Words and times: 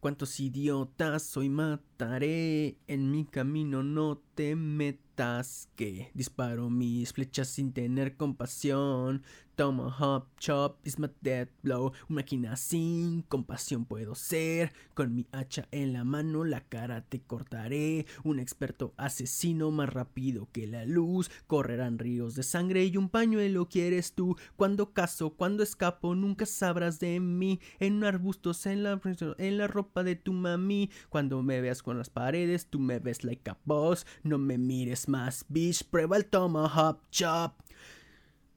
Cuántos 0.00 0.40
idiotas 0.40 1.36
hoy 1.36 1.50
en 2.02 3.10
mi 3.10 3.26
camino 3.26 3.82
no 3.82 4.22
te 4.34 4.56
metas, 4.56 5.68
que 5.76 6.10
disparo 6.14 6.70
mis 6.70 7.12
flechas 7.12 7.48
sin 7.48 7.72
tener 7.74 8.16
compasión, 8.16 9.22
Tomahawk 9.60 10.26
chop 10.38 10.78
is 10.86 10.98
my 10.98 11.10
death 11.20 11.50
blow. 11.62 11.92
Una 12.08 12.22
máquina 12.22 12.56
sin 12.56 13.20
compasión 13.20 13.84
puedo 13.84 14.14
ser. 14.14 14.72
Con 14.94 15.14
mi 15.14 15.26
hacha 15.32 15.68
en 15.70 15.92
la 15.92 16.02
mano 16.02 16.44
la 16.44 16.62
cara 16.62 17.02
te 17.02 17.20
cortaré. 17.20 18.06
Un 18.24 18.40
experto 18.40 18.94
asesino 18.96 19.70
más 19.70 19.90
rápido 19.90 20.48
que 20.50 20.66
la 20.66 20.86
luz. 20.86 21.30
Correrán 21.46 21.98
ríos 21.98 22.36
de 22.36 22.42
sangre 22.42 22.86
y 22.86 22.96
un 22.96 23.10
pañuelo 23.10 23.68
quieres 23.68 24.14
tú. 24.14 24.34
Cuando 24.56 24.94
caso, 24.94 25.34
cuando 25.34 25.62
escapo, 25.62 26.14
nunca 26.14 26.46
sabrás 26.46 26.98
de 26.98 27.20
mí. 27.20 27.60
En 27.80 28.02
arbustos, 28.02 28.64
en 28.64 28.82
la, 28.82 28.98
en 29.36 29.58
la 29.58 29.66
ropa 29.66 30.02
de 30.02 30.16
tu 30.16 30.32
mami. 30.32 30.88
Cuando 31.10 31.42
me 31.42 31.60
veas 31.60 31.82
con 31.90 31.98
las 31.98 32.08
paredes, 32.08 32.66
tú 32.66 32.78
me 32.78 33.00
ves 33.00 33.24
like 33.24 33.50
a 33.50 33.58
boss. 33.64 34.06
No 34.22 34.38
me 34.38 34.58
mires 34.58 35.08
más, 35.08 35.44
bitch. 35.48 35.82
Prueba 35.82 36.16
el 36.16 36.24
Tomahawk 36.24 37.00
chop. 37.10 37.54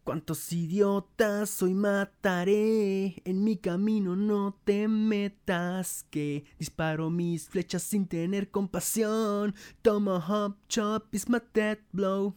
Cuántos 0.04 0.54
idiotas 0.54 1.64
hoy 1.64 1.74
mataré, 1.74 3.24
en 3.26 3.44
mi 3.44 3.58
camino 3.58 4.16
no 4.16 4.56
te 4.66 4.88
metas, 4.88 6.06
que 6.12 6.46
disparo 6.60 7.10
mis 7.10 7.50
flechas 7.50 7.82
sin 7.82 8.06
tener 8.06 8.52
compasión. 8.52 9.56
Tomahawk 9.82 10.56
chop 10.68 11.08
is 11.12 11.28
my 11.28 11.40
death 11.56 11.80
blow. 11.92 12.36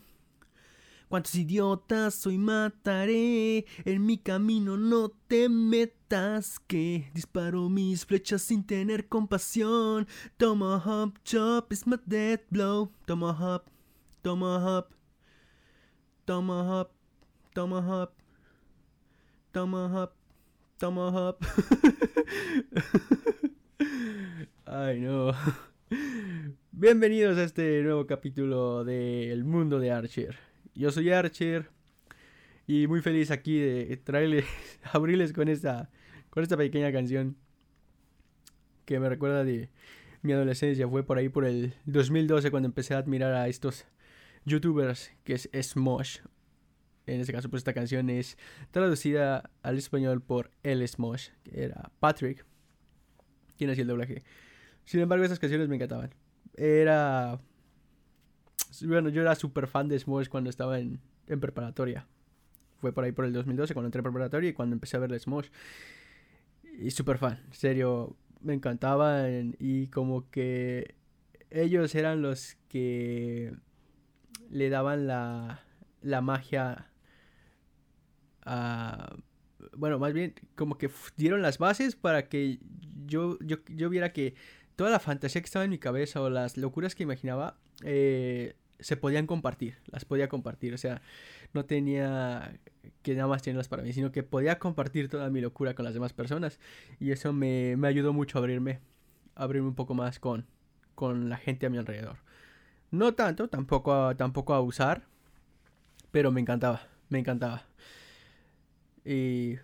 Cuántos 1.09 1.37
idiotas 1.37 2.27
hoy 2.27 2.37
mataré, 2.37 3.65
en 3.85 4.05
mi 4.05 4.19
camino 4.19 4.77
no 4.77 5.09
te 5.09 5.49
metas, 5.49 6.59
que 6.67 7.11
disparo 7.15 7.69
mis 7.69 8.05
flechas 8.05 8.43
sin 8.43 8.67
tener 8.67 9.09
compasión. 9.09 10.09
Tomahawk 10.37 11.23
chop 11.23 11.73
is 11.73 11.87
my 11.87 11.97
death 12.07 12.43
blow. 12.51 12.91
Tomahawk, 13.07 13.65
tomahawk, 14.23 14.89
tomahawk. 16.25 16.97
Tomahawk. 17.57 18.13
Tomahawk. 19.51 20.13
Tomahawk. 20.79 21.39
Ay, 24.67 25.01
no. 25.01 25.33
Bienvenidos 26.73 27.39
a 27.39 27.45
este 27.45 27.83
nuevo 27.83 28.07
capítulo 28.07 28.85
de 28.85 29.33
El 29.33 29.45
Mundo 29.45 29.79
de 29.79 29.91
Archer. 29.91 30.37
Yo 30.77 30.91
soy 30.93 31.11
Archer 31.11 31.71
y 32.67 32.87
muy 32.87 33.01
feliz 33.01 33.31
aquí 33.31 33.59
de 33.59 33.97
traerles, 33.97 34.45
abrirles 34.93 35.33
con 35.33 35.49
esta, 35.49 35.91
con 36.31 36.43
esta 36.43 36.57
pequeña 36.57 36.93
canción 36.93 37.37
que 38.85 39.01
me 39.01 39.09
recuerda 39.09 39.43
de 39.43 39.71
mi 40.23 40.33
adolescencia. 40.33 40.87
Fue 40.89 41.03
por 41.03 41.19
ahí 41.19 41.29
por 41.29 41.45
el 41.45 41.75
2012 41.87 42.51
cuando 42.53 42.69
empecé 42.69 42.95
a 42.95 42.99
admirar 42.99 43.35
a 43.35 43.49
estos 43.49 43.87
youtubers 44.45 45.11
que 45.25 45.35
es 45.35 45.51
Smosh 45.61 46.19
en 47.07 47.21
este 47.21 47.33
caso, 47.33 47.49
pues 47.49 47.61
esta 47.61 47.73
canción 47.73 48.11
es 48.11 48.37
traducida 48.73 49.51
al 49.63 49.79
español 49.79 50.21
por 50.21 50.51
El 50.63 50.87
Smosh, 50.87 51.29
que 51.45 51.65
era 51.65 51.91
Patrick, 52.01 52.45
quien 53.57 53.71
hacía 53.71 53.83
el 53.83 53.89
doblaje. 53.89 54.25
Sin 54.85 55.01
embargo, 55.01 55.25
esas 55.25 55.39
canciones 55.39 55.69
me 55.69 55.77
encantaban. 55.77 56.13
Era. 56.55 57.39
Bueno, 58.83 59.09
yo 59.09 59.23
era 59.23 59.35
súper 59.35 59.67
fan 59.67 59.89
de 59.89 59.99
Smosh 59.99 60.29
cuando 60.29 60.51
estaba 60.51 60.79
en, 60.79 61.01
preparatoria. 61.27 62.07
Fue 62.81 62.93
por 62.93 63.05
ahí 63.05 63.13
por 63.13 63.25
el 63.25 63.33
2012 63.33 63.75
cuando 63.75 63.87
entré 63.87 64.01
en 64.01 64.05
preparatoria 64.05 64.51
y 64.51 64.53
cuando 64.53 64.75
empecé 64.75 64.97
a 64.97 65.01
ver 65.01 65.19
Smosh. 65.19 65.49
Y 66.79 66.91
súper 66.91 67.19
fan, 67.19 67.41
en 67.47 67.55
serio, 67.55 68.17
me 68.41 68.55
encantaban 68.55 69.57
y 69.59 69.89
como 69.89 70.31
que 70.31 70.95
ellos 71.51 71.95
eran 71.95 72.23
los 72.23 72.57
que 72.69 73.55
le 74.51 74.69
daban 74.69 75.07
la, 75.07 75.63
la 76.03 76.21
magia 76.21 76.91
bueno, 79.77 79.99
más 79.99 80.13
bien 80.13 80.35
como 80.55 80.79
que 80.79 80.91
dieron 81.17 81.43
las 81.43 81.59
bases 81.59 81.97
para 81.97 82.29
que 82.29 82.59
yo, 83.07 83.39
yo, 83.41 83.91
viera 83.91 84.13
que 84.13 84.35
toda 84.77 84.91
la 84.91 85.01
fantasía 85.01 85.41
que 85.41 85.47
estaba 85.47 85.65
en 85.65 85.71
mi 85.71 85.79
cabeza 85.79 86.21
o 86.21 86.31
las 86.31 86.57
locuras 86.57 86.95
que 86.95 87.03
imaginaba 87.03 87.59
eh, 87.83 88.57
se 88.81 88.97
podían 88.97 89.27
compartir, 89.27 89.79
las 89.87 90.05
podía 90.05 90.29
compartir, 90.29 90.75
o 90.75 90.79
sea, 90.79 91.03
no 91.53 91.65
tenía 91.65 92.59
que 93.03 93.15
nada 93.15 93.29
más 93.29 93.43
tenerlas 93.43 93.69
para 93.69 93.83
mí, 93.83 93.93
sino 93.93 94.13
que 94.13 94.23
podía 94.23 94.59
compartir 94.59 95.09
toda 95.09 95.31
mi 95.31 95.41
locura 95.41 95.75
con 95.75 95.85
las 95.85 95.95
demás 95.95 96.13
personas 96.13 96.59
y 97.01 97.13
eso 97.13 97.33
me, 97.33 97.77
me 97.77 97.89
ayudó 97.89 98.13
mucho 98.13 98.39
a 98.39 98.41
abrirme, 98.41 98.81
a 99.35 99.45
abrirme 99.45 99.69
un 99.69 99.75
poco 99.75 99.95
más 99.95 100.19
con, 100.19 100.47
con 100.95 101.29
la 101.29 101.37
gente 101.37 101.67
a 101.67 101.71
mi 101.71 101.79
alrededor. 101.79 102.19
No 102.91 103.15
tanto, 103.15 103.49
tampoco 103.49 104.15
tampoco 104.17 104.55
a 104.55 104.61
usar, 104.61 105.05
pero 106.11 106.31
me 106.31 106.41
encantaba, 106.41 106.87
me 107.09 107.19
encantaba. 107.19 107.65
Y 109.05 109.57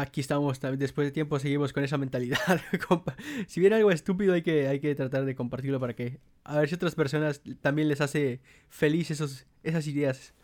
aquí 0.00 0.20
estamos, 0.20 0.60
después 0.78 1.06
de 1.06 1.12
tiempo 1.12 1.38
seguimos 1.38 1.72
con 1.72 1.84
esa 1.84 1.98
mentalidad. 1.98 2.60
si 3.46 3.60
viene 3.60 3.76
algo 3.76 3.90
estúpido 3.90 4.34
hay 4.34 4.42
que, 4.42 4.68
hay 4.68 4.80
que 4.80 4.94
tratar 4.94 5.24
de 5.24 5.34
compartirlo 5.34 5.80
para 5.80 5.94
que 5.94 6.20
a 6.44 6.58
ver 6.58 6.68
si 6.68 6.74
otras 6.74 6.94
personas 6.94 7.42
también 7.60 7.88
les 7.88 8.00
hace 8.00 8.40
feliz 8.68 9.10
esos, 9.10 9.46
esas 9.62 9.86
ideas 9.86 10.34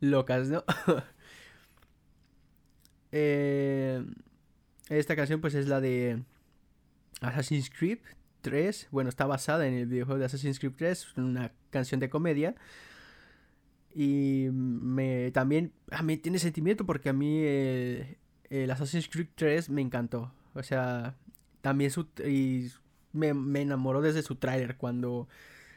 locas, 0.00 0.48
¿no? 0.48 0.64
Eh, 3.12 4.04
esta 4.88 5.16
canción 5.16 5.40
pues 5.40 5.54
es 5.54 5.66
la 5.66 5.80
de 5.80 6.22
Assassin's 7.20 7.68
Creed 7.68 7.98
3. 8.40 8.86
Bueno, 8.92 9.10
está 9.10 9.26
basada 9.26 9.66
en 9.66 9.74
el 9.74 9.86
videojuego 9.86 10.20
de 10.20 10.26
Assassin's 10.26 10.60
Creed 10.60 10.74
3, 10.76 11.16
una 11.16 11.52
canción 11.70 11.98
de 11.98 12.08
comedia. 12.08 12.54
Y 13.92 14.48
me 14.52 15.32
también 15.32 15.72
a 15.90 16.04
mí 16.04 16.16
tiene 16.18 16.38
sentimiento 16.38 16.86
porque 16.86 17.08
a 17.08 17.12
mí 17.12 17.42
el, 18.50 18.70
Assassin's 18.70 19.08
Creed 19.08 19.28
3 19.34 19.70
me 19.70 19.80
encantó. 19.80 20.32
O 20.54 20.62
sea, 20.62 21.16
también 21.62 21.90
su, 21.90 22.06
y 22.26 22.70
me, 23.12 23.34
me 23.34 23.62
enamoró 23.62 24.02
desde 24.02 24.22
su 24.22 24.36
tráiler 24.36 24.76
cuando 24.76 25.28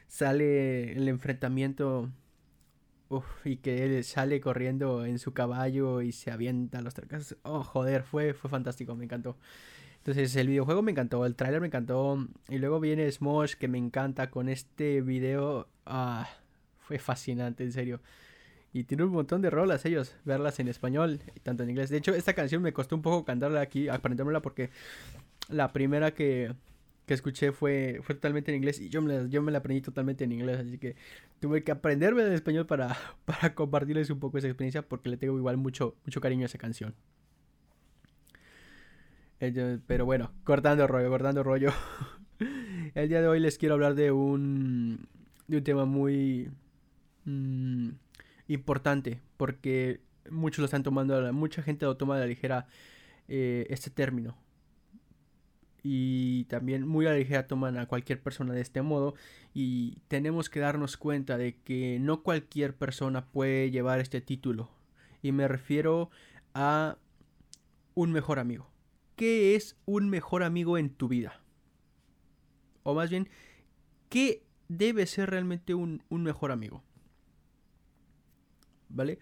sale 0.08 0.92
el 0.92 1.08
enfrentamiento 1.08 2.10
y 3.44 3.56
que 3.58 3.84
él 3.84 4.04
sale 4.04 4.40
corriendo 4.40 5.04
en 5.04 5.18
su 5.18 5.32
caballo 5.32 6.02
y 6.02 6.12
se 6.12 6.30
avienta 6.30 6.80
los 6.80 6.94
trancas. 6.94 7.36
Oh, 7.42 7.62
joder, 7.62 8.02
fue, 8.02 8.34
fue 8.34 8.50
fantástico, 8.50 8.94
me 8.94 9.04
encantó. 9.04 9.36
Entonces 9.98 10.34
el 10.36 10.48
videojuego 10.48 10.82
me 10.82 10.90
encantó, 10.90 11.24
el 11.24 11.34
tráiler 11.34 11.60
me 11.60 11.68
encantó. 11.68 12.26
Y 12.48 12.58
luego 12.58 12.80
viene 12.80 13.10
Smosh 13.10 13.54
que 13.54 13.68
me 13.68 13.78
encanta 13.78 14.30
con 14.30 14.48
este 14.48 15.00
video. 15.00 15.68
Ah, 15.86 16.28
fue 16.78 16.98
fascinante, 16.98 17.64
en 17.64 17.72
serio. 17.72 18.00
Y 18.74 18.82
tiene 18.84 19.04
un 19.04 19.12
montón 19.12 19.40
de 19.40 19.50
rolas 19.50 19.84
ellos, 19.86 20.16
verlas 20.24 20.58
en 20.58 20.66
español 20.66 21.20
y 21.36 21.38
tanto 21.38 21.62
en 21.62 21.70
inglés. 21.70 21.90
De 21.90 21.96
hecho, 21.96 22.12
esta 22.12 22.34
canción 22.34 22.60
me 22.60 22.72
costó 22.72 22.96
un 22.96 23.02
poco 23.02 23.24
cantarla 23.24 23.60
aquí, 23.60 23.88
aprendérmela 23.88 24.42
porque 24.42 24.70
la 25.48 25.72
primera 25.72 26.12
que, 26.12 26.52
que 27.06 27.14
escuché 27.14 27.52
fue, 27.52 28.00
fue 28.02 28.16
totalmente 28.16 28.50
en 28.50 28.56
inglés 28.56 28.80
y 28.80 28.88
yo 28.88 29.00
me, 29.00 29.14
la, 29.14 29.28
yo 29.28 29.42
me 29.42 29.52
la 29.52 29.58
aprendí 29.58 29.80
totalmente 29.80 30.24
en 30.24 30.32
inglés. 30.32 30.58
Así 30.58 30.78
que 30.78 30.96
tuve 31.38 31.62
que 31.62 31.70
aprenderme 31.70 32.26
en 32.26 32.32
español 32.32 32.66
para, 32.66 32.96
para 33.24 33.54
compartirles 33.54 34.10
un 34.10 34.18
poco 34.18 34.38
esa 34.38 34.48
experiencia 34.48 34.82
porque 34.82 35.08
le 35.08 35.18
tengo 35.18 35.38
igual 35.38 35.56
mucho, 35.56 35.94
mucho 36.04 36.20
cariño 36.20 36.42
a 36.42 36.46
esa 36.46 36.58
canción. 36.58 36.96
Pero 39.86 40.04
bueno, 40.04 40.32
cortando 40.42 40.88
rollo, 40.88 41.10
cortando 41.10 41.44
rollo. 41.44 41.70
El 42.96 43.08
día 43.08 43.20
de 43.20 43.28
hoy 43.28 43.38
les 43.38 43.56
quiero 43.56 43.74
hablar 43.74 43.94
de 43.94 44.10
un, 44.10 45.06
de 45.46 45.58
un 45.58 45.62
tema 45.62 45.84
muy, 45.84 46.50
Mm, 47.24 47.90
importante 48.48 49.20
porque 49.36 50.00
muchos 50.30 50.60
lo 50.60 50.64
están 50.66 50.82
tomando, 50.82 51.32
mucha 51.32 51.62
gente 51.62 51.86
lo 51.86 51.96
toma 51.96 52.16
de 52.16 52.20
la 52.20 52.26
ligera 52.26 52.66
eh, 53.28 53.66
este 53.70 53.90
término. 53.90 54.36
Y 55.82 56.44
también 56.44 56.86
muy 56.88 57.06
a 57.06 57.10
la 57.10 57.18
ligera 57.18 57.46
toman 57.46 57.76
a 57.76 57.86
cualquier 57.86 58.22
persona 58.22 58.54
de 58.54 58.62
este 58.62 58.80
modo. 58.80 59.14
Y 59.52 59.98
tenemos 60.08 60.48
que 60.48 60.60
darnos 60.60 60.96
cuenta 60.96 61.36
de 61.36 61.58
que 61.60 61.98
no 62.00 62.22
cualquier 62.22 62.74
persona 62.74 63.26
puede 63.26 63.70
llevar 63.70 64.00
este 64.00 64.22
título. 64.22 64.70
Y 65.20 65.32
me 65.32 65.46
refiero 65.46 66.10
a 66.54 66.96
un 67.94 68.12
mejor 68.12 68.38
amigo. 68.38 68.70
¿Qué 69.14 69.54
es 69.56 69.76
un 69.84 70.08
mejor 70.08 70.42
amigo 70.42 70.78
en 70.78 70.88
tu 70.88 71.06
vida? 71.06 71.40
O 72.82 72.94
más 72.94 73.10
bien, 73.10 73.28
¿qué 74.08 74.42
debe 74.68 75.06
ser 75.06 75.30
realmente 75.30 75.74
un 75.74 76.02
mejor 76.10 76.50
amigo? 76.50 76.82
¿Vale? 78.94 79.18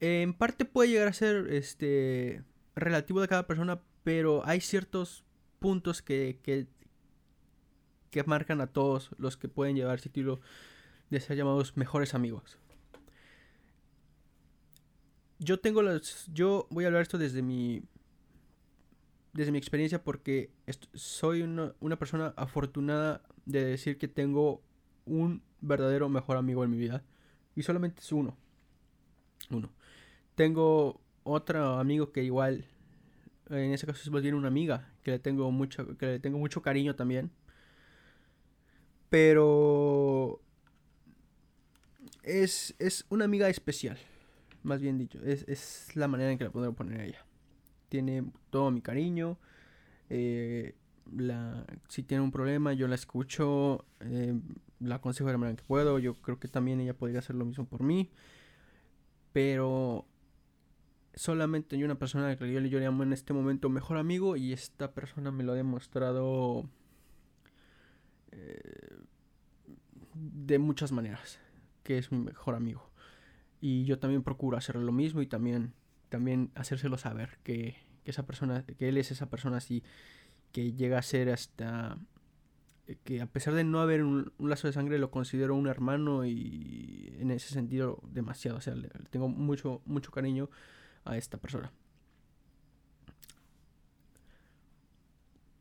En 0.00 0.34
parte 0.34 0.64
puede 0.64 0.90
llegar 0.90 1.08
a 1.08 1.12
ser 1.12 1.52
este 1.52 2.42
relativo 2.76 3.20
de 3.20 3.28
cada 3.28 3.46
persona, 3.46 3.80
pero 4.04 4.46
hay 4.46 4.60
ciertos 4.60 5.24
puntos 5.58 6.02
que, 6.02 6.38
que, 6.42 6.66
que 8.10 8.24
marcan 8.24 8.60
a 8.60 8.68
todos 8.68 9.10
los 9.18 9.36
que 9.36 9.48
pueden 9.48 9.76
llevar 9.76 9.98
ese 9.98 10.08
título 10.08 10.40
de 11.10 11.20
ser 11.20 11.36
llamados 11.36 11.76
mejores 11.76 12.14
amigos. 12.14 12.58
Yo 15.38 15.60
tengo 15.60 15.82
las. 15.82 16.28
Yo 16.32 16.66
voy 16.70 16.84
a 16.84 16.88
hablar 16.88 17.02
esto 17.02 17.18
desde 17.18 17.42
mi. 17.42 17.82
desde 19.32 19.52
mi 19.52 19.58
experiencia 19.58 20.02
porque 20.02 20.50
soy 20.94 21.42
una, 21.42 21.74
una 21.80 21.98
persona 21.98 22.34
afortunada 22.36 23.22
de 23.46 23.64
decir 23.64 23.98
que 23.98 24.08
tengo 24.08 24.62
un 25.06 25.42
verdadero 25.60 26.08
mejor 26.08 26.36
amigo 26.36 26.64
en 26.64 26.70
mi 26.70 26.76
vida. 26.76 27.04
Y 27.54 27.62
solamente 27.62 28.00
es 28.00 28.12
uno. 28.12 28.36
Uno. 29.50 29.70
Tengo 30.34 31.00
otro 31.24 31.78
amigo 31.78 32.12
que 32.12 32.22
igual, 32.24 32.64
en 33.50 33.72
ese 33.72 33.86
caso 33.86 34.00
es 34.02 34.10
más 34.10 34.22
bien 34.22 34.34
una 34.34 34.48
amiga, 34.48 34.92
que 35.02 35.10
le 35.12 35.18
tengo 35.18 35.50
mucho, 35.50 35.96
que 35.96 36.06
le 36.06 36.20
tengo 36.20 36.38
mucho 36.38 36.62
cariño 36.62 36.94
también. 36.94 37.30
Pero 39.10 40.40
es, 42.22 42.74
es 42.78 43.06
una 43.08 43.24
amiga 43.24 43.48
especial, 43.48 43.98
más 44.62 44.80
bien 44.80 44.98
dicho. 44.98 45.18
Es, 45.24 45.44
es 45.48 45.96
la 45.96 46.08
manera 46.08 46.30
en 46.30 46.38
que 46.38 46.44
la 46.44 46.50
puedo 46.50 46.72
poner 46.74 47.00
a 47.00 47.04
ella. 47.04 47.24
Tiene 47.88 48.30
todo 48.50 48.70
mi 48.70 48.82
cariño. 48.82 49.38
Eh, 50.10 50.74
la, 51.16 51.64
si 51.88 52.02
tiene 52.02 52.22
un 52.22 52.30
problema, 52.30 52.74
yo 52.74 52.86
la 52.86 52.96
escucho, 52.96 53.86
eh, 54.00 54.38
la 54.80 54.96
aconsejo 54.96 55.26
de 55.28 55.32
la 55.32 55.38
manera 55.38 55.56
que 55.56 55.64
puedo. 55.64 55.98
Yo 55.98 56.14
creo 56.14 56.38
que 56.38 56.48
también 56.48 56.80
ella 56.80 56.94
podría 56.94 57.20
hacer 57.20 57.34
lo 57.34 57.46
mismo 57.46 57.64
por 57.64 57.82
mí. 57.82 58.10
Pero 59.32 60.06
solamente 61.14 61.76
hay 61.76 61.84
una 61.84 61.98
persona 61.98 62.36
que 62.36 62.52
yo 62.52 62.60
le 62.60 62.68
llamo 62.68 63.02
en 63.02 63.12
este 63.12 63.32
momento 63.32 63.68
mejor 63.68 63.96
amigo 63.96 64.36
y 64.36 64.52
esta 64.52 64.92
persona 64.92 65.30
me 65.30 65.42
lo 65.42 65.52
ha 65.52 65.56
demostrado 65.56 66.68
eh, 68.30 68.96
de 70.14 70.58
muchas 70.58 70.92
maneras, 70.92 71.40
que 71.82 71.98
es 71.98 72.12
mi 72.12 72.18
mejor 72.18 72.54
amigo. 72.54 72.90
Y 73.60 73.84
yo 73.84 73.98
también 73.98 74.22
procuro 74.22 74.56
hacer 74.56 74.76
lo 74.76 74.92
mismo 74.92 75.20
y 75.20 75.26
también, 75.26 75.74
también 76.08 76.50
hacérselo 76.54 76.96
saber 76.98 77.38
que, 77.42 77.76
que 78.04 78.10
esa 78.10 78.26
persona, 78.26 78.64
que 78.64 78.88
él 78.88 78.96
es 78.96 79.10
esa 79.10 79.28
persona 79.28 79.56
así 79.56 79.82
que 80.52 80.72
llega 80.72 80.98
a 80.98 81.02
ser 81.02 81.30
hasta 81.30 81.98
que 82.96 83.20
a 83.20 83.26
pesar 83.26 83.54
de 83.54 83.64
no 83.64 83.80
haber 83.80 84.02
un, 84.02 84.32
lazo 84.38 84.66
de 84.66 84.72
sangre 84.72 84.98
lo 84.98 85.10
considero 85.10 85.54
un 85.54 85.66
hermano 85.66 86.24
y 86.24 87.14
en 87.18 87.30
ese 87.30 87.52
sentido 87.52 88.00
demasiado, 88.10 88.58
o 88.58 88.60
sea, 88.60 88.74
le, 88.74 88.88
tengo 89.10 89.28
mucho 89.28 89.82
mucho 89.84 90.10
cariño 90.10 90.48
a 91.04 91.16
esta 91.16 91.38
persona. 91.38 91.70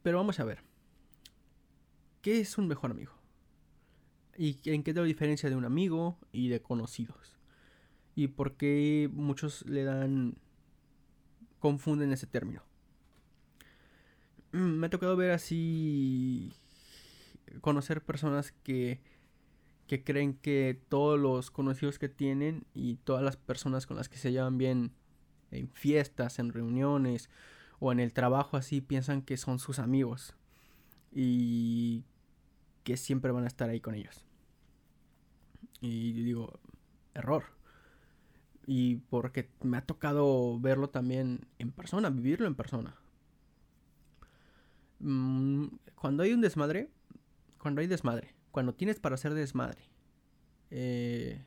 Pero 0.04 0.18
vamos 0.18 0.40
a 0.40 0.46
ver. 0.46 0.60
¿Qué 2.22 2.40
es 2.40 2.58
un 2.58 2.68
mejor 2.68 2.92
amigo? 2.92 3.12
¿Y 4.38 4.58
en 4.66 4.84
qué 4.84 4.94
te 4.94 5.00
la 5.00 5.06
diferencia 5.06 5.50
de 5.50 5.56
un 5.56 5.66
amigo 5.66 6.18
y 6.32 6.50
de 6.50 6.62
conocidos? 6.62 7.38
¿Y 8.16 8.28
por 8.28 8.56
qué 8.56 9.10
muchos 9.12 9.66
le 9.66 9.84
dan 9.84 10.36
confunden 11.60 12.12
ese 12.12 12.28
término? 12.28 12.64
Mm, 14.52 14.80
me 14.80 14.88
ha 14.88 14.90
tocado 14.90 15.16
ver 15.16 15.32
así 15.32 16.54
conocer 17.62 18.04
personas 18.04 18.52
que, 18.64 19.02
que 19.88 20.04
creen 20.04 20.34
que 20.34 20.80
todos 20.90 21.20
los 21.20 21.52
conocidos 21.52 22.00
que 22.00 22.10
tienen 22.10 22.66
y 22.74 22.96
todas 22.96 23.24
las 23.24 23.38
personas 23.38 23.86
con 23.88 23.98
las 23.98 24.10
que 24.10 24.18
se 24.18 24.32
llevan 24.32 24.58
bien 24.58 24.92
en 25.52 25.70
fiestas, 25.70 26.40
en 26.40 26.52
reuniones 26.52 27.30
o 27.80 27.92
en 27.92 28.00
el 28.00 28.14
trabajo 28.14 28.58
así 28.58 28.82
piensan 28.82 29.22
que 29.22 29.38
son 29.38 29.60
sus 29.60 29.80
amigos 29.80 30.36
y 31.12 32.04
que 32.84 32.98
siempre 32.98 33.32
van 33.32 33.44
a 33.44 33.48
estar 33.48 33.70
ahí 33.70 33.80
con 33.80 33.96
ellos. 33.96 34.26
Y 35.82 36.12
digo, 36.14 36.60
error. 37.14 37.44
Y 38.66 38.98
porque 39.10 39.50
me 39.62 39.78
ha 39.78 39.86
tocado 39.86 40.60
verlo 40.60 40.90
también 40.90 41.48
en 41.60 41.72
persona, 41.72 42.10
vivirlo 42.10 42.48
en 42.48 42.56
persona. 42.56 42.96
Mm, 45.00 45.68
cuando 45.96 46.24
hay 46.24 46.34
un 46.34 46.42
desmadre, 46.42 46.90
cuando 47.58 47.82
hay 47.82 47.88
desmadre, 47.88 48.36
cuando 48.52 48.74
tienes 48.74 49.00
para 49.00 49.16
hacer 49.16 49.34
desmadre, 49.34 49.82
eh, 50.70 51.44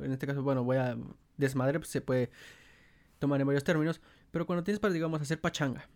en 0.00 0.12
este 0.12 0.26
caso, 0.26 0.42
bueno, 0.42 0.64
voy 0.64 0.76
a 0.76 0.96
desmadre, 1.36 1.78
pues 1.78 1.90
se 1.90 2.00
puede 2.00 2.30
tomar 3.18 3.40
en 3.40 3.46
varios 3.46 3.64
términos, 3.64 4.00
pero 4.30 4.46
cuando 4.46 4.64
tienes 4.64 4.80
para, 4.80 4.92
digamos, 4.92 5.20
hacer 5.20 5.40
pachanga, 5.40 5.88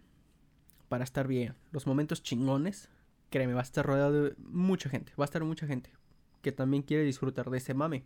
para 0.88 1.04
estar 1.04 1.26
bien, 1.26 1.54
los 1.70 1.86
momentos 1.86 2.22
chingones, 2.22 2.88
créeme, 3.30 3.54
va 3.54 3.60
a 3.60 3.64
estar 3.64 3.84
rodeado 3.84 4.24
de 4.24 4.34
mucha 4.38 4.88
gente, 4.88 5.12
va 5.18 5.24
a 5.24 5.26
estar 5.26 5.44
mucha 5.44 5.66
gente 5.66 5.92
que 6.42 6.52
también 6.52 6.82
quiere 6.82 7.04
disfrutar 7.04 7.50
de 7.50 7.58
ese 7.58 7.74
mame. 7.74 8.04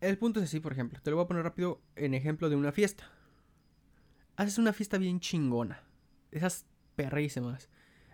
El 0.00 0.18
punto 0.18 0.40
es 0.40 0.46
así, 0.46 0.60
por 0.60 0.72
ejemplo, 0.72 1.00
te 1.02 1.10
lo 1.10 1.16
voy 1.16 1.24
a 1.24 1.28
poner 1.28 1.42
rápido 1.42 1.80
en 1.94 2.14
ejemplo 2.14 2.48
de 2.48 2.56
una 2.56 2.72
fiesta. 2.72 3.10
Haces 4.36 4.58
una 4.58 4.72
fiesta 4.72 4.98
bien 4.98 5.20
chingona, 5.20 5.82
esas 6.30 6.66
perrísimas 6.96 7.70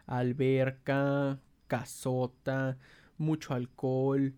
alberca, 0.06 1.40
casota, 1.66 2.76
mucho 3.18 3.54
alcohol, 3.54 4.34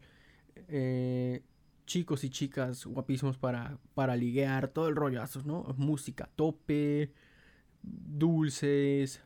eh, 0.68 1.42
chicos 1.86 2.24
y 2.24 2.30
chicas 2.30 2.86
guapísimos 2.86 3.38
para, 3.38 3.78
para 3.94 4.16
liguear, 4.16 4.68
todo 4.68 4.88
el 4.88 4.96
rollazo, 4.96 5.42
¿no? 5.44 5.74
Música 5.76 6.28
tope, 6.36 7.12
dulces, 7.82 9.20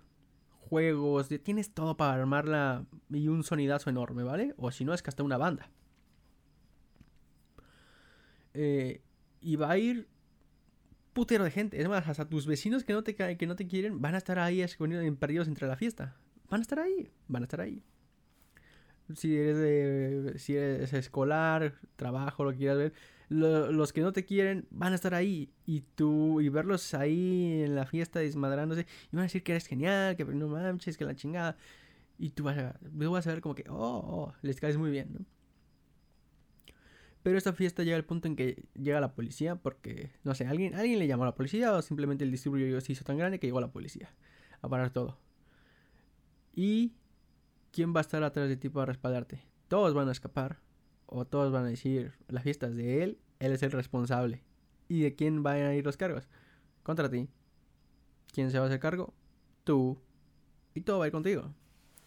juegos, 0.50 1.28
tienes 1.42 1.72
todo 1.72 1.96
para 1.96 2.14
armarla 2.14 2.86
y 3.10 3.28
un 3.28 3.42
sonidazo 3.44 3.90
enorme, 3.90 4.22
¿vale? 4.22 4.54
O 4.56 4.70
si 4.70 4.84
no, 4.84 4.94
es 4.94 5.02
que 5.02 5.10
hasta 5.10 5.22
una 5.22 5.36
banda. 5.36 5.70
Eh, 8.54 9.02
y 9.40 9.56
va 9.56 9.70
a 9.70 9.78
ir 9.78 10.08
putero 11.12 11.44
de 11.44 11.50
gente. 11.50 11.80
Es 11.80 11.88
más, 11.88 12.08
hasta 12.08 12.28
tus 12.28 12.46
vecinos 12.46 12.84
que 12.84 12.92
no 12.92 13.02
te, 13.04 13.14
que 13.14 13.46
no 13.46 13.56
te 13.56 13.66
quieren 13.66 14.00
van 14.00 14.14
a 14.14 14.18
estar 14.18 14.38
ahí 14.38 14.64
perdidos 15.18 15.48
entre 15.48 15.68
la 15.68 15.76
fiesta 15.76 16.16
van 16.48 16.60
a 16.60 16.62
estar 16.62 16.78
ahí, 16.80 17.10
van 17.28 17.42
a 17.42 17.46
estar 17.46 17.60
ahí. 17.60 17.82
Si 19.14 19.34
eres 19.36 19.56
de, 19.56 20.38
si 20.38 20.56
eres 20.56 20.92
escolar, 20.92 21.74
trabajo, 21.96 22.44
lo 22.44 22.52
que 22.52 22.58
quieras 22.58 22.76
ver, 22.76 22.92
los 23.30 23.92
que 23.92 24.00
no 24.00 24.12
te 24.12 24.24
quieren 24.24 24.66
van 24.70 24.92
a 24.92 24.96
estar 24.96 25.14
ahí 25.14 25.50
y 25.66 25.80
tú 25.80 26.40
y 26.40 26.48
verlos 26.48 26.94
ahí 26.94 27.62
en 27.62 27.74
la 27.74 27.86
fiesta 27.86 28.20
desmadrándose 28.20 28.86
y 29.10 29.16
van 29.16 29.20
a 29.20 29.22
decir 29.24 29.42
que 29.42 29.52
eres 29.52 29.66
genial, 29.66 30.16
que 30.16 30.24
no 30.24 30.48
manches, 30.48 30.96
que 30.96 31.04
la 31.04 31.14
chingada 31.14 31.56
y 32.18 32.30
tú 32.30 32.44
vas 32.44 32.58
a, 32.58 32.78
vas 32.80 33.26
a 33.26 33.32
ver 33.32 33.40
como 33.40 33.54
que 33.54 33.64
oh, 33.68 33.74
oh, 33.76 34.34
les 34.42 34.60
caes 34.60 34.76
muy 34.76 34.90
bien, 34.90 35.08
¿no? 35.12 35.24
Pero 37.22 37.36
esta 37.36 37.52
fiesta 37.52 37.82
llega 37.82 37.96
al 37.96 38.04
punto 38.04 38.28
en 38.28 38.36
que 38.36 38.64
llega 38.74 39.00
la 39.00 39.14
policía 39.14 39.56
porque, 39.56 40.10
no 40.24 40.34
sé, 40.34 40.46
alguien, 40.46 40.74
alguien 40.74 40.98
le 40.98 41.06
llamó 41.06 41.24
a 41.24 41.26
la 41.26 41.34
policía 41.34 41.72
o 41.72 41.82
simplemente 41.82 42.24
el 42.24 42.30
distribuidor 42.30 42.80
se 42.80 42.92
hizo 42.92 43.04
tan 43.04 43.18
grande 43.18 43.38
que 43.38 43.46
llegó 43.46 43.60
la 43.60 43.72
policía 43.72 44.14
a 44.62 44.68
parar 44.68 44.90
todo. 44.90 45.18
¿Y 46.60 46.92
quién 47.70 47.94
va 47.94 48.00
a 48.00 48.00
estar 48.00 48.20
atrás 48.24 48.48
de 48.48 48.56
ti 48.56 48.68
para 48.68 48.86
respaldarte? 48.86 49.40
Todos 49.68 49.94
van 49.94 50.08
a 50.08 50.10
escapar. 50.10 50.58
O 51.06 51.24
todos 51.24 51.52
van 51.52 51.64
a 51.64 51.68
decir, 51.68 52.14
las 52.26 52.42
fiestas 52.42 52.74
de 52.74 53.04
él, 53.04 53.20
él 53.38 53.52
es 53.52 53.62
el 53.62 53.70
responsable. 53.70 54.42
¿Y 54.88 55.02
de 55.02 55.14
quién 55.14 55.44
van 55.44 55.58
a 55.58 55.76
ir 55.76 55.84
los 55.84 55.96
cargos? 55.96 56.26
Contra 56.82 57.08
ti. 57.08 57.28
¿Quién 58.32 58.50
se 58.50 58.58
va 58.58 58.64
a 58.64 58.66
hacer 58.66 58.80
cargo? 58.80 59.14
Tú. 59.62 60.00
Y 60.74 60.80
todo 60.80 60.98
va 60.98 61.04
a 61.04 61.06
ir 61.06 61.12
contigo. 61.12 61.54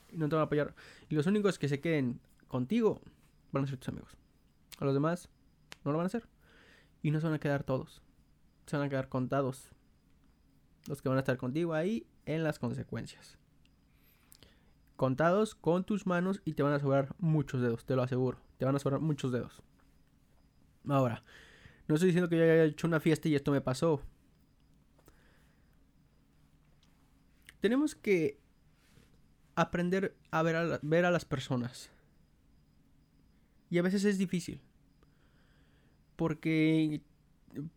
Y 0.09 0.17
no 0.17 0.27
te 0.27 0.35
van 0.35 0.41
a 0.41 0.45
apoyar. 0.47 0.75
Y 1.07 1.15
los 1.15 1.27
únicos 1.27 1.57
que 1.57 1.69
se 1.69 1.79
queden 1.79 2.19
contigo 2.49 2.99
van 3.53 3.63
a 3.63 3.67
ser 3.67 3.77
tus 3.77 3.87
amigos. 3.87 4.17
A 4.79 4.83
los 4.83 4.93
demás 4.93 5.29
no 5.85 5.93
lo 5.93 5.97
van 5.97 6.05
a 6.05 6.07
hacer. 6.07 6.27
Y 7.01 7.11
no 7.11 7.21
se 7.21 7.27
van 7.27 7.35
a 7.35 7.39
quedar 7.39 7.63
todos. 7.63 8.01
Se 8.65 8.75
van 8.75 8.87
a 8.87 8.89
quedar 8.89 9.07
contados. 9.07 9.71
Los 10.87 11.01
que 11.01 11.07
van 11.07 11.19
a 11.19 11.21
estar 11.21 11.37
contigo 11.37 11.73
ahí 11.73 12.05
en 12.25 12.43
las 12.43 12.59
consecuencias 12.59 13.37
contados 15.01 15.55
con 15.55 15.83
tus 15.83 16.05
manos 16.05 16.43
y 16.45 16.53
te 16.53 16.61
van 16.61 16.73
a 16.73 16.79
sobrar 16.79 17.15
muchos 17.17 17.59
dedos, 17.59 17.85
te 17.85 17.95
lo 17.95 18.03
aseguro. 18.03 18.37
Te 18.59 18.65
van 18.65 18.75
a 18.75 18.77
sobrar 18.77 19.01
muchos 19.01 19.31
dedos. 19.31 19.63
Ahora, 20.87 21.23
no 21.87 21.95
estoy 21.95 22.09
diciendo 22.09 22.29
que 22.29 22.37
yo 22.37 22.43
haya 22.43 22.65
hecho 22.65 22.85
una 22.85 22.99
fiesta 22.99 23.27
y 23.27 23.33
esto 23.33 23.51
me 23.51 23.61
pasó. 23.61 24.03
Tenemos 27.61 27.95
que 27.95 28.37
aprender 29.55 30.15
a 30.29 30.43
ver 30.43 30.55
a, 30.55 31.09
las 31.09 31.25
personas. 31.25 31.89
Y 33.71 33.79
a 33.79 33.81
veces 33.81 34.05
es 34.05 34.19
difícil. 34.19 34.61
Porque 36.15 37.01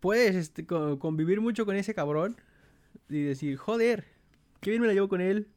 puedes 0.00 0.35
este, 0.35 0.66
convivir 0.66 1.40
mucho 1.40 1.64
con 1.64 1.75
ese 1.76 1.95
cabrón 1.95 2.37
y 3.09 3.23
decir, 3.23 3.57
joder, 3.57 4.04
qué 4.61 4.69
bien 4.69 4.83
me 4.83 4.88
la 4.88 4.93
llevo 4.93 5.09
con 5.09 5.23
él, 5.23 5.49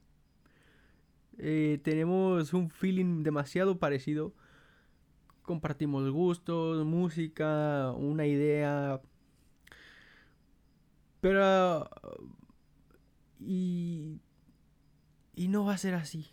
eh, 1.37 1.79
tenemos 1.83 2.53
un 2.53 2.69
feeling 2.69 3.23
demasiado 3.23 3.77
parecido. 3.79 4.33
Compartimos 5.43 6.09
gustos, 6.11 6.85
música, 6.85 7.91
una 7.91 8.25
idea. 8.25 9.01
Pero... 11.21 11.89
Y... 13.39 14.19
Y 15.35 15.47
no 15.49 15.65
va 15.65 15.73
a 15.73 15.77
ser 15.77 15.93
así. 15.93 16.27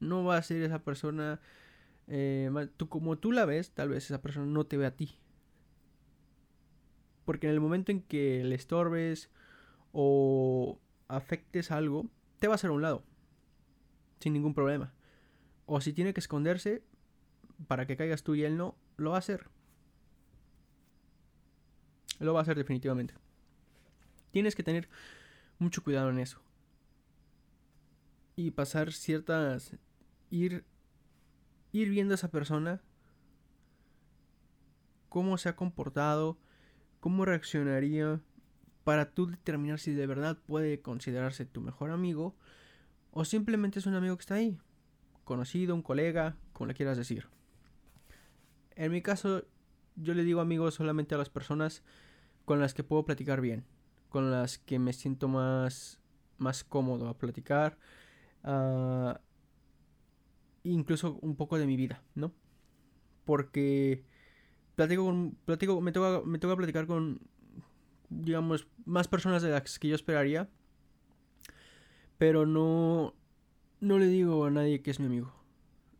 No 0.00 0.24
va 0.24 0.38
a 0.38 0.42
ser 0.42 0.62
esa 0.62 0.82
persona... 0.82 1.40
Eh, 2.06 2.50
tú, 2.78 2.88
como 2.88 3.18
tú 3.18 3.32
la 3.32 3.44
ves, 3.44 3.72
tal 3.72 3.90
vez 3.90 4.06
esa 4.06 4.22
persona 4.22 4.46
no 4.46 4.64
te 4.64 4.78
ve 4.78 4.86
a 4.86 4.96
ti. 4.96 5.18
Porque 7.26 7.46
en 7.46 7.52
el 7.52 7.60
momento 7.60 7.92
en 7.92 8.00
que 8.00 8.42
le 8.42 8.54
estorbes 8.54 9.30
o 9.92 10.80
afectes 11.08 11.70
algo, 11.70 12.08
te 12.38 12.48
va 12.48 12.54
a 12.54 12.56
hacer 12.56 12.70
a 12.70 12.72
un 12.72 12.80
lado. 12.80 13.04
Sin 14.20 14.32
ningún 14.32 14.54
problema. 14.54 14.92
O 15.66 15.80
si 15.80 15.92
tiene 15.92 16.14
que 16.14 16.20
esconderse 16.20 16.82
para 17.66 17.86
que 17.86 17.96
caigas 17.96 18.22
tú 18.22 18.34
y 18.34 18.44
él 18.44 18.56
no, 18.56 18.76
lo 18.96 19.10
va 19.10 19.16
a 19.16 19.20
hacer. 19.20 19.48
Lo 22.20 22.32
va 22.34 22.40
a 22.40 22.42
hacer 22.42 22.56
definitivamente. 22.56 23.14
Tienes 24.30 24.54
que 24.54 24.62
tener 24.62 24.88
mucho 25.58 25.82
cuidado 25.82 26.10
en 26.10 26.18
eso. 26.18 26.40
Y 28.36 28.52
pasar 28.52 28.92
ciertas... 28.92 29.76
Ir, 30.30 30.64
ir 31.72 31.88
viendo 31.90 32.14
a 32.14 32.16
esa 32.16 32.30
persona. 32.30 32.82
Cómo 35.08 35.38
se 35.38 35.48
ha 35.48 35.56
comportado. 35.56 36.38
Cómo 37.00 37.24
reaccionaría. 37.24 38.20
Para 38.84 39.10
tú 39.10 39.26
determinar 39.26 39.78
si 39.78 39.92
de 39.92 40.06
verdad 40.06 40.38
puede 40.46 40.80
considerarse 40.80 41.46
tu 41.46 41.60
mejor 41.60 41.90
amigo. 41.90 42.36
O 43.18 43.24
simplemente 43.24 43.80
es 43.80 43.86
un 43.86 43.94
amigo 43.94 44.16
que 44.16 44.20
está 44.20 44.36
ahí. 44.36 44.60
Conocido, 45.24 45.74
un 45.74 45.82
colega, 45.82 46.36
como 46.52 46.68
le 46.68 46.74
quieras 46.74 46.96
decir. 46.96 47.26
En 48.76 48.92
mi 48.92 49.02
caso, 49.02 49.42
yo 49.96 50.14
le 50.14 50.22
digo 50.22 50.40
amigos 50.40 50.74
solamente 50.74 51.16
a 51.16 51.18
las 51.18 51.28
personas 51.28 51.82
con 52.44 52.60
las 52.60 52.74
que 52.74 52.84
puedo 52.84 53.04
platicar 53.04 53.40
bien, 53.40 53.64
con 54.08 54.30
las 54.30 54.58
que 54.58 54.78
me 54.78 54.92
siento 54.92 55.26
más, 55.26 55.98
más 56.36 56.62
cómodo 56.62 57.08
a 57.08 57.18
platicar, 57.18 57.76
uh, 58.44 59.14
incluso 60.62 61.18
un 61.20 61.34
poco 61.34 61.58
de 61.58 61.66
mi 61.66 61.74
vida, 61.74 62.00
¿no? 62.14 62.32
Porque 63.24 64.04
platico 64.76 65.06
con, 65.06 65.32
platico, 65.44 65.80
me 65.80 65.90
toca, 65.90 66.24
me 66.24 66.38
toca 66.38 66.54
platicar 66.54 66.86
con, 66.86 67.20
digamos, 68.10 68.68
más 68.84 69.08
personas 69.08 69.42
de 69.42 69.50
las 69.50 69.80
que 69.80 69.88
yo 69.88 69.96
esperaría, 69.96 70.48
pero 72.18 72.44
no, 72.46 73.14
no 73.80 73.98
le 73.98 74.06
digo 74.06 74.44
a 74.44 74.50
nadie 74.50 74.82
que 74.82 74.90
es 74.90 75.00
mi 75.00 75.06
amigo. 75.06 75.32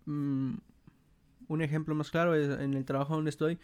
Mm, 0.04 0.54
un 1.48 1.62
ejemplo 1.62 1.94
más 1.94 2.10
claro 2.10 2.34
es 2.34 2.60
en 2.60 2.75
el 2.75 2.84
trabajo 2.84 3.14
donde 3.14 3.30
estoy, 3.30 3.58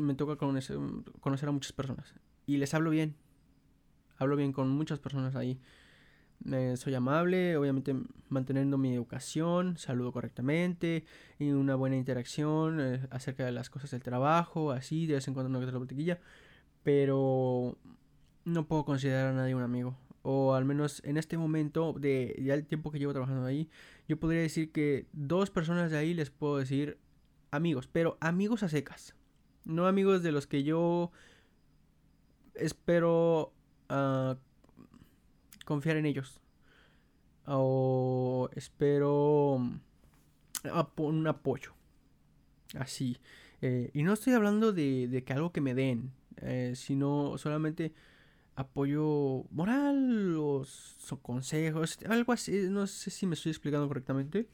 me 0.00 0.14
toca 0.14 0.36
conocer, 0.36 0.78
conocer 1.20 1.48
a 1.48 1.52
muchas 1.52 1.72
personas. 1.72 2.14
Y 2.46 2.56
les 2.56 2.74
hablo 2.74 2.90
bien. 2.90 3.14
Hablo 4.18 4.36
bien 4.36 4.52
con 4.52 4.68
muchas 4.68 4.98
personas 4.98 5.34
ahí. 5.34 5.60
soy 6.76 6.94
amable, 6.94 7.56
obviamente 7.56 7.94
manteniendo 8.28 8.78
mi 8.78 8.94
educación, 8.94 9.76
saludo 9.78 10.12
correctamente 10.12 11.04
y 11.38 11.50
una 11.50 11.74
buena 11.76 11.96
interacción 11.96 12.80
eh, 12.80 13.06
acerca 13.10 13.44
de 13.44 13.52
las 13.52 13.70
cosas 13.70 13.90
del 13.90 14.02
trabajo, 14.02 14.72
así, 14.72 15.06
de 15.06 15.14
vez 15.14 15.28
en 15.28 15.34
cuando 15.34 15.50
una 15.50 15.60
que 15.60 15.66
otra 15.66 15.78
botiquilla. 15.78 16.20
Pero 16.82 17.78
no 18.44 18.66
puedo 18.66 18.84
considerar 18.84 19.28
a 19.28 19.32
nadie 19.32 19.54
un 19.54 19.62
amigo. 19.62 19.96
O 20.22 20.54
al 20.54 20.64
menos 20.64 21.02
en 21.04 21.16
este 21.16 21.36
momento, 21.36 21.94
de 21.98 22.40
ya 22.42 22.54
el 22.54 22.64
tiempo 22.66 22.90
que 22.90 22.98
llevo 22.98 23.12
trabajando 23.12 23.44
ahí, 23.44 23.68
yo 24.08 24.18
podría 24.18 24.40
decir 24.40 24.70
que 24.72 25.06
dos 25.12 25.50
personas 25.50 25.90
de 25.90 25.98
ahí 25.98 26.14
les 26.14 26.30
puedo 26.30 26.58
decir 26.58 26.98
amigos, 27.50 27.88
pero 27.88 28.16
amigos 28.20 28.62
a 28.62 28.68
secas. 28.68 29.14
No 29.64 29.86
amigos 29.86 30.22
de 30.22 30.32
los 30.32 30.46
que 30.46 30.62
yo 30.62 31.12
espero 32.54 33.52
uh, 33.90 34.34
confiar 35.64 35.96
en 35.96 36.06
ellos. 36.06 36.40
O 37.46 38.48
espero 38.54 39.60
un 40.96 41.26
apoyo. 41.26 41.72
Así. 42.78 43.18
Eh, 43.60 43.90
y 43.92 44.02
no 44.02 44.12
estoy 44.12 44.32
hablando 44.32 44.72
de, 44.72 45.08
de, 45.08 45.24
que 45.24 45.32
algo 45.32 45.52
que 45.52 45.60
me 45.60 45.74
den, 45.74 46.12
eh, 46.36 46.72
sino 46.74 47.38
solamente 47.38 47.92
apoyo 48.54 49.44
moral 49.50 50.36
o 50.38 50.64
consejos, 51.22 51.98
algo 52.08 52.32
así. 52.32 52.68
No 52.68 52.86
sé 52.86 53.10
si 53.10 53.26
me 53.26 53.34
estoy 53.34 53.50
explicando 53.50 53.88
correctamente. 53.88 54.48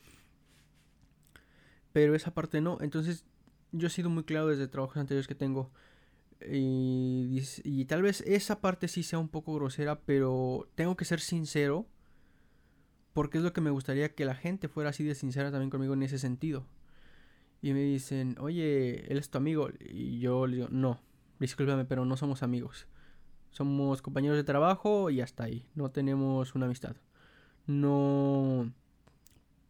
Pero 1.93 2.15
esa 2.15 2.33
parte 2.33 2.61
no. 2.61 2.79
Entonces 2.81 3.25
yo 3.73 3.89
he 3.89 3.91
sido 3.91 4.11
muy 4.11 4.25
claro 4.25 4.49
desde 4.49 4.69
trabajos 4.69 4.97
anteriores 4.97 5.29
que 5.29 5.35
tengo. 5.35 5.71
Y, 6.49 7.43
y, 7.65 7.85
tal 7.87 8.03
vez 8.03 8.21
esa 8.21 8.61
parte 8.61 8.87
sí 8.87 9.03
sea 9.03 9.19
un 9.19 9.29
poco 9.29 9.55
grosera, 9.55 10.01
pero 10.03 10.69
tengo 10.77 10.97
que 10.97 11.05
ser 11.05 11.21
sincero. 11.21 11.87
Porque 13.13 13.39
es 13.39 13.45
lo 13.45 13.53
que 13.53 13.61
me 13.61 13.71
gustaría 13.71 14.15
que 14.15 14.25
la 14.25 14.37
gente 14.37 14.69
fuera 14.69 14.91
así 14.91 15.03
de 15.03 15.17
sincera 15.17 15.51
también 15.51 15.71
conmigo 15.71 15.95
en 15.95 16.05
ese 16.05 16.19
sentido. 16.19 16.67
Y 17.61 17.73
me 17.73 17.81
dicen, 17.81 18.37
oye, 18.39 19.11
él 19.11 19.19
es 19.19 19.31
tu 19.31 19.39
amigo. 19.39 19.69
Y 19.81 20.21
yo 20.21 20.47
le 20.47 20.57
digo, 20.57 20.69
no, 20.71 21.01
discúlpame, 21.41 21.85
pero 21.85 22.05
no 22.05 22.17
somos 22.17 22.45
amigos. 22.45 22.87
Somos 23.51 24.03
compañeros 24.03 24.37
de 24.37 24.45
trabajo 24.45 25.11
y 25.11 25.21
hasta 25.21 25.45
ahí. 25.45 25.67
No 25.75 25.91
tenemos 25.91 26.55
una 26.55 26.67
amistad. 26.67 26.97
No 27.67 28.73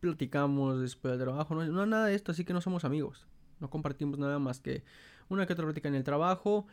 platicamos 0.00 0.80
después 0.80 1.12
del 1.12 1.20
trabajo. 1.20 1.54
No, 1.54 1.64
no 1.66 1.86
nada 1.86 2.06
de 2.06 2.14
esto, 2.14 2.32
así 2.32 2.44
que 2.44 2.52
no 2.52 2.60
somos 2.60 2.84
amigos. 2.84 3.26
No 3.60 3.70
compartimos 3.70 4.18
nada 4.18 4.38
más 4.38 4.60
que 4.60 4.84
una 5.28 5.46
que 5.46 5.52
otra 5.52 5.64
práctica 5.64 5.88
en 5.88 5.94
el 5.94 6.04
trabajo 6.04 6.66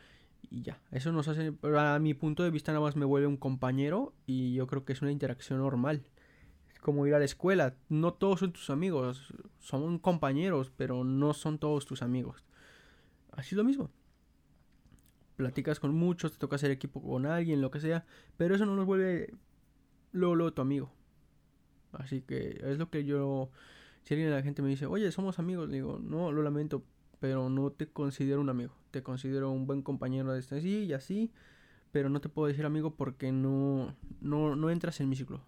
y 0.50 0.62
ya. 0.62 0.80
Eso 0.90 1.12
nos 1.12 1.28
hace, 1.28 1.52
a 1.76 1.98
mi 1.98 2.14
punto 2.14 2.42
de 2.42 2.50
vista, 2.50 2.72
nada 2.72 2.84
más 2.84 2.96
me 2.96 3.04
vuelve 3.04 3.26
un 3.26 3.36
compañero 3.36 4.14
y 4.26 4.54
yo 4.54 4.66
creo 4.66 4.84
que 4.84 4.92
es 4.92 5.02
una 5.02 5.12
interacción 5.12 5.58
normal. 5.58 6.02
Es 6.72 6.80
como 6.80 7.06
ir 7.06 7.14
a 7.14 7.18
la 7.18 7.24
escuela. 7.24 7.74
No 7.88 8.14
todos 8.14 8.40
son 8.40 8.52
tus 8.52 8.70
amigos, 8.70 9.32
son 9.58 9.98
compañeros, 9.98 10.70
pero 10.76 11.04
no 11.04 11.34
son 11.34 11.58
todos 11.58 11.86
tus 11.86 12.02
amigos. 12.02 12.44
Así 13.32 13.54
es 13.54 13.58
lo 13.58 13.64
mismo. 13.64 13.90
Platicas 15.36 15.80
con 15.80 15.94
muchos, 15.94 16.32
te 16.32 16.38
toca 16.38 16.56
hacer 16.56 16.70
equipo 16.70 17.02
con 17.02 17.26
alguien, 17.26 17.60
lo 17.60 17.70
que 17.70 17.80
sea, 17.80 18.06
pero 18.36 18.54
eso 18.54 18.66
no 18.66 18.74
nos 18.74 18.86
vuelve 18.86 19.34
luego, 20.12 20.34
luego 20.34 20.52
tu 20.52 20.62
amigo. 20.62 20.90
Así 21.92 22.22
que 22.22 22.60
es 22.62 22.78
lo 22.78 22.90
que 22.90 23.04
yo 23.04 23.50
si 24.06 24.14
alguien 24.14 24.30
la 24.30 24.40
gente 24.40 24.62
me 24.62 24.68
dice, 24.68 24.86
oye, 24.86 25.10
somos 25.10 25.40
amigos, 25.40 25.68
digo, 25.68 25.98
no, 26.00 26.30
lo 26.30 26.42
lamento, 26.42 26.84
pero 27.18 27.50
no 27.50 27.72
te 27.72 27.88
considero 27.88 28.40
un 28.40 28.48
amigo. 28.48 28.72
Te 28.92 29.02
considero 29.02 29.50
un 29.50 29.66
buen 29.66 29.82
compañero 29.82 30.32
de 30.32 30.38
este, 30.38 30.60
sí 30.60 30.84
y 30.84 30.92
así, 30.92 31.32
pero 31.90 32.08
no 32.08 32.20
te 32.20 32.28
puedo 32.28 32.46
decir 32.46 32.64
amigo 32.64 32.94
porque 32.94 33.32
no, 33.32 33.96
no, 34.20 34.54
no 34.54 34.70
entras 34.70 35.00
en 35.00 35.08
mi 35.08 35.16
ciclo. 35.16 35.44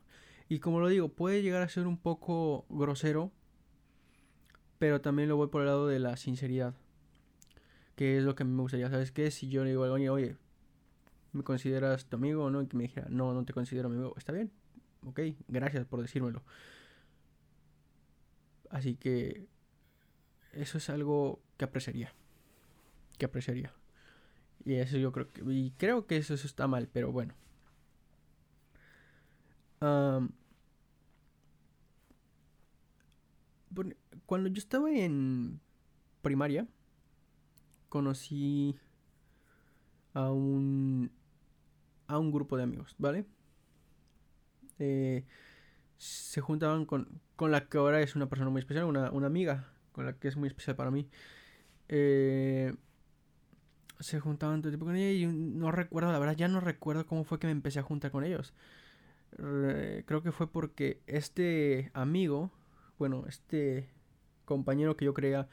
Y 0.48 0.58
como 0.58 0.80
lo 0.80 0.88
digo, 0.88 1.08
puede 1.08 1.40
llegar 1.40 1.62
a 1.62 1.68
ser 1.68 1.86
un 1.86 1.98
poco 1.98 2.66
grosero, 2.68 3.30
pero 4.80 5.00
también 5.00 5.28
lo 5.28 5.36
voy 5.36 5.46
por 5.46 5.60
el 5.60 5.68
lado 5.68 5.86
de 5.86 6.00
la 6.00 6.16
sinceridad. 6.16 6.74
Que 7.98 8.18
es 8.18 8.22
lo 8.22 8.36
que 8.36 8.44
me 8.44 8.62
gustaría, 8.62 8.88
¿sabes 8.88 9.10
qué? 9.10 9.32
Si 9.32 9.48
yo 9.48 9.64
le 9.64 9.70
digo, 9.70 9.82
oye, 9.82 10.08
oye, 10.08 10.36
¿me 11.32 11.42
consideras 11.42 12.06
tu 12.06 12.14
amigo 12.14 12.44
o 12.44 12.50
no? 12.50 12.62
Y 12.62 12.68
que 12.68 12.76
me 12.76 12.84
dijera, 12.84 13.08
no, 13.10 13.34
no 13.34 13.44
te 13.44 13.52
considero 13.52 13.88
amigo. 13.88 14.14
Está 14.16 14.32
bien, 14.32 14.52
ok, 15.04 15.18
gracias 15.48 15.84
por 15.84 16.00
decírmelo. 16.00 16.44
Así 18.70 18.94
que 18.94 19.48
eso 20.52 20.78
es 20.78 20.88
algo 20.90 21.42
que 21.56 21.64
apreciaría. 21.64 22.14
Que 23.18 23.26
apreciaría. 23.26 23.74
Y 24.64 24.74
eso 24.74 24.96
yo 24.98 25.10
creo 25.10 25.28
que... 25.32 25.42
Y 25.52 25.72
creo 25.72 26.06
que 26.06 26.18
eso, 26.18 26.34
está 26.34 26.68
mal, 26.68 26.88
pero 26.92 27.10
bueno. 27.10 27.34
cuando 34.26 34.48
yo 34.50 34.58
estaba 34.58 34.88
en 34.92 35.60
primaria, 36.22 36.68
conocí 37.88 38.76
a 40.14 40.30
un, 40.30 41.10
a 42.06 42.18
un 42.18 42.32
grupo 42.32 42.56
de 42.56 42.64
amigos, 42.64 42.94
¿vale? 42.98 43.26
Eh, 44.78 45.24
se 45.96 46.40
juntaban 46.40 46.86
con, 46.86 47.20
con 47.36 47.50
la 47.50 47.68
que 47.68 47.78
ahora 47.78 48.00
es 48.00 48.16
una 48.16 48.28
persona 48.28 48.50
muy 48.50 48.60
especial, 48.60 48.84
una, 48.84 49.08
amiga 49.08 49.72
con 49.92 50.06
la 50.06 50.12
que 50.14 50.28
es 50.28 50.36
muy 50.36 50.48
especial 50.48 50.76
para 50.76 50.90
mí. 50.90 51.08
Eh, 51.88 52.74
se 54.00 54.20
juntaban 54.20 54.60
todo 54.60 54.68
el 54.68 54.72
tiempo 54.74 54.86
con 54.86 54.96
ella 54.96 55.10
y 55.10 55.26
no 55.26 55.72
recuerdo, 55.72 56.12
la 56.12 56.18
verdad 56.20 56.36
ya 56.36 56.48
no 56.48 56.60
recuerdo 56.60 57.06
cómo 57.06 57.24
fue 57.24 57.40
que 57.40 57.48
me 57.48 57.52
empecé 57.52 57.80
a 57.80 57.82
juntar 57.82 58.12
con 58.12 58.24
ellos. 58.24 58.54
creo 59.36 60.22
que 60.22 60.32
fue 60.32 60.50
porque 60.50 61.00
este 61.06 61.90
amigo, 61.94 62.50
bueno, 62.98 63.24
este 63.28 63.88
compañero 64.44 64.96
que 64.96 65.04
yo 65.04 65.14
creía 65.14 65.48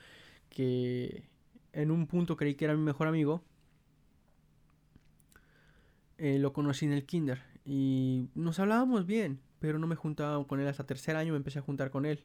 que 0.50 1.27
en 1.75 1.91
un 1.91 2.08
punto 2.08 2.36
creí 2.36 2.55
que 2.55 2.65
era 2.65 2.75
mi 2.75 2.82
mejor 2.82 3.08
amigo, 3.08 3.44
eh, 6.17 6.39
lo 6.39 6.53
conocí 6.53 6.86
en 6.86 6.94
el 6.94 7.05
kinder 7.05 7.41
y 7.65 8.29
nos 8.36 8.60
hablábamos 8.60 9.05
bien 9.05 9.39
pero 9.65 9.79
no 9.79 9.88
me 9.88 9.96
juntaba 9.96 10.46
con 10.46 10.60
él 10.60 10.67
hasta 10.67 10.86
tercer 10.86 11.15
año, 11.15 11.32
me 11.34 11.38
empecé 11.38 11.58
a 11.58 11.63
juntar 11.63 11.89
con 11.89 12.05
él. 12.05 12.24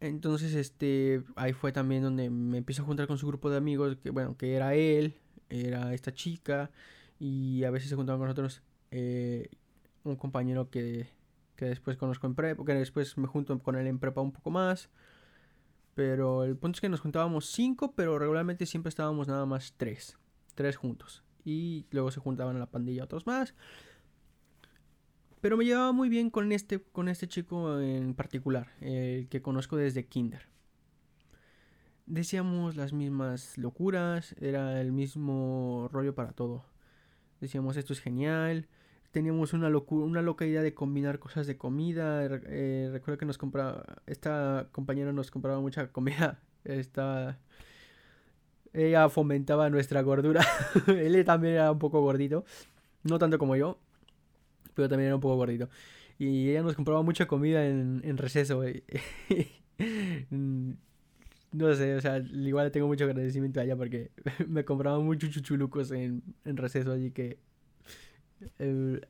Entonces, 0.00 0.54
este, 0.54 1.22
ahí 1.36 1.52
fue 1.52 1.72
también 1.72 2.02
donde 2.02 2.28
me 2.28 2.58
empecé 2.58 2.82
a 2.82 2.84
juntar 2.84 3.06
con 3.06 3.18
su 3.18 3.26
grupo 3.28 3.50
de 3.50 3.56
amigos, 3.56 3.96
que 4.02 4.10
bueno, 4.10 4.36
que 4.36 4.54
era 4.54 4.74
él, 4.74 5.14
era 5.48 5.94
esta 5.94 6.12
chica, 6.12 6.70
y 7.20 7.64
a 7.64 7.70
veces 7.70 7.88
se 7.88 7.96
juntaban 7.96 8.18
con 8.18 8.28
nosotros 8.28 8.62
eh, 8.90 9.48
un 10.04 10.16
compañero 10.16 10.70
que, 10.70 11.08
que 11.54 11.66
después 11.66 11.96
conozco 11.96 12.26
en 12.26 12.34
prepa, 12.34 12.64
que 12.64 12.74
después 12.74 13.16
me 13.16 13.26
junto 13.26 13.56
con 13.60 13.76
él 13.76 13.86
en 13.86 13.98
prepa 13.98 14.20
un 14.20 14.32
poco 14.32 14.50
más. 14.50 14.90
Pero 15.98 16.44
el 16.44 16.56
punto 16.56 16.76
es 16.76 16.80
que 16.80 16.88
nos 16.88 17.00
juntábamos 17.00 17.46
cinco, 17.46 17.92
pero 17.96 18.20
regularmente 18.20 18.66
siempre 18.66 18.88
estábamos 18.88 19.26
nada 19.26 19.46
más 19.46 19.74
tres, 19.76 20.16
tres 20.54 20.76
juntos. 20.76 21.24
y 21.44 21.86
luego 21.90 22.12
se 22.12 22.20
juntaban 22.20 22.54
a 22.54 22.60
la 22.60 22.70
pandilla 22.70 23.02
otros 23.02 23.26
más. 23.26 23.52
Pero 25.40 25.56
me 25.56 25.64
llevaba 25.64 25.90
muy 25.90 26.08
bien 26.08 26.30
con 26.30 26.52
este, 26.52 26.80
con 26.80 27.08
este 27.08 27.26
chico 27.26 27.80
en 27.80 28.14
particular, 28.14 28.68
el 28.80 29.26
que 29.28 29.42
conozco 29.42 29.76
desde 29.76 30.06
Kinder. 30.06 30.42
Decíamos 32.06 32.76
las 32.76 32.92
mismas 32.92 33.58
locuras, 33.58 34.36
era 34.40 34.80
el 34.80 34.92
mismo 34.92 35.88
rollo 35.90 36.14
para 36.14 36.30
todo. 36.30 36.64
Decíamos 37.40 37.76
esto 37.76 37.92
es 37.92 37.98
genial. 37.98 38.68
Teníamos 39.10 39.52
una, 39.54 39.68
una 39.68 40.22
loca 40.22 40.44
idea 40.46 40.62
de 40.62 40.74
combinar 40.74 41.18
cosas 41.18 41.46
de 41.46 41.56
comida. 41.56 42.24
Eh, 42.24 42.90
recuerdo 42.92 43.18
que 43.18 43.26
nos 43.26 43.38
compraba, 43.38 43.84
esta 44.06 44.68
compañera 44.72 45.12
nos 45.12 45.30
compraba 45.30 45.60
mucha 45.60 45.90
comida. 45.92 46.40
Esta, 46.64 47.38
ella 48.72 49.08
fomentaba 49.08 49.70
nuestra 49.70 50.02
gordura. 50.02 50.44
Él 50.88 51.24
también 51.24 51.54
era 51.54 51.72
un 51.72 51.78
poco 51.78 52.00
gordito. 52.02 52.44
No 53.04 53.18
tanto 53.18 53.38
como 53.38 53.56
yo, 53.56 53.78
pero 54.74 54.88
también 54.88 55.06
era 55.08 55.14
un 55.16 55.20
poco 55.20 55.36
gordito. 55.36 55.68
Y 56.18 56.50
ella 56.50 56.62
nos 56.62 56.74
compraba 56.74 57.02
mucha 57.02 57.26
comida 57.26 57.66
en, 57.66 58.00
en 58.04 58.18
receso. 58.18 58.62
no 61.52 61.74
sé, 61.74 61.94
o 61.96 62.00
sea, 62.00 62.18
igual 62.18 62.70
tengo 62.70 62.86
mucho 62.86 63.04
agradecimiento 63.04 63.60
a 63.60 63.64
ella 63.64 63.76
porque 63.76 64.10
me 64.48 64.64
compraba 64.64 64.98
muchos 65.00 65.30
chuchulucos 65.30 65.90
en, 65.92 66.22
en 66.44 66.56
receso 66.56 66.92
allí 66.92 67.10
que... 67.10 67.38
Eh, 68.58 69.00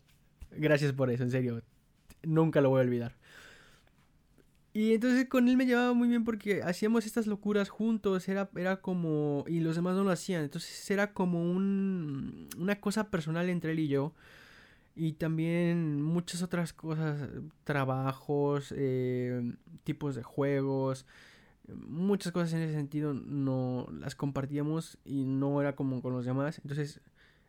gracias 0.53 0.93
por 0.93 1.11
eso, 1.11 1.23
en 1.23 1.31
serio. 1.31 1.63
Nunca 2.23 2.61
lo 2.61 2.71
voy 2.71 2.81
a 2.81 2.85
olvidar. 2.85 3.17
Y 4.73 4.93
entonces 4.95 5.27
con 5.29 5.49
él 5.49 5.57
me 5.57 5.67
llevaba 5.67 5.93
muy 5.93 6.09
bien 6.09 6.25
porque 6.25 6.63
hacíamos 6.63 7.07
estas 7.07 7.27
locuras 7.27 7.69
juntos, 7.69 8.29
era, 8.29 8.49
era 8.55 8.81
como... 8.81 9.45
Y 9.49 9.61
los 9.61 9.77
demás 9.77 9.97
no 9.97 10.05
lo 10.05 10.11
hacían, 10.11 10.45
entonces 10.45 10.91
era 10.91 11.13
como 11.13 11.43
un, 11.43 12.49
una 12.57 12.81
cosa 12.81 13.11
personal 13.11 13.49
entre 13.49 13.73
él 13.73 13.81
y 13.81 13.89
yo. 13.89 14.15
Y 14.95 15.13
también 15.13 16.03
muchas 16.03 16.43
otras 16.43 16.73
cosas, 16.73 17.29
trabajos, 17.65 18.73
eh, 18.77 19.53
tipos 19.85 20.15
de 20.15 20.23
juegos, 20.23 21.07
muchas 21.69 22.33
cosas 22.33 22.53
en 22.55 22.63
ese 22.63 22.75
sentido 22.75 23.15
no 23.15 23.87
las 23.93 24.15
compartíamos 24.15 24.99
y 25.05 25.25
no 25.25 25.61
era 25.61 25.77
como 25.77 26.03
con 26.03 26.13
los 26.13 26.25
demás. 26.25 26.61
Entonces 26.63 27.01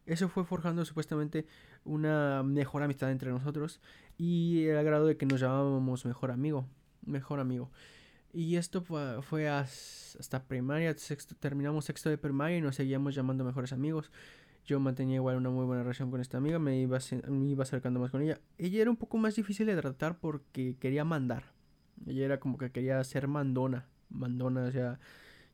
eso 0.05 0.29
fue 0.29 0.45
forjando 0.45 0.85
supuestamente 0.85 1.45
una 1.83 2.43
mejor 2.43 2.83
amistad 2.83 3.11
entre 3.11 3.31
nosotros 3.31 3.81
y 4.17 4.65
el 4.65 4.83
grado 4.83 5.05
de 5.05 5.17
que 5.17 5.25
nos 5.25 5.39
llamábamos 5.39 6.05
mejor 6.05 6.31
amigo 6.31 6.67
mejor 7.09 7.39
amigo. 7.39 7.69
Y 8.31 8.57
esto 8.57 8.81
fue, 8.81 9.49
hasta 9.49 10.43
primaria, 10.43 10.95
sexto, 10.95 11.35
terminamos 11.35 11.85
sexto 11.85 12.09
de 12.09 12.17
primaria 12.17 12.57
y 12.57 12.61
nos 12.61 12.75
seguíamos 12.75 13.15
llamando 13.15 13.43
mejores 13.43 13.73
amigos. 13.73 14.11
Yo 14.65 14.79
mantenía 14.79 15.15
igual 15.15 15.37
una 15.37 15.49
muy 15.49 15.65
buena 15.65 15.81
relación 15.81 16.11
con 16.11 16.21
esta 16.21 16.37
amiga, 16.37 16.59
me 16.59 16.79
iba, 16.79 16.99
me 17.27 17.47
iba 17.47 17.63
acercando 17.63 17.99
más 17.99 18.11
con 18.11 18.21
ella. 18.21 18.39
Ella 18.59 18.81
era 18.81 18.91
un 18.91 18.97
poco 18.97 19.17
más 19.17 19.35
difícil 19.35 19.65
de 19.65 19.75
tratar 19.75 20.19
porque 20.19 20.75
quería 20.79 21.03
mandar. 21.03 21.53
Ella 22.05 22.25
era 22.25 22.39
como 22.39 22.57
que 22.59 22.71
quería 22.71 23.03
ser 23.03 23.27
mandona, 23.27 23.87
mandona, 24.09 24.65
o 24.65 24.71
sea, 24.71 24.99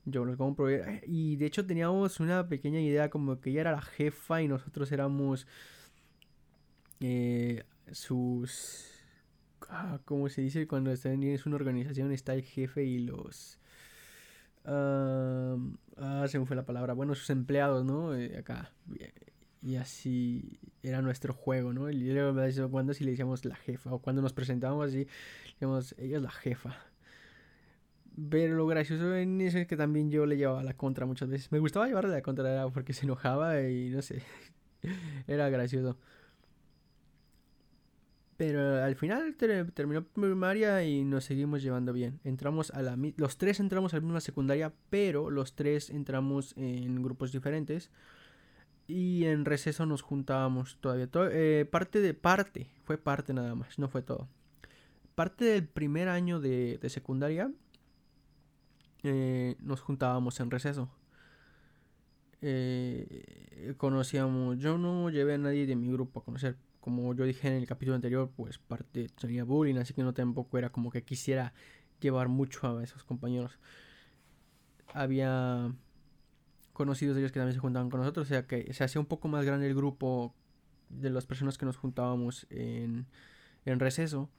yo 0.03 0.25
lo 0.25 0.35
compro. 0.35 0.67
Y 1.07 1.37
de 1.37 1.45
hecho 1.45 1.65
teníamos 1.65 2.19
una 2.19 2.49
pequeña 2.49 2.81
idea 2.81 3.09
como 3.09 3.39
que 3.39 3.51
ella 3.51 3.61
era 3.61 3.71
la 3.71 3.81
jefa 3.81 4.41
y 4.41 4.49
nosotros 4.49 4.91
éramos 4.91 5.47
eh, 7.07 7.63
sus 7.91 8.95
ah, 9.69 9.99
como 10.05 10.29
se 10.29 10.41
dice 10.41 10.67
cuando 10.67 10.91
están 10.91 11.23
en 11.23 11.39
una 11.45 11.55
organización, 11.55 12.11
está 12.11 12.33
el 12.33 12.43
jefe 12.43 12.83
y 12.83 12.99
los... 12.99 13.59
ah, 14.65 16.25
se 16.27 16.39
me 16.39 16.45
fue 16.45 16.55
la 16.55 16.65
palabra. 16.65 16.93
Bueno, 16.93 17.15
sus 17.15 17.29
empleados, 17.29 17.85
¿no? 17.85 18.15
Eh, 18.15 18.37
acá. 18.37 18.71
Y 19.61 19.75
así 19.77 20.59
era 20.83 21.01
nuestro 21.01 21.33
juego, 21.33 21.73
¿no? 21.73 21.89
Y 21.89 22.11
luego 22.11 22.39
cuando 22.69 22.93
si 22.93 23.03
le 23.03 23.11
decíamos 23.11 23.45
la 23.45 23.55
jefa, 23.55 23.93
o 23.93 23.99
cuando 23.99 24.21
nos 24.21 24.33
presentábamos 24.33 24.89
así, 24.89 25.07
decíamos, 25.53 25.95
ella 25.97 26.17
es 26.17 26.23
la 26.23 26.31
jefa. 26.31 26.75
Pero 28.29 28.55
lo 28.55 28.65
gracioso 28.65 29.15
en 29.15 29.41
eso 29.41 29.57
es 29.57 29.67
que 29.67 29.75
también 29.75 30.09
yo 30.09 30.25
le 30.25 30.37
llevaba 30.37 30.63
la 30.63 30.73
contra 30.75 31.05
muchas 31.05 31.29
veces. 31.29 31.51
Me 31.51 31.59
gustaba 31.59 31.87
llevarle 31.87 32.11
la 32.11 32.21
contra 32.21 32.67
porque 32.69 32.93
se 32.93 33.05
enojaba 33.05 33.61
y 33.61 33.89
no 33.89 34.01
sé. 34.01 34.23
era 35.27 35.49
gracioso. 35.49 35.97
Pero 38.37 38.83
al 38.83 38.95
final 38.95 39.35
terminó 39.35 40.03
primaria 40.03 40.83
y 40.83 41.05
nos 41.05 41.23
seguimos 41.23 41.63
llevando 41.63 41.93
bien. 41.93 42.19
Entramos 42.25 42.69
a 42.71 42.81
la 42.81 42.97
los 43.15 43.37
tres 43.37 43.61
entramos 43.61 43.93
a 43.93 43.97
la 43.97 44.01
misma 44.01 44.19
secundaria, 44.19 44.73
pero 44.89 45.29
los 45.29 45.55
tres 45.55 45.89
entramos 45.89 46.53
en 46.57 47.01
grupos 47.01 47.31
diferentes. 47.31 47.91
Y 48.87 49.25
en 49.25 49.45
receso 49.45 49.85
nos 49.85 50.01
juntábamos 50.01 50.77
todavía. 50.81 51.09
Eh, 51.31 51.65
parte 51.69 52.01
de 52.01 52.13
parte, 52.13 52.69
fue 52.83 52.97
parte 52.97 53.33
nada 53.33 53.55
más, 53.55 53.79
no 53.79 53.87
fue 53.87 54.01
todo. 54.01 54.27
Parte 55.15 55.45
del 55.45 55.65
primer 55.67 56.09
año 56.09 56.41
de, 56.41 56.77
secundaria 56.89 57.49
eh, 59.03 59.55
nos 59.61 59.79
juntábamos 59.79 60.39
en 60.41 60.51
receso. 60.51 60.89
Eh, 62.41 63.73
conocíamos, 63.77 64.57
yo 64.59 64.77
no 64.77 65.09
llevé 65.09 65.35
a 65.35 65.37
nadie 65.37 65.65
de 65.65 65.75
mi 65.75 65.89
grupo 65.89 66.19
a 66.19 66.23
conocer 66.23 66.57
como 66.85 67.15
yo 67.15 67.25
dije 67.25 67.47
en 67.47 67.55
el 67.55 67.65
capítulo 67.65 67.95
anterior, 67.95 68.31
pues 68.35 68.59
parte 68.59 69.09
tenía 69.19 69.43
bullying, 69.43 69.77
así 69.77 69.95
que 69.95 70.03
no 70.03 70.13
tampoco 70.13 70.59
era 70.59 70.69
como 70.69 70.91
que 70.91 71.03
quisiera 71.03 71.51
llevar 71.99 72.27
mucho 72.27 72.77
a 72.77 72.83
esos 72.83 73.03
compañeros. 73.03 73.57
Había 74.93 75.73
conocidos 76.73 77.15
de 77.15 77.21
ellos 77.21 77.31
que 77.31 77.39
también 77.39 77.55
se 77.55 77.59
juntaban 77.59 77.89
con 77.89 78.01
nosotros, 78.01 78.27
o 78.27 78.29
sea 78.29 78.45
que 78.45 78.71
se 78.71 78.83
hacía 78.83 79.01
un 79.01 79.07
poco 79.07 79.27
más 79.27 79.43
grande 79.45 79.65
el 79.65 79.73
grupo 79.73 80.35
de 80.89 81.09
las 81.09 81.25
personas 81.25 81.57
que 81.57 81.65
nos 81.65 81.75
juntábamos 81.75 82.45
en, 82.51 83.07
en 83.65 83.79
receso. 83.79 84.29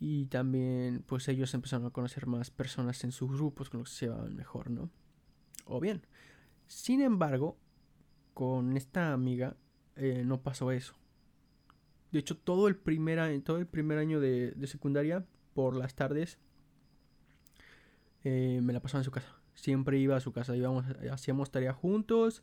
Y 0.00 0.24
también, 0.24 1.04
pues 1.06 1.28
ellos 1.28 1.52
empezaron 1.52 1.84
a 1.84 1.90
conocer 1.90 2.26
más 2.26 2.50
personas 2.50 3.04
en 3.04 3.12
sus 3.12 3.30
grupos 3.30 3.68
con 3.68 3.80
los 3.80 3.90
que 3.90 3.94
se 3.94 4.06
llevaban 4.06 4.34
mejor, 4.34 4.70
¿no? 4.70 4.88
O 5.66 5.80
bien. 5.80 6.06
Sin 6.66 7.02
embargo, 7.02 7.58
con 8.32 8.74
esta 8.78 9.12
amiga 9.12 9.54
eh, 9.98 10.22
no 10.24 10.40
pasó 10.40 10.70
eso. 10.70 10.94
De 12.12 12.20
hecho, 12.20 12.36
todo 12.36 12.68
el 12.68 12.76
primer 12.76 13.18
año, 13.18 13.42
todo 13.42 13.58
el 13.58 13.66
primer 13.66 13.98
año 13.98 14.20
de, 14.20 14.54
secundaria, 14.66 15.26
por 15.54 15.76
las 15.76 15.94
tardes, 15.94 16.38
eh, 18.24 18.60
me 18.62 18.72
la 18.72 18.80
pasaba 18.80 19.00
en 19.00 19.04
su 19.04 19.10
casa. 19.10 19.34
Siempre 19.54 19.98
iba 19.98 20.16
a 20.16 20.20
su 20.20 20.32
casa, 20.32 20.56
íbamos, 20.56 20.86
hacíamos 21.10 21.50
tareas 21.50 21.74
juntos 21.76 22.42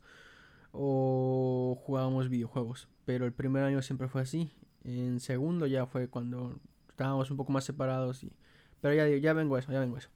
o 0.70 1.78
jugábamos 1.82 2.28
videojuegos. 2.28 2.88
Pero 3.06 3.24
el 3.24 3.32
primer 3.32 3.64
año 3.64 3.80
siempre 3.82 4.08
fue 4.08 4.20
así. 4.20 4.52
En 4.84 5.18
segundo 5.18 5.66
ya 5.66 5.86
fue 5.86 6.08
cuando 6.08 6.60
estábamos 6.90 7.30
un 7.30 7.38
poco 7.38 7.52
más 7.52 7.64
separados. 7.64 8.22
Y, 8.22 8.32
pero 8.80 8.94
ya, 8.94 9.08
ya 9.08 9.32
vengo 9.32 9.56
eso, 9.56 9.72
ya 9.72 9.80
vengo 9.80 9.96
a 9.96 10.00
eso. 10.00 10.10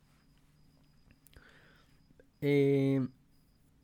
Eh, 2.42 3.06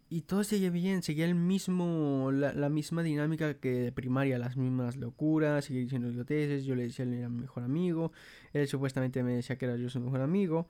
y 0.09 0.23
todo 0.23 0.45
seguía 0.45 0.71
bien, 0.71 1.03
seguía 1.03 1.25
el 1.25 1.35
mismo, 1.35 2.31
la, 2.33 2.69
misma 2.69 3.03
dinámica 3.03 3.55
que 3.55 3.73
de 3.73 3.93
primaria, 3.93 4.39
las 4.39 4.57
mismas 4.57 4.97
locuras, 4.97 5.65
seguía 5.65 5.83
diciendo 5.83 6.09
idioteces, 6.09 6.65
yo 6.65 6.77
le 6.77 6.85
decía 6.85 7.05
él 7.05 7.15
era 7.15 7.29
mi 7.29 7.41
mejor 7.41 7.65
amigo, 7.65 8.13
él 8.53 8.69
supuestamente 8.69 9.23
me 9.25 9.35
decía 9.35 9.59
que 9.59 9.65
era 9.65 9.77
yo 9.77 9.91
su 9.91 9.99
mejor 9.99 10.21
amigo, 10.21 10.69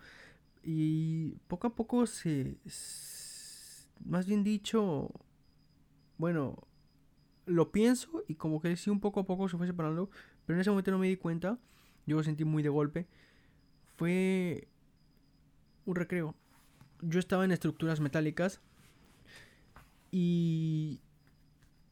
y 0.63 1.37
poco 1.49 1.67
a 1.67 1.75
poco 1.75 2.07
se, 2.07 2.57
más 4.05 4.27
bien 4.27 4.43
dicho, 4.43 5.11
bueno, 6.17 6.67
lo 7.45 7.71
pienso 7.73 8.25
y 8.29 8.37
como 8.37 8.61
que 8.61 8.75
sí 8.77 8.89
un 8.89 9.01
poco 9.01 9.21
a 9.21 9.27
poco 9.27 9.49
se 9.51 9.59
fue 9.59 9.67
separando, 9.67 10.09
pero 10.47 10.57
en 10.57 10.63
ese 10.63 10.71
momento 10.71 10.91
no 10.93 10.99
me 10.99 11.09
di 11.09 11.17
cuenta, 11.17 11.59
yo 12.07 12.17
lo 12.17 12.23
sentí 12.25 12.45
muy 12.45 12.63
de 12.63 12.71
golpe, 12.71 13.07
fue 13.97 14.67
un 15.85 15.95
recreo, 15.95 16.35
yo 17.03 17.21
estaba 17.21 17.45
en 17.45 17.53
estructuras 17.53 18.01
metálicas, 18.01 18.63
y 20.19 21.03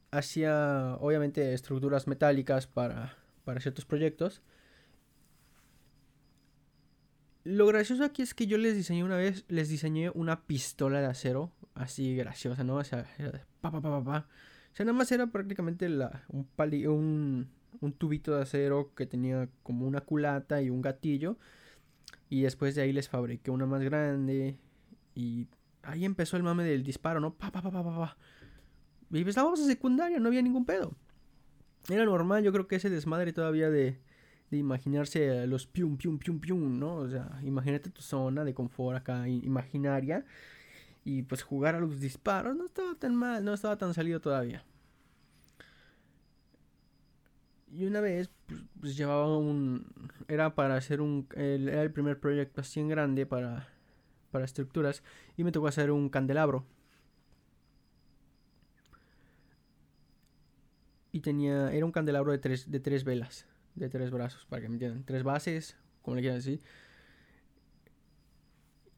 hacía 0.09 0.97
obviamente 0.99 1.53
estructuras 1.53 2.07
metálicas 2.07 2.65
para, 2.65 3.15
para 3.43 3.59
ciertos 3.59 3.85
proyectos. 3.85 4.41
Lo 7.43 7.67
gracioso 7.67 8.03
aquí 8.03 8.23
es 8.23 8.33
que 8.33 8.47
yo 8.47 8.57
les 8.57 8.75
diseñé 8.75 9.03
una 9.03 9.15
vez, 9.15 9.45
les 9.47 9.69
diseñé 9.69 10.09
una 10.09 10.47
pistola 10.47 11.01
de 11.01 11.05
acero, 11.05 11.51
así 11.75 12.15
graciosa, 12.15 12.63
¿no? 12.63 12.77
O 12.77 12.83
sea, 12.83 13.05
pa, 13.61 13.69
pa, 13.69 13.79
pa, 13.79 14.03
pa, 14.03 14.27
O 14.71 14.75
sea, 14.75 14.87
nada 14.87 14.97
más 14.97 15.11
era 15.11 15.27
prácticamente 15.27 15.87
la, 15.87 16.25
un, 16.29 16.47
un, 16.87 17.47
un 17.79 17.93
tubito 17.93 18.35
de 18.35 18.41
acero 18.41 18.91
que 18.95 19.05
tenía 19.05 19.49
como 19.61 19.85
una 19.85 20.01
culata 20.01 20.63
y 20.63 20.71
un 20.71 20.81
gatillo. 20.81 21.37
Y 22.31 22.41
después 22.41 22.73
de 22.73 22.81
ahí 22.81 22.91
les 22.91 23.07
fabriqué 23.07 23.51
una 23.51 23.67
más 23.67 23.83
grande 23.83 24.57
y 25.13 25.47
ahí 25.85 26.05
empezó 26.05 26.37
el 26.37 26.43
mame 26.43 26.63
del 26.63 26.83
disparo, 26.83 27.19
¿no? 27.19 27.33
Pa, 27.33 27.51
pa, 27.51 27.61
pa, 27.61 27.71
pa, 27.71 27.83
pa, 27.83 28.17
Y 29.11 29.21
pues, 29.21 29.27
estábamos 29.27 29.59
en 29.59 29.67
secundaria, 29.67 30.19
no 30.19 30.27
había 30.27 30.41
ningún 30.41 30.65
pedo. 30.65 30.93
Era 31.89 32.05
normal, 32.05 32.43
yo 32.43 32.51
creo 32.51 32.67
que 32.67 32.77
ese 32.77 32.89
desmadre 32.89 33.31
todavía 33.31 33.69
de, 33.69 33.99
de 34.49 34.57
imaginarse 34.57 35.45
los 35.47 35.67
pium, 35.67 35.97
pium, 35.97 36.17
pium, 36.17 36.39
pium, 36.39 36.79
¿no? 36.79 36.95
O 36.95 37.09
sea, 37.09 37.39
imagínate 37.43 37.89
tu 37.89 38.01
zona 38.01 38.43
de 38.43 38.53
confort 38.53 38.97
acá 38.97 39.27
imaginaria. 39.27 40.25
Y 41.03 41.21
pues 41.23 41.43
jugar 41.43 41.75
a 41.75 41.79
los 41.79 41.99
disparos 41.99 42.55
no 42.55 42.65
estaba 42.65 42.95
tan 42.95 43.15
mal, 43.15 43.45
no 43.45 43.53
estaba 43.53 43.77
tan 43.77 43.93
salido 43.93 44.19
todavía. 44.19 44.65
Y 47.71 47.85
una 47.85 48.01
vez, 48.01 48.29
pues, 48.47 48.61
pues 48.79 48.97
llevaba 48.97 49.37
un... 49.37 49.85
Era 50.27 50.55
para 50.55 50.75
hacer 50.77 51.01
un... 51.01 51.27
era 51.35 51.83
el 51.83 51.91
primer 51.91 52.19
proyecto 52.19 52.61
así 52.61 52.79
en 52.79 52.87
grande 52.87 53.25
para, 53.25 53.67
para 54.35 54.43
estructuras. 54.43 55.01
Y 55.37 55.45
me 55.45 55.53
tocó 55.53 55.67
hacer 55.67 55.91
un 55.91 56.09
candelabro. 56.09 56.65
Y 61.13 61.21
tenía... 61.21 61.71
Era 61.71 61.85
un 61.85 61.93
candelabro 61.93 62.33
de 62.33 62.37
tres, 62.37 62.69
de 62.69 62.81
tres 62.81 63.05
velas. 63.05 63.47
De 63.75 63.87
tres 63.87 64.11
brazos, 64.11 64.45
para 64.45 64.61
que 64.61 64.67
me 64.67 64.75
entiendan. 64.75 65.05
Tres 65.05 65.23
bases, 65.23 65.77
como 66.01 66.15
le 66.15 66.21
quieran 66.21 66.39
decir. 66.39 66.59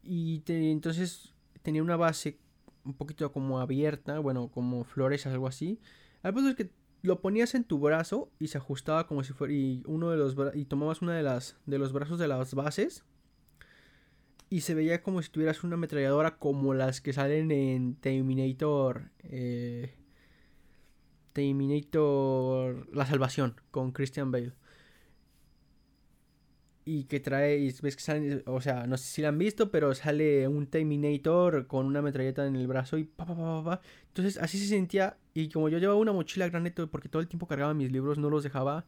Y 0.02 0.42
entonces 0.48 1.36
tenía 1.62 1.84
una 1.84 1.98
base 1.98 2.40
un 2.84 2.96
poquito 2.96 3.32
como 3.32 3.60
abierta, 3.60 4.18
bueno, 4.18 4.50
como 4.50 4.86
flores, 4.86 5.28
algo 5.28 5.46
así. 5.46 5.80
Al 6.24 6.34
punto 6.34 6.50
es 6.50 6.56
que 6.56 6.72
lo 7.04 7.22
ponías 7.22 7.54
en 7.54 7.64
tu 7.64 7.78
brazo 7.78 8.32
y 8.40 8.48
se 8.48 8.58
ajustaba 8.58 9.06
como 9.06 9.24
si 9.24 9.34
fuera 9.34 9.54
y 9.54 9.84
uno 9.86 10.10
de 10.10 10.18
los 10.18 10.36
y 10.56 10.66
tomabas 10.66 11.04
una 11.04 11.14
de 11.14 11.22
las 11.22 11.58
de 11.68 11.78
los 11.78 11.94
brazos 11.94 12.18
de 12.18 12.28
las 12.28 12.56
bases 12.56 13.04
y 14.50 14.62
se 14.62 14.74
veía 14.74 15.02
como 15.04 15.22
si 15.22 15.30
tuvieras 15.30 15.64
una 15.64 15.76
ametralladora 15.76 16.38
como 16.38 16.74
las 16.74 17.02
que 17.02 17.14
salen 17.14 17.52
en 17.52 17.96
Terminator 17.96 19.12
eh, 19.24 19.94
Terminator 21.38 22.88
La 22.96 23.06
Salvación 23.06 23.62
con 23.70 23.92
Christian 23.92 24.32
Bale. 24.32 24.54
Y 26.84 27.04
que 27.04 27.20
trae, 27.20 27.72
ves 27.84 27.96
que 27.96 28.02
sale, 28.02 28.44
o 28.48 28.60
sea, 28.60 28.88
no 28.88 28.98
sé 28.98 29.04
si 29.04 29.22
la 29.22 29.28
han 29.28 29.38
visto, 29.38 29.70
pero 29.70 29.94
sale 29.94 30.48
un 30.48 30.66
Terminator 30.66 31.68
con 31.68 31.86
una 31.86 32.02
metralleta 32.02 32.48
en 32.48 32.56
el 32.56 32.66
brazo 32.66 32.98
y 32.98 33.04
pa, 33.04 33.28
pa, 33.28 33.36
pa, 33.36 33.64
pa, 33.64 33.82
Entonces 34.08 34.40
así 34.42 34.58
se 34.58 34.66
sentía, 34.66 35.18
y 35.36 35.50
como 35.50 35.70
yo 35.70 35.78
llevaba 35.78 36.00
una 36.00 36.12
mochila 36.12 36.50
grande, 36.50 36.72
porque 36.72 37.08
todo 37.08 37.22
el 37.22 37.28
tiempo 37.28 37.46
cargaba 37.46 37.76
mis 37.76 37.92
libros, 37.92 38.18
no 38.18 38.32
los 38.32 38.42
dejaba 38.42 38.86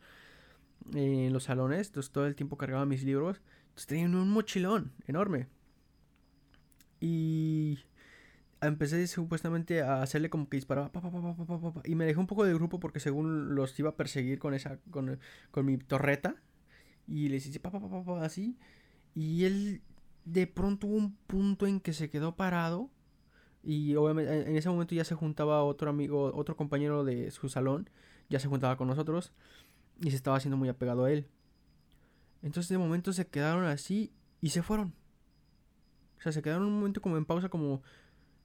en 0.93 1.31
los 1.31 1.43
salones, 1.43 1.87
entonces 1.89 2.11
todo 2.11 2.25
el 2.25 2.35
tiempo 2.35 2.57
cargaba 2.57 2.85
mis 2.87 3.03
libros, 3.03 3.41
entonces 3.79 3.87
tenía 3.87 4.05
un 4.21 4.29
mochilón 4.29 4.91
enorme. 5.07 5.47
Y 6.99 7.79
empecé 8.61 9.07
supuestamente 9.07 9.81
a 9.81 10.01
hacerle 10.01 10.29
como 10.29 10.49
que 10.49 10.57
disparaba 10.57 10.91
pa, 10.91 11.01
pa, 11.01 11.09
pa, 11.09 11.81
y 11.85 11.95
me 11.95 12.05
dejé 12.05 12.19
un 12.19 12.27
poco 12.27 12.43
de 12.43 12.53
grupo 12.53 12.81
porque 12.81 12.99
según 12.99 13.55
los 13.55 13.79
iba 13.79 13.91
a 13.91 13.95
perseguir 13.95 14.37
con 14.37 14.53
esa 14.53 14.79
con, 14.91 15.17
con 15.51 15.65
mi 15.65 15.77
torreta 15.77 16.35
y 17.07 17.29
le 17.29 17.35
dice 17.35 17.57
papá, 17.61 17.79
papá, 17.79 18.03
papá, 18.03 18.25
así. 18.25 18.57
Y 19.15 19.45
él 19.45 19.81
de 20.25 20.45
pronto 20.47 20.87
hubo 20.87 20.97
un 20.97 21.15
punto 21.15 21.65
en 21.65 21.79
que 21.79 21.93
se 21.93 22.09
quedó 22.09 22.35
parado. 22.35 22.89
Y 23.63 23.95
obviamente 23.95 24.49
en 24.49 24.55
ese 24.57 24.69
momento 24.69 24.95
ya 24.95 25.05
se 25.05 25.15
juntaba 25.15 25.63
otro 25.63 25.89
amigo, 25.89 26.33
otro 26.35 26.55
compañero 26.57 27.03
de 27.05 27.31
su 27.31 27.49
salón. 27.49 27.89
Ya 28.29 28.39
se 28.39 28.47
juntaba 28.47 28.77
con 28.77 28.87
nosotros. 28.87 29.31
Y 30.01 30.11
se 30.11 30.17
estaba 30.17 30.37
haciendo 30.37 30.57
muy 30.57 30.69
apegado 30.69 31.05
a 31.05 31.11
él. 31.11 31.27
Entonces 32.41 32.69
de 32.69 32.77
momento 32.77 33.13
se 33.13 33.27
quedaron 33.27 33.65
así 33.65 34.11
y 34.41 34.49
se 34.49 34.61
fueron. 34.61 34.93
O 36.17 36.21
sea, 36.21 36.31
se 36.31 36.41
quedaron 36.41 36.65
un 36.65 36.73
momento 36.73 37.01
como 37.01 37.17
en 37.17 37.25
pausa, 37.25 37.49
como, 37.49 37.81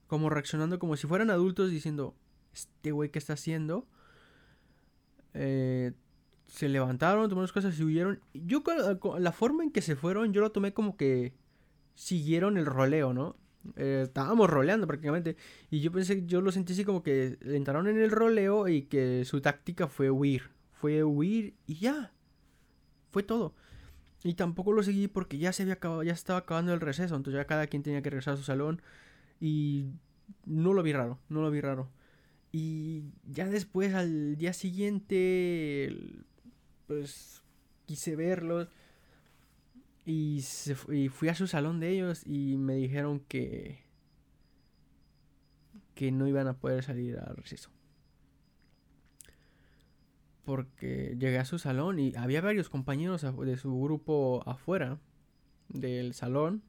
como 0.06 0.30
reaccionando, 0.30 0.78
como 0.78 0.96
si 0.96 1.06
fueran 1.06 1.30
adultos 1.30 1.70
diciendo, 1.70 2.14
este 2.52 2.92
güey, 2.92 3.10
¿qué 3.10 3.18
está 3.18 3.32
haciendo? 3.32 3.86
Eh, 5.34 5.92
se 6.46 6.68
levantaron, 6.68 7.28
tomaron 7.28 7.44
las 7.44 7.52
cosas 7.52 7.78
y 7.78 7.84
huyeron. 7.84 8.20
Yo, 8.32 8.62
la 9.18 9.32
forma 9.32 9.64
en 9.64 9.70
que 9.70 9.82
se 9.82 9.96
fueron, 9.96 10.32
yo 10.32 10.40
lo 10.40 10.52
tomé 10.52 10.72
como 10.72 10.96
que 10.96 11.34
siguieron 11.94 12.58
el 12.58 12.66
roleo, 12.66 13.12
¿no? 13.12 13.36
Eh, 13.76 14.02
estábamos 14.04 14.48
roleando 14.50 14.86
prácticamente. 14.86 15.36
Y 15.70 15.80
yo 15.80 15.90
pensé, 15.90 16.24
yo 16.26 16.40
lo 16.40 16.52
sentí 16.52 16.74
así 16.74 16.84
como 16.84 17.02
que 17.02 17.38
entraron 17.42 17.88
en 17.88 17.98
el 18.00 18.10
roleo 18.10 18.68
y 18.68 18.82
que 18.82 19.24
su 19.24 19.40
táctica 19.40 19.88
fue 19.88 20.10
huir. 20.10 20.50
Fue 20.72 21.02
huir 21.02 21.54
y 21.66 21.76
ya. 21.76 22.12
Fue 23.10 23.22
todo. 23.22 23.54
Y 24.24 24.34
tampoco 24.34 24.72
lo 24.72 24.82
seguí 24.82 25.06
porque 25.06 25.38
ya 25.38 25.52
se 25.52 25.62
había 25.62 25.74
acabado, 25.74 26.02
ya 26.02 26.14
estaba 26.14 26.40
acabando 26.40 26.72
el 26.74 26.80
receso. 26.80 27.14
Entonces 27.14 27.38
ya 27.38 27.46
cada 27.46 27.66
quien 27.66 27.82
tenía 27.82 28.02
que 28.02 28.10
regresar 28.10 28.34
a 28.34 28.36
su 28.38 28.42
salón. 28.42 28.82
Y 29.40 29.90
no 30.46 30.72
lo 30.72 30.82
vi 30.82 30.92
raro, 30.92 31.18
no 31.28 31.42
lo 31.42 31.50
vi 31.50 31.60
raro. 31.60 31.90
Y 32.50 33.04
ya 33.30 33.46
después 33.46 33.94
al 33.94 34.36
día 34.36 34.52
siguiente 34.54 35.94
pues 36.86 37.42
quise 37.86 38.16
verlos 38.16 38.68
y, 40.06 40.42
fui 41.10 41.28
a 41.28 41.34
su 41.34 41.46
salón 41.46 41.80
de 41.80 41.90
ellos 41.90 42.26
y 42.26 42.56
me 42.56 42.74
dijeron 42.74 43.20
que 43.20 43.82
que 45.94 46.10
no 46.10 46.26
iban 46.26 46.48
a 46.48 46.58
poder 46.58 46.82
salir 46.82 47.18
al 47.18 47.36
receso. 47.36 47.70
Porque 50.44 51.16
llegué 51.18 51.38
a 51.38 51.44
su 51.44 51.58
salón 51.58 51.98
y 51.98 52.14
había 52.16 52.40
varios 52.40 52.68
compañeros 52.68 53.22
de 53.22 53.56
su 53.56 53.80
grupo 53.80 54.42
afuera 54.46 54.98
del 55.68 56.14
salón. 56.14 56.62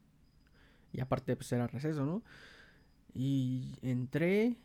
Y 0.92 1.00
aparte 1.00 1.36
pues 1.36 1.52
era 1.52 1.66
receso, 1.66 2.06
¿no? 2.06 2.22
Y 3.12 3.74
entré 3.82 4.56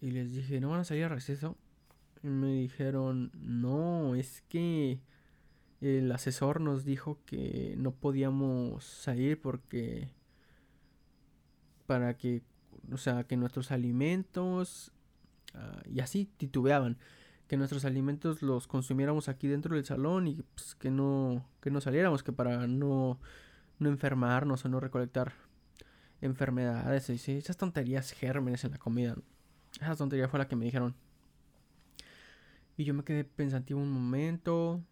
y 0.00 0.10
les 0.10 0.32
dije, 0.32 0.60
¿no 0.60 0.70
van 0.70 0.80
a 0.80 0.84
salir 0.84 1.04
al 1.04 1.10
receso? 1.10 1.56
me 2.22 2.52
dijeron, 2.52 3.30
no, 3.34 4.14
es 4.14 4.42
que 4.48 5.00
el 5.80 6.12
asesor 6.12 6.60
nos 6.60 6.84
dijo 6.84 7.18
que 7.24 7.74
no 7.78 7.92
podíamos 7.92 8.84
salir 8.84 9.40
porque 9.40 10.08
para 11.86 12.16
que, 12.16 12.42
o 12.92 12.98
sea, 12.98 13.24
que 13.24 13.36
nuestros 13.36 13.70
alimentos 13.70 14.92
ah, 15.54 15.82
y 15.90 16.00
así 16.00 16.26
titubeaban, 16.36 16.98
que 17.50 17.56
nuestros 17.56 17.84
alimentos 17.84 18.42
los 18.42 18.68
consumiéramos 18.68 19.28
aquí 19.28 19.48
dentro 19.48 19.74
del 19.74 19.84
salón 19.84 20.28
y 20.28 20.36
pues, 20.54 20.76
que 20.76 20.88
no 20.88 21.44
que 21.60 21.72
no 21.72 21.80
saliéramos, 21.80 22.22
que 22.22 22.32
para 22.32 22.68
no 22.68 23.18
no 23.80 23.88
enfermarnos 23.88 24.64
o 24.64 24.68
no 24.68 24.78
recolectar 24.78 25.32
enfermedades, 26.20 27.10
y 27.10 27.32
esas 27.32 27.56
tonterías 27.56 28.12
gérmenes 28.12 28.62
en 28.62 28.70
la 28.70 28.78
comida. 28.78 29.16
Esa 29.80 29.96
tontería 29.96 30.28
fue 30.28 30.38
la 30.38 30.46
que 30.46 30.54
me 30.54 30.64
dijeron. 30.64 30.94
Y 32.76 32.84
yo 32.84 32.94
me 32.94 33.02
quedé 33.02 33.24
pensativo 33.24 33.80
un 33.80 33.90
momento. 33.90 34.84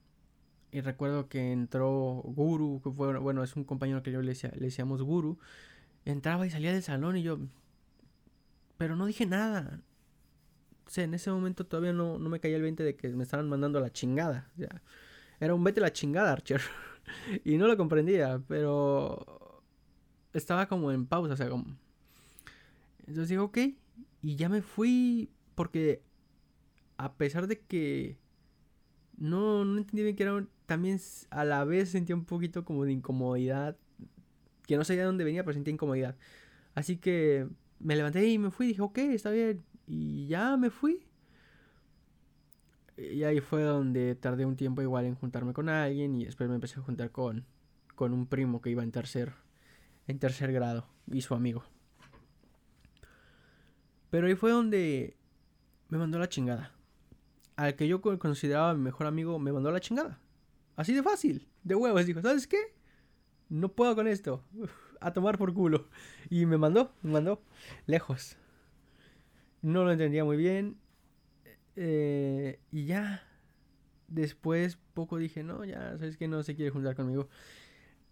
Y 0.73 0.81
recuerdo 0.81 1.29
que 1.29 1.53
entró 1.53 2.23
Guru, 2.25 2.81
que 2.83 2.91
fue, 2.91 3.17
bueno, 3.19 3.45
es 3.45 3.55
un 3.55 3.63
compañero 3.63 4.03
que 4.03 4.11
yo 4.11 4.21
le, 4.21 4.31
decía, 4.31 4.51
le 4.57 4.67
decíamos 4.67 5.01
Guru. 5.03 5.39
Entraba 6.05 6.45
y 6.45 6.51
salía 6.51 6.73
del 6.73 6.83
salón 6.83 7.17
y 7.17 7.23
yo... 7.23 7.39
Pero 8.79 8.97
no 8.97 9.07
dije 9.07 9.27
nada. 9.27 9.81
O 10.89 10.91
sea, 10.91 11.05
en 11.05 11.13
ese 11.13 11.31
momento 11.31 11.67
todavía 11.67 11.93
no, 11.93 12.19
no 12.19 12.31
me 12.31 12.41
caía 12.41 12.57
el 12.57 12.63
20 12.63 12.83
de 12.83 12.97
que 12.97 13.11
me 13.11 13.23
estaban 13.23 13.47
mandando 13.47 13.79
la 13.79 13.93
chingada. 13.93 14.51
era 15.39 15.55
un 15.55 15.63
vete 15.63 15.83
la 15.83 15.93
chingada, 15.93 16.33
Archer. 16.33 16.63
y 17.45 17.59
no 17.59 17.67
lo 17.67 17.77
comprendía, 17.77 18.43
pero... 18.49 19.63
Estaba 20.33 20.67
como 20.67 20.91
en 20.91 21.07
pausa, 21.07 21.35
o 21.35 21.37
sea, 21.37 21.51
como... 21.51 21.77
Entonces 23.01 23.29
digo, 23.29 23.45
ok. 23.45 23.59
Y 24.23 24.37
ya 24.37 24.49
me 24.49 24.63
fui 24.63 25.31
porque 25.55 26.03
a 26.97 27.17
pesar 27.17 27.49
de 27.49 27.61
que 27.61 28.17
no, 29.19 29.67
no 29.67 29.79
entendí 29.79 30.03
bien 30.03 30.17
que 30.17 30.23
era, 30.23 30.47
también 30.65 30.99
a 31.29 31.45
la 31.45 31.65
vez 31.65 31.91
sentía 31.91 32.17
un 32.17 32.25
poquito 32.25 32.65
como 32.65 32.85
de 32.85 32.93
incomodidad, 32.93 33.77
que 34.67 34.77
no 34.77 34.85
sabía 34.85 35.03
de 35.03 35.07
dónde 35.07 35.25
venía, 35.25 35.45
pero 35.45 35.53
sentía 35.53 35.75
incomodidad. 35.75 36.17
Así 36.75 36.97
que 36.97 37.47
me 37.79 37.97
levanté 37.97 38.27
y 38.27 38.39
me 38.39 38.51
fui, 38.51 38.69
dije, 38.69 38.83
ok, 38.83 38.99
está 38.99 39.31
bien, 39.31 39.63
y 39.89 40.27
ya 40.29 40.57
me 40.57 40.71
fui. 40.71 41.07
Y 42.97 43.23
ahí 43.23 43.41
fue 43.41 43.63
donde 43.63 44.15
tardé 44.15 44.45
un 44.45 44.57
tiempo 44.57 44.83
igual 44.83 45.05
en 45.07 45.15
juntarme 45.15 45.53
con 45.53 45.69
alguien 45.69 46.15
y 46.15 46.25
después 46.25 46.49
me 46.49 46.57
empecé 46.57 46.81
a 46.81 46.83
juntar 46.83 47.11
con, 47.13 47.47
con 47.95 48.13
un 48.13 48.27
primo 48.27 48.61
que 48.61 48.71
iba 48.71 48.83
en 48.83 48.91
tercer, 48.93 49.35
en 50.07 50.19
tercer 50.19 50.53
grado 50.53 50.89
y 51.07 51.21
su 51.23 51.35
amigo. 51.35 51.65
Pero 54.11 54.27
ahí 54.27 54.35
fue 54.35 54.51
donde 54.51 55.17
me 55.89 55.99
mandó 55.99 56.19
la 56.19 56.29
chingada 56.29 56.73
al 57.59 57.75
que 57.75 57.89
yo 57.89 58.01
consideraba 58.01 58.73
mi 58.73 58.81
mejor 58.85 59.09
amigo 59.09 59.41
me 59.41 59.53
mandó 59.53 59.73
la 59.73 59.81
chingada. 59.81 60.21
Así 60.77 60.95
de 60.95 61.03
fácil, 61.03 61.49
de 61.65 61.75
huevos. 61.75 62.07
Dijo, 62.07 62.23
¿sabes 62.23 62.47
qué? 62.47 62.73
No 63.49 63.69
puedo 63.69 63.97
con 63.97 64.07
esto. 64.07 64.45
a 65.01 65.13
tomar 65.13 65.39
por 65.39 65.53
culo. 65.53 65.89
Y 66.31 66.47
me 66.47 66.57
mandó, 66.57 66.93
me 67.03 67.11
mandó 67.11 67.43
lejos. 67.87 68.37
No 69.63 69.85
lo 69.85 69.93
entendía 69.93 70.25
muy 70.25 70.37
bien. 70.37 70.77
Eh, 71.77 72.61
y 72.71 72.87
ya. 72.87 73.25
Después 74.09 74.79
poco 74.95 75.19
dije, 75.19 75.43
no, 75.43 75.65
ya, 75.65 75.99
¿sabes 75.99 76.17
que 76.17 76.29
No 76.29 76.43
se 76.43 76.55
quiere 76.55 76.71
juntar 76.71 76.95
conmigo. 76.97 77.29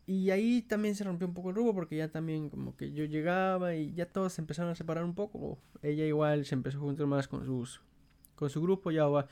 Y 0.06 0.30
ahí 0.30 0.62
también 0.62 0.94
se 0.94 1.04
rompió 1.04 1.26
un 1.26 1.34
poco 1.34 1.50
el 1.50 1.56
rubo 1.56 1.74
porque 1.74 1.96
ya 1.96 2.08
también 2.08 2.48
como 2.48 2.76
que 2.76 2.92
yo 2.92 3.04
llegaba 3.04 3.74
y 3.74 3.92
ya 3.92 4.06
todos 4.06 4.34
se 4.34 4.40
empezaron 4.40 4.70
a 4.70 4.74
separar 4.76 5.04
un 5.04 5.14
poco. 5.14 5.58
Ella 5.82 6.04
igual 6.04 6.44
se 6.44 6.54
empezó 6.54 6.78
a 6.78 6.82
juntar 6.82 7.06
más 7.06 7.26
con 7.26 7.44
sus 7.44 7.80
con 8.36 8.50
su 8.50 8.62
grupo, 8.62 8.90
ya 8.90 9.06
va 9.06 9.26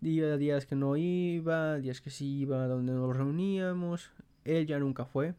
días 0.00 0.66
que 0.66 0.74
no 0.74 0.96
iba, 0.96 1.78
días 1.78 2.00
que 2.00 2.10
sí 2.10 2.40
iba, 2.40 2.66
donde 2.66 2.92
nos 2.92 3.16
reuníamos. 3.16 4.12
Él 4.44 4.66
ya 4.66 4.78
nunca 4.78 5.04
fue, 5.04 5.34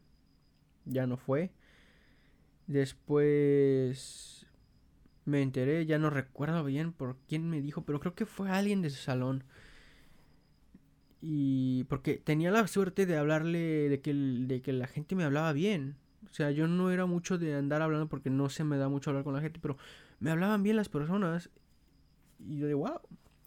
ya 0.86 1.08
no 1.08 1.18
fue. 1.18 1.52
Después, 2.68 4.39
me 5.30 5.42
enteré, 5.42 5.86
ya 5.86 5.98
no 6.00 6.10
recuerdo 6.10 6.64
bien 6.64 6.92
por 6.92 7.18
quién 7.28 7.50
me 7.50 7.62
dijo, 7.62 7.84
pero 7.84 8.00
creo 8.00 8.16
que 8.16 8.26
fue 8.26 8.50
alguien 8.50 8.82
de 8.82 8.90
su 8.90 9.02
salón. 9.02 9.44
Y 11.22 11.84
porque 11.86 12.16
tenía 12.18 12.52
la 12.52 12.68
suerte 12.68 13.06
de 13.06 13.18
hablarle, 13.18 13.90
de 13.90 14.02
que, 14.02 14.14
de 14.14 14.62
que 14.62 14.74
la 14.74 14.88
gente 14.88 15.16
me 15.16 15.24
hablaba 15.24 15.54
bien. 15.54 15.98
O 16.30 16.34
sea, 16.34 16.52
yo 16.52 16.68
no 16.68 16.92
era 16.92 17.06
mucho 17.06 17.38
de 17.38 17.56
andar 17.56 17.82
hablando 17.82 18.08
porque 18.08 18.30
no 18.30 18.50
se 18.50 18.64
me 18.64 18.78
da 18.78 18.90
mucho 18.90 19.10
hablar 19.10 19.24
con 19.24 19.34
la 19.34 19.42
gente, 19.42 19.60
pero 19.62 19.78
me 20.20 20.32
hablaban 20.32 20.64
bien 20.64 20.76
las 20.76 20.90
personas. 20.90 21.50
Y 22.40 22.58
yo 22.58 22.68
de 22.68 22.74
wow. 22.74 23.02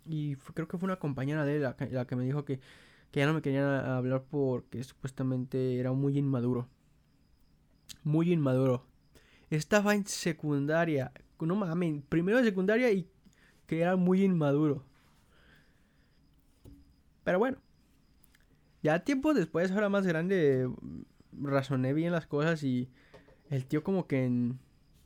Y 0.06 0.36
creo 0.36 0.68
que 0.68 0.78
fue 0.78 0.86
una 0.86 0.98
compañera 0.98 1.44
de 1.44 1.56
él 1.56 1.62
la 1.62 2.06
que, 2.06 2.16
me 2.16 2.24
dijo 2.24 2.44
que, 2.44 2.60
que 3.10 3.20
ya 3.20 3.26
no 3.26 3.34
me 3.34 3.42
quería 3.42 3.96
hablar 3.96 4.24
porque 4.30 4.82
supuestamente 4.84 5.78
era 5.78 5.92
muy 5.92 6.18
inmaduro. 6.18 6.68
Muy 8.04 8.32
inmaduro. 8.32 8.84
Estaba 9.48 9.94
en 9.94 10.06
secundaria. 10.06 11.12
No 11.46 11.56
mames, 11.56 12.02
primero 12.08 12.38
de 12.38 12.44
secundaria 12.44 12.90
y 12.90 13.08
que 13.66 13.80
era 13.80 13.96
muy 13.96 14.22
inmaduro. 14.22 14.84
Pero 17.24 17.38
bueno. 17.38 17.58
Ya 18.82 19.04
tiempo 19.04 19.32
después, 19.32 19.70
ahora 19.70 19.88
más 19.88 20.06
grande, 20.06 20.68
razoné 21.40 21.92
bien 21.92 22.12
las 22.12 22.26
cosas 22.26 22.62
y 22.64 22.90
el 23.48 23.66
tío 23.66 23.84
como 23.84 24.06
que 24.06 24.54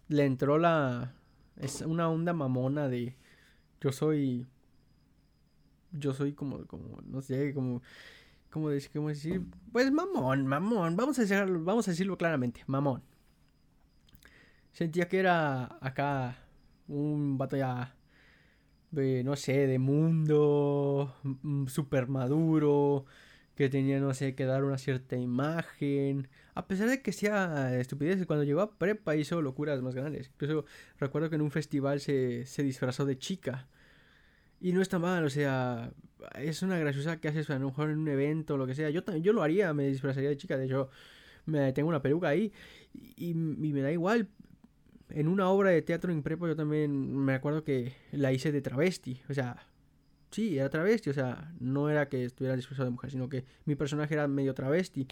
le 0.09 0.25
entró 0.25 0.59
la... 0.59 1.15
Es 1.57 1.83
una 1.83 2.09
onda 2.09 2.33
mamona 2.33 2.89
de... 2.89 3.17
Yo 3.81 3.93
soy... 3.93 4.47
Yo 5.93 6.13
soy 6.15 6.33
como, 6.33 6.67
como, 6.67 7.01
no 7.03 7.23
sé, 7.23 7.53
como... 7.55 7.83
¿Cómo 8.51 8.71
decir? 8.71 8.91
Cómo 8.95 9.09
decir? 9.09 9.43
Pues 9.73 9.93
mamón, 9.93 10.47
mamón. 10.47 10.97
Vamos 10.97 11.19
a, 11.19 11.23
decirlo, 11.23 11.63
vamos 11.63 11.87
a 11.89 11.91
decirlo 11.91 12.17
claramente, 12.17 12.63
mamón. 12.67 13.03
Sentía 14.77 15.09
que 15.09 15.19
era 15.19 15.79
acá 15.81 16.37
un 16.87 17.39
ya 17.51 17.97
de, 18.91 19.25
no 19.25 19.35
sé, 19.35 19.67
de 19.67 19.79
mundo, 19.79 21.15
super 21.67 22.09
maduro, 22.09 23.07
que 23.55 23.71
tenía, 23.71 23.99
no 24.01 24.13
sé, 24.13 24.35
que 24.35 24.45
dar 24.45 24.65
una 24.65 24.77
cierta 24.77 25.17
imagen. 25.17 26.29
A 26.55 26.67
pesar 26.67 26.91
de 26.91 27.01
que 27.01 27.13
sea 27.13 27.75
estupidez, 27.81 28.27
cuando 28.27 28.45
llegó 28.45 28.61
a 28.61 28.77
prepa 28.77 29.17
hizo 29.17 29.41
locuras 29.41 29.81
más 29.81 29.95
grandes. 29.95 30.29
Incluso 30.35 30.67
recuerdo 30.99 31.31
que 31.31 31.37
en 31.37 31.43
un 31.43 31.51
festival 31.51 32.01
se, 32.01 32.45
se 32.45 32.63
disfrazó 32.63 33.07
de 33.07 33.17
chica. 33.17 33.69
Y 34.61 34.73
no 34.75 34.83
está 34.83 34.99
mal, 34.99 35.25
o 35.25 35.31
sea, 35.31 35.91
es 36.35 36.61
una 36.61 36.79
graciosa 36.79 37.19
que 37.19 37.29
haces 37.29 37.49
a 37.49 37.59
lo 37.59 37.69
mejor 37.69 37.89
en 37.89 37.97
un 38.01 38.09
evento 38.09 38.55
o 38.55 38.57
lo 38.59 38.67
que 38.67 38.75
sea. 38.75 38.91
Yo, 38.91 39.01
yo 39.23 39.33
lo 39.33 39.43
haría, 39.43 39.73
me 39.73 39.87
disfrazaría 39.89 40.29
de 40.29 40.37
chica. 40.37 40.59
De 40.59 40.67
hecho, 40.67 40.91
me 41.47 41.73
tengo 41.73 41.89
una 41.89 42.03
peluca 42.03 42.29
ahí 42.29 42.53
y, 42.93 43.31
y 43.31 43.35
me 43.35 43.81
da 43.81 43.91
igual 43.91 44.29
en 45.11 45.29
una 45.29 45.49
obra 45.49 45.71
de 45.71 45.83
teatro 45.83 46.13
en 46.13 46.23
prepa 46.23 46.49
yo 46.49 46.57
también 46.57 47.17
me 47.17 47.35
acuerdo 47.35 47.65
que 47.65 47.95
la 48.13 48.33
hice 48.33 48.53
de 48.53 48.61
travesti. 48.61 49.21
O 49.29 49.35
sea, 49.35 49.67
sí, 50.31 50.59
era 50.59 50.71
travesti. 50.71 51.11
O 51.11 51.15
sea, 51.15 51.53
no 51.61 51.91
era 51.91 52.09
que 52.09 52.25
estuviera 52.25 52.57
disfrazado 52.57 52.87
de 52.87 52.93
mujer, 52.93 53.11
sino 53.11 53.29
que 53.29 53.45
mi 53.65 53.75
personaje 53.77 54.15
era 54.15 54.29
medio 54.29 54.55
travesti. 54.55 55.07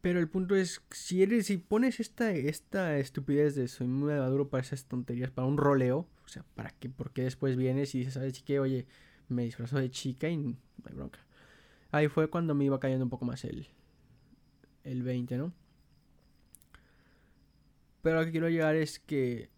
Pero 0.00 0.20
el 0.20 0.28
punto 0.28 0.54
es, 0.54 0.80
si 0.90 1.22
eres, 1.22 1.46
si 1.46 1.56
pones 1.58 1.98
esta, 1.98 2.32
esta 2.32 2.98
estupidez 2.98 3.56
de 3.56 3.66
soy 3.66 3.88
muy 3.88 4.14
maduro 4.14 4.48
para 4.48 4.62
esas 4.62 4.84
tonterías, 4.84 5.30
para 5.30 5.48
un 5.48 5.56
roleo, 5.56 6.08
o 6.24 6.28
sea, 6.28 6.44
¿para 6.54 6.70
qué? 6.70 6.88
Porque 6.88 7.24
después 7.24 7.56
vienes 7.56 7.94
y 7.94 7.98
dices, 7.98 8.14
¿sabes 8.14 8.42
qué? 8.42 8.60
Oye, 8.60 8.86
me 9.28 9.42
disfrazo 9.42 9.78
de 9.78 9.90
chica 9.90 10.28
y 10.28 10.36
no 10.36 10.56
hay 10.84 10.94
bronca. 10.94 11.18
Ahí 11.90 12.08
fue 12.08 12.30
cuando 12.30 12.54
me 12.54 12.64
iba 12.64 12.78
cayendo 12.78 13.04
un 13.04 13.10
poco 13.10 13.24
más 13.24 13.44
el, 13.44 13.66
el 14.84 15.02
20, 15.02 15.36
¿no? 15.36 15.52
Pero 18.08 18.20
lo 18.20 18.24
que 18.24 18.32
quiero 18.32 18.48
llegar 18.48 18.74
es 18.74 19.00
que 19.00 19.50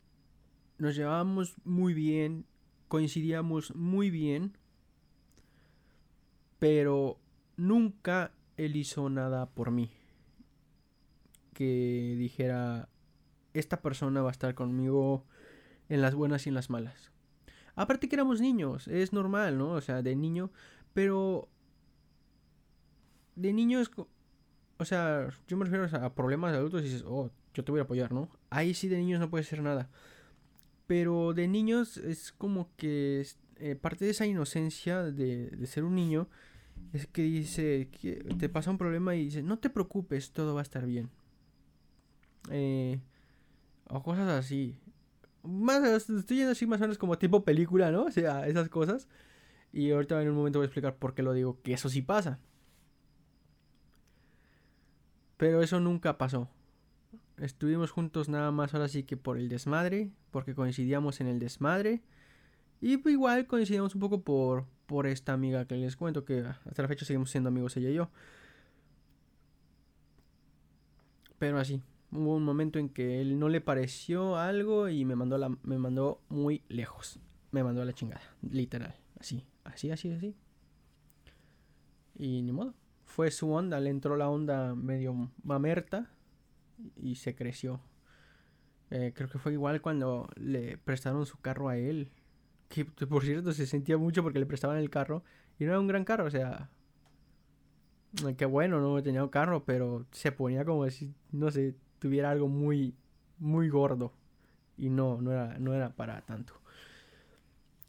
nos 0.79 0.97
llevábamos 0.97 1.55
muy 1.63 1.95
bien, 1.95 2.47
coincidíamos 2.89 3.77
muy 3.77 4.11
bien, 4.11 4.59
pero 6.59 7.21
nunca 7.57 8.33
él 8.57 8.75
hizo 8.75 9.09
nada 9.09 9.49
por 9.49 9.71
mí. 9.71 9.93
Que 11.53 12.17
dijera, 12.19 12.89
esta 13.55 13.81
persona 13.83 14.21
va 14.21 14.31
a 14.31 14.33
estar 14.33 14.57
conmigo 14.57 15.25
en 15.89 16.03
las 16.03 16.17
buenas 16.17 16.45
y 16.47 16.49
en 16.49 16.57
las 16.57 16.71
malas. 16.71 17.13
Aparte 17.77 18.09
que 18.09 18.17
éramos 18.17 18.41
niños, 18.41 18.89
es 18.89 19.13
normal, 19.13 19.59
¿no? 19.59 19.75
O 19.75 19.81
sea, 19.81 20.03
de 20.03 20.17
niño, 20.17 20.51
pero 20.93 21.49
de 23.37 23.53
niño 23.53 23.79
es... 23.79 23.93
O 24.77 24.85
sea, 24.85 25.29
yo 25.47 25.57
me 25.57 25.67
refiero 25.67 25.87
a 26.05 26.15
problemas 26.17 26.51
de 26.51 26.59
adultos 26.59 26.81
y 26.81 26.87
dices, 26.87 27.05
oh, 27.07 27.31
yo 27.55 27.63
te 27.65 27.71
voy 27.71 27.79
a 27.79 27.85
apoyar, 27.85 28.11
¿no? 28.11 28.40
Ahí 28.51 28.75
sí 28.75 28.89
de 28.89 28.99
niños 28.99 29.21
no 29.21 29.31
puede 29.31 29.45
ser 29.45 29.63
nada. 29.63 29.89
Pero 30.87 31.33
de 31.35 31.49
niños 31.49 31.97
es 31.97 32.33
como 32.33 32.69
que 32.77 33.25
eh, 33.57 33.77
parte 33.77 34.05
de 34.05 34.11
esa 34.11 34.27
inocencia 34.27 35.03
de, 35.03 35.67
ser 35.67 35.85
un 35.85 35.95
niño 35.95 36.29
es 36.93 37.07
que 37.07 37.23
dice, 37.23 37.89
que 38.01 38.17
te 38.39 38.49
pasa 38.49 38.71
un 38.71 38.79
problema 38.79 39.15
y 39.15 39.27
dice, 39.27 39.43
no 39.43 39.59
te 39.59 39.71
preocupes, 39.71 40.33
todo 40.33 40.55
va 40.55 40.61
a 40.61 40.63
estar 40.63 40.87
bien. 40.87 41.11
Eh, 42.51 43.01
o 43.89 44.03
cosas 44.03 44.29
así. 44.29 44.77
Más, 45.43 45.83
estoy 46.11 46.39
yendo 46.39 46.53
así 46.53 46.67
más 46.67 46.81
o 46.81 46.83
menos 46.83 46.99
como 46.99 47.19
tipo 47.19 47.45
película, 47.45 47.91
¿no? 47.91 48.05
O 48.05 48.11
sea, 48.11 48.47
esas 48.49 48.69
cosas. 48.69 49.09
Y 49.73 49.91
ahorita 49.93 50.21
en 50.23 50.31
un 50.31 50.37
momento 50.37 50.59
voy 50.59 50.65
a 50.65 50.67
explicar 50.67 50.97
por 50.97 51.15
qué 51.15 51.23
lo 51.23 51.33
digo, 51.33 51.61
que 51.63 51.75
eso 51.75 51.89
sí 51.89 52.03
pasa. 52.03 52.41
Pero 55.37 55.63
eso 55.63 55.81
nunca 55.81 56.19
pasó. 56.19 56.49
Estuvimos 57.41 57.91
juntos 57.91 58.29
nada 58.29 58.51
más 58.51 58.75
ahora 58.75 58.89
sí 58.89 59.03
que 59.03 59.17
por 59.17 59.39
el 59.39 59.49
desmadre, 59.49 60.11
porque 60.31 60.55
coincidíamos 60.55 61.23
en 61.23 61.27
el 61.27 61.39
desmadre. 61.39 62.03
Y 62.83 62.99
pues 62.99 63.15
igual 63.15 63.47
coincidíamos 63.47 63.95
un 63.95 64.01
poco 64.01 64.23
por, 64.23 64.67
por 64.87 65.07
esta 65.07 65.33
amiga 65.33 65.65
que 65.65 65.77
les 65.77 65.97
cuento, 65.97 66.25
que 66.27 66.41
hasta 66.41 66.83
la 66.83 66.89
fecha 66.89 67.07
seguimos 67.07 67.31
siendo 67.31 67.49
amigos 67.49 67.77
ella 67.79 67.89
y 67.89 67.95
yo. 67.95 68.11
Pero 71.39 71.59
así, 71.59 71.83
hubo 72.13 72.37
un 72.37 72.45
momento 72.45 72.79
en 72.79 72.91
que 72.91 73.23
él 73.23 73.39
no 73.39 73.49
le 73.49 73.63
pareció 73.63 74.37
algo 74.37 74.91
y 74.91 75.07
me 75.07 75.17
mandó, 75.17 75.39
la, 75.39 75.49
me 75.63 75.79
mandó 75.79 76.21
muy 76.29 76.63
lejos. 76.69 77.19
Me 77.53 77.65
mandó 77.65 77.81
a 77.81 77.87
la 77.87 77.95
chingada, 77.95 78.23
literal. 78.43 78.95
Así, 79.19 79.47
así, 79.65 79.91
así, 79.91 80.13
así. 80.13 80.37
Y 82.19 82.43
ni 82.43 82.53
modo. 82.53 82.75
Fue 83.07 83.31
su 83.31 83.51
onda, 83.51 83.81
le 83.81 83.89
entró 83.89 84.17
la 84.17 84.29
onda 84.29 84.75
medio 84.75 85.31
mamerta 85.43 86.11
y 86.97 87.17
se 87.17 87.35
creció. 87.35 87.81
Eh, 88.91 89.13
creo 89.15 89.29
que 89.29 89.39
fue 89.39 89.53
igual 89.53 89.81
cuando 89.81 90.29
le 90.37 90.77
prestaron 90.79 91.27
su 91.27 91.41
carro 91.41 91.69
a 91.69 91.77
él. 91.77 92.11
Que 92.69 92.85
por 92.85 93.25
cierto 93.25 93.53
se 93.53 93.67
sentía 93.67 93.97
mucho 93.99 94.23
porque 94.23 94.39
le 94.39 94.47
prestaban 94.47 94.79
el 94.79 94.91
carro. 94.91 95.25
Y 95.59 95.65
no 95.65 95.71
era 95.71 95.81
un 95.81 95.89
gran 95.89 96.05
carro, 96.05 96.27
o 96.27 96.31
sea. 96.31 96.71
Eh, 98.27 98.35
qué 98.37 98.45
bueno, 98.45 98.81
no 98.81 99.03
tenía 99.03 99.23
un 99.23 99.29
carro, 99.29 99.65
pero 99.65 100.07
se 100.11 100.33
ponía 100.33 100.65
como 100.65 100.89
si, 100.91 101.15
no 101.31 101.51
sé, 101.51 101.77
tuviera 101.99 102.31
algo 102.31 102.49
muy, 102.49 102.95
muy 103.39 103.69
gordo. 103.69 104.13
Y 104.77 104.89
no, 104.91 105.21
no 105.21 105.33
era, 105.33 105.59
no 105.59 105.75
era 105.75 105.91
para 105.91 106.21
tanto. 106.23 106.55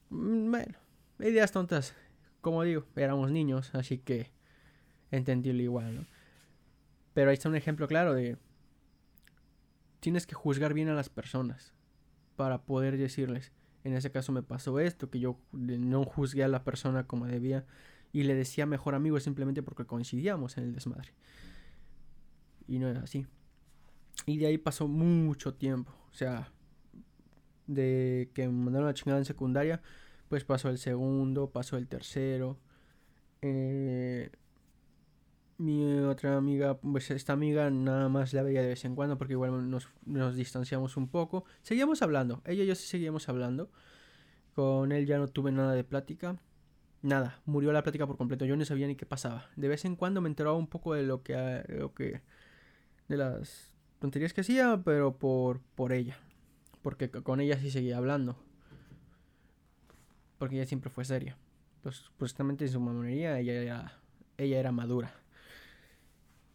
Mm, 0.10 0.52
bueno, 0.52 0.74
ideas 1.20 1.52
tontas. 1.52 1.96
Como 2.42 2.64
digo, 2.64 2.86
éramos 2.96 3.32
niños, 3.32 3.74
así 3.74 4.00
que 4.00 4.32
entendible 5.12 5.64
igual, 5.64 5.96
¿no? 5.96 6.06
Pero 7.14 7.30
ahí 7.30 7.34
está 7.36 7.50
un 7.50 7.56
ejemplo 7.56 7.88
claro 7.88 8.14
de 8.14 8.38
tienes 10.02 10.28
que 10.28 10.36
juzgar 10.36 10.74
bien 10.74 10.90
a 10.90 10.94
las 10.94 11.08
personas 11.08 11.74
para 12.36 12.64
poder 12.64 12.98
decirles, 12.98 13.54
en 13.86 13.94
ese 13.94 14.12
caso 14.12 14.34
me 14.34 14.44
pasó 14.44 14.80
esto, 14.80 15.10
que 15.10 15.20
yo 15.20 15.40
no 15.54 16.04
juzgué 16.04 16.44
a 16.44 16.50
la 16.50 16.64
persona 16.64 17.08
como 17.08 17.28
debía 17.28 17.66
y 18.12 18.24
le 18.24 18.36
decía 18.36 18.66
mejor 18.66 18.96
amigo 18.96 19.20
simplemente 19.20 19.64
porque 19.64 19.86
coincidíamos 19.86 20.58
en 20.58 20.66
el 20.66 20.74
desmadre. 20.74 21.14
Y 22.68 22.80
no 22.80 22.90
era 22.90 23.02
así. 23.02 23.26
Y 24.26 24.38
de 24.38 24.48
ahí 24.48 24.58
pasó 24.58 24.88
mucho 24.88 25.54
tiempo. 25.54 25.94
O 26.12 26.14
sea, 26.14 26.52
de 27.68 28.30
que 28.34 28.48
me 28.48 28.66
mandaron 28.66 28.88
la 28.88 28.94
chingada 28.94 29.20
en 29.20 29.26
secundaria, 29.26 29.82
pues 30.30 30.44
pasó 30.44 30.70
el 30.70 30.78
segundo, 30.78 31.52
pasó 31.52 31.78
el 31.78 31.88
tercero. 31.88 32.58
Eh, 33.42 34.32
mi 35.62 36.00
otra 36.00 36.38
amiga, 36.38 36.78
pues 36.80 37.12
esta 37.12 37.34
amiga 37.34 37.70
nada 37.70 38.10
más 38.10 38.34
la 38.34 38.44
veía 38.44 38.62
de 38.62 38.70
vez 38.70 38.86
en 38.86 38.96
cuando 38.96 39.18
porque 39.18 39.34
igual 39.34 39.70
nos, 39.70 39.90
nos, 40.06 40.36
distanciamos 40.36 40.98
un 40.98 41.08
poco. 41.08 41.46
Seguíamos 41.62 42.02
hablando, 42.02 42.42
ella 42.46 42.64
y 42.64 42.68
yo 42.68 42.76
sí 42.76 42.88
seguíamos 42.88 43.30
hablando. 43.30 43.70
Con 44.54 44.92
él 44.92 45.06
ya 45.06 45.18
no 45.18 45.28
tuve 45.28 45.52
nada 45.52 45.74
de 45.74 45.84
plática. 45.84 46.38
Nada, 47.02 47.42
murió 47.46 47.72
la 47.72 47.84
plática 47.84 48.06
por 48.06 48.18
completo. 48.18 48.46
Yo 48.46 48.56
no 48.58 48.66
sabía 48.66 48.88
ni 48.88 48.96
qué 48.96 49.06
pasaba. 49.06 49.50
De 49.56 49.68
vez 49.68 49.86
en 49.86 49.96
cuando 49.96 50.22
me 50.22 50.30
enteraba 50.30 50.58
un 50.58 50.68
poco 50.68 50.94
de 50.94 51.04
lo 51.04 51.24
que, 51.24 51.64
lo 51.70 51.94
que 51.94 52.22
de 53.08 53.18
las 53.18 53.74
tonterías 54.00 54.34
que 54.34 54.42
hacía, 54.42 54.82
pero 54.84 55.18
por, 55.18 55.62
por 55.76 55.94
ella. 55.94 56.18
Porque 56.82 57.10
con 57.10 57.40
ella 57.40 57.58
sí 57.58 57.72
seguía 57.72 57.98
hablando. 57.98 58.36
Porque 60.38 60.56
ella 60.56 60.66
siempre 60.66 60.90
fue 60.90 61.06
seria. 61.06 61.38
Pues, 61.82 62.12
justamente 62.20 62.66
en 62.66 62.72
su 62.72 62.80
mamonería 62.80 63.40
ella 63.40 64.02
ella 64.38 64.60
era 64.60 64.72
madura. 64.72 65.21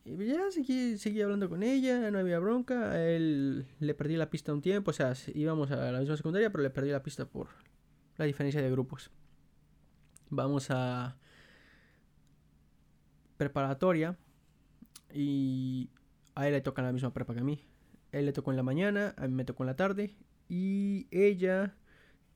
Y 0.06 0.26
ya 0.26 0.52
seguí, 0.52 0.98
seguí 0.98 1.20
hablando 1.20 1.48
con 1.48 1.64
ella, 1.64 2.12
no 2.12 2.20
había 2.20 2.38
bronca. 2.38 2.92
A 2.92 3.04
él 3.04 3.66
le 3.80 3.94
perdí 3.94 4.16
la 4.16 4.30
pista 4.30 4.52
un 4.52 4.62
tiempo, 4.62 4.92
o 4.92 4.94
sea, 4.94 5.14
íbamos 5.34 5.72
a 5.72 5.90
la 5.90 5.98
misma 5.98 6.16
secundaria, 6.16 6.50
pero 6.50 6.62
le 6.62 6.70
perdí 6.70 6.90
la 6.90 7.02
pista 7.02 7.26
por 7.26 7.48
la 8.16 8.24
diferencia 8.24 8.62
de 8.62 8.70
grupos. 8.70 9.10
Vamos 10.30 10.68
a 10.70 11.16
preparatoria 13.36 14.16
y 15.12 15.90
a 16.36 16.46
él 16.46 16.52
le 16.52 16.60
toca 16.60 16.82
la 16.82 16.92
misma 16.92 17.12
prepa 17.12 17.34
que 17.34 17.40
a 17.40 17.44
mí. 17.44 17.66
él 18.12 18.26
le 18.26 18.32
tocó 18.32 18.52
en 18.52 18.56
la 18.56 18.62
mañana, 18.62 19.12
a 19.16 19.26
mí 19.26 19.34
me 19.34 19.44
tocó 19.44 19.64
en 19.64 19.68
la 19.68 19.76
tarde 19.76 20.14
y 20.48 21.08
ella, 21.10 21.74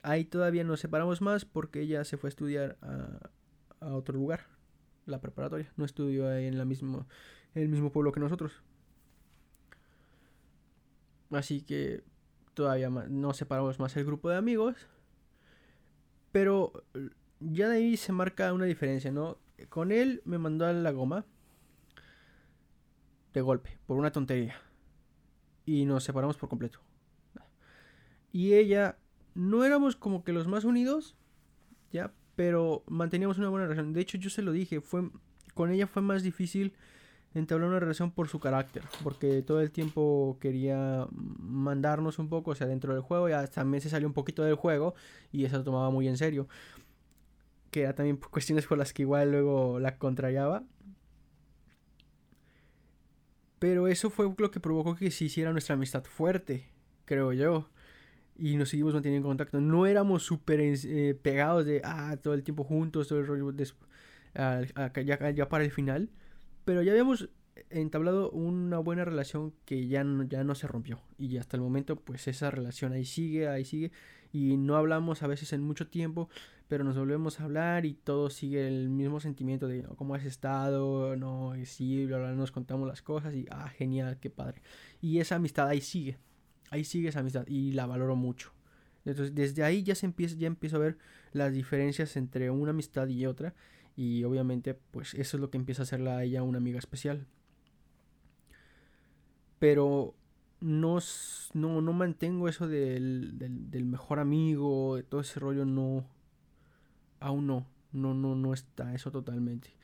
ahí 0.02 0.24
todavía 0.24 0.64
nos 0.64 0.80
separamos 0.80 1.20
más 1.20 1.44
porque 1.44 1.82
ella 1.82 2.04
se 2.04 2.16
fue 2.16 2.28
a 2.28 2.30
estudiar 2.30 2.78
a, 2.82 3.30
a 3.80 3.94
otro 3.94 4.16
lugar, 4.16 4.40
la 5.06 5.20
preparatoria. 5.20 5.72
No 5.76 5.84
estudió 5.84 6.28
ahí 6.28 6.46
en, 6.46 6.58
la 6.58 6.64
mismo, 6.64 6.98
en 6.98 7.06
el 7.54 7.68
mismo 7.68 7.90
pueblo 7.90 8.12
que 8.12 8.20
nosotros. 8.20 8.62
Así 11.30 11.62
que 11.62 12.02
todavía 12.54 12.90
nos 12.90 13.36
separamos 13.36 13.78
más 13.78 13.96
el 13.96 14.04
grupo 14.04 14.30
de 14.30 14.36
amigos. 14.36 14.76
Pero 16.32 16.72
ya 17.40 17.68
de 17.68 17.76
ahí 17.76 17.96
se 17.96 18.12
marca 18.12 18.52
una 18.52 18.66
diferencia, 18.66 19.10
¿no? 19.10 19.38
Con 19.68 19.92
él 19.92 20.22
me 20.24 20.38
mandó 20.38 20.66
a 20.66 20.72
la 20.72 20.90
goma 20.90 21.24
de 23.32 23.40
golpe, 23.40 23.78
por 23.86 23.96
una 23.96 24.12
tontería. 24.12 24.56
Y 25.66 25.84
nos 25.84 26.04
separamos 26.04 26.36
por 26.36 26.48
completo. 26.48 26.80
Y 28.32 28.54
ella, 28.54 28.96
no 29.34 29.64
éramos 29.64 29.96
como 29.96 30.22
que 30.22 30.32
los 30.32 30.46
más 30.46 30.64
unidos, 30.64 31.16
ya, 31.92 32.12
pero 32.36 32.84
manteníamos 32.86 33.38
una 33.38 33.48
buena 33.48 33.66
relación. 33.66 33.92
De 33.92 34.00
hecho, 34.00 34.18
yo 34.18 34.30
se 34.30 34.42
lo 34.42 34.52
dije, 34.52 34.80
fue 34.80 35.10
con 35.54 35.70
ella 35.70 35.86
fue 35.88 36.00
más 36.00 36.22
difícil 36.22 36.74
entablar 37.34 37.68
una 37.68 37.80
relación 37.80 38.10
por 38.10 38.28
su 38.28 38.40
carácter, 38.40 38.82
porque 39.02 39.42
todo 39.42 39.60
el 39.60 39.70
tiempo 39.70 40.36
quería 40.40 41.06
mandarnos 41.12 42.18
un 42.18 42.28
poco, 42.28 42.52
o 42.52 42.54
sea, 42.54 42.66
dentro 42.66 42.92
del 42.92 43.02
juego, 43.02 43.28
ya 43.28 43.46
también 43.46 43.80
se 43.80 43.88
salió 43.88 44.08
un 44.08 44.14
poquito 44.14 44.42
del 44.42 44.56
juego 44.56 44.94
y 45.32 45.44
eso 45.44 45.58
lo 45.58 45.64
tomaba 45.64 45.90
muy 45.90 46.08
en 46.08 46.16
serio. 46.16 46.48
Que 47.70 47.82
era 47.82 47.94
también 47.94 48.16
cuestiones 48.16 48.66
por 48.66 48.78
las 48.78 48.92
que 48.92 49.02
igual 49.02 49.30
luego 49.30 49.78
la 49.78 49.96
contrariaba. 49.96 50.64
Pero 53.58 53.86
eso 53.88 54.10
fue 54.10 54.32
lo 54.36 54.50
que 54.50 54.58
provocó 54.58 54.96
que 54.96 55.10
se 55.10 55.26
hiciera 55.26 55.52
nuestra 55.52 55.74
amistad 55.74 56.04
fuerte, 56.04 56.68
creo 57.04 57.32
yo 57.32 57.68
y 58.40 58.56
nos 58.56 58.70
seguimos 58.70 58.94
manteniendo 58.94 59.28
en 59.28 59.30
contacto. 59.30 59.60
No 59.60 59.86
éramos 59.86 60.22
súper 60.22 60.60
eh, 60.62 61.14
pegados 61.22 61.66
de, 61.66 61.82
ah, 61.84 62.16
todo 62.22 62.32
el 62.32 62.42
tiempo 62.42 62.64
juntos, 62.64 63.06
todo 63.06 63.20
el 63.20 63.26
rollo, 63.26 63.52
ya, 63.52 65.30
ya, 65.34 65.48
para 65.48 65.64
el 65.64 65.70
final, 65.70 66.08
pero 66.64 66.82
ya 66.82 66.92
habíamos 66.92 67.28
entablado 67.68 68.30
una 68.30 68.78
buena 68.78 69.04
relación 69.04 69.52
que 69.64 69.86
ya 69.86 70.04
no, 70.04 70.24
ya 70.24 70.44
no 70.44 70.54
se 70.54 70.66
rompió. 70.66 71.00
Y 71.18 71.36
hasta 71.36 71.56
el 71.56 71.62
momento, 71.62 71.96
pues 71.96 72.28
esa 72.28 72.50
relación 72.50 72.92
ahí 72.92 73.04
sigue, 73.04 73.48
ahí 73.48 73.64
sigue. 73.64 73.92
Y 74.32 74.56
no 74.56 74.76
hablamos 74.76 75.22
a 75.22 75.26
veces 75.26 75.52
en 75.52 75.62
mucho 75.62 75.88
tiempo, 75.88 76.28
pero 76.68 76.84
nos 76.84 76.96
volvemos 76.96 77.40
a 77.40 77.44
hablar 77.44 77.84
y 77.84 77.94
todo 77.94 78.30
sigue 78.30 78.66
el 78.68 78.88
mismo 78.88 79.20
sentimiento 79.20 79.66
de 79.66 79.82
cómo 79.96 80.14
has 80.14 80.24
estado, 80.24 81.16
no, 81.16 81.56
y 81.56 81.66
sí, 81.66 82.06
nos 82.06 82.52
contamos 82.52 82.86
las 82.88 83.02
cosas 83.02 83.34
y, 83.34 83.46
ah, 83.50 83.68
genial, 83.70 84.18
qué 84.20 84.30
padre. 84.30 84.62
Y 85.00 85.18
esa 85.18 85.36
amistad 85.36 85.66
ahí 85.66 85.80
sigue 85.80 86.18
ahí 86.70 86.84
sigue 86.84 87.08
esa 87.08 87.20
amistad 87.20 87.46
y 87.46 87.72
la 87.72 87.86
valoro 87.86 88.16
mucho. 88.16 88.52
Entonces, 89.04 89.34
desde 89.34 89.64
ahí 89.64 89.82
ya 89.82 89.94
se 89.94 90.06
empieza, 90.06 90.36
ya 90.36 90.46
empiezo 90.46 90.76
a 90.76 90.80
ver 90.80 90.98
las 91.32 91.52
diferencias 91.52 92.16
entre 92.16 92.50
una 92.50 92.70
amistad 92.70 93.08
y 93.08 93.26
otra. 93.26 93.54
Y 93.96 94.24
obviamente, 94.24 94.74
pues 94.74 95.14
eso 95.14 95.36
es 95.36 95.40
lo 95.40 95.50
que 95.50 95.58
empieza 95.58 95.82
a 95.82 95.84
hacerla 95.84 96.18
a 96.18 96.24
ella 96.24 96.42
una 96.42 96.58
amiga 96.58 96.78
especial. 96.78 97.26
Pero 99.58 100.14
no, 100.60 100.98
no, 101.54 101.80
no 101.82 101.92
mantengo 101.92 102.48
eso 102.48 102.66
del, 102.66 103.38
del, 103.38 103.84
mejor 103.84 104.18
amigo, 104.20 104.96
de 104.96 105.02
todo 105.02 105.20
ese 105.20 105.40
rollo, 105.40 105.64
no. 105.64 106.06
Aún 107.20 107.46
no. 107.46 107.66
No, 107.92 108.14
no, 108.14 108.34
no 108.36 108.54
está 108.54 108.94
eso 108.94 109.10
totalmente. 109.10 109.74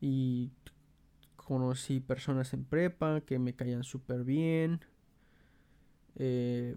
Y 0.00 0.50
conocí 1.36 2.00
personas 2.00 2.52
en 2.54 2.64
prepa 2.64 3.20
que 3.20 3.38
me 3.38 3.54
caían 3.54 3.84
súper 3.84 4.24
bien 4.24 4.80
eh, 6.16 6.76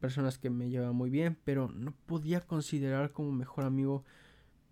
personas 0.00 0.38
que 0.38 0.50
me 0.50 0.68
llevan 0.68 0.94
muy 0.96 1.10
bien, 1.10 1.38
pero 1.44 1.68
no 1.68 1.92
podía 2.06 2.40
considerar 2.40 3.12
como 3.12 3.30
mejor 3.32 3.64
amigo 3.64 4.04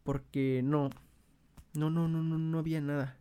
porque 0.03 0.61
no, 0.65 0.91
no, 1.75 1.91
no, 1.91 2.09
no, 2.09 2.23
no, 2.23 2.39
no 2.39 2.59
había 2.59 2.81
nada. 2.81 3.17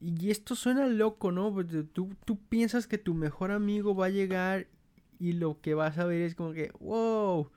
Y 0.00 0.30
esto 0.30 0.54
suena 0.54 0.86
loco, 0.86 1.30
¿no? 1.30 1.52
Pues, 1.52 1.66
tú, 1.92 2.14
tú 2.24 2.38
piensas 2.38 2.86
que 2.86 2.98
tu 2.98 3.14
mejor 3.14 3.50
amigo 3.50 3.94
va 3.94 4.06
a 4.06 4.10
llegar 4.10 4.66
y 5.18 5.34
lo 5.34 5.60
que 5.60 5.74
vas 5.74 5.98
a 5.98 6.06
ver 6.06 6.22
es 6.22 6.34
como 6.34 6.52
que, 6.52 6.72
wow, 6.80 7.50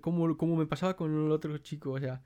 como, 0.00 0.36
como 0.36 0.56
me 0.56 0.66
pasaba 0.66 0.96
con 0.96 1.12
el 1.12 1.30
otro 1.30 1.56
chico, 1.58 1.92
o 1.92 2.00
sea, 2.00 2.22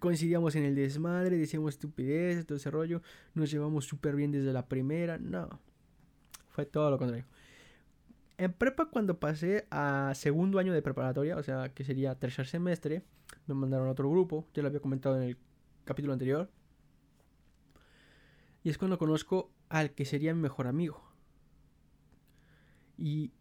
coincidíamos 0.00 0.56
en 0.56 0.64
el 0.64 0.74
desmadre, 0.74 1.36
decíamos 1.36 1.74
estupidez, 1.74 2.44
todo 2.44 2.56
ese 2.56 2.70
rollo, 2.70 3.02
nos 3.34 3.50
llevamos 3.50 3.84
súper 3.84 4.16
bien 4.16 4.32
desde 4.32 4.52
la 4.52 4.66
primera, 4.66 5.18
no, 5.18 5.60
fue 6.50 6.66
todo 6.66 6.90
lo 6.90 6.98
contrario. 6.98 7.26
En 8.36 8.52
prepa, 8.52 8.86
cuando 8.86 9.18
pasé 9.18 9.66
a 9.70 10.12
segundo 10.14 10.58
año 10.58 10.72
de 10.72 10.82
preparatoria, 10.82 11.36
o 11.36 11.42
sea, 11.42 11.70
que 11.70 11.84
sería 11.84 12.14
tercer 12.16 12.46
semestre, 12.46 13.02
me 13.46 13.54
mandaron 13.54 13.88
a 13.88 13.92
otro 13.92 14.10
grupo, 14.10 14.46
ya 14.54 14.62
lo 14.62 14.68
había 14.68 14.80
comentado 14.80 15.16
en 15.16 15.22
el 15.22 15.36
capítulo 15.88 16.12
anterior. 16.12 16.50
Y 18.62 18.68
es 18.68 18.76
cuando 18.76 18.98
conozco 18.98 19.50
al 19.70 19.92
que 19.92 20.04
sería 20.04 20.34
mi 20.34 20.42
mejor 20.42 20.66
amigo. 20.66 21.02
Y 22.98 23.32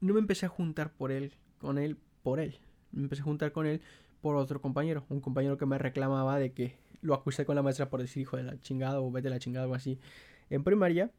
no 0.00 0.12
me 0.12 0.20
empecé 0.20 0.44
a 0.44 0.50
juntar 0.50 0.92
por 0.92 1.10
él, 1.10 1.32
con 1.58 1.78
él, 1.78 1.96
por 2.22 2.38
él. 2.38 2.60
Me 2.92 3.04
empecé 3.04 3.22
a 3.22 3.24
juntar 3.24 3.52
con 3.52 3.66
él 3.66 3.80
por 4.20 4.36
otro 4.36 4.60
compañero, 4.60 5.06
un 5.08 5.22
compañero 5.22 5.56
que 5.56 5.64
me 5.64 5.78
reclamaba 5.78 6.38
de 6.38 6.52
que 6.52 6.76
lo 7.00 7.14
acusé 7.14 7.46
con 7.46 7.56
la 7.56 7.62
maestra 7.62 7.88
por 7.88 8.02
decir 8.02 8.20
hijo 8.22 8.36
de 8.36 8.42
la 8.42 8.60
chingada 8.60 9.00
o 9.00 9.10
vete 9.10 9.28
de 9.28 9.34
la 9.34 9.38
chingada 9.38 9.68
o 9.68 9.74
así 9.74 10.00
en 10.50 10.64
primaria 10.64 11.12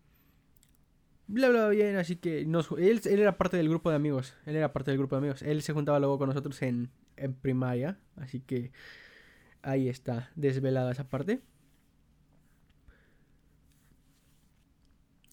bla 1.29 1.47
bla 1.49 1.69
bien, 1.69 1.95
así 1.95 2.17
que 2.17 2.45
nos, 2.45 2.69
él, 2.71 2.99
él, 3.05 3.19
era 3.19 3.38
parte 3.38 3.55
del 3.55 3.69
grupo 3.69 3.89
de 3.89 3.95
amigos, 3.95 4.36
él 4.45 4.58
era 4.58 4.73
parte 4.73 4.91
del 4.91 4.97
grupo 4.97 5.15
de 5.15 5.19
amigos, 5.19 5.41
él 5.43 5.62
se 5.62 5.73
juntaba 5.73 5.99
luego 5.99 6.17
con 6.17 6.27
nosotros 6.27 6.62
en, 6.63 6.89
en 7.19 7.34
primaria, 7.34 7.99
así 8.15 8.39
que 8.39 8.71
ahí 9.62 9.89
está, 9.89 10.32
desvelada 10.36 10.91
esa 10.91 11.10
parte. 11.10 11.41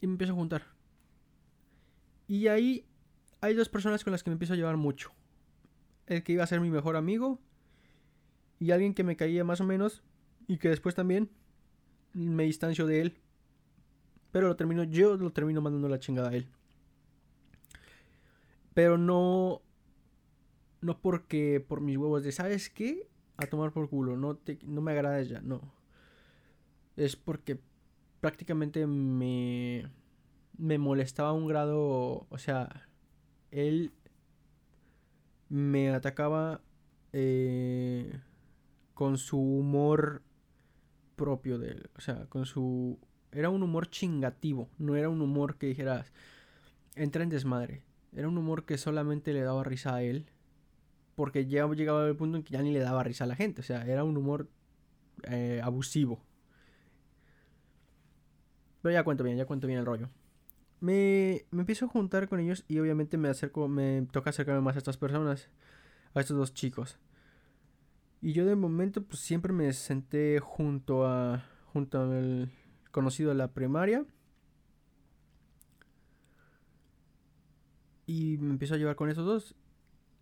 Y 0.00 0.06
me 0.06 0.12
empiezo 0.12 0.32
a 0.32 0.36
juntar. 0.36 0.62
Y 2.28 2.48
ahí 2.48 2.84
hay 3.40 3.54
dos 3.54 3.68
personas 3.68 4.04
con 4.04 4.12
las 4.12 4.22
que 4.22 4.30
me 4.30 4.34
empiezo 4.34 4.54
a 4.54 4.56
llevar 4.56 4.76
mucho. 4.76 5.12
El 6.06 6.22
que 6.22 6.32
iba 6.32 6.44
a 6.44 6.46
ser 6.46 6.60
mi 6.60 6.70
mejor 6.70 6.96
amigo 6.96 7.40
y 8.58 8.70
alguien 8.70 8.94
que 8.94 9.04
me 9.04 9.16
caía 9.16 9.44
más 9.44 9.60
o 9.60 9.64
menos 9.64 10.02
y 10.46 10.58
que 10.58 10.68
después 10.68 10.94
también 10.94 11.30
me 12.12 12.44
distancio 12.44 12.86
de 12.86 13.00
él 13.00 13.20
pero 14.36 14.48
lo 14.48 14.56
termino, 14.56 14.84
yo 14.84 15.16
lo 15.16 15.32
termino 15.32 15.62
mandando 15.62 15.88
la 15.88 15.98
chingada 15.98 16.28
a 16.28 16.34
él. 16.34 16.46
Pero 18.74 18.98
no. 18.98 19.62
No 20.80 21.00
porque 21.00 21.64
por 21.66 21.80
mis 21.80 21.96
huevos 21.96 22.22
de, 22.22 22.32
¿sabes 22.32 22.70
qué? 22.70 23.08
A 23.36 23.46
tomar 23.46 23.72
por 23.72 23.88
culo, 23.88 24.16
no, 24.16 24.36
te, 24.36 24.58
no 24.64 24.80
me 24.80 24.92
agrada 24.92 25.20
ya, 25.22 25.40
no. 25.40 25.60
Es 26.96 27.16
porque 27.16 27.60
prácticamente 28.20 28.86
me. 28.86 29.90
Me 30.58 30.78
molestaba 30.78 31.30
a 31.30 31.32
un 31.32 31.46
grado. 31.46 32.26
O 32.30 32.38
sea, 32.38 32.88
él 33.50 33.92
me 35.48 35.90
atacaba 35.90 36.62
eh, 37.12 38.20
con 38.94 39.18
su 39.18 39.38
humor 39.38 40.22
propio 41.16 41.58
de 41.58 41.72
él. 41.72 41.90
O 41.96 42.00
sea, 42.00 42.26
con 42.26 42.46
su 42.46 42.98
era 43.32 43.50
un 43.50 43.62
humor 43.62 43.90
chingativo, 43.90 44.70
no 44.78 44.96
era 44.96 45.08
un 45.08 45.20
humor 45.20 45.56
que 45.56 45.66
dijeras, 45.66 46.10
entra 46.94 47.22
en 47.22 47.28
desmadre. 47.28 47.82
Era 48.14 48.28
un 48.28 48.38
humor 48.38 48.64
que 48.64 48.78
solamente 48.78 49.34
le 49.34 49.42
daba 49.42 49.62
risa 49.62 49.94
a 49.94 50.02
él, 50.02 50.26
porque 51.16 51.46
ya 51.46 51.66
llegaba 51.66 52.04
al 52.04 52.14
punto 52.14 52.36
en 52.36 52.44
que 52.44 52.52
ya 52.52 52.62
ni 52.62 52.72
le 52.72 52.78
daba 52.78 53.02
risa 53.02 53.24
a 53.24 53.26
la 53.26 53.34
gente. 53.34 53.62
O 53.62 53.64
sea, 53.64 53.84
era 53.86 54.04
un 54.04 54.16
humor 54.16 54.48
eh, 55.24 55.60
abusivo. 55.64 56.22
Pero 58.82 58.92
ya 58.92 59.02
cuento 59.02 59.24
bien, 59.24 59.36
ya 59.36 59.46
cuento 59.46 59.66
bien 59.66 59.80
el 59.80 59.86
rollo. 59.86 60.08
Me, 60.80 61.46
me 61.50 61.60
empiezo 61.62 61.86
a 61.86 61.88
juntar 61.88 62.28
con 62.28 62.38
ellos 62.38 62.64
y 62.68 62.78
obviamente 62.78 63.16
me 63.16 63.28
acerco, 63.28 63.66
me 63.66 64.06
toca 64.12 64.30
acercarme 64.30 64.60
más 64.60 64.76
a 64.76 64.78
estas 64.78 64.98
personas, 64.98 65.48
a 66.14 66.20
estos 66.20 66.36
dos 66.36 66.54
chicos. 66.54 66.98
Y 68.20 68.32
yo 68.32 68.44
de 68.44 68.54
momento 68.54 69.02
pues 69.02 69.20
siempre 69.20 69.52
me 69.52 69.72
senté 69.72 70.38
junto 70.40 71.06
a 71.06 71.44
junto 71.72 72.00
al 72.00 72.50
conocido 72.90 73.32
en 73.32 73.38
la 73.38 73.52
primaria. 73.52 74.04
Y 78.06 78.38
me 78.38 78.50
empiezo 78.50 78.74
a 78.74 78.78
llevar 78.78 78.96
con 78.96 79.10
esos 79.10 79.26
dos. 79.26 79.54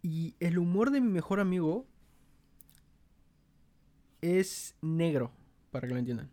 Y 0.05 0.35
el 0.39 0.59
humor 0.59 0.91
de 0.91 1.01
mi 1.01 1.09
mejor 1.09 1.41
amigo 1.41 1.87
es 4.21 4.77
negro, 4.83 5.31
para 5.71 5.89
que 5.89 5.95
lo 5.95 5.99
entiendan. 5.99 6.29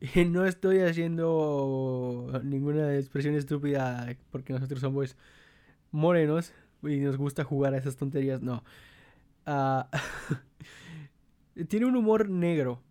Y 0.00 0.24
no 0.24 0.44
estoy 0.44 0.80
haciendo 0.80 2.40
ninguna 2.42 2.96
expresión 2.96 3.36
estúpida 3.36 4.16
porque 4.32 4.52
nosotros 4.52 4.80
somos 4.80 5.16
morenos 5.92 6.52
y 6.82 6.96
nos 6.96 7.16
gusta 7.16 7.44
jugar 7.44 7.74
a 7.74 7.78
esas 7.78 7.94
tonterías. 7.94 8.42
No. 8.42 8.64
Ah, 9.46 9.88
tiene 11.68 11.86
un 11.86 11.94
humor 11.94 12.28
negro. 12.28 12.82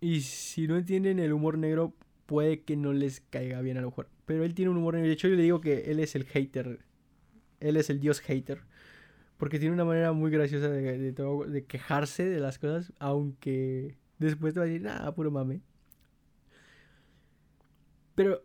Y 0.00 0.22
si 0.22 0.66
no 0.66 0.76
entienden 0.76 1.20
el 1.20 1.32
humor 1.32 1.56
negro, 1.56 1.94
puede 2.26 2.62
que 2.62 2.76
no 2.76 2.92
les 2.92 3.20
caiga 3.20 3.60
bien 3.60 3.78
a 3.78 3.80
lo 3.82 3.90
mejor. 3.90 4.08
Pero 4.26 4.42
él 4.42 4.54
tiene 4.54 4.72
un 4.72 4.78
humor 4.78 4.94
negro. 4.94 5.06
De 5.06 5.12
hecho, 5.12 5.28
yo 5.28 5.36
le 5.36 5.44
digo 5.44 5.60
que 5.60 5.92
él 5.92 6.00
es 6.00 6.16
el 6.16 6.24
hater. 6.24 6.89
Él 7.60 7.76
es 7.76 7.90
el 7.90 8.00
dios 8.00 8.20
hater. 8.20 8.62
Porque 9.36 9.58
tiene 9.58 9.74
una 9.74 9.84
manera 9.84 10.12
muy 10.12 10.30
graciosa 10.30 10.68
de, 10.68 11.64
quejarse 11.66 12.28
de 12.28 12.40
las 12.40 12.58
cosas. 12.58 12.92
Aunque 12.98 13.96
después 14.18 14.54
te 14.54 14.60
va 14.60 14.64
a 14.64 14.68
decir, 14.68 14.82
nada, 14.82 15.14
puro 15.14 15.30
mame. 15.30 15.62
Pero 18.14 18.42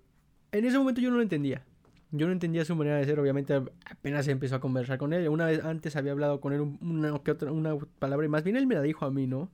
en 0.52 0.66
ese 0.66 0.78
momento 0.78 1.02
yo 1.02 1.10
no 1.10 1.18
lo 1.18 1.22
entendía. 1.22 1.66
Yo 2.12 2.28
no 2.28 2.32
entendía 2.32 2.64
su 2.64 2.76
manera 2.76 2.98
de 2.98 3.06
ser, 3.06 3.20
obviamente 3.20 3.54
apenas 3.54 4.28
empezó 4.30 4.56
a 4.56 4.62
conversar 4.62 4.98
con 4.98 5.12
él. 5.12 5.28
Una 5.28 5.48
vez 5.48 5.64
antes 5.66 5.96
había 5.98 6.14
hablado 6.14 6.40
con 6.40 6.54
él 6.54 6.62
una, 6.62 7.14
otra, 7.14 7.52
una 7.52 7.76
palabra 8.00 8.26
y 8.26 8.30
más 8.30 8.44
bien 8.44 8.56
él 8.56 8.68
me 8.68 8.76
la 8.76 8.82
dijo 8.82 9.06
a 9.06 9.12
mí, 9.12 9.28
¿no? 9.28 9.50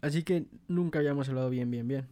Así 0.00 0.22
que 0.22 0.46
nunca 0.68 1.00
habíamos 1.00 1.28
hablado 1.28 1.50
bien, 1.50 1.70
bien, 1.70 1.86
bien. 1.88 2.06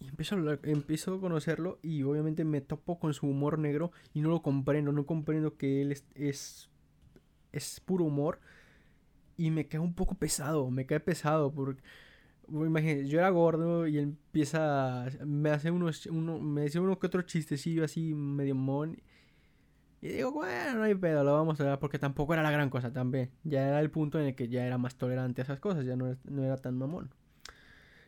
Y 0.00 0.09
empiezo 0.20 0.34
a, 0.34 0.38
hablar, 0.38 0.60
empiezo 0.64 1.14
a 1.14 1.20
conocerlo 1.20 1.78
y 1.82 2.02
obviamente 2.02 2.44
me 2.44 2.60
topo 2.60 2.98
con 2.98 3.14
su 3.14 3.26
humor 3.26 3.58
negro 3.58 3.90
y 4.12 4.20
no 4.20 4.28
lo 4.28 4.42
comprendo, 4.42 4.92
no 4.92 5.06
comprendo 5.06 5.56
que 5.56 5.80
él 5.80 5.92
es, 5.92 6.04
es, 6.14 6.68
es 7.52 7.80
puro 7.80 8.04
humor. 8.04 8.38
Y 9.38 9.50
me 9.50 9.66
cae 9.66 9.80
un 9.80 9.94
poco 9.94 10.16
pesado, 10.16 10.70
me 10.70 10.84
cae 10.84 11.00
pesado 11.00 11.50
porque 11.52 11.82
imagínate, 12.50 13.08
yo 13.08 13.18
era 13.18 13.30
gordo 13.30 13.86
y 13.86 13.96
él 13.96 14.04
empieza, 14.04 15.06
me 15.24 15.50
hace 15.50 15.70
unos, 15.70 16.04
uno, 16.06 16.38
me 16.38 16.62
dice 16.64 16.80
uno 16.80 16.98
que 16.98 17.06
otro 17.06 17.22
chistecillo 17.22 17.84
así 17.84 18.12
medio 18.14 18.54
mon. 18.54 18.98
Y 20.02 20.08
digo, 20.08 20.32
bueno, 20.32 20.78
no 20.78 20.82
hay 20.82 20.94
pedo, 20.94 21.24
lo 21.24 21.32
vamos 21.32 21.60
a 21.60 21.64
ver 21.64 21.78
porque 21.78 21.98
tampoco 21.98 22.34
era 22.34 22.42
la 22.42 22.50
gran 22.50 22.68
cosa 22.68 22.92
también. 22.92 23.30
Ya 23.44 23.66
era 23.68 23.80
el 23.80 23.90
punto 23.90 24.18
en 24.20 24.26
el 24.26 24.34
que 24.34 24.48
ya 24.48 24.66
era 24.66 24.76
más 24.76 24.96
tolerante 24.96 25.40
a 25.40 25.44
esas 25.44 25.60
cosas, 25.60 25.86
ya 25.86 25.96
no, 25.96 26.14
no 26.24 26.44
era 26.44 26.58
tan 26.58 26.76
mamón. 26.76 27.10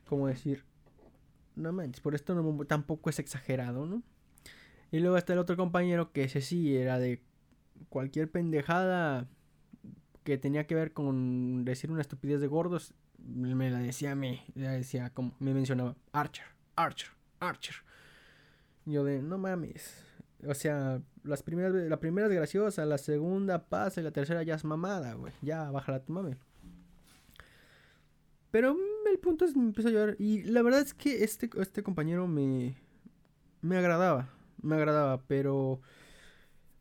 Como 0.07 0.27
decir, 0.27 0.65
no 1.57 1.73
manches, 1.73 2.01
por 2.01 2.15
esto 2.15 2.35
no, 2.35 2.65
tampoco 2.65 3.11
es 3.11 3.19
exagerado, 3.19 3.87
¿no? 3.87 4.03
Y 4.91 5.01
luego 5.01 5.17
está 5.17 5.33
el 5.33 5.39
otro 5.39 5.57
compañero 5.57 6.13
que 6.13 6.25
ese 6.25 6.41
sí 6.41 6.77
era 6.77 6.99
de 6.99 7.23
cualquier 7.89 8.31
pendejada 8.31 9.27
que 10.25 10.39
tenía 10.39 10.67
que 10.67 10.75
ver 10.75 10.93
con 10.93 11.65
decir 11.65 11.91
una 11.91 12.01
estupidez 12.01 12.41
de 12.41 12.47
gordos, 12.47 12.95
me 13.19 13.71
la 13.71 13.79
decía 13.79 14.13
a 14.13 14.15
mí, 14.15 14.43
decía 14.55 15.11
como, 15.11 15.35
me 15.39 15.55
mencionaba, 15.55 15.97
Archer, 16.13 16.47
Archer, 16.77 17.11
Archer. 17.41 17.77
yo 18.85 19.05
de, 19.05 19.23
no 19.23 19.39
mames. 19.39 20.05
O 20.47 20.55
sea, 20.55 21.01
las 21.23 21.43
primeras, 21.43 21.73
la 21.73 22.01
primera 22.01 22.27
es 22.27 22.35
graciosa, 22.35 22.85
la 22.85 22.99
segunda 22.99 23.69
pasa 23.69 24.01
y 24.01 24.05
la 24.05 24.11
tercera 24.11 24.43
ya 24.43 24.57
es 24.57 24.65
mamada, 24.65 25.15
güey. 25.15 25.33
Ya, 25.41 25.71
bájala 25.71 26.05
tu 26.05 26.13
mame. 26.13 26.37
Pero 28.51 28.77
el 29.13 29.19
punto 29.19 29.45
es, 29.45 29.57
me 29.57 29.65
empezó 29.65 29.89
a 29.89 29.93
llorar. 29.93 30.17
Y 30.19 30.43
la 30.45 30.63
verdad 30.63 30.81
es 30.81 30.95
que 30.95 31.25
este, 31.25 31.51
este 31.61 31.83
compañero 31.83 32.27
me, 32.27 32.77
me 33.61 33.77
agradaba, 33.77 34.29
me 34.61 34.75
agradaba, 34.77 35.23
pero... 35.27 35.81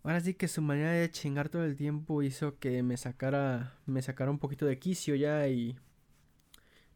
Ahora 0.03 0.19
sí 0.19 0.33
que 0.33 0.47
su 0.47 0.63
manera 0.63 0.93
de 0.93 1.11
chingar 1.11 1.49
todo 1.49 1.63
el 1.63 1.75
tiempo 1.75 2.23
hizo 2.23 2.57
que 2.57 2.81
me 2.81 2.97
sacara, 2.97 3.77
me 3.85 4.01
sacara 4.01 4.31
un 4.31 4.39
poquito 4.39 4.65
de 4.65 4.79
quicio 4.79 5.13
ya 5.13 5.47
y 5.47 5.77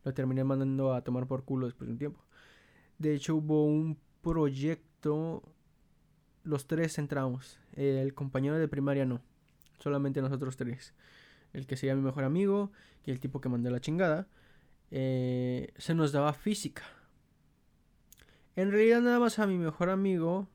lo 0.04 0.14
terminé 0.16 0.44
mandando 0.44 0.92
a 0.92 1.04
tomar 1.04 1.28
por 1.28 1.44
culo 1.44 1.68
después 1.68 1.88
de 1.88 1.94
un 1.94 2.00
tiempo. 2.00 2.26
De 2.98 3.14
hecho, 3.14 3.36
hubo 3.36 3.66
un 3.66 4.00
proyecto, 4.22 5.44
los 6.44 6.66
tres 6.66 6.98
entramos, 6.98 7.60
el 7.74 8.16
compañero 8.16 8.58
de 8.58 8.68
primaria 8.68 9.06
no, 9.06 9.22
solamente 9.78 10.22
nosotros 10.22 10.58
tres. 10.58 10.96
El 11.54 11.68
que 11.68 11.78
sería 11.78 11.96
mi 11.96 12.02
mejor 12.02 12.24
amigo 12.24 12.72
y 13.06 13.12
el 13.12 13.20
tipo 13.20 13.40
que 13.40 13.50
mandé 13.50 13.70
la 13.70 13.82
chingada, 13.82 14.28
eh, 14.92 15.74
se 15.78 15.94
nos 15.94 16.12
daba 16.12 16.34
física. 16.34 16.84
En 18.56 18.72
realidad 18.72 19.02
nada 19.02 19.20
más 19.20 19.40
a 19.40 19.48
mi 19.48 19.58
mejor 19.58 19.90
amigo 19.90 20.48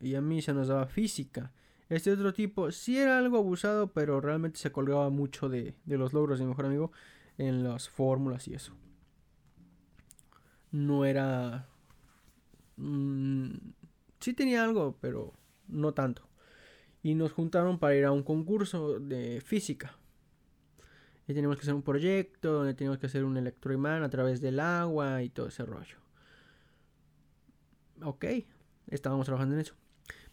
y 0.00 0.14
a 0.14 0.20
mí 0.20 0.42
se 0.42 0.52
nos 0.52 0.68
daba 0.68 0.86
física. 0.86 1.52
Este 1.88 2.12
otro 2.12 2.34
tipo 2.34 2.70
sí 2.70 2.98
era 2.98 3.18
algo 3.18 3.38
abusado, 3.38 3.92
pero 3.92 4.20
realmente 4.20 4.58
se 4.58 4.70
colgaba 4.72 5.08
mucho 5.08 5.48
de, 5.48 5.74
de 5.84 5.98
los 5.98 6.12
logros 6.12 6.38
de 6.38 6.44
mi 6.44 6.50
mejor 6.50 6.66
amigo 6.66 6.92
en 7.38 7.64
las 7.64 7.88
fórmulas 7.88 8.46
y 8.48 8.54
eso 8.54 8.74
no 10.70 11.04
era... 11.04 11.68
Mm, 12.76 13.50
sí 14.20 14.34
tenía 14.34 14.64
algo, 14.64 14.96
pero 15.00 15.34
no 15.66 15.94
tanto. 15.94 16.28
Y 17.02 17.14
nos 17.14 17.32
juntaron 17.32 17.78
para 17.78 17.96
ir 17.96 18.04
a 18.04 18.12
un 18.12 18.22
concurso 18.22 18.98
de 19.00 19.40
física. 19.40 19.97
Y 21.28 21.34
teníamos 21.34 21.56
que 21.56 21.62
hacer 21.62 21.74
un 21.74 21.82
proyecto 21.82 22.52
donde 22.52 22.74
teníamos 22.74 22.98
que 22.98 23.06
hacer 23.06 23.24
un 23.24 23.36
electroimán 23.36 24.02
a 24.02 24.10
través 24.10 24.40
del 24.40 24.58
agua 24.58 25.22
y 25.22 25.28
todo 25.28 25.46
ese 25.46 25.64
rollo. 25.64 25.98
Ok, 28.02 28.24
estábamos 28.88 29.26
trabajando 29.26 29.54
en 29.54 29.60
eso. 29.60 29.74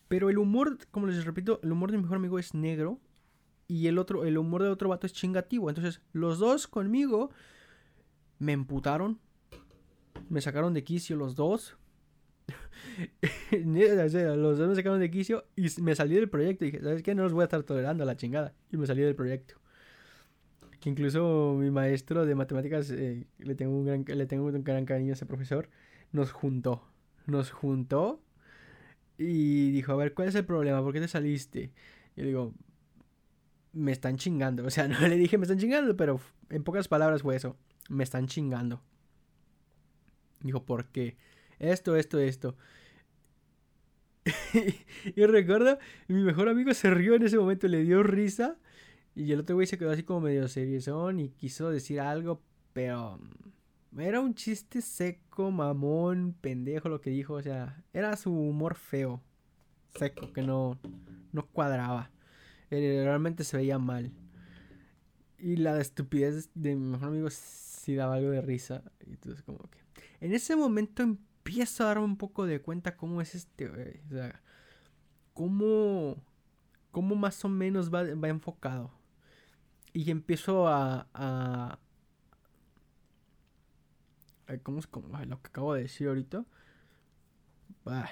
Pero 0.08 0.30
el 0.30 0.38
humor, 0.40 0.78
como 0.90 1.06
les 1.06 1.24
repito, 1.26 1.60
el 1.62 1.72
humor 1.72 1.92
de 1.92 1.98
mi 1.98 2.04
mejor 2.04 2.18
amigo 2.18 2.40
es 2.40 2.56
negro. 2.56 3.00
Y 3.68 3.88
el 3.88 3.98
otro, 4.00 4.26
el 4.26 4.38
humor 4.38 4.64
de 4.64 4.70
otro 4.70 4.90
vato 4.90 5.06
es 5.06 5.14
chingativo. 5.14 5.70
Entonces, 5.70 6.02
los 6.14 6.40
dos 6.40 6.68
conmigo 6.68 7.30
me 8.40 8.54
emputaron 8.54 9.20
me 10.30 10.42
sacaron 10.42 10.74
de 10.74 10.84
quicio 10.84 11.16
los 11.16 11.36
dos. 11.36 11.78
los 13.52 14.58
dos 14.58 14.70
me 14.70 14.76
sacaron 14.76 15.00
de 15.00 15.12
quicio 15.12 15.46
y 15.56 15.68
me 15.82 15.96
salí 15.96 16.16
del 16.16 16.30
proyecto. 16.30 16.66
Y 16.66 16.72
dije, 16.72 16.84
¿sabes 16.84 17.04
qué? 17.04 17.16
No 17.16 17.24
los 17.24 17.34
voy 17.34 17.42
a 17.42 17.46
estar 17.46 17.64
tolerando 17.64 18.04
a 18.04 18.08
la 18.08 18.18
chingada. 18.18 18.54
Y 18.72 18.78
me 18.78 18.88
salí 18.88 19.02
del 19.02 19.16
proyecto. 19.16 19.56
Incluso 20.86 21.56
mi 21.60 21.72
maestro 21.72 22.26
de 22.26 22.36
matemáticas, 22.36 22.92
eh, 22.92 23.26
le, 23.40 23.56
tengo 23.56 23.76
un 23.76 23.86
gran, 23.86 24.06
le 24.08 24.26
tengo 24.28 24.46
un 24.46 24.64
gran 24.64 24.86
cariño 24.86 25.12
a 25.12 25.14
ese 25.16 25.26
profesor, 25.26 25.70
nos 26.12 26.32
juntó. 26.32 26.84
Nos 27.26 27.50
juntó 27.52 28.22
y 29.18 29.72
dijo, 29.72 29.94
a 29.94 29.96
ver, 29.96 30.14
¿cuál 30.14 30.28
es 30.28 30.36
el 30.36 30.46
problema? 30.46 30.84
¿Por 30.84 30.94
qué 30.94 31.02
te 31.02 31.08
saliste? 31.08 31.72
Y 32.16 32.22
yo 32.22 32.28
digo, 32.28 32.54
me 33.74 33.92
están 33.92 34.18
chingando. 34.18 34.64
O 34.64 34.70
sea, 34.70 34.88
no 34.88 35.00
le 35.08 35.18
dije 35.18 35.40
me 35.40 35.46
están 35.46 35.58
chingando, 35.58 35.98
pero 35.98 36.20
en 36.52 36.64
pocas 36.64 36.88
palabras 36.88 37.24
fue 37.24 37.36
eso. 37.36 37.58
Me 37.90 38.04
están 38.04 38.28
chingando. 38.28 38.82
Dijo, 40.42 40.66
¿por 40.66 40.86
qué? 40.90 41.18
Esto, 41.58 41.96
esto, 41.96 42.20
esto. 42.20 42.56
y 45.16 45.26
recuerdo, 45.26 45.80
mi 46.08 46.22
mejor 46.22 46.48
amigo 46.48 46.74
se 46.76 46.92
rió 46.92 47.16
en 47.16 47.24
ese 47.24 47.40
momento, 47.40 47.68
le 47.68 47.82
dio 47.84 48.04
risa. 48.04 48.58
Y 49.16 49.32
el 49.32 49.40
otro 49.40 49.56
güey 49.56 49.66
se 49.68 49.78
quedó 49.78 49.92
así 49.92 50.04
como 50.04 50.22
medio 50.22 50.48
seriezón 50.48 51.20
y 51.20 51.30
quiso 51.30 51.70
decir 51.70 52.02
algo, 52.02 52.42
pero 52.74 53.18
mm, 53.92 54.00
era 54.00 54.20
un 54.20 54.36
chiste 54.36 54.82
seco, 54.82 55.52
mamón, 55.52 56.36
pendejo 56.42 56.90
lo 56.90 57.02
que 57.02 57.10
dijo. 57.12 57.36
O 57.36 57.42
sea, 57.42 57.84
era 57.94 58.16
su 58.18 58.32
humor 58.32 58.76
feo, 58.76 59.22
seco, 59.98 60.34
que 60.34 60.42
no, 60.42 60.78
no 61.32 61.48
cuadraba. 61.48 62.12
Realmente 62.70 63.44
se 63.44 63.58
veía 63.58 63.80
mal. 63.80 64.12
Y 65.38 65.58
la 65.58 65.80
estupidez 65.80 66.50
de 66.54 66.76
mi 66.76 66.92
mejor 66.92 67.10
amigo 67.10 67.30
sí 67.30 67.96
daba 67.96 68.16
algo 68.16 68.32
de 68.32 68.42
risa. 68.42 68.84
Y 69.06 69.12
entonces 69.12 69.44
como 69.44 69.60
que... 69.70 69.80
En 70.20 70.34
ese 70.34 70.56
momento 70.56 71.04
empiezo 71.04 71.84
a 71.84 71.88
darme 71.88 72.06
un 72.06 72.18
poco 72.18 72.46
de 72.46 72.62
cuenta 72.62 72.98
cómo 72.98 73.22
es 73.22 73.36
este, 73.36 73.70
O 73.70 74.10
sea, 74.10 74.42
cómo, 75.34 76.18
cómo 76.92 77.16
más 77.16 77.46
o 77.46 77.50
menos 77.50 77.94
va, 77.94 78.08
enfocado. 78.28 78.92
Y 79.96 80.12
empiezo 80.12 80.68
a... 80.68 81.80
¿Cómo 84.62 84.80
es 84.80 84.88
como 84.88 85.18
lo 85.24 85.42
que 85.42 85.48
acabo 85.48 85.74
de 85.74 85.84
decir 85.84 86.10
ahorita? 86.10 86.46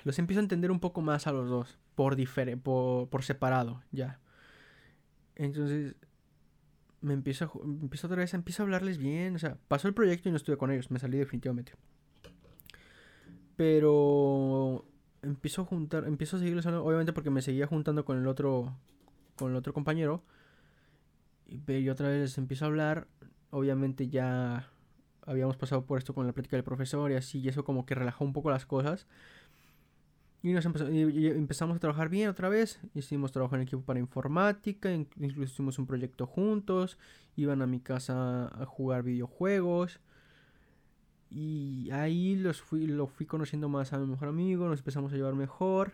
los 0.06 0.18
empiezo 0.18 0.40
a 0.40 0.44
entender 0.44 0.72
un 0.72 0.80
poco 0.80 1.02
más 1.02 1.28
a 1.28 1.34
los 1.34 1.50
dos. 1.50 1.78
Por, 1.96 2.16
por, 2.64 3.10
por 3.10 3.24
separado, 3.24 3.84
ya. 3.92 4.22
Entonces, 5.36 5.96
me 7.02 7.14
empiezo, 7.14 7.46
a, 7.46 7.66
empiezo 7.66 8.08
otra 8.08 8.20
vez, 8.20 8.34
empiezo 8.34 8.64
a 8.64 8.66
hablarles 8.66 8.98
bien. 8.98 9.36
O 9.36 9.40
sea, 9.40 9.58
pasó 9.68 9.90
el 9.90 9.94
proyecto 9.94 10.30
y 10.30 10.32
no 10.32 10.38
estuve 10.38 10.56
con 10.56 10.72
ellos. 10.72 10.90
Me 10.90 11.00
salí 11.00 11.18
definitivamente. 11.18 11.74
Pero 13.58 14.86
empiezo 15.22 15.64
a 15.64 15.66
juntar, 15.66 16.06
empiezo 16.06 16.38
a 16.38 16.40
seguirles 16.40 16.66
obviamente 16.66 17.12
porque 17.12 17.30
me 17.30 17.42
seguía 17.42 17.68
juntando 17.68 18.06
con 18.06 18.18
el 18.18 18.28
otro, 18.28 18.74
con 19.36 19.52
el 19.52 19.58
otro 19.58 19.74
compañero. 19.74 20.24
Y, 21.48 21.90
otra 21.90 22.10
vez 22.10 22.22
les 22.22 22.38
empiezo 22.38 22.66
a 22.66 22.68
hablar. 22.68 23.08
Obviamente 23.52 24.10
ya 24.10 24.70
habíamos 25.26 25.58
pasado 25.58 25.86
por 25.86 25.98
esto 26.00 26.14
con 26.14 26.26
la 26.26 26.34
plática 26.34 26.58
del 26.58 26.64
profesor 26.64 27.12
y 27.12 27.16
así, 27.16 27.40
y 27.40 27.48
eso 27.48 27.64
como 27.64 27.86
que 27.86 27.96
relajó 27.96 28.26
un 28.26 28.34
poco 28.34 28.50
las 28.50 28.66
cosas. 28.66 29.08
Y, 30.44 30.52
nos 30.52 30.66
empezamos 30.66 31.78
a 31.78 31.80
trabajar 31.80 32.10
bien 32.10 32.28
otra 32.30 32.50
vez. 32.50 32.82
Hicimos 32.94 33.32
trabajo 33.32 33.56
en 33.56 33.62
equipo 33.62 33.82
para 33.82 34.00
informática. 34.00 34.92
Incluso 34.92 35.54
hicimos 35.54 35.80
un 35.80 35.88
proyecto 35.88 36.28
juntos. 36.28 36.98
Iban 37.38 37.62
a 37.62 37.68
mi 37.68 37.80
casa 37.80 38.48
a 38.48 38.66
jugar 38.66 39.04
videojuegos. 39.04 40.02
Y 41.30 41.90
ahí 41.92 42.36
los 42.36 42.62
fui, 42.62 42.88
lo 42.88 43.08
fui 43.08 43.26
conociendo 43.26 43.70
más 43.70 43.94
a 43.94 44.00
mi 44.00 44.06
mejor 44.06 44.28
amigo. 44.28 44.68
Nos 44.68 44.80
empezamos 44.80 45.14
a 45.14 45.16
llevar 45.16 45.34
mejor. 45.34 45.94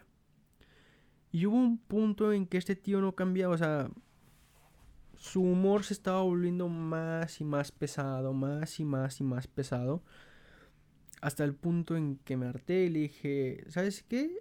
Y 1.32 1.46
hubo 1.46 1.56
un 1.56 1.78
punto 1.78 2.34
en 2.34 2.48
que 2.48 2.58
este 2.58 2.76
tío 2.76 3.02
no 3.02 3.14
cambiaba. 3.14 3.54
O 3.54 3.58
sea, 3.58 3.92
su 5.20 5.42
humor 5.44 5.84
se 5.84 5.94
estaba 5.94 6.22
volviendo 6.22 6.70
más 6.70 7.42
y 7.42 7.44
más 7.44 7.72
pesado. 7.72 8.34
Más 8.34 8.80
y 8.80 8.86
más 8.86 9.20
y 9.20 9.24
más 9.24 9.48
pesado. 9.48 10.02
Hasta 11.22 11.44
el 11.44 11.54
punto 11.54 11.98
en 11.98 12.18
que 12.24 12.38
me 12.38 12.48
harté 12.48 12.86
y 12.86 12.90
le 12.90 13.00
dije, 13.00 13.66
¿sabes 13.68 14.04
qué? 14.08 14.32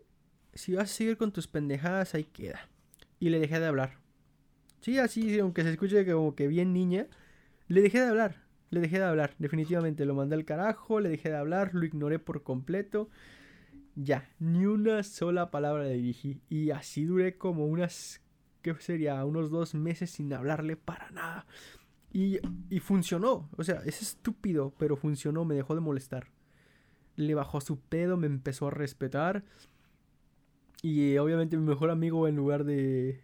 Si 0.55 0.75
vas 0.75 0.85
a 0.91 0.95
seguir 0.95 1.17
con 1.17 1.33
tus 1.33 1.49
pendejadas, 1.49 2.15
ahí 2.15 2.25
queda. 2.25 2.69
Y 3.19 3.31
le 3.31 3.41
dejé 3.41 3.59
de 3.59 3.67
hablar. 3.67 3.99
Sí, 4.81 4.99
así, 4.99 5.41
aunque 5.41 5.65
se 5.65 5.73
escuche 5.73 6.07
como 6.07 6.37
que 6.37 6.47
bien 6.47 6.73
niña, 6.73 7.09
le 7.67 7.83
dejé 7.83 8.01
de 8.01 8.07
hablar. 8.07 8.45
Le 8.71 8.81
dejé 8.81 8.99
de 8.99 9.05
hablar, 9.05 9.35
definitivamente. 9.39 10.05
Lo 10.05 10.15
mandé 10.15 10.37
al 10.37 10.45
carajo, 10.45 11.01
le 11.01 11.09
dejé 11.09 11.31
de 11.31 11.37
hablar, 11.37 11.75
lo 11.75 11.85
ignoré 11.85 12.21
por 12.21 12.45
completo. 12.45 13.11
Ya, 13.97 14.31
ni 14.39 14.65
una 14.67 15.03
sola 15.03 15.51
palabra 15.51 15.85
le 15.85 15.95
dirigí. 15.95 16.41
Y 16.49 16.71
así 16.71 17.05
duré 17.05 17.37
como 17.37 17.67
unas, 17.67 18.21
¿qué 18.63 18.75
sería? 18.81 19.25
Unos 19.25 19.51
dos 19.51 19.75
meses 19.75 20.11
sin 20.11 20.33
hablarle 20.33 20.77
para 20.77 21.11
nada. 21.11 21.47
Y, 22.13 22.39
y 22.71 22.81
funcionó. 22.81 23.49
O 23.57 23.65
sea, 23.65 23.83
es 23.85 24.03
estúpido, 24.03 24.75
pero 24.79 24.97
funcionó, 24.97 25.45
me 25.45 25.55
dejó 25.55 25.75
de 25.75 25.81
molestar 25.81 26.29
le 27.19 27.35
bajó 27.35 27.61
su 27.61 27.81
pedo, 27.81 28.17
me 28.17 28.29
empezó 28.29 28.69
a 28.69 28.71
respetar. 28.71 29.45
Y 30.83 31.17
obviamente 31.19 31.57
mi 31.57 31.67
mejor 31.67 31.91
amigo 31.91 32.29
en 32.29 32.37
lugar 32.37 32.65
de... 32.65 33.21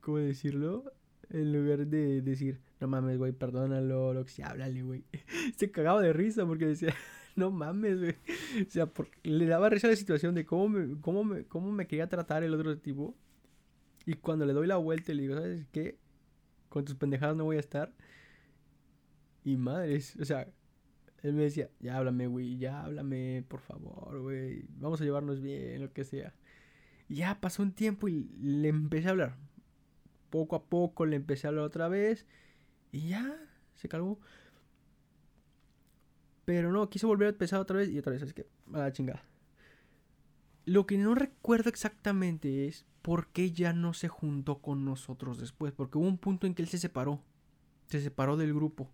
¿Cómo 0.00 0.18
decirlo? 0.18 0.92
En 1.30 1.52
lugar 1.52 1.86
de 1.86 2.20
decir, 2.20 2.60
no 2.80 2.88
mames, 2.88 3.18
güey, 3.18 3.32
perdónalo, 3.32 4.12
lo 4.12 4.24
que 4.24 4.42
háblale, 4.42 4.82
güey. 4.82 5.04
Se 5.56 5.70
cagaba 5.70 6.02
de 6.02 6.12
risa 6.12 6.44
porque 6.44 6.66
decía, 6.66 6.92
no 7.36 7.52
mames, 7.52 8.00
güey. 8.00 8.16
O 8.66 8.70
sea, 8.70 8.90
le 9.22 9.46
daba 9.46 9.70
risa 9.70 9.86
la 9.86 9.94
situación 9.94 10.34
de 10.34 10.44
cómo 10.44 10.68
me, 10.68 11.00
cómo, 11.00 11.22
me, 11.22 11.44
cómo 11.44 11.70
me 11.70 11.86
quería 11.86 12.08
tratar 12.08 12.42
el 12.42 12.52
otro 12.52 12.76
tipo. 12.76 13.14
Y 14.06 14.14
cuando 14.14 14.46
le 14.46 14.52
doy 14.52 14.66
la 14.66 14.76
vuelta 14.76 15.12
y 15.12 15.14
le 15.14 15.22
digo, 15.22 15.34
¿sabes 15.34 15.66
qué? 15.72 15.98
Con 16.68 16.84
tus 16.84 16.96
pendejadas 16.96 17.36
no 17.36 17.44
voy 17.44 17.56
a 17.56 17.60
estar. 17.60 17.92
Y 19.44 19.56
madres, 19.56 20.16
o 20.20 20.24
sea, 20.24 20.48
él 21.22 21.34
me 21.34 21.44
decía, 21.44 21.70
ya 21.80 21.96
háblame, 21.96 22.26
güey, 22.26 22.58
ya 22.58 22.82
háblame, 22.82 23.44
por 23.48 23.60
favor, 23.60 24.20
güey. 24.20 24.64
Vamos 24.78 25.00
a 25.00 25.04
llevarnos 25.04 25.40
bien, 25.40 25.80
lo 25.80 25.92
que 25.92 26.04
sea. 26.04 26.34
Y 27.08 27.16
ya 27.16 27.40
pasó 27.40 27.62
un 27.62 27.72
tiempo 27.72 28.08
y 28.08 28.28
le 28.40 28.68
empecé 28.68 29.08
a 29.08 29.10
hablar. 29.10 29.36
Poco 30.30 30.56
a 30.56 30.64
poco 30.64 31.06
le 31.06 31.16
empecé 31.16 31.46
a 31.46 31.50
hablar 31.50 31.64
otra 31.64 31.88
vez. 31.88 32.26
Y 32.90 33.08
ya, 33.08 33.36
se 33.74 33.88
calmó. 33.88 34.18
Pero 36.44 36.72
no, 36.72 36.88
quiso 36.90 37.06
volver 37.06 37.26
a 37.26 37.30
empezar 37.30 37.60
otra 37.60 37.76
vez 37.76 37.88
y 37.88 37.98
otra 37.98 38.12
vez. 38.12 38.22
Es 38.22 38.34
que, 38.34 38.46
a 38.72 38.78
la 38.78 38.92
chingada. 38.92 39.22
Lo 40.64 40.86
que 40.86 40.98
no 40.98 41.14
recuerdo 41.14 41.68
exactamente 41.68 42.66
es 42.66 42.84
por 43.02 43.28
qué 43.28 43.50
ya 43.50 43.72
no 43.72 43.94
se 43.94 44.08
juntó 44.08 44.60
con 44.60 44.84
nosotros 44.84 45.38
después. 45.38 45.72
Porque 45.72 45.98
hubo 45.98 46.06
un 46.06 46.18
punto 46.18 46.46
en 46.46 46.54
que 46.54 46.62
él 46.62 46.68
se 46.68 46.78
separó. 46.78 47.22
Se 47.86 48.00
separó 48.00 48.36
del 48.36 48.54
grupo. 48.54 48.90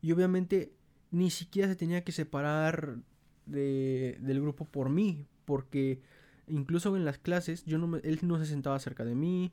Y 0.00 0.12
obviamente 0.12 0.72
ni 1.10 1.30
siquiera 1.30 1.68
se 1.68 1.76
tenía 1.76 2.04
que 2.04 2.12
separar 2.12 2.98
de, 3.46 4.18
del 4.20 4.40
grupo 4.40 4.64
por 4.64 4.88
mí, 4.90 5.26
porque 5.44 6.00
incluso 6.48 6.96
en 6.96 7.04
las 7.04 7.18
clases 7.18 7.64
yo 7.64 7.78
no 7.78 7.96
él 7.98 8.18
no 8.22 8.38
se 8.38 8.46
sentaba 8.46 8.78
cerca 8.80 9.04
de 9.04 9.14
mí, 9.14 9.52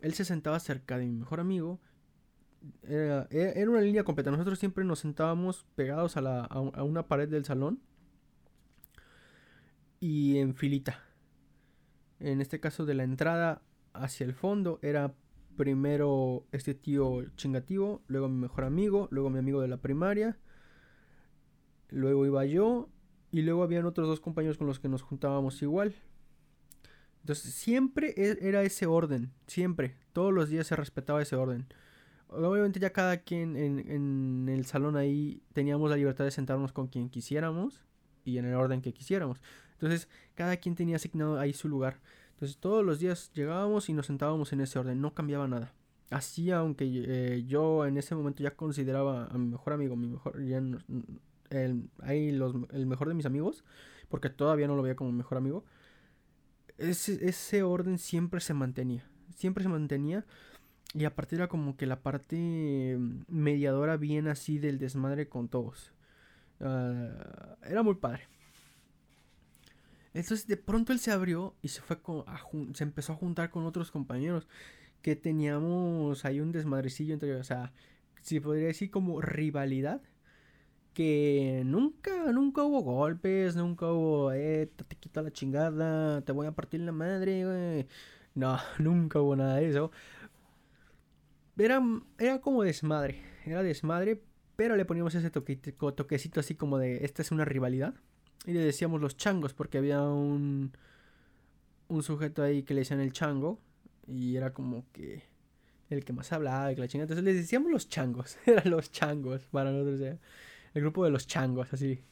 él 0.00 0.14
se 0.14 0.24
sentaba 0.24 0.60
cerca 0.60 0.98
de 0.98 1.06
mi 1.06 1.12
mejor 1.12 1.40
amigo. 1.40 1.80
Era, 2.84 3.26
era 3.30 3.68
una 3.68 3.80
línea 3.80 4.04
completa. 4.04 4.30
Nosotros 4.30 4.58
siempre 4.58 4.84
nos 4.84 5.00
sentábamos 5.00 5.66
pegados 5.74 6.16
a, 6.16 6.20
la, 6.20 6.44
a, 6.44 6.84
una 6.84 7.08
pared 7.08 7.28
del 7.28 7.44
salón 7.44 7.80
y 10.02 10.38
en 10.38 10.56
filita. 10.56 11.00
En 12.18 12.40
este 12.40 12.58
caso 12.58 12.84
de 12.84 12.94
la 12.94 13.04
entrada 13.04 13.62
hacia 13.92 14.26
el 14.26 14.34
fondo 14.34 14.80
era 14.82 15.14
primero 15.56 16.44
este 16.50 16.74
tío 16.74 17.24
chingativo, 17.36 18.02
luego 18.08 18.28
mi 18.28 18.40
mejor 18.40 18.64
amigo, 18.64 19.06
luego 19.12 19.30
mi 19.30 19.38
amigo 19.38 19.60
de 19.60 19.68
la 19.68 19.76
primaria, 19.76 20.40
luego 21.88 22.26
iba 22.26 22.44
yo 22.44 22.88
y 23.30 23.42
luego 23.42 23.62
habían 23.62 23.86
otros 23.86 24.08
dos 24.08 24.18
compañeros 24.18 24.58
con 24.58 24.66
los 24.66 24.80
que 24.80 24.88
nos 24.88 25.02
juntábamos 25.02 25.62
igual. 25.62 25.94
Entonces 27.20 27.54
siempre 27.54 28.12
e, 28.16 28.38
era 28.40 28.64
ese 28.64 28.86
orden, 28.86 29.32
siempre, 29.46 29.94
todos 30.12 30.34
los 30.34 30.48
días 30.48 30.66
se 30.66 30.74
respetaba 30.74 31.22
ese 31.22 31.36
orden. 31.36 31.68
Obviamente 32.26 32.80
ya 32.80 32.92
cada 32.92 33.18
quien 33.18 33.56
en, 33.56 34.48
el 34.48 34.66
salón 34.66 34.96
ahí 34.96 35.44
teníamos 35.52 35.90
la 35.90 35.96
libertad 35.96 36.24
de 36.24 36.32
sentarnos 36.32 36.72
con 36.72 36.88
quien 36.88 37.08
quisiéramos 37.08 37.84
y 38.24 38.38
en 38.38 38.46
el 38.46 38.54
orden 38.54 38.82
que 38.82 38.92
quisiéramos. 38.92 39.40
Entonces 39.82 40.08
cada 40.36 40.56
quien 40.58 40.76
tenía 40.76 40.96
asignado 40.96 41.40
ahí 41.40 41.52
su 41.52 41.68
lugar. 41.68 41.98
Entonces 42.34 42.56
todos 42.58 42.84
los 42.84 43.00
días 43.00 43.32
llegábamos 43.34 43.88
y 43.88 43.92
nos 43.92 44.06
sentábamos 44.06 44.52
en 44.52 44.60
ese 44.60 44.78
orden, 44.78 45.00
no 45.00 45.12
cambiaba 45.12 45.48
nada. 45.48 45.74
Así 46.10 46.52
aunque 46.52 46.84
eh, 46.86 47.44
yo 47.48 47.84
en 47.84 47.96
ese 47.96 48.14
momento 48.14 48.44
ya 48.44 48.54
consideraba 48.54 49.26
a 49.26 49.38
mi 49.38 49.48
mejor 49.48 49.72
amigo, 49.72 49.96
mi 49.96 50.06
mejor, 50.06 50.40
ya 50.44 50.62
el, 51.50 51.90
ahí 52.00 52.30
los, 52.30 52.54
el 52.70 52.86
mejor 52.86 53.08
de 53.08 53.14
mis 53.14 53.26
amigos, 53.26 53.64
porque 54.08 54.30
todavía 54.30 54.68
no 54.68 54.76
lo 54.76 54.82
veía 54.82 54.94
como 54.94 55.10
mejor 55.10 55.38
amigo, 55.38 55.64
ese, 56.78 57.26
ese 57.28 57.64
orden 57.64 57.98
siempre 57.98 58.40
se 58.40 58.54
mantenía, 58.54 59.04
siempre 59.34 59.64
se 59.64 59.68
mantenía. 59.68 60.24
Y 60.94 61.06
aparte 61.06 61.36
era 61.36 61.48
como 61.48 61.76
que 61.76 61.86
la 61.86 62.02
parte 62.02 62.98
mediadora 63.26 63.96
bien 63.96 64.28
así 64.28 64.58
del 64.58 64.78
desmadre 64.78 65.28
con 65.28 65.48
todos. 65.48 65.92
Ah, 66.60 67.56
era 67.64 67.82
muy 67.82 67.94
padre. 67.94 68.28
Entonces 70.14 70.46
de 70.46 70.56
pronto 70.56 70.92
él 70.92 70.98
se 70.98 71.10
abrió 71.10 71.54
y 71.62 71.68
se 71.68 71.80
fue 71.82 71.98
se 72.74 72.84
empezó 72.84 73.12
a 73.12 73.16
juntar 73.16 73.50
con 73.50 73.64
otros 73.64 73.90
compañeros 73.90 74.46
que 75.02 75.16
teníamos 75.16 76.24
ahí 76.24 76.40
un 76.40 76.52
desmadrecillo 76.52 77.14
entre, 77.14 77.34
o 77.36 77.44
sea, 77.44 77.72
si 78.22 78.40
podría 78.40 78.68
decir 78.68 78.90
como 78.90 79.20
rivalidad 79.20 80.02
que 80.94 81.62
nunca, 81.64 82.32
nunca 82.32 82.62
hubo 82.62 82.82
golpes, 82.82 83.56
nunca 83.56 83.86
hubo, 83.92 84.32
eh, 84.32 84.70
te 84.88 84.96
quito 84.96 85.22
la 85.22 85.30
chingada, 85.32 86.20
te 86.22 86.32
voy 86.32 86.46
a 86.46 86.52
partir 86.52 86.80
la 86.80 86.92
madre, 86.92 87.44
güey. 87.44 87.86
No, 88.34 88.58
nunca 88.78 89.20
hubo 89.20 89.36
nada 89.36 89.56
de 89.56 89.68
eso. 89.70 89.90
Era, 91.56 91.80
era 92.18 92.40
como 92.40 92.62
desmadre, 92.62 93.22
era 93.44 93.62
desmadre, 93.62 94.22
pero 94.56 94.76
le 94.76 94.84
poníamos 94.84 95.14
ese 95.14 95.30
toquecito 95.30 96.40
así 96.40 96.54
como 96.54 96.78
de, 96.78 97.04
esta 97.04 97.22
es 97.22 97.30
una 97.30 97.44
rivalidad. 97.44 97.94
Y 98.46 98.52
le 98.52 98.60
decíamos 98.60 99.00
los 99.00 99.16
changos, 99.16 99.54
porque 99.54 99.78
había 99.78 100.02
un, 100.02 100.72
un 101.88 102.02
sujeto 102.02 102.42
ahí 102.42 102.62
que 102.62 102.74
le 102.74 102.80
decían 102.80 103.00
el 103.00 103.12
chango, 103.12 103.60
y 104.06 104.36
era 104.36 104.52
como 104.52 104.84
que 104.92 105.22
el 105.90 106.04
que 106.04 106.12
más 106.12 106.32
hablaba 106.32 106.72
y 106.72 106.74
que 106.74 106.80
la 106.80 106.88
chingada. 106.88 107.04
Entonces 107.04 107.24
le 107.24 107.34
decíamos 107.34 107.70
los 107.70 107.88
changos, 107.88 108.38
eran 108.46 108.70
los 108.70 108.90
changos 108.90 109.46
para 109.46 109.70
nosotros. 109.70 110.18
el 110.74 110.82
grupo 110.82 111.04
de 111.04 111.10
los 111.10 111.26
changos, 111.26 111.72
así. 111.72 112.02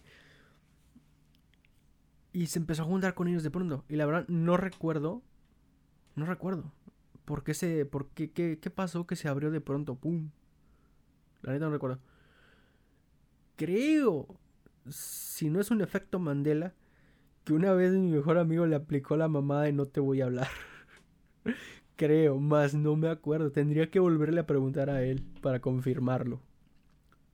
Y 2.33 2.47
se 2.47 2.59
empezó 2.61 2.83
a 2.83 2.87
juntar 2.87 3.15
con 3.15 3.29
ellos 3.29 3.43
de 3.43 3.51
pronto. 3.51 3.85
Y 3.89 3.97
la 3.97 4.07
verdad, 4.07 4.25
no 4.29 4.57
recuerdo. 4.57 5.23
No 6.15 6.27
recuerdo. 6.27 6.73
¿Por 7.25 7.43
qué 7.43 7.55
se. 7.55 7.85
Por 7.87 8.09
qué, 8.11 8.31
qué, 8.31 8.59
qué 8.61 8.71
pasó 8.71 9.07
que 9.07 9.17
se 9.17 9.29
abrió 9.29 9.51
de 9.51 9.61
pronto? 9.61 9.97
¡Pum! 9.97 10.31
La 11.43 11.53
neta 11.53 11.65
no 11.67 11.73
recuerdo. 11.73 11.99
Creo. 13.57 14.29
Si 14.89 15.51
no 15.51 15.61
es 15.61 15.71
un 15.71 15.81
efecto 15.81 16.19
Mandela. 16.19 16.75
Que 17.45 17.55
una 17.55 17.73
vez 17.73 17.93
mi 17.93 18.11
mejor 18.11 18.39
amigo 18.39 18.67
le 18.67 18.77
aplicó 18.77 19.17
la 19.17 19.29
mamada 19.29 19.63
de 19.63 19.73
no 19.73 19.87
te 19.87 20.01
voy 20.01 20.21
a 20.21 20.27
hablar. 20.27 20.49
Creo, 21.97 22.39
más 22.39 22.75
no 22.75 22.97
me 22.97 23.09
acuerdo. 23.09 23.51
Tendría 23.51 23.91
que 23.91 23.99
volverle 23.99 24.41
a 24.41 24.47
preguntar 24.47 24.91
a 24.91 25.03
él 25.03 25.23
para 25.41 25.61
confirmarlo. 25.61 26.41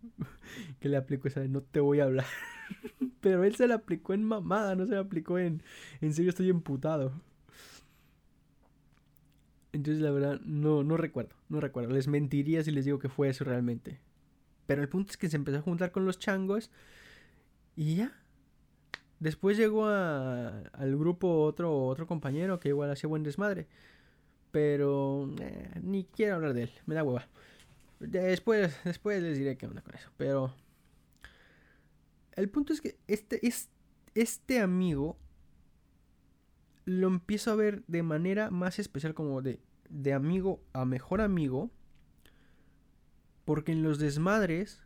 que 0.80 0.88
le 0.88 0.96
aplicó 0.96 1.28
esa 1.28 1.40
de 1.40 1.48
no 1.48 1.62
te 1.62 1.80
voy 1.80 2.00
a 2.00 2.04
hablar. 2.04 2.26
Pero 3.20 3.44
él 3.44 3.54
se 3.56 3.66
la 3.66 3.76
aplicó 3.76 4.14
en 4.14 4.24
mamada, 4.24 4.74
no 4.74 4.86
se 4.86 4.94
la 4.94 5.00
aplicó 5.00 5.38
en 5.38 5.62
en 6.00 6.14
serio 6.14 6.30
estoy 6.30 6.50
emputado. 6.50 7.12
Entonces 9.72 10.02
la 10.02 10.10
verdad 10.10 10.40
no, 10.40 10.84
no 10.84 10.96
recuerdo, 10.96 11.34
no 11.48 11.60
recuerdo. 11.60 11.92
Les 11.92 12.08
mentiría 12.08 12.62
si 12.62 12.70
les 12.70 12.84
digo 12.84 12.98
que 12.98 13.08
fue 13.08 13.28
eso 13.28 13.44
realmente. 13.44 14.00
Pero 14.66 14.82
el 14.82 14.88
punto 14.88 15.10
es 15.10 15.16
que 15.16 15.28
se 15.28 15.36
empezó 15.36 15.58
a 15.58 15.62
juntar 15.62 15.92
con 15.92 16.06
los 16.06 16.18
changos 16.18 16.70
y 17.76 17.96
ya. 17.96 18.12
Después 19.20 19.56
llegó 19.56 19.86
al 19.86 20.96
grupo 20.98 21.42
otro, 21.42 21.86
otro 21.86 22.06
compañero 22.06 22.58
que 22.60 22.70
igual 22.70 22.90
hacía 22.90 23.08
buen 23.08 23.22
desmadre. 23.22 23.66
Pero 24.50 25.30
eh, 25.40 25.70
ni 25.82 26.04
quiero 26.04 26.36
hablar 26.36 26.54
de 26.54 26.64
él, 26.64 26.70
me 26.86 26.94
da 26.94 27.04
hueva. 27.04 27.28
Después, 28.00 28.76
después 28.84 29.22
les 29.22 29.38
diré 29.38 29.56
qué 29.56 29.66
onda 29.66 29.82
con 29.82 29.94
eso. 29.94 30.10
Pero 30.16 30.54
el 32.32 32.48
punto 32.48 32.72
es 32.72 32.80
que 32.80 32.96
este, 33.06 33.46
es, 33.46 33.70
este 34.14 34.60
amigo 34.60 35.18
lo 36.84 37.08
empiezo 37.08 37.50
a 37.50 37.56
ver 37.56 37.84
de 37.86 38.02
manera 38.02 38.50
más 38.50 38.78
especial 38.78 39.14
como 39.14 39.42
de, 39.42 39.60
de 39.88 40.12
amigo 40.12 40.62
a 40.72 40.84
mejor 40.84 41.20
amigo. 41.20 41.70
Porque 43.44 43.72
en 43.72 43.82
los 43.82 43.98
desmadres, 43.98 44.82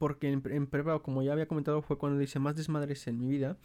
porque 0.00 0.32
en, 0.32 0.42
en 0.46 0.66
como 1.02 1.22
ya 1.22 1.34
había 1.34 1.46
comentado, 1.46 1.82
fue 1.82 1.98
cuando 1.98 2.22
hice 2.22 2.38
más 2.38 2.56
desmadres 2.56 3.06
en 3.06 3.18
mi 3.18 3.28
vida, 3.28 3.58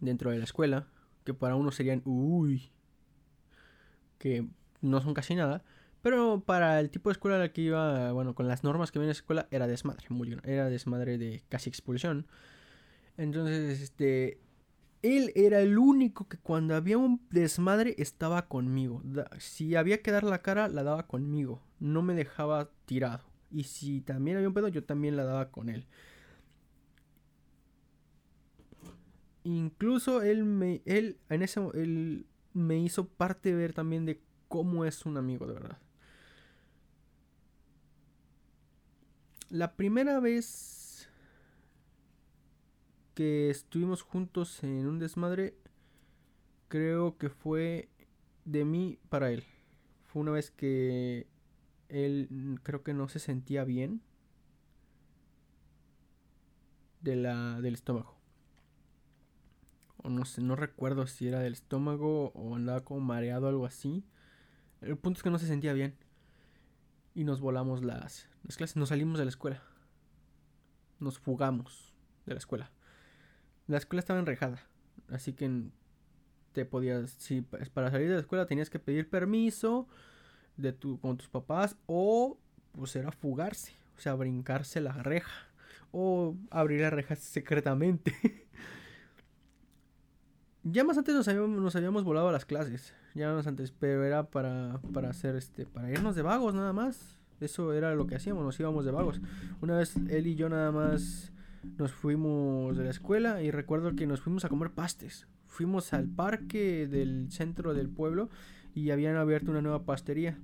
dentro 0.00 0.32
de 0.32 0.38
la 0.38 0.44
escuela, 0.44 0.88
que 1.24 1.34
para 1.34 1.54
uno 1.54 1.70
serían, 1.70 2.02
uy, 2.04 2.72
que 4.18 4.44
no 4.80 5.00
son 5.00 5.14
casi 5.14 5.36
nada, 5.36 5.62
pero 6.02 6.42
para 6.44 6.80
el 6.80 6.90
tipo 6.90 7.10
de 7.10 7.12
escuela 7.12 7.36
a 7.36 7.38
la 7.38 7.52
que 7.52 7.60
iba, 7.60 8.10
bueno, 8.10 8.34
con 8.34 8.48
las 8.48 8.64
normas 8.64 8.90
que 8.90 8.98
había 8.98 9.04
en 9.04 9.10
la 9.10 9.12
escuela, 9.12 9.46
era 9.52 9.68
desmadre, 9.68 10.04
muy 10.08 10.36
era 10.42 10.68
desmadre 10.68 11.16
de 11.16 11.44
casi 11.48 11.70
expulsión. 11.70 12.26
Entonces, 13.16 13.80
este, 13.80 14.40
él 15.02 15.30
era 15.36 15.60
el 15.60 15.78
único 15.78 16.28
que 16.28 16.38
cuando 16.38 16.74
había 16.74 16.98
un 16.98 17.24
desmadre 17.30 17.94
estaba 17.98 18.48
conmigo. 18.48 19.00
si 19.38 19.76
había 19.76 20.02
que 20.02 20.10
dar 20.10 20.24
la 20.24 20.42
cara, 20.42 20.66
la 20.66 20.82
daba 20.82 21.06
conmigo. 21.06 21.62
No 21.78 22.02
me 22.02 22.14
dejaba 22.14 22.70
tirado. 22.84 23.31
Y 23.52 23.64
si 23.64 24.00
también 24.00 24.36
había 24.38 24.48
un 24.48 24.54
pedo, 24.54 24.68
yo 24.68 24.82
también 24.82 25.16
la 25.16 25.24
daba 25.24 25.50
con 25.50 25.68
él. 25.68 25.86
Incluso 29.44 30.22
él 30.22 30.44
me, 30.44 30.80
él, 30.86 31.18
en 31.28 31.42
ese, 31.42 31.60
él 31.74 32.26
me 32.54 32.78
hizo 32.78 33.08
parte 33.08 33.54
ver 33.54 33.74
también 33.74 34.06
de 34.06 34.20
cómo 34.48 34.84
es 34.84 35.04
un 35.04 35.18
amigo 35.18 35.46
de 35.46 35.54
verdad. 35.54 35.78
La 39.50 39.74
primera 39.74 40.18
vez 40.18 41.10
que 43.14 43.50
estuvimos 43.50 44.00
juntos 44.00 44.62
en 44.62 44.86
un 44.86 44.98
desmadre, 44.98 45.54
creo 46.68 47.18
que 47.18 47.28
fue 47.28 47.90
de 48.46 48.64
mí 48.64 48.98
para 49.10 49.30
él. 49.30 49.44
Fue 50.06 50.22
una 50.22 50.32
vez 50.32 50.50
que 50.50 51.26
él 51.92 52.58
creo 52.62 52.82
que 52.82 52.94
no 52.94 53.08
se 53.08 53.18
sentía 53.18 53.64
bien 53.64 54.00
de 57.00 57.16
la, 57.16 57.60
del 57.60 57.74
estómago. 57.74 58.16
O 59.98 60.08
no 60.08 60.24
sé, 60.24 60.40
no 60.40 60.56
recuerdo 60.56 61.06
si 61.06 61.28
era 61.28 61.40
del 61.40 61.52
estómago 61.52 62.32
o 62.34 62.56
andaba 62.56 62.82
como 62.82 63.00
mareado 63.00 63.46
o 63.46 63.48
algo 63.50 63.66
así. 63.66 64.04
El 64.80 64.96
punto 64.96 65.18
es 65.18 65.22
que 65.22 65.30
no 65.30 65.38
se 65.38 65.46
sentía 65.46 65.74
bien. 65.74 65.94
Y 67.14 67.24
nos 67.24 67.40
volamos 67.40 67.84
las, 67.84 68.28
las 68.42 68.56
clases, 68.56 68.76
nos 68.76 68.88
salimos 68.88 69.18
de 69.18 69.26
la 69.26 69.30
escuela. 69.30 69.62
Nos 70.98 71.18
fugamos 71.18 71.94
de 72.24 72.32
la 72.32 72.38
escuela. 72.38 72.72
La 73.66 73.76
escuela 73.76 74.00
estaba 74.00 74.18
enrejada. 74.18 74.62
Así 75.08 75.34
que 75.34 75.68
te 76.52 76.64
podías, 76.64 77.10
si 77.18 77.42
para 77.42 77.90
salir 77.90 78.08
de 78.08 78.14
la 78.14 78.20
escuela 78.20 78.46
tenías 78.46 78.70
que 78.70 78.78
pedir 78.78 79.10
permiso 79.10 79.88
de 80.56 80.72
tu, 80.72 80.98
con 81.00 81.16
tus 81.16 81.28
papás 81.28 81.76
o 81.86 82.38
pues 82.72 82.96
era 82.96 83.12
fugarse, 83.12 83.72
o 83.96 84.00
sea, 84.00 84.14
brincarse 84.14 84.80
la 84.80 84.92
reja 84.92 85.48
o 85.90 86.34
abrir 86.50 86.80
la 86.80 86.90
reja 86.90 87.16
secretamente. 87.16 88.14
ya 90.62 90.84
más 90.84 90.96
antes 90.96 91.14
nos 91.14 91.28
habíamos, 91.28 91.50
nos 91.50 91.76
habíamos 91.76 92.04
volado 92.04 92.28
a 92.28 92.32
las 92.32 92.44
clases, 92.44 92.94
ya 93.14 93.32
más 93.32 93.46
antes, 93.46 93.72
pero 93.72 94.04
era 94.04 94.24
para, 94.24 94.80
para 94.92 95.10
hacer 95.10 95.36
este, 95.36 95.66
para 95.66 95.90
irnos 95.90 96.16
de 96.16 96.22
vagos 96.22 96.54
nada 96.54 96.72
más. 96.72 97.18
Eso 97.40 97.72
era 97.72 97.94
lo 97.94 98.06
que 98.06 98.14
hacíamos, 98.14 98.44
nos 98.44 98.58
íbamos 98.60 98.84
de 98.84 98.92
vagos. 98.92 99.20
Una 99.60 99.76
vez 99.76 99.96
él 100.08 100.28
y 100.28 100.36
yo 100.36 100.48
nada 100.48 100.70
más 100.70 101.32
nos 101.76 101.92
fuimos 101.92 102.76
de 102.76 102.84
la 102.84 102.90
escuela 102.90 103.42
y 103.42 103.50
recuerdo 103.50 103.94
que 103.94 104.06
nos 104.06 104.20
fuimos 104.20 104.44
a 104.44 104.48
comer 104.48 104.70
pastes. 104.70 105.26
Fuimos 105.46 105.92
al 105.92 106.08
parque 106.08 106.86
del 106.86 107.30
centro 107.30 107.74
del 107.74 107.88
pueblo 107.88 108.30
y 108.74 108.90
habían 108.90 109.16
abierto 109.16 109.50
una 109.50 109.62
nueva 109.62 109.84
pastería. 109.84 110.38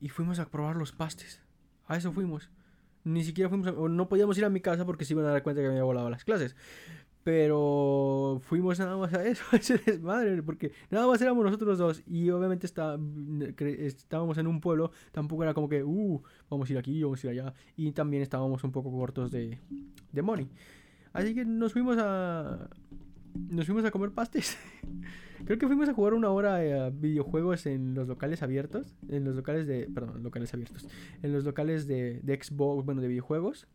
Y 0.00 0.08
fuimos 0.08 0.38
a 0.38 0.48
probar 0.48 0.76
los 0.76 0.92
pastes. 0.92 1.42
A 1.86 1.96
eso 1.96 2.12
fuimos. 2.12 2.50
Ni 3.04 3.24
siquiera 3.24 3.48
fuimos 3.48 3.90
no 3.90 4.08
podíamos 4.08 4.38
ir 4.38 4.44
a 4.44 4.50
mi 4.50 4.60
casa 4.60 4.84
porque 4.84 5.04
se 5.04 5.14
iban 5.14 5.26
a 5.26 5.30
dar 5.30 5.42
cuenta 5.42 5.60
que 5.60 5.68
me 5.68 5.74
había 5.74 5.84
volado 5.84 6.10
las 6.10 6.24
clases. 6.24 6.56
Pero 7.24 8.40
fuimos 8.44 8.80
nada 8.80 8.96
más 8.96 9.14
a 9.14 9.24
eso, 9.24 9.44
a 9.52 9.56
ese 9.56 9.78
desmadre, 9.78 10.42
porque 10.42 10.72
nada 10.90 11.06
más 11.06 11.20
éramos 11.22 11.44
nosotros 11.44 11.78
dos. 11.78 12.02
Y 12.06 12.30
obviamente 12.30 12.66
está, 12.66 12.98
estábamos 13.58 14.38
en 14.38 14.46
un 14.48 14.60
pueblo, 14.60 14.90
tampoco 15.12 15.44
era 15.44 15.54
como 15.54 15.68
que, 15.68 15.84
uh, 15.84 16.22
vamos 16.50 16.68
a 16.68 16.72
ir 16.72 16.78
aquí, 16.78 17.02
vamos 17.02 17.22
a 17.22 17.26
ir 17.28 17.40
allá. 17.40 17.54
Y 17.76 17.92
también 17.92 18.22
estábamos 18.22 18.64
un 18.64 18.72
poco 18.72 18.90
cortos 18.90 19.30
de, 19.30 19.58
de 20.10 20.22
money. 20.22 20.48
Así 21.12 21.34
que 21.34 21.44
nos 21.44 21.72
fuimos 21.72 21.96
a, 21.98 22.68
nos 23.34 23.66
fuimos 23.66 23.84
a 23.84 23.90
comer 23.90 24.12
pastes. 24.12 24.58
Creo 25.44 25.58
que 25.58 25.66
fuimos 25.66 25.88
a 25.88 25.94
jugar 25.94 26.14
una 26.14 26.30
hora 26.30 26.56
a 26.56 26.90
videojuegos 26.90 27.66
en 27.66 27.94
los 27.94 28.06
locales 28.06 28.42
abiertos. 28.42 28.94
En 29.08 29.24
los 29.24 29.34
locales 29.34 29.66
de. 29.66 29.88
Perdón, 29.92 30.22
locales 30.22 30.52
abiertos. 30.54 30.86
En 31.22 31.32
los 31.32 31.44
locales 31.44 31.86
de, 31.86 32.20
de 32.22 32.40
Xbox, 32.42 32.84
bueno, 32.84 33.00
de 33.00 33.08
videojuegos. 33.08 33.66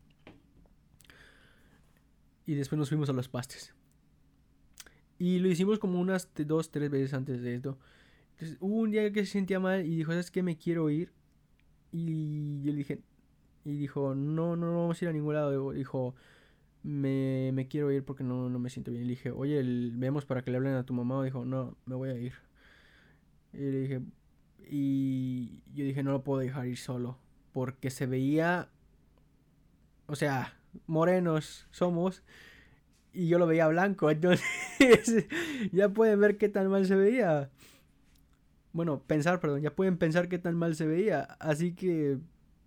Y 2.45 2.55
después 2.55 2.79
nos 2.79 2.89
fuimos 2.89 3.09
a 3.09 3.13
los 3.13 3.27
pastes. 3.27 3.73
Y 5.19 5.39
lo 5.39 5.49
hicimos 5.49 5.79
como 5.79 5.99
unas 5.99 6.29
dos, 6.45 6.71
tres 6.71 6.89
veces 6.89 7.13
antes 7.13 7.41
de 7.41 7.55
esto. 7.55 7.77
Entonces 8.31 8.57
hubo 8.61 8.75
un 8.77 8.91
día 8.91 9.11
que 9.11 9.25
se 9.25 9.33
sentía 9.33 9.59
mal 9.59 9.85
y 9.85 9.95
dijo, 9.95 10.11
¿sabes 10.11 10.31
qué? 10.31 10.43
Me 10.43 10.57
quiero 10.57 10.89
ir. 10.89 11.11
Y 11.91 12.61
yo 12.61 12.71
le 12.71 12.77
dije. 12.77 13.01
Y 13.65 13.77
dijo, 13.77 14.15
no, 14.15 14.55
no, 14.55 14.67
no 14.71 14.81
vamos 14.81 15.01
a 15.01 15.05
ir 15.05 15.09
a 15.09 15.13
ningún 15.13 15.33
lado. 15.33 15.71
Dijo 15.71 16.15
me, 16.83 17.51
me 17.53 17.67
quiero 17.67 17.91
ir 17.91 18.03
porque 18.03 18.23
no, 18.23 18.49
no, 18.49 18.59
me 18.59 18.69
siento 18.69 18.91
bien. 18.91 19.03
Le 19.03 19.11
dije, 19.11 19.31
oye, 19.31 19.61
vemos 19.93 20.25
para 20.25 20.41
que 20.41 20.51
le 20.51 20.57
hablen 20.57 20.75
a 20.75 20.85
tu 20.85 20.93
mamá. 20.93 21.23
dijo, 21.23 21.45
no, 21.45 21.77
me 21.85 21.95
voy 21.95 22.09
a 22.09 22.17
ir. 22.17 22.33
Y 23.53 23.57
le 23.57 23.79
dije, 23.79 24.01
y 24.69 25.63
yo 25.73 25.85
dije, 25.85 26.03
no 26.03 26.11
lo 26.11 26.23
puedo 26.23 26.39
dejar 26.39 26.67
ir 26.67 26.77
solo. 26.77 27.17
Porque 27.53 27.89
se 27.89 28.05
veía, 28.05 28.69
o 30.07 30.15
sea, 30.15 30.57
morenos 30.85 31.67
somos. 31.71 32.23
Y 33.13 33.27
yo 33.27 33.39
lo 33.39 33.47
veía 33.47 33.67
blanco. 33.67 34.09
Entonces, 34.11 34.45
ya 35.71 35.89
pueden 35.89 36.19
ver 36.19 36.37
qué 36.37 36.49
tan 36.49 36.67
mal 36.69 36.85
se 36.85 36.95
veía. 36.95 37.49
Bueno, 38.73 39.01
pensar, 39.01 39.39
perdón, 39.39 39.61
ya 39.61 39.75
pueden 39.75 39.97
pensar 39.97 40.29
qué 40.29 40.37
tan 40.37 40.55
mal 40.55 40.75
se 40.75 40.85
veía. 40.85 41.23
Así 41.39 41.73
que 41.73 42.19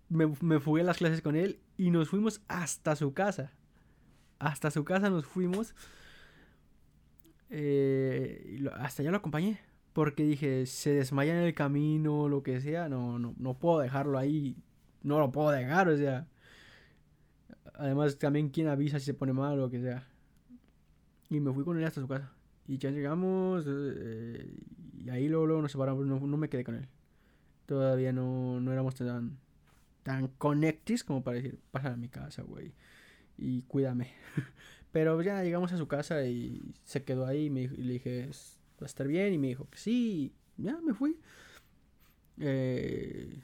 me, 0.09 0.27
me 0.41 0.59
fugué 0.59 0.83
las 0.83 0.97
clases 0.97 1.21
con 1.21 1.35
él 1.35 1.59
y 1.77 1.89
nos 1.89 2.09
fuimos 2.09 2.41
hasta 2.49 2.95
su 2.95 3.13
casa 3.13 3.51
hasta 4.41 4.71
su 4.71 4.83
casa 4.83 5.09
nos 5.09 5.25
fuimos. 5.25 5.75
Eh, 7.51 8.65
hasta 8.73 9.03
allá 9.03 9.11
lo 9.11 9.17
acompañé. 9.17 9.59
Porque 9.93 10.23
dije, 10.23 10.65
se 10.65 10.93
desmaya 10.93 11.37
en 11.37 11.43
el 11.43 11.53
camino, 11.53 12.27
lo 12.27 12.43
que 12.43 12.59
sea. 12.59 12.89
No, 12.89 13.19
no, 13.19 13.35
no 13.37 13.53
puedo 13.57 13.79
dejarlo 13.79 14.17
ahí. 14.17 14.55
No 15.03 15.19
lo 15.19 15.31
puedo 15.31 15.51
dejar, 15.51 15.89
o 15.89 15.97
sea. 15.97 16.27
Además, 17.75 18.17
también 18.17 18.49
quien 18.49 18.67
avisa 18.67 18.99
si 18.99 19.05
se 19.05 19.13
pone 19.13 19.33
mal 19.33 19.53
o 19.53 19.63
lo 19.63 19.69
que 19.69 19.79
sea. 19.79 20.07
Y 21.29 21.39
me 21.39 21.53
fui 21.53 21.63
con 21.63 21.77
él 21.77 21.85
hasta 21.85 22.01
su 22.01 22.07
casa. 22.07 22.31
Y 22.67 22.77
ya 22.77 22.89
llegamos. 22.89 23.65
Eh, 23.67 24.55
y 24.97 25.09
ahí 25.09 25.27
luego, 25.27 25.45
luego 25.45 25.61
nos 25.61 25.71
separamos. 25.71 26.05
No, 26.05 26.19
no, 26.19 26.37
me 26.37 26.49
quedé 26.49 26.63
con 26.63 26.75
él. 26.75 26.87
Todavía 27.67 28.11
no, 28.11 28.59
no 28.59 28.71
éramos 28.71 28.95
tan, 28.95 29.37
tan 30.03 30.29
connectis 30.29 31.03
como 31.03 31.23
para 31.23 31.37
decir, 31.37 31.59
pasa 31.71 31.93
a 31.93 31.97
mi 31.97 32.09
casa, 32.09 32.41
güey 32.41 32.73
y 33.37 33.63
cuídame. 33.63 34.11
Pero 34.91 35.21
ya 35.21 35.43
llegamos 35.43 35.71
a 35.71 35.77
su 35.77 35.87
casa 35.87 36.25
y 36.25 36.73
se 36.83 37.03
quedó 37.03 37.25
ahí 37.25 37.45
y, 37.45 37.49
me, 37.49 37.67
le 37.67 37.93
dije, 37.93 38.27
¿va 38.27 38.83
a 38.83 38.85
estar 38.85 39.07
bien? 39.07 39.33
Y 39.33 39.37
me 39.37 39.47
dijo 39.47 39.69
que 39.69 39.77
sí, 39.77 40.33
ya 40.57 40.79
me 40.81 40.93
fui. 40.93 41.17
Eh, 42.39 43.39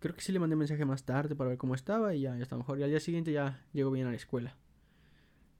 creo 0.00 0.14
que 0.14 0.22
sí 0.22 0.32
le 0.32 0.38
mandé 0.38 0.56
mensaje 0.56 0.84
más 0.84 1.04
tarde 1.04 1.36
para 1.36 1.50
ver 1.50 1.58
cómo 1.58 1.74
estaba 1.74 2.14
y 2.14 2.22
ya, 2.22 2.36
ya 2.36 2.42
está 2.42 2.56
mejor. 2.56 2.78
Y 2.78 2.82
al 2.82 2.90
día 2.90 3.00
siguiente 3.00 3.32
ya 3.32 3.64
llegó 3.72 3.90
bien 3.90 4.06
a 4.06 4.10
la 4.10 4.16
escuela. 4.16 4.56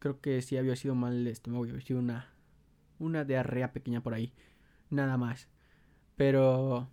Creo 0.00 0.20
que 0.20 0.42
sí 0.42 0.56
había 0.56 0.76
sido 0.76 0.94
mal 0.94 1.14
el 1.14 1.26
estómago, 1.26 1.64
había 1.64 1.80
sido 1.80 2.00
una, 2.00 2.32
una 2.98 3.24
diarrea 3.24 3.72
pequeña 3.72 4.02
por 4.02 4.14
ahí. 4.14 4.32
Nada 4.90 5.16
más. 5.16 5.48
Pero 6.16 6.88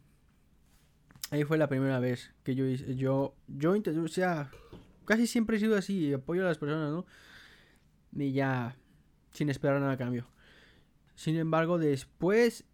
ahí 1.32 1.44
fue 1.44 1.58
la 1.58 1.68
primera 1.68 2.00
vez 2.00 2.34
que 2.44 2.56
yo 2.56 2.66
hice, 2.66 2.96
yo, 2.96 3.36
yo, 3.48 3.74
o 3.74 4.08
sea, 4.08 4.52
casi 5.06 5.28
siempre 5.28 5.58
he 5.58 5.60
sido 5.60 5.78
así, 5.78 6.14
apoyo 6.14 6.44
a 6.44 6.48
las 6.48 6.58
personas, 6.58 6.92
¿no? 6.92 7.06
Y 8.14 8.32
ya, 8.32 8.78
sin 9.32 9.50
esperar 9.50 9.80
nada 9.80 9.94
a 9.94 9.98
cambio. 9.98 10.28
Sin 11.16 11.36
embargo, 11.38 11.78
después, 11.78 12.66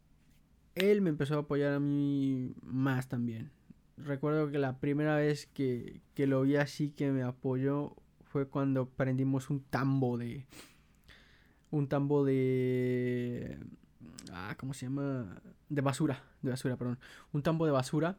él 0.75 1.01
me 1.01 1.09
empezó 1.09 1.35
a 1.35 1.39
apoyar 1.41 1.73
a 1.73 1.79
mí 1.79 2.53
más 2.63 3.07
también. 3.07 3.51
Recuerdo 3.97 4.49
que 4.49 4.57
la 4.57 4.79
primera 4.79 5.15
vez 5.15 5.47
que, 5.47 6.01
que 6.15 6.27
lo 6.27 6.41
vi 6.41 6.55
así 6.55 6.91
que 6.91 7.11
me 7.11 7.23
apoyó 7.23 7.95
fue 8.23 8.47
cuando 8.47 8.89
prendimos 8.89 9.49
un 9.49 9.61
tambo 9.61 10.17
de... 10.17 10.45
Un 11.69 11.87
tambo 11.87 12.25
de... 12.25 13.59
Ah, 14.31 14.55
¿cómo 14.57 14.73
se 14.73 14.85
llama? 14.85 15.41
De 15.69 15.81
basura, 15.81 16.23
de 16.41 16.49
basura, 16.49 16.77
perdón. 16.77 16.99
Un 17.31 17.43
tambo 17.43 17.65
de 17.65 17.71
basura 17.71 18.17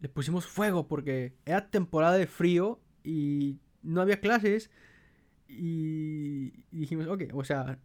le 0.00 0.08
pusimos 0.08 0.46
fuego 0.46 0.88
porque 0.88 1.34
era 1.44 1.70
temporada 1.70 2.16
de 2.16 2.26
frío 2.26 2.80
y 3.04 3.58
no 3.82 4.00
había 4.00 4.20
clases. 4.20 4.70
y 5.48 6.52
dijimos, 6.70 7.06
ok, 7.08 7.24
o 7.34 7.44
sea, 7.44 7.78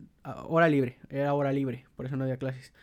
hora 0.47 0.67
libre, 0.69 0.99
era 1.09 1.33
hora 1.33 1.51
libre, 1.51 1.85
por 1.95 2.05
eso 2.05 2.15
no 2.15 2.23
había 2.23 2.37
clases. 2.37 2.73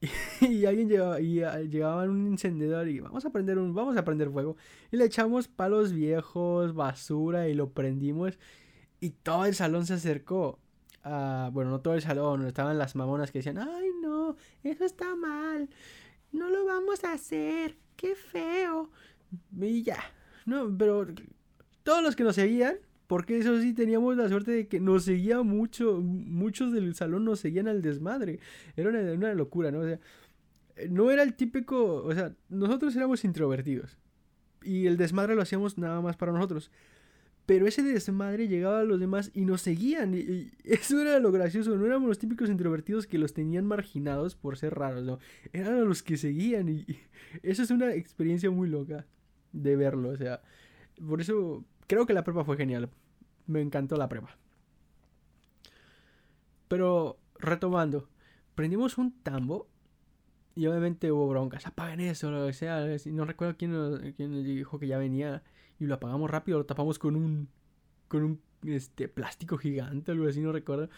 Y, 0.40 0.64
alguien 0.66 0.88
llegaba, 0.88 1.20
y 1.20 1.40
llegaba 1.68 2.04
un 2.04 2.28
encendedor 2.28 2.88
y 2.88 3.00
vamos 3.00 3.24
a 3.24 3.30
prender 3.30 3.58
un, 3.58 3.74
vamos 3.74 3.96
a 3.96 4.04
prender 4.04 4.30
fuego. 4.30 4.56
Y 4.90 4.96
le 4.96 5.04
echamos 5.04 5.48
palos 5.48 5.92
viejos, 5.92 6.74
basura 6.74 7.48
y 7.48 7.54
lo 7.54 7.70
prendimos. 7.70 8.38
Y 9.00 9.10
todo 9.10 9.44
el 9.46 9.54
salón 9.54 9.86
se 9.86 9.94
acercó. 9.94 10.58
a 11.02 11.50
bueno, 11.52 11.70
no 11.70 11.80
todo 11.80 11.94
el 11.94 12.02
salón, 12.02 12.46
estaban 12.46 12.78
las 12.78 12.96
mamonas 12.96 13.30
que 13.30 13.38
decían, 13.40 13.58
ay 13.58 13.90
no, 14.02 14.36
eso 14.62 14.84
está 14.84 15.14
mal. 15.16 15.68
No 16.32 16.48
lo 16.50 16.64
vamos 16.66 17.04
a 17.04 17.12
hacer. 17.12 17.76
Qué 17.98 18.14
feo. 18.14 18.90
Y 19.60 19.82
ya. 19.82 19.98
No, 20.46 20.74
pero 20.78 21.06
todos 21.82 22.02
los 22.02 22.16
que 22.16 22.24
nos 22.24 22.36
seguían 22.36 22.78
porque 23.08 23.38
eso 23.38 23.58
sí, 23.58 23.72
teníamos 23.72 24.18
la 24.18 24.28
suerte 24.28 24.50
de 24.52 24.68
que 24.68 24.80
nos 24.80 25.04
seguía 25.04 25.42
mucho, 25.42 25.98
muchos 26.02 26.72
del 26.74 26.94
salón 26.94 27.24
nos 27.24 27.40
seguían 27.40 27.66
al 27.66 27.80
desmadre. 27.80 28.38
Era 28.76 28.90
una, 28.90 29.32
locura, 29.32 29.70
¿no? 29.70 29.80
O 29.80 29.84
sea, 29.84 29.98
no 30.90 31.10
era 31.10 31.22
el 31.22 31.34
típico, 31.34 32.04
o 32.04 32.14
sea, 32.14 32.34
nosotros 32.50 32.94
éramos 32.94 33.24
introvertidos. 33.24 33.96
Y 34.62 34.86
el 34.86 34.98
desmadre 34.98 35.34
lo 35.34 35.40
hacíamos 35.40 35.78
nada 35.78 36.02
más 36.02 36.18
para 36.18 36.32
nosotros. 36.32 36.70
Pero 37.48 37.66
ese 37.66 37.82
desmadre 37.82 38.46
llegaba 38.46 38.80
a 38.80 38.84
los 38.84 39.00
demás 39.00 39.30
y 39.32 39.46
nos 39.46 39.62
seguían. 39.62 40.12
Y, 40.12 40.50
eso 40.64 41.00
era 41.00 41.18
lo 41.18 41.32
gracioso. 41.32 41.74
No 41.76 41.86
éramos 41.86 42.06
los 42.06 42.18
típicos 42.18 42.50
introvertidos 42.50 43.06
que 43.06 43.16
los 43.16 43.32
tenían 43.32 43.64
marginados 43.64 44.34
por 44.34 44.58
ser 44.58 44.74
raros, 44.74 45.02
¿no? 45.02 45.18
Eran 45.54 45.88
los 45.88 46.02
que 46.02 46.18
seguían. 46.18 46.68
Y, 46.68 46.84
y 46.86 47.00
eso 47.42 47.62
es 47.62 47.70
una 47.70 47.94
experiencia 47.94 48.50
muy 48.50 48.68
loca 48.68 49.06
de 49.52 49.76
verlo. 49.76 50.10
O 50.10 50.16
sea, 50.18 50.42
por 51.08 51.22
eso 51.22 51.64
creo 51.86 52.04
que 52.04 52.12
la 52.12 52.22
prueba 52.22 52.44
fue 52.44 52.58
genial. 52.58 52.90
Me 53.46 53.62
encantó 53.62 53.96
la 53.96 54.10
prueba. 54.10 54.36
Pero 56.68 57.18
retomando, 57.38 58.10
prendimos 58.54 58.98
un 58.98 59.22
tambo 59.22 59.70
y 60.58 60.66
obviamente 60.66 61.12
hubo 61.12 61.28
broncas. 61.28 61.68
Apaguen 61.68 62.00
eso, 62.00 62.32
lo 62.32 62.44
que 62.44 62.52
sea. 62.52 62.84
No 63.06 63.24
recuerdo 63.24 63.56
quién 63.56 63.70
nos, 63.70 64.00
quién 64.16 64.42
dijo 64.42 64.80
que 64.80 64.88
ya 64.88 64.98
venía 64.98 65.44
y 65.78 65.86
lo 65.86 65.94
apagamos 65.94 66.28
rápido. 66.28 66.58
Lo 66.58 66.66
tapamos 66.66 66.98
con 66.98 67.14
un 67.14 67.48
con 68.08 68.24
un 68.24 68.40
este 68.64 69.06
plástico 69.06 69.56
gigante, 69.56 70.10
algo 70.10 70.26
así, 70.26 70.40
no 70.40 70.50
recuerdo. 70.50 70.88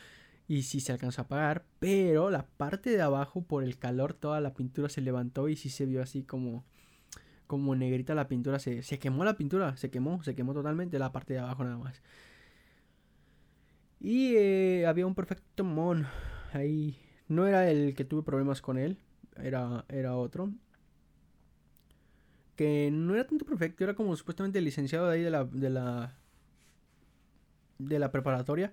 Y 0.49 0.63
sí 0.63 0.81
se 0.81 0.93
alcanzó 0.93 1.21
a 1.21 1.25
apagar, 1.25 1.67
pero 1.79 2.31
la 2.31 2.47
parte 2.47 2.89
de 2.89 3.03
abajo 3.03 3.43
por 3.43 3.63
el 3.63 3.79
calor 3.79 4.15
toda 4.15 4.41
la 4.41 4.55
pintura 4.55 4.89
se 4.89 5.03
levantó 5.03 5.47
y 5.51 5.57
sí 5.57 5.69
se 5.69 5.85
vio 5.85 6.03
así 6.03 6.23
como 6.23 6.65
como 7.47 7.75
negrita 7.77 8.15
la 8.15 8.29
pintura, 8.29 8.61
se, 8.61 8.81
quemó 8.99 9.25
la 9.25 9.37
pintura, 9.37 9.77
se 9.77 9.91
quemó, 9.91 10.23
se 10.23 10.35
quemó 10.35 10.55
totalmente 10.55 10.99
la 10.99 11.13
parte 11.13 11.35
de 11.35 11.41
abajo 11.41 11.65
nada 11.65 11.77
más. 11.77 12.01
Y 14.01 14.37
eh, 14.37 14.87
había 14.87 15.07
un 15.07 15.15
perfecto 15.15 15.65
mon 15.65 16.07
ahí. 16.53 16.99
No 17.29 17.47
era 17.47 17.71
el 17.71 17.95
que 17.95 18.05
tuve 18.05 18.23
problemas 18.23 18.63
con 18.63 18.79
él, 18.79 18.99
era, 19.37 19.85
era 19.89 20.17
otro. 20.17 20.53
Que 22.57 22.91
no 22.93 23.15
era 23.15 23.27
tanto 23.27 23.45
perfecto, 23.45 23.85
era 23.85 23.95
como 23.95 24.15
supuestamente 24.17 24.61
licenciado 24.61 25.09
de 25.09 25.15
ahí 25.15 25.23
de 25.23 25.31
la, 25.31 25.45
de 25.45 25.71
la, 25.71 26.15
de 27.79 27.99
la 27.99 28.13
preparatoria. 28.13 28.73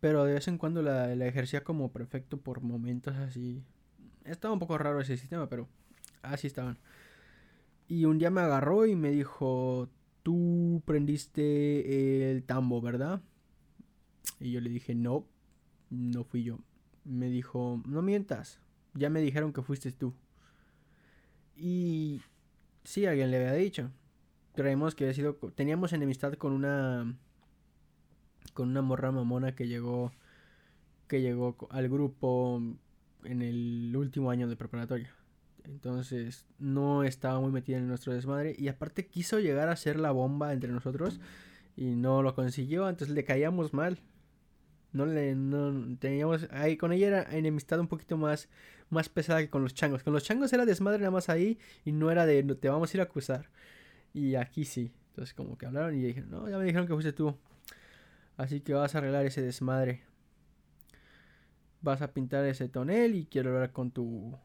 Pero 0.00 0.24
de 0.24 0.34
vez 0.34 0.48
en 0.48 0.58
cuando 0.58 0.82
la, 0.82 1.14
la 1.14 1.26
ejercía 1.26 1.64
como 1.64 1.90
perfecto 1.92 2.38
por 2.38 2.60
momentos 2.60 3.16
así. 3.16 3.62
Estaba 4.24 4.54
un 4.54 4.60
poco 4.60 4.78
raro 4.78 5.00
ese 5.00 5.16
sistema, 5.16 5.48
pero 5.48 5.68
así 6.22 6.46
estaban. 6.46 6.78
Y 7.88 8.04
un 8.04 8.18
día 8.18 8.30
me 8.30 8.40
agarró 8.40 8.86
y 8.86 8.96
me 8.96 9.10
dijo, 9.10 9.88
tú 10.22 10.82
prendiste 10.84 12.32
el 12.32 12.42
tambo, 12.42 12.80
¿verdad? 12.80 13.22
Y 14.40 14.52
yo 14.52 14.60
le 14.60 14.70
dije, 14.70 14.94
no, 14.94 15.26
no 15.90 16.24
fui 16.24 16.42
yo. 16.42 16.58
Me 17.04 17.30
dijo, 17.30 17.80
no 17.86 18.02
mientas, 18.02 18.60
ya 18.96 19.10
me 19.10 19.20
dijeron 19.20 19.52
que 19.52 19.62
fuiste 19.62 19.92
tú. 19.92 20.14
Y 21.56 22.20
sí, 22.84 23.06
alguien 23.06 23.30
le 23.30 23.38
había 23.38 23.52
dicho. 23.52 23.90
Creemos 24.54 24.94
que 24.94 25.08
ha 25.08 25.14
sido, 25.14 25.34
teníamos 25.54 25.92
enemistad 25.92 26.34
con 26.34 26.52
una, 26.52 27.16
con 28.54 28.70
una 28.70 28.82
morra 28.82 29.12
mamona 29.12 29.54
que 29.54 29.68
llegó, 29.68 30.12
que 31.08 31.20
llegó 31.20 31.56
al 31.70 31.88
grupo 31.88 32.60
en 33.24 33.42
el 33.42 33.94
último 33.96 34.30
año 34.30 34.48
de 34.48 34.56
preparatoria. 34.56 35.14
Entonces 35.64 36.46
no 36.58 37.02
estaba 37.02 37.40
muy 37.40 37.50
metida 37.50 37.78
en 37.78 37.88
nuestro 37.88 38.14
desmadre. 38.14 38.54
Y 38.58 38.68
aparte 38.68 39.06
quiso 39.06 39.40
llegar 39.40 39.68
a 39.68 39.76
ser 39.76 39.98
la 39.98 40.12
bomba 40.12 40.52
entre 40.52 40.72
nosotros. 40.72 41.20
Y 41.76 41.94
no 41.96 42.22
lo 42.22 42.34
consiguió. 42.34 42.88
Entonces 42.88 43.14
le 43.14 43.24
caíamos 43.24 43.74
mal. 43.74 44.00
No 44.92 45.04
le 45.04 45.34
no, 45.34 45.98
teníamos 45.98 46.48
ahí 46.50 46.76
con 46.76 46.92
ella 46.92 47.06
era 47.08 47.36
enemistad 47.36 47.80
un 47.80 47.88
poquito 47.88 48.16
más 48.16 48.48
más 48.90 49.08
pesada 49.08 49.40
que 49.40 49.50
con 49.50 49.62
los 49.62 49.74
changos. 49.74 50.02
Con 50.02 50.12
los 50.12 50.24
changos 50.24 50.52
era 50.52 50.64
desmadre 50.64 51.00
nada 51.00 51.10
más 51.10 51.28
ahí 51.28 51.58
y 51.84 51.92
no 51.92 52.10
era 52.10 52.26
de 52.26 52.42
te 52.42 52.68
vamos 52.68 52.92
a 52.92 52.96
ir 52.96 53.00
a 53.00 53.04
acusar. 53.04 53.50
Y 54.12 54.34
aquí 54.36 54.64
sí. 54.64 54.92
Entonces 55.08 55.34
como 55.34 55.56
que 55.58 55.66
hablaron 55.66 55.94
y 55.94 56.02
dije, 56.02 56.22
"No, 56.22 56.48
ya 56.48 56.58
me 56.58 56.64
dijeron 56.64 56.86
que 56.86 56.94
fuiste 56.94 57.12
tú." 57.12 57.36
Así 58.36 58.60
que 58.60 58.74
vas 58.74 58.94
a 58.94 58.98
arreglar 58.98 59.26
ese 59.26 59.42
desmadre. 59.42 60.04
Vas 61.80 62.02
a 62.02 62.12
pintar 62.12 62.44
ese 62.44 62.68
tonel 62.68 63.14
y 63.14 63.26
quiero 63.26 63.50
hablar 63.54 63.72
con 63.72 63.90
tu 63.90 64.38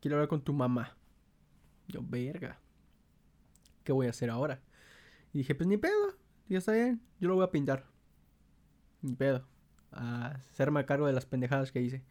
quiero 0.00 0.16
hablar 0.16 0.28
con 0.28 0.42
tu 0.42 0.52
mamá. 0.52 0.96
Yo, 1.88 2.00
verga. 2.02 2.60
¿Qué 3.84 3.92
voy 3.92 4.06
a 4.06 4.10
hacer 4.10 4.30
ahora? 4.30 4.60
Y 5.32 5.38
dije, 5.38 5.54
pues 5.54 5.66
ni 5.68 5.76
pedo. 5.76 6.16
Ya 6.48 6.58
está 6.58 6.72
bien. 6.72 7.00
Yo 7.20 7.28
lo 7.28 7.34
voy 7.34 7.44
a 7.44 7.50
pintar. 7.50 7.86
Ni 9.02 9.14
pedo. 9.14 9.46
A 9.92 10.38
hacerme 10.50 10.84
cargo 10.84 11.06
de 11.06 11.12
las 11.12 11.26
pendejadas 11.26 11.72
que 11.72 11.80
hice. 11.80 12.04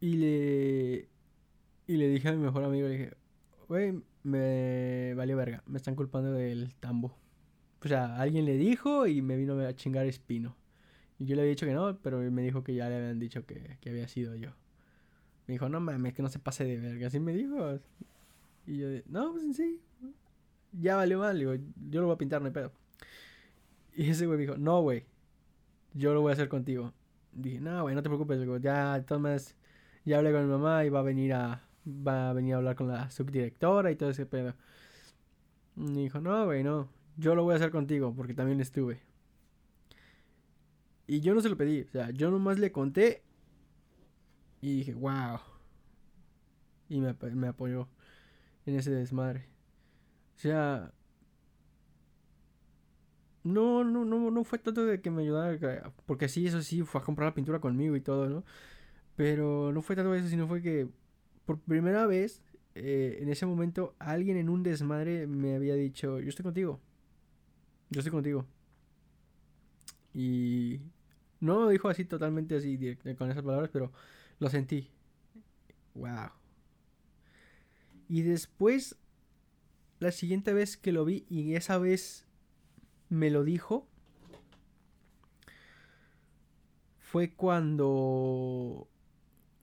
Y 0.00 0.16
le. 0.16 1.08
Y 1.86 1.96
le 1.96 2.08
dije 2.08 2.28
a 2.28 2.32
mi 2.32 2.38
mejor 2.38 2.64
amigo, 2.64 2.88
le 2.88 2.94
dije, 2.94 3.14
güey, 3.68 4.02
me 4.22 5.14
valió 5.14 5.36
verga. 5.36 5.62
Me 5.66 5.76
están 5.76 5.94
culpando 5.94 6.32
del 6.32 6.74
tambo. 6.76 7.16
O 7.82 7.88
sea, 7.88 8.16
alguien 8.20 8.44
le 8.44 8.56
dijo 8.56 9.06
y 9.06 9.22
me 9.22 9.36
vino 9.36 9.58
a 9.60 9.74
chingar 9.74 10.06
espino. 10.06 10.56
Y 11.18 11.26
yo 11.26 11.34
le 11.36 11.42
había 11.42 11.50
dicho 11.50 11.66
que 11.66 11.74
no, 11.74 11.98
pero 11.98 12.18
me 12.18 12.42
dijo 12.42 12.62
que 12.64 12.74
ya 12.74 12.88
le 12.88 12.96
habían 12.96 13.18
dicho 13.18 13.44
que, 13.44 13.78
que 13.80 13.90
había 13.90 14.08
sido 14.08 14.34
yo. 14.36 14.50
Me 15.46 15.54
dijo, 15.54 15.68
no 15.68 15.80
mames, 15.80 16.14
que 16.14 16.22
no 16.22 16.28
se 16.28 16.38
pase 16.38 16.64
de 16.64 16.78
verga. 16.78 17.08
Así 17.08 17.18
me 17.20 17.34
dijo. 17.34 17.78
Y 18.66 18.78
yo, 18.78 18.88
no, 19.06 19.32
pues 19.32 19.56
sí. 19.56 19.80
Ya 20.72 20.96
valió 20.96 21.18
mal. 21.18 21.38
Digo, 21.38 21.54
yo 21.90 22.00
lo 22.00 22.06
voy 22.06 22.14
a 22.14 22.18
pintar, 22.18 22.40
no 22.40 22.46
hay 22.46 22.52
pedo. 22.52 22.72
Y 23.94 24.10
ese 24.10 24.26
güey 24.26 24.38
me 24.38 24.42
dijo, 24.42 24.56
no, 24.56 24.80
güey. 24.82 25.04
Yo 25.92 26.14
lo 26.14 26.20
voy 26.20 26.30
a 26.30 26.34
hacer 26.34 26.48
contigo. 26.48 26.92
dije, 27.32 27.60
no, 27.60 27.82
güey, 27.82 27.94
no 27.94 28.02
te 28.02 28.08
preocupes. 28.08 28.40
Digo, 28.40 28.58
ya, 28.58 29.04
ya 30.04 30.18
hablé 30.18 30.32
con 30.32 30.44
mi 30.44 30.50
mamá 30.50 30.84
y 30.84 30.88
va 30.90 31.00
a 31.00 31.02
venir 31.02 31.34
a, 31.34 31.62
va 31.86 32.30
a 32.30 32.32
venir 32.32 32.54
a 32.54 32.56
hablar 32.58 32.76
con 32.76 32.88
la 32.88 33.10
subdirectora 33.10 33.90
y 33.90 33.96
todo 33.96 34.10
ese 34.10 34.26
pedo. 34.26 34.54
Me 35.76 36.00
dijo, 36.02 36.20
no, 36.20 36.44
güey, 36.46 36.62
no. 36.62 36.88
Yo 37.16 37.34
lo 37.34 37.44
voy 37.44 37.54
a 37.54 37.56
hacer 37.56 37.70
contigo 37.70 38.14
porque 38.14 38.34
también 38.34 38.60
estuve. 38.60 39.00
Y 41.06 41.20
yo 41.20 41.34
no 41.34 41.40
se 41.40 41.48
lo 41.48 41.56
pedí. 41.56 41.82
O 41.82 41.90
sea, 41.90 42.10
yo 42.10 42.30
nomás 42.30 42.58
le 42.58 42.72
conté 42.72 43.22
y 44.60 44.76
dije, 44.78 44.94
wow. 44.94 45.40
Y 46.88 47.00
me, 47.00 47.14
me 47.34 47.48
apoyó 47.48 47.88
en 48.66 48.76
ese 48.76 48.90
desmadre. 48.90 49.48
O 50.36 50.38
sea, 50.40 50.92
no, 53.42 53.84
no, 53.84 54.04
no, 54.04 54.30
no 54.30 54.44
fue 54.44 54.58
tanto 54.58 54.84
de 54.84 55.00
que 55.00 55.10
me 55.10 55.22
ayudara, 55.22 55.92
porque 56.06 56.28
sí, 56.28 56.46
eso 56.46 56.62
sí, 56.62 56.82
fue 56.82 57.00
a 57.00 57.04
comprar 57.04 57.28
la 57.28 57.34
pintura 57.34 57.60
conmigo 57.60 57.96
y 57.96 58.00
todo, 58.00 58.28
¿no? 58.28 58.44
Pero 59.16 59.72
no 59.72 59.82
fue 59.82 59.96
tanto 59.96 60.14
eso, 60.14 60.28
sino 60.28 60.46
fue 60.46 60.62
que 60.62 60.88
por 61.44 61.58
primera 61.58 62.06
vez, 62.06 62.42
eh, 62.74 63.18
en 63.20 63.28
ese 63.28 63.46
momento, 63.46 63.94
alguien 63.98 64.36
en 64.36 64.48
un 64.48 64.62
desmadre 64.62 65.26
me 65.26 65.56
había 65.56 65.74
dicho, 65.74 66.20
yo 66.20 66.28
estoy 66.28 66.44
contigo, 66.44 66.80
yo 67.90 68.00
estoy 68.00 68.12
contigo. 68.12 68.46
Y 70.14 70.80
no 71.40 71.60
lo 71.60 71.68
dijo 71.68 71.88
así 71.88 72.04
totalmente 72.04 72.56
así, 72.56 72.96
con 73.16 73.30
esas 73.30 73.42
palabras, 73.42 73.70
pero 73.72 73.92
lo 74.38 74.48
sentí. 74.48 74.88
Wow. 75.94 76.30
Y 78.08 78.22
después, 78.22 78.96
la 79.98 80.12
siguiente 80.12 80.52
vez 80.52 80.76
que 80.76 80.92
lo 80.92 81.04
vi, 81.04 81.26
y 81.28 81.54
esa 81.54 81.78
vez 81.78 82.26
me 83.08 83.30
lo 83.30 83.44
dijo, 83.44 83.86
fue 86.98 87.32
cuando 87.32 88.89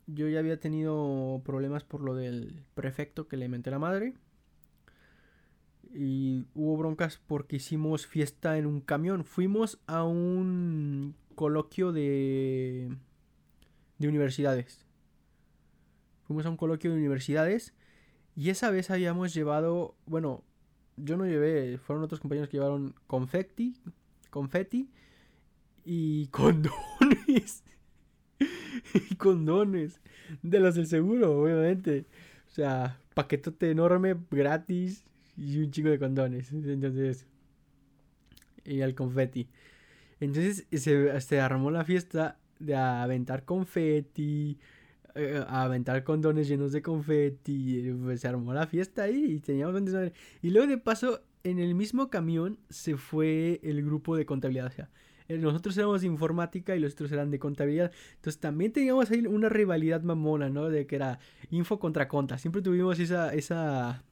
yo 0.07 0.27
ya 0.27 0.39
había 0.39 0.59
tenido 0.59 1.41
problemas 1.45 1.83
por 1.83 2.01
lo 2.01 2.15
del 2.15 2.63
prefecto 2.73 3.27
que 3.27 3.37
le 3.37 3.49
menté 3.49 3.71
la 3.71 3.79
madre. 3.79 4.13
Y 5.93 6.45
hubo 6.53 6.77
broncas 6.77 7.19
porque 7.27 7.57
hicimos 7.57 8.07
fiesta 8.07 8.57
en 8.57 8.65
un 8.65 8.81
camión. 8.81 9.23
Fuimos 9.23 9.79
a 9.87 10.03
un 10.03 11.15
coloquio 11.35 11.91
de 11.91 12.89
de 13.97 14.07
universidades. 14.07 14.85
Fuimos 16.23 16.45
a 16.45 16.49
un 16.49 16.57
coloquio 16.57 16.91
de 16.91 16.97
universidades 16.97 17.73
y 18.35 18.49
esa 18.49 18.69
vez 18.69 18.91
habíamos 18.91 19.33
llevado, 19.33 19.95
bueno, 20.05 20.43
yo 20.97 21.17
no 21.17 21.25
llevé, 21.25 21.77
fueron 21.77 22.03
otros 22.03 22.19
compañeros 22.19 22.49
que 22.49 22.57
llevaron 22.57 22.95
confetti, 23.07 23.75
confeti 24.29 24.89
y 25.85 26.27
condones. 26.31 27.63
Y 28.39 29.15
condones. 29.17 29.99
De 30.41 30.59
los 30.59 30.75
del 30.75 30.87
seguro, 30.87 31.41
obviamente. 31.41 32.05
O 32.47 32.49
sea, 32.49 32.99
paquetote 33.13 33.71
enorme, 33.71 34.15
gratis 34.31 35.05
y 35.37 35.59
un 35.59 35.71
chico 35.71 35.89
de 35.89 35.99
condones. 35.99 36.51
Entonces, 36.51 37.25
y 38.65 38.81
al 38.81 38.95
confeti. 38.95 39.47
Entonces 40.19 40.65
se, 40.71 41.21
se 41.21 41.39
armó 41.39 41.71
la 41.71 41.85
fiesta 41.85 42.37
de 42.59 42.75
aventar 42.75 43.45
confeti, 43.45 44.57
eh, 45.15 45.43
a 45.47 45.63
aventar 45.63 46.03
condones 46.03 46.47
llenos 46.47 46.71
de 46.71 46.81
confeti. 46.81 47.91
Pues 48.03 48.21
se 48.21 48.27
armó 48.27 48.53
la 48.53 48.67
fiesta 48.67 49.03
ahí 49.03 49.35
y 49.35 49.39
teníamos 49.39 49.81
Y 50.41 50.49
luego 50.49 50.67
de 50.67 50.77
paso, 50.77 51.21
en 51.43 51.59
el 51.59 51.75
mismo 51.75 52.09
camión 52.09 52.59
se 52.69 52.97
fue 52.97 53.59
el 53.63 53.83
grupo 53.83 54.15
de 54.17 54.25
contabilidad. 54.25 54.67
O 54.67 54.71
sea, 54.71 54.85
eh, 54.85 54.89
nosotros 55.29 55.77
éramos 55.77 56.01
de 56.01 56.07
informática 56.07 56.75
y 56.75 56.79
los 56.79 56.93
otros 56.93 57.11
eran 57.11 57.31
de 57.31 57.39
contabilidad. 57.39 57.91
Entonces 58.15 58.39
también 58.39 58.71
teníamos 58.71 59.11
ahí 59.11 59.25
una 59.25 59.49
rivalidad 59.49 60.01
mamona, 60.01 60.49
¿no? 60.49 60.69
De 60.69 60.87
que 60.87 60.95
era 60.95 61.19
info 61.49 61.79
contra 61.79 62.07
conta. 62.07 62.37
Siempre 62.37 62.61
tuvimos 62.61 62.99
esa, 62.99 63.33
esa, 63.33 64.03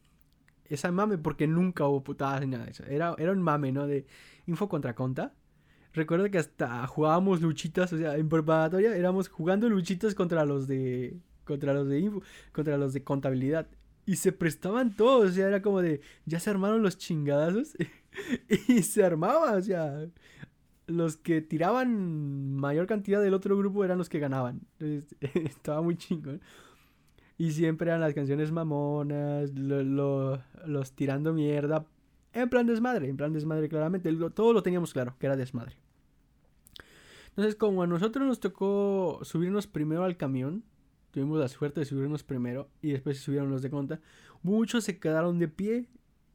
esa 0.66 0.91
mame 0.91 1.18
porque 1.18 1.47
nunca 1.47 1.86
hubo 1.88 2.03
putadas 2.03 2.41
ni 2.41 2.47
nada 2.47 2.66
de 2.66 2.72
eso. 2.72 2.84
Era, 2.86 3.16
era 3.18 3.32
un 3.32 3.41
mame, 3.41 3.72
¿no? 3.72 3.88
De 3.88 4.05
info 4.47 4.68
contra 4.68 4.95
conta. 4.95 5.34
Recuerdo 5.93 6.30
que 6.30 6.38
hasta 6.38 6.86
jugábamos 6.88 7.41
luchitas, 7.41 7.93
o 7.93 7.97
sea, 7.97 8.18
en 8.18 8.28
preparatoria 8.28 8.95
éramos 8.97 9.30
jugando 9.30 9.70
luchitas 9.70 10.13
contra 10.13 10.43
los 10.45 10.68
de 10.68 11.18
contra 11.45 11.74
los 11.74 11.88
de 11.88 11.99
info, 11.99 12.22
contra 12.51 12.78
los 12.78 12.91
de 12.93 13.03
contabilidad 13.03 13.68
y 14.05 14.18
se 14.18 14.32
prestaban 14.32 14.95
todos, 14.95 15.32
o 15.32 15.34
sea, 15.34 15.47
era 15.47 15.61
como 15.61 15.82
de 15.82 16.01
ya 16.26 16.39
se 16.39 16.49
armaron 16.49 16.84
los 16.84 16.97
chingadazos 16.97 17.76
y 18.68 18.84
se 18.84 19.03
armaba, 19.03 19.53
o 19.53 19.61
sea, 19.61 20.07
los 20.88 21.17
que 21.17 21.41
tiraban 21.41 22.55
mayor 22.55 22.88
cantidad 22.88 23.21
del 23.21 23.33
otro 23.33 23.57
grupo 23.57 23.83
eran 23.83 23.97
los 23.97 24.09
que 24.09 24.19
ganaban. 24.19 24.61
Estaba 25.19 25.81
muy 25.81 25.97
chingón. 25.97 26.41
Y 27.38 27.51
siempre 27.51 27.89
eran 27.89 28.01
las 28.01 28.13
canciones 28.13 28.51
mamonas, 28.51 29.51
los 29.53 30.91
tirando 30.95 31.33
mierda. 31.33 31.86
En 32.33 32.49
plan 32.49 32.65
desmadre, 32.65 33.09
en 33.09 33.17
plan 33.17 33.33
desmadre 33.33 33.67
claramente. 33.67 34.13
Todo 34.33 34.53
lo 34.53 34.63
teníamos 34.63 34.93
claro, 34.93 35.15
que 35.19 35.25
era 35.25 35.36
desmadre. 35.36 35.77
Entonces, 37.29 37.55
como 37.55 37.83
a 37.83 37.88
nosotros 37.88 38.25
nos 38.25 38.39
tocó 38.39 39.19
subirnos 39.23 39.67
primero 39.67 40.05
al 40.05 40.15
camión, 40.15 40.63
tuvimos 41.11 41.39
la 41.39 41.49
suerte 41.49 41.81
de 41.81 41.86
subirnos 41.86 42.23
primero 42.23 42.69
y 42.81 42.91
después 42.91 43.19
subieron 43.19 43.49
los 43.49 43.61
de 43.61 43.69
conta, 43.69 43.99
muchos 44.41 44.86
se 44.86 44.99
quedaron 44.99 45.39
de 45.39 45.49
pie 45.49 45.89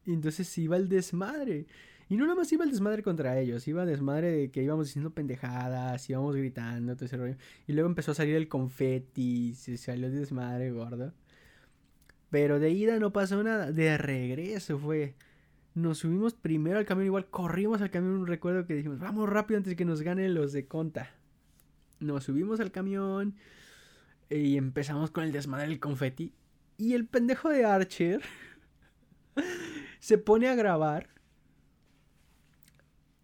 y 0.04 0.12
entonces 0.12 0.56
iba 0.58 0.76
el 0.76 0.90
desmadre. 0.90 1.66
Y 2.10 2.16
no 2.16 2.24
nada 2.24 2.34
más 2.34 2.52
iba 2.52 2.64
el 2.64 2.72
desmadre 2.72 3.04
contra 3.04 3.38
ellos, 3.38 3.66
iba 3.68 3.84
el 3.84 3.88
desmadre 3.88 4.32
de 4.32 4.50
que 4.50 4.62
íbamos 4.64 4.88
diciendo 4.88 5.10
pendejadas, 5.10 6.10
íbamos 6.10 6.34
gritando, 6.34 6.96
todo 6.96 7.04
ese 7.06 7.16
rollo. 7.16 7.36
Y 7.68 7.72
luego 7.72 7.88
empezó 7.88 8.10
a 8.10 8.16
salir 8.16 8.34
el 8.34 8.48
confeti, 8.48 9.54
se 9.54 9.76
salió 9.76 10.08
el 10.08 10.18
desmadre 10.18 10.72
gordo. 10.72 11.14
Pero 12.28 12.58
de 12.58 12.70
ida 12.70 12.98
no 12.98 13.12
pasó 13.12 13.42
nada, 13.44 13.70
de 13.70 13.96
regreso 13.96 14.76
fue 14.78 15.14
nos 15.74 15.98
subimos 15.98 16.34
primero 16.34 16.78
al 16.78 16.84
camión, 16.84 17.06
igual 17.06 17.26
corrimos 17.26 17.80
al 17.80 17.90
camión, 17.90 18.14
un 18.14 18.26
recuerdo 18.26 18.66
que 18.66 18.74
dijimos, 18.74 18.98
vamos 18.98 19.28
rápido 19.28 19.58
antes 19.58 19.76
que 19.76 19.84
nos 19.84 20.02
ganen 20.02 20.34
los 20.34 20.52
de 20.52 20.66
conta. 20.66 21.10
Nos 22.00 22.24
subimos 22.24 22.58
al 22.58 22.72
camión 22.72 23.36
y 24.28 24.56
empezamos 24.56 25.12
con 25.12 25.22
el 25.22 25.30
desmadre 25.30 25.68
del 25.68 25.78
confeti. 25.78 26.34
Y 26.76 26.94
el 26.94 27.06
pendejo 27.06 27.50
de 27.50 27.64
Archer 27.64 28.20
se 30.00 30.18
pone 30.18 30.48
a 30.48 30.56
grabar 30.56 31.19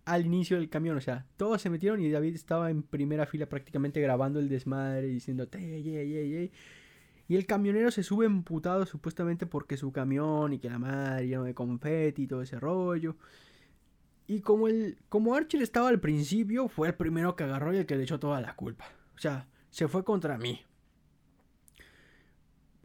al 0.07 0.25
inicio 0.25 0.57
del 0.57 0.71
camión. 0.71 0.97
O 0.97 1.01
sea, 1.01 1.27
todos 1.37 1.61
se 1.61 1.69
metieron 1.69 2.01
y 2.01 2.11
David 2.11 2.35
estaba 2.35 2.71
en 2.71 2.83
primera 2.83 3.27
fila 3.27 3.47
prácticamente 3.47 4.01
grabando 4.01 4.39
el 4.39 4.49
desmadre, 4.49 5.09
diciendo, 5.09 5.47
hey, 5.53 5.83
hey, 5.85 6.13
hey, 6.15 6.53
y 7.29 7.35
el 7.35 7.47
camionero 7.47 7.91
se 7.91 8.03
sube 8.03 8.25
emputado 8.25 8.87
supuestamente 8.87 9.47
porque 9.47 9.77
su 9.77 9.93
camión 9.93 10.53
y 10.53 10.59
que 10.59 10.71
la 10.71 10.79
madre 10.79 11.27
lleno 11.27 11.45
de 11.45 11.55
confeti 11.55 12.23
y 12.23 12.27
todo 12.27 12.43
ese 12.43 12.61
rollo. 12.61 13.17
Y 14.29 14.41
como 14.41 14.69
el 14.69 14.99
como 15.09 15.35
Archer 15.35 15.61
estaba 15.63 15.89
al 15.89 16.01
principio, 16.01 16.69
fue 16.69 16.89
el 16.89 16.95
primero 16.95 17.35
que 17.35 17.45
agarró 17.45 17.75
y 17.75 17.79
el 17.79 17.87
que 17.87 17.97
le 17.97 18.05
echó 18.05 18.21
toda 18.21 18.41
la 18.41 18.55
culpa. 18.55 18.87
O 19.17 19.19
sea, 19.19 19.49
se 19.71 19.89
fue 19.89 20.05
contra 20.05 20.39
mí. 20.39 20.61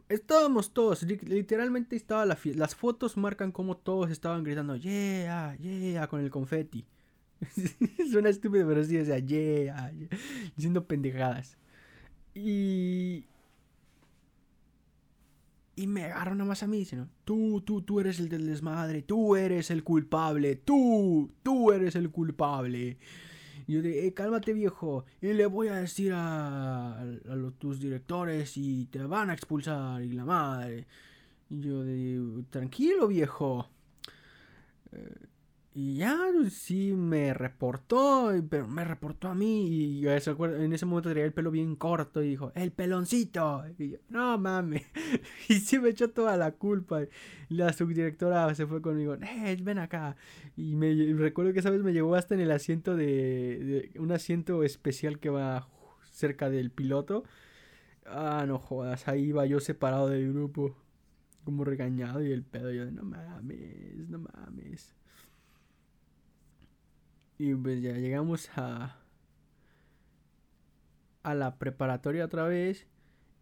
Estábamos 0.08 0.74
todos, 0.74 1.04
literalmente 1.04 1.96
estaba 1.96 2.26
la 2.26 2.36
Las 2.54 2.74
fotos 2.74 3.16
marcan 3.16 3.50
como 3.50 3.78
todos 3.78 4.10
estaban 4.10 4.44
gritando, 4.44 4.76
yeah, 4.76 5.56
yeah, 5.56 6.06
con 6.06 6.20
el 6.20 6.30
confeti. 6.30 6.84
Suena 8.10 8.28
estúpido, 8.28 8.66
pero 8.68 8.84
sí, 8.84 8.96
o 8.98 9.04
sea, 9.04 9.18
yeah, 9.18 9.90
yeah, 9.92 10.08
diciendo 10.56 10.86
pendejadas. 10.86 11.56
Y 12.34 13.26
y 15.74 15.86
me 15.86 16.04
agarró 16.04 16.34
nomás 16.34 16.62
a 16.62 16.66
mí, 16.66 16.78
diciendo, 16.78 17.08
tú, 17.24 17.62
tú, 17.62 17.82
tú 17.82 17.98
eres 18.00 18.20
el 18.20 18.28
del 18.28 18.46
desmadre, 18.46 19.02
tú 19.02 19.36
eres 19.36 19.70
el 19.70 19.82
culpable, 19.82 20.56
tú, 20.56 21.32
tú 21.42 21.72
eres 21.72 21.96
el 21.96 22.10
culpable. 22.10 22.98
Y 23.66 23.72
yo 23.74 23.82
de, 23.82 24.06
eh, 24.06 24.12
cálmate 24.12 24.52
viejo, 24.52 25.06
y 25.20 25.32
le 25.32 25.46
voy 25.46 25.68
a 25.68 25.76
decir 25.76 26.12
a, 26.12 27.00
a, 27.00 27.04
los, 27.04 27.58
tus 27.58 27.80
directores 27.80 28.56
y 28.56 28.86
te 28.86 29.02
van 29.02 29.30
a 29.30 29.34
expulsar 29.34 30.02
y 30.02 30.12
la 30.12 30.24
madre. 30.24 30.86
Y 31.48 31.60
yo 31.60 31.82
de, 31.82 32.44
tranquilo 32.50 33.08
viejo. 33.08 33.68
Eh, 34.92 35.14
y 35.74 35.96
ya, 35.96 36.18
sí 36.50 36.92
me 36.92 37.32
reportó, 37.32 38.30
pero 38.50 38.68
me 38.68 38.84
reportó 38.84 39.28
a 39.28 39.34
mí. 39.34 39.68
Y 39.68 40.06
en 40.06 40.72
ese 40.72 40.84
momento 40.84 41.08
tenía 41.08 41.24
el 41.24 41.32
pelo 41.32 41.50
bien 41.50 41.76
corto 41.76 42.22
y 42.22 42.28
dijo, 42.28 42.52
el 42.54 42.72
peloncito. 42.72 43.64
Y 43.78 43.92
yo, 43.92 43.98
no 44.10 44.36
mames. 44.38 44.82
Y 45.48 45.54
sí 45.60 45.78
me 45.78 45.90
echó 45.90 46.10
toda 46.10 46.36
la 46.36 46.52
culpa. 46.52 47.00
La 47.48 47.72
subdirectora 47.72 48.54
se 48.54 48.66
fue 48.66 48.82
conmigo, 48.82 49.14
eh, 49.14 49.56
ven 49.62 49.78
acá. 49.78 50.16
Y 50.56 50.74
me 50.76 50.94
recuerdo 51.14 51.54
que 51.54 51.60
esa 51.60 51.70
vez 51.70 51.82
me 51.82 51.92
llevó 51.94 52.16
hasta 52.16 52.34
en 52.34 52.40
el 52.40 52.50
asiento 52.50 52.94
de, 52.94 53.88
de 53.94 54.00
un 54.00 54.12
asiento 54.12 54.64
especial 54.64 55.18
que 55.20 55.30
va 55.30 55.68
cerca 56.10 56.50
del 56.50 56.70
piloto. 56.70 57.24
Ah, 58.06 58.44
no 58.46 58.58
jodas, 58.58 59.08
ahí 59.08 59.24
iba 59.28 59.46
yo 59.46 59.60
separado 59.60 60.08
del 60.08 60.32
grupo. 60.32 60.76
Como 61.44 61.64
regañado 61.64 62.22
y 62.24 62.30
el 62.30 62.44
pedo 62.44 62.70
yo 62.72 62.90
no 62.90 63.02
mames, 63.04 64.08
no 64.08 64.18
mames. 64.20 64.94
Y 67.42 67.56
pues 67.56 67.82
ya 67.82 67.90
llegamos 67.94 68.48
a, 68.54 69.00
a 71.24 71.34
la 71.34 71.58
preparatoria 71.58 72.24
otra 72.24 72.44
vez. 72.44 72.86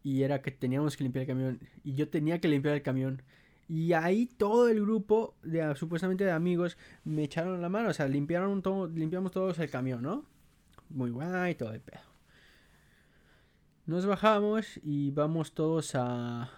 Y 0.02 0.22
era 0.22 0.40
que 0.40 0.50
teníamos 0.50 0.96
que 0.96 1.04
limpiar 1.04 1.24
el 1.24 1.28
camión. 1.28 1.60
Y 1.84 1.92
yo 1.92 2.08
tenía 2.08 2.40
que 2.40 2.48
limpiar 2.48 2.76
el 2.76 2.82
camión. 2.82 3.20
Y 3.68 3.92
ahí 3.92 4.24
todo 4.24 4.70
el 4.70 4.80
grupo, 4.80 5.36
de, 5.42 5.74
supuestamente 5.76 6.24
de 6.24 6.30
amigos, 6.30 6.78
me 7.04 7.24
echaron 7.24 7.60
la 7.60 7.68
mano. 7.68 7.90
O 7.90 7.92
sea, 7.92 8.08
limpiaron 8.08 8.62
todo, 8.62 8.88
limpiamos 8.88 9.32
todos 9.32 9.58
el 9.58 9.68
camión, 9.68 10.00
¿no? 10.00 10.24
Muy 10.88 11.10
guay, 11.10 11.54
todo 11.56 11.74
el 11.74 11.82
pedo. 11.82 12.00
Nos 13.84 14.06
bajamos 14.06 14.80
y 14.82 15.10
vamos 15.10 15.52
todos 15.52 15.94
a... 15.94 16.48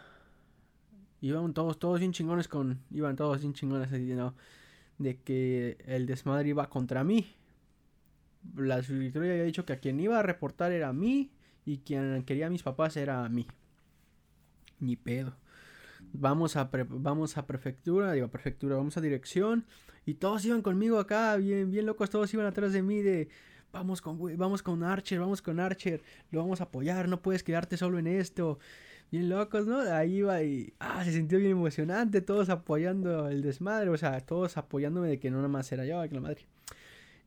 Iban 1.21 1.55
todos, 1.55 1.81
todos 1.81 1.99
bien 1.99 2.13
chingones 2.13 2.47
con... 2.47 2.85
Iban 2.93 3.17
todos 3.17 3.41
bien 3.41 3.53
chingones 3.53 3.93
así, 3.93 4.15
¿no? 4.15 4.37
De 4.99 5.21
que 5.21 5.79
el 5.87 6.07
desmadre 6.07 6.51
iba 6.51 6.69
contra 6.69 7.05
mí. 7.05 7.35
La 8.57 8.83
subdirectora 8.83 9.27
había 9.27 9.45
dicho 9.45 9.65
que 9.65 9.73
a 9.73 9.81
quien 9.81 10.01
iba 10.01 10.19
a 10.19 10.23
reportar 10.23 10.73
era 10.73 10.89
a 10.89 10.93
mí 10.93 11.31
y 11.65 11.79
quien 11.79 12.25
quería 12.25 12.47
a 12.47 12.51
mis 12.51 12.63
papás 12.63 12.97
era 12.97 13.25
a 13.25 13.29
mí. 13.29 13.47
Ni 14.81 14.97
pedo. 14.97 15.37
Vamos 16.13 16.57
a, 16.57 16.69
vamos 16.89 17.39
a 17.39 17.47
prefectura, 17.47 18.13
digo 18.13 18.29
prefectura, 18.29 18.77
vamos 18.77 18.97
a 18.97 19.01
dirección 19.01 19.65
y 20.05 20.15
todos 20.15 20.45
iban 20.45 20.63
conmigo 20.63 20.99
acá, 20.99 21.37
bien, 21.37 21.71
bien 21.71 21.87
locos, 21.87 22.11
todos 22.11 22.33
iban 22.35 22.47
atrás 22.47 22.73
de 22.73 22.83
mí 22.83 23.03
de 23.03 23.29
vamos 23.73 24.03
con, 24.03 24.37
vamos 24.37 24.63
con 24.63 24.83
Archer, 24.83 25.21
vamos 25.21 25.41
con 25.41 25.61
Archer, 25.61 26.03
lo 26.31 26.41
vamos 26.41 26.61
a 26.61 26.65
apoyar, 26.65 27.09
no 27.09 27.23
puedes 27.23 27.43
quedarte 27.43 27.77
solo 27.77 27.99
en 27.99 28.09
esto 28.09 28.59
bien 29.13 29.29
locos, 29.29 29.67
¿no? 29.67 29.79
Ahí 29.81 30.17
iba 30.17 30.43
y 30.43 30.73
ah, 30.81 31.05
se 31.05 31.13
sintió 31.13 31.39
bien 31.39 31.53
emocionante, 31.53 32.23
todos 32.23 32.49
apoyando 32.49 33.29
el 33.29 33.43
desmadre, 33.43 33.91
o 33.91 33.97
sea, 33.99 34.19
todos 34.21 34.57
apoyándome 34.57 35.09
de 35.09 35.21
que 35.21 35.31
no 35.31 35.37
nada 35.37 35.49
más 35.49 35.71
era 35.71 35.85
yo, 35.85 36.03
que 36.09 36.15
la 36.15 36.21
madre. 36.23 36.47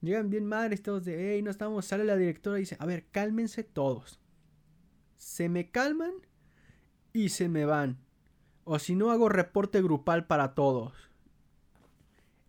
Llegan 0.02 0.32
bien 0.32 0.46
madres 0.46 0.82
todos 0.82 1.06
de, 1.06 1.36
hey, 1.36 1.44
no 1.44 1.52
estamos, 1.52 1.86
sale 1.86 2.04
la 2.04 2.18
directora 2.18 2.58
y 2.58 2.62
dice, 2.62 2.76
a 2.80 2.86
ver, 2.88 3.06
cálmense 3.12 3.64
todos. 3.64 4.20
Se 5.16 5.48
me 5.48 5.70
calman 5.70 6.12
y 7.14 7.30
se 7.30 7.48
me 7.50 7.66
van. 7.66 8.00
O 8.64 8.80
si 8.80 8.96
no, 8.96 9.12
hago 9.12 9.30
reporte 9.30 9.82
grupal 9.82 10.26
para 10.26 10.56
todos. 10.56 10.94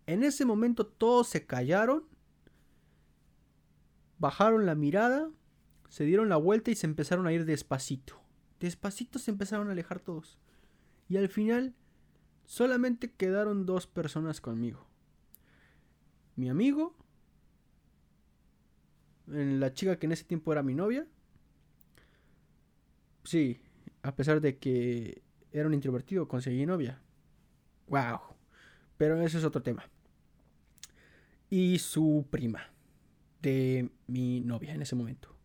En 0.07 0.23
ese 0.23 0.45
momento 0.45 0.87
todos 0.87 1.27
se 1.27 1.45
callaron, 1.45 2.05
bajaron 4.17 4.65
la 4.65 4.73
mirada, 4.73 5.29
se 5.89 6.05
dieron 6.05 6.27
la 6.27 6.37
vuelta 6.37 6.71
y 6.71 6.75
se 6.75 6.87
empezaron 6.87 7.27
a 7.27 7.33
ir 7.33 7.45
despacito. 7.45 8.26
Despacito 8.59 9.19
se 9.19 9.31
empezaron 9.31 9.69
a 9.69 9.71
alejar 9.71 9.99
todos. 9.99 10.37
Y 11.09 11.17
al 11.17 11.29
final 11.29 11.75
solamente 12.45 13.11
quedaron 13.11 13.65
dos 13.65 13.87
personas 13.87 14.41
conmigo. 14.41 14.87
Mi 16.35 16.49
amigo 16.49 16.95
la 19.27 19.73
chica 19.73 19.99
que 19.99 20.05
en 20.05 20.13
ese 20.13 20.23
tiempo 20.23 20.51
era 20.51 20.63
mi 20.63 20.73
novia. 20.73 21.05
Sí, 23.23 23.61
a 24.01 24.15
pesar 24.15 24.39
de 24.41 24.57
que 24.57 25.21
era 25.51 25.67
un 25.67 25.73
introvertido, 25.73 26.27
conseguí 26.27 26.65
novia. 26.65 27.01
Wow. 27.87 28.19
Pero 28.97 29.21
ese 29.21 29.37
es 29.37 29.43
otro 29.43 29.61
tema. 29.61 29.83
Y 31.49 31.79
su 31.79 32.25
prima 32.29 32.71
de 33.41 33.89
mi 34.07 34.41
novia 34.41 34.73
en 34.73 34.81
ese 34.81 34.95
momento. 34.95 35.36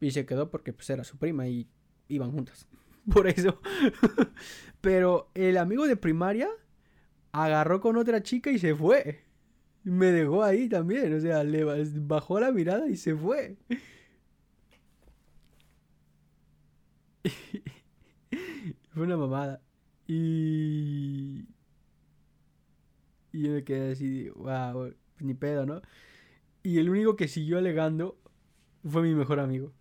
Y 0.00 0.10
se 0.12 0.26
quedó 0.26 0.50
porque 0.50 0.72
pues 0.72 0.88
era 0.90 1.04
su 1.04 1.18
prima 1.18 1.48
y 1.48 1.68
iban 2.08 2.32
juntas. 2.32 2.66
Por 3.12 3.26
eso. 3.26 3.60
Pero 4.80 5.30
el 5.34 5.56
amigo 5.56 5.86
de 5.86 5.96
primaria 5.96 6.48
agarró 7.32 7.80
con 7.80 7.96
otra 7.96 8.22
chica 8.22 8.50
y 8.50 8.58
se 8.58 8.74
fue. 8.74 9.24
Me 9.84 10.06
dejó 10.06 10.42
ahí 10.44 10.68
también. 10.68 11.14
O 11.14 11.20
sea, 11.20 11.44
le 11.44 11.64
bajó 11.64 12.40
la 12.40 12.52
mirada 12.52 12.88
y 12.88 12.96
se 12.96 13.14
fue. 13.16 13.56
fue 18.92 19.02
una 19.02 19.16
mamada. 19.16 19.62
Y. 20.06 21.46
Y 23.32 23.42
yo 23.42 23.52
me 23.52 23.62
quedé 23.62 23.92
así, 23.92 24.30
wow, 24.30 24.94
ni 25.20 25.34
pedo, 25.34 25.66
¿no? 25.66 25.82
Y 26.62 26.78
el 26.78 26.90
único 26.90 27.16
que 27.16 27.28
siguió 27.28 27.58
alegando 27.58 28.18
fue 28.84 29.02
mi 29.02 29.14
mejor 29.14 29.40
amigo. 29.40 29.72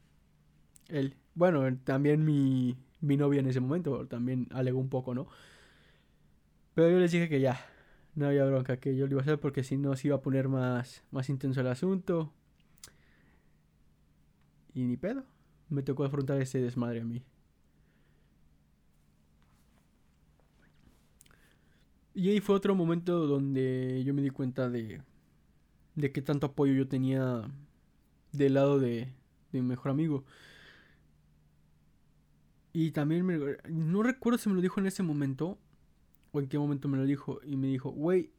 Él. 0.89 1.15
Bueno, 1.35 1.63
también 1.83 2.25
mi, 2.25 2.77
mi 3.01 3.17
novia 3.17 3.39
en 3.39 3.47
ese 3.47 3.59
momento 3.59 4.07
también 4.07 4.47
alegó 4.51 4.79
un 4.79 4.89
poco, 4.89 5.13
¿no? 5.13 5.27
Pero 6.73 6.89
yo 6.91 6.99
les 6.99 7.11
dije 7.11 7.29
que 7.29 7.39
ya, 7.41 7.59
no 8.15 8.27
había 8.27 8.45
bronca, 8.45 8.77
que 8.77 8.95
yo 8.95 9.05
lo 9.07 9.13
iba 9.13 9.21
a 9.21 9.23
hacer 9.23 9.39
porque 9.39 9.63
si 9.63 9.77
no 9.77 9.95
se 9.95 10.07
iba 10.07 10.17
a 10.17 10.21
poner 10.21 10.47
más, 10.47 11.03
más 11.11 11.29
intenso 11.29 11.61
el 11.61 11.67
asunto. 11.67 12.33
Y 14.73 14.85
ni 14.85 14.97
pedo, 14.97 15.23
me 15.69 15.83
tocó 15.83 16.03
afrontar 16.03 16.39
ese 16.41 16.59
desmadre 16.61 17.01
a 17.01 17.05
mí. 17.05 17.23
Y 22.13 22.29
ahí 22.29 22.39
fue 22.39 22.55
otro 22.55 22.73
momento 22.75 23.27
donde 23.27 24.03
yo 24.03 24.13
me 24.13 24.21
di 24.23 24.29
cuenta 24.31 24.69
de, 24.69 25.01
de 25.95 26.11
qué 26.11 26.21
tanto 26.21 26.47
apoyo 26.47 26.73
yo 26.73 26.87
tenía 26.87 27.43
del 28.31 28.55
lado 28.55 28.79
de, 28.79 29.13
de 29.51 29.61
mi 29.61 29.67
mejor 29.67 29.91
amigo. 29.91 30.23
Y 32.79 32.91
también 32.91 33.25
me, 33.25 33.39
no 33.69 34.03
recuerdo 34.03 34.37
si 34.37 34.49
me 34.49 34.53
lo 34.53 34.61
dijo 34.61 34.79
en 34.79 34.85
ese 34.85 35.01
momento 35.01 35.57
o 36.31 36.39
en 36.39 36.47
qué 36.47 36.59
momento 36.59 36.87
me 36.87 36.99
lo 36.99 37.05
dijo. 37.05 37.39
Y 37.43 37.57
me 37.57 37.65
dijo, 37.65 37.89
güey, 37.89 38.29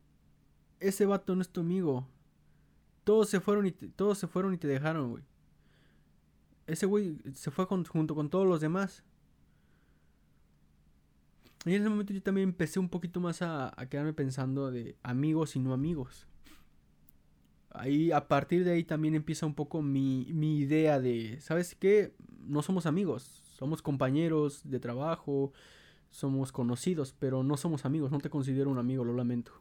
ese 0.79 1.07
vato 1.07 1.35
no 1.35 1.43
es 1.43 1.49
tu 1.49 1.63
amigo. 1.63 2.07
Todos 3.03 3.29
se 3.29 3.41
fueron 3.41 3.67
y 3.67 3.73
te, 3.73 3.89
todos 3.89 4.17
se 4.17 4.29
fueron 4.29 4.55
y 4.55 4.57
te 4.57 4.69
dejaron, 4.69 5.11
güey. 5.11 5.25
Ese 6.69 6.87
güey 6.87 7.19
se 7.35 7.51
fue 7.51 7.65
junto 7.65 8.15
con 8.15 8.31
todos 8.31 8.47
los 8.47 8.61
demás. 8.61 9.03
Y 11.65 11.71
en 11.71 11.81
ese 11.81 11.91
momento 11.91 12.13
yo 12.13 12.23
también 12.23 12.51
empecé 12.51 12.79
un 12.79 12.91
poquito 12.91 13.19
más 13.19 13.43
a, 13.43 13.75
a 13.77 13.89
quedarme 13.89 14.13
pensando 14.13 14.71
de 14.71 14.95
amigos 15.03 15.57
y 15.57 15.59
no 15.59 15.73
amigos. 15.73 16.29
Ahí, 17.71 18.13
a 18.13 18.29
partir 18.29 18.63
de 18.63 18.71
ahí 18.71 18.85
también 18.85 19.17
empieza 19.17 19.47
un 19.47 19.55
poco 19.55 19.83
mi, 19.83 20.29
mi 20.33 20.59
idea 20.59 21.01
de, 21.01 21.41
¿sabes 21.41 21.75
qué? 21.75 22.15
No 22.47 22.63
somos 22.63 22.87
amigos, 22.87 23.43
somos 23.59 23.83
compañeros 23.83 24.61
de 24.65 24.79
trabajo, 24.79 25.53
somos 26.11 26.53
conocidos, 26.53 27.15
pero 27.19 27.43
no 27.43 27.57
somos 27.57 27.85
amigos. 27.85 28.13
No 28.13 28.19
te 28.19 28.31
considero 28.31 28.71
un 28.71 28.79
amigo, 28.79 29.05
lo 29.05 29.15
lamento. 29.15 29.53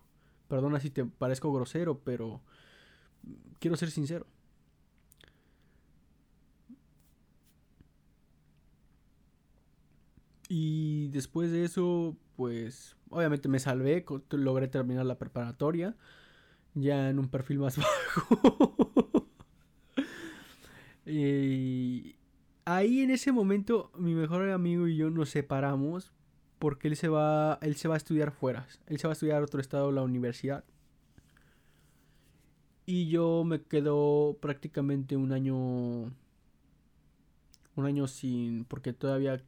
Perdona 0.47 0.79
si 0.79 0.91
te 0.91 1.03
parezco 1.05 1.51
grosero, 1.51 1.99
pero 2.03 2.41
quiero 3.59 3.75
ser 3.75 3.89
sincero. 3.89 4.27
Y 10.47 11.07
después 11.09 11.51
de 11.51 11.65
eso, 11.65 12.15
pues 12.35 12.95
obviamente 13.09 13.49
me 13.49 13.59
salvé, 13.59 14.05
logré 14.29 14.67
terminar 14.67 15.05
la 15.05 15.17
preparatoria, 15.17 15.95
ya 16.75 17.09
en 17.09 17.19
un 17.19 17.29
perfil 17.29 17.59
más 17.59 17.77
bajo. 17.77 19.27
y, 21.05 22.16
ahí 22.67 23.01
en 23.01 23.11
ese 23.11 23.31
momento 23.31 23.91
mi 23.97 24.13
mejor 24.13 24.49
amigo 24.49 24.87
y 24.87 24.97
yo 24.97 25.09
nos 25.09 25.29
separamos 25.29 26.11
porque 26.59 26.89
él 26.89 26.97
se 26.97 27.07
va, 27.07 27.59
él 27.61 27.77
se 27.77 27.87
va 27.87 27.93
a 27.93 27.97
estudiar 27.97 28.31
fuera. 28.31 28.67
Él 28.87 28.99
se 28.99 29.07
va 29.07 29.13
a 29.13 29.13
estudiar 29.13 29.41
a 29.41 29.45
otro 29.45 29.61
estado, 29.61 29.91
la 29.91 30.01
universidad. 30.01 30.65
Y 32.85 33.07
yo 33.09 33.43
me 33.45 33.61
quedo 33.61 34.37
prácticamente 34.41 35.15
un 35.15 35.31
año 35.31 36.11
un 37.75 37.85
año 37.85 38.07
sin 38.07 38.65
porque 38.65 38.91
todavía 38.91 39.41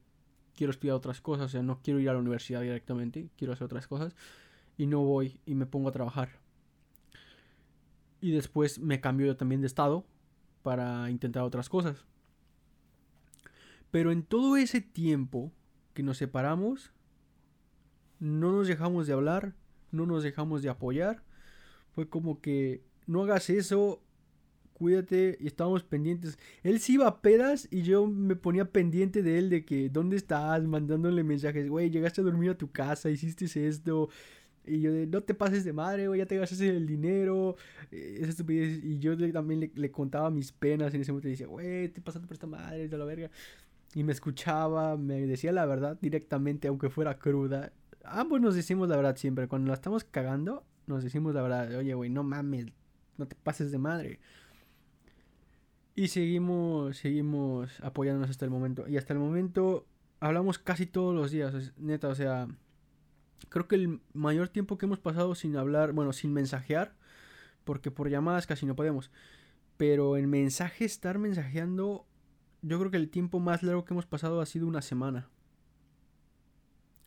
quiero 0.54 0.70
estudiar 0.70 0.96
otras 0.96 1.20
cosas, 1.20 1.46
o 1.46 1.48
sea, 1.48 1.62
no 1.62 1.80
quiero 1.82 2.00
ir 2.00 2.08
a 2.08 2.14
la 2.14 2.20
universidad 2.20 2.60
directamente, 2.62 3.28
quiero 3.36 3.52
hacer 3.52 3.64
otras 3.64 3.86
cosas 3.86 4.14
y 4.78 4.86
no 4.86 5.00
voy 5.00 5.40
y 5.44 5.54
me 5.54 5.66
pongo 5.66 5.88
a 5.90 5.92
trabajar. 5.92 6.30
Y 8.22 8.30
después 8.30 8.78
me 8.78 9.00
cambio 9.00 9.26
yo 9.26 9.36
también 9.36 9.60
de 9.60 9.66
estado 9.66 10.04
para 10.62 11.10
intentar 11.10 11.42
otras 11.42 11.68
cosas. 11.68 12.04
Pero 13.90 14.12
en 14.12 14.22
todo 14.22 14.56
ese 14.56 14.80
tiempo 14.80 15.52
que 15.94 16.02
nos 16.02 16.18
separamos, 16.18 16.92
no 18.18 18.52
nos 18.52 18.68
dejamos 18.68 19.06
de 19.06 19.12
hablar, 19.12 19.54
no 19.90 20.06
nos 20.06 20.22
dejamos 20.22 20.62
de 20.62 20.68
apoyar. 20.68 21.22
Fue 21.94 22.08
como 22.08 22.40
que 22.40 22.84
no 23.06 23.22
hagas 23.24 23.50
eso, 23.50 24.02
cuídate 24.74 25.36
y 25.40 25.46
estábamos 25.46 25.82
pendientes. 25.82 26.38
Él 26.62 26.78
sí 26.80 26.94
iba 26.94 27.08
a 27.08 27.20
pedas 27.20 27.66
y 27.70 27.82
yo 27.82 28.06
me 28.06 28.36
ponía 28.36 28.66
pendiente 28.66 29.22
de 29.22 29.38
él 29.38 29.50
de 29.50 29.64
que, 29.64 29.90
¿dónde 29.90 30.16
estás? 30.16 30.62
Mandándole 30.64 31.24
mensajes, 31.24 31.68
güey, 31.68 31.90
llegaste 31.90 32.20
a 32.20 32.24
dormir 32.24 32.50
a 32.50 32.58
tu 32.58 32.70
casa, 32.70 33.10
hiciste 33.10 33.46
esto. 33.66 34.08
Y 34.64 34.82
yo 34.82 34.90
no 35.06 35.22
te 35.22 35.34
pases 35.34 35.64
de 35.64 35.72
madre, 35.72 36.06
güey, 36.06 36.18
ya 36.18 36.26
te 36.26 36.36
gastas 36.36 36.60
el 36.60 36.86
dinero. 36.86 37.56
Eh, 37.90 38.18
estupidez. 38.22 38.84
Y 38.84 38.98
yo 38.98 39.16
también 39.32 39.72
le, 39.74 39.90
contaba 39.90 40.30
mis 40.30 40.52
penas 40.52 40.94
en 40.94 41.00
ese 41.00 41.12
momento. 41.12 41.28
Y 41.28 41.32
decía, 41.32 41.46
güey, 41.46 41.88
te 41.88 42.00
pasaste 42.00 42.28
por 42.28 42.34
esta 42.34 42.46
madre, 42.46 42.88
de 42.88 42.98
la 42.98 43.04
verga 43.04 43.30
y 43.94 44.04
me 44.04 44.12
escuchaba, 44.12 44.96
me 44.96 45.26
decía 45.26 45.52
la 45.52 45.66
verdad 45.66 45.98
directamente, 46.00 46.68
aunque 46.68 46.90
fuera 46.90 47.18
cruda. 47.18 47.72
Ambos 48.04 48.40
nos 48.40 48.54
decimos 48.54 48.88
la 48.88 48.96
verdad 48.96 49.16
siempre. 49.16 49.48
Cuando 49.48 49.68
la 49.68 49.74
estamos 49.74 50.04
cagando, 50.04 50.64
nos 50.86 51.02
decimos 51.02 51.34
la 51.34 51.42
verdad. 51.42 51.74
Oye, 51.76 51.94
güey, 51.94 52.10
no 52.10 52.22
mames, 52.22 52.66
no 53.18 53.26
te 53.26 53.36
pases 53.36 53.72
de 53.72 53.78
madre. 53.78 54.20
Y 55.96 56.08
seguimos, 56.08 56.96
seguimos 56.96 57.80
apoyándonos 57.80 58.30
hasta 58.30 58.44
el 58.44 58.50
momento. 58.50 58.88
Y 58.88 58.96
hasta 58.96 59.12
el 59.12 59.18
momento 59.18 59.86
hablamos 60.20 60.58
casi 60.58 60.86
todos 60.86 61.14
los 61.14 61.30
días, 61.30 61.72
neta, 61.78 62.08
o 62.08 62.14
sea, 62.14 62.46
creo 63.48 63.66
que 63.66 63.76
el 63.76 64.00
mayor 64.12 64.48
tiempo 64.48 64.78
que 64.78 64.86
hemos 64.86 65.00
pasado 65.00 65.34
sin 65.34 65.56
hablar, 65.56 65.92
bueno, 65.92 66.12
sin 66.12 66.32
mensajear, 66.32 66.94
porque 67.64 67.90
por 67.90 68.08
llamadas 68.08 68.46
casi 68.46 68.66
no 68.66 68.76
podemos, 68.76 69.10
pero 69.76 70.16
en 70.16 70.28
mensaje 70.28 70.84
estar 70.84 71.18
mensajeando 71.18 72.06
yo 72.62 72.78
creo 72.78 72.90
que 72.90 72.96
el 72.96 73.10
tiempo 73.10 73.40
más 73.40 73.62
largo 73.62 73.84
que 73.84 73.94
hemos 73.94 74.06
pasado 74.06 74.40
ha 74.40 74.46
sido 74.46 74.66
una 74.66 74.82
semana. 74.82 75.28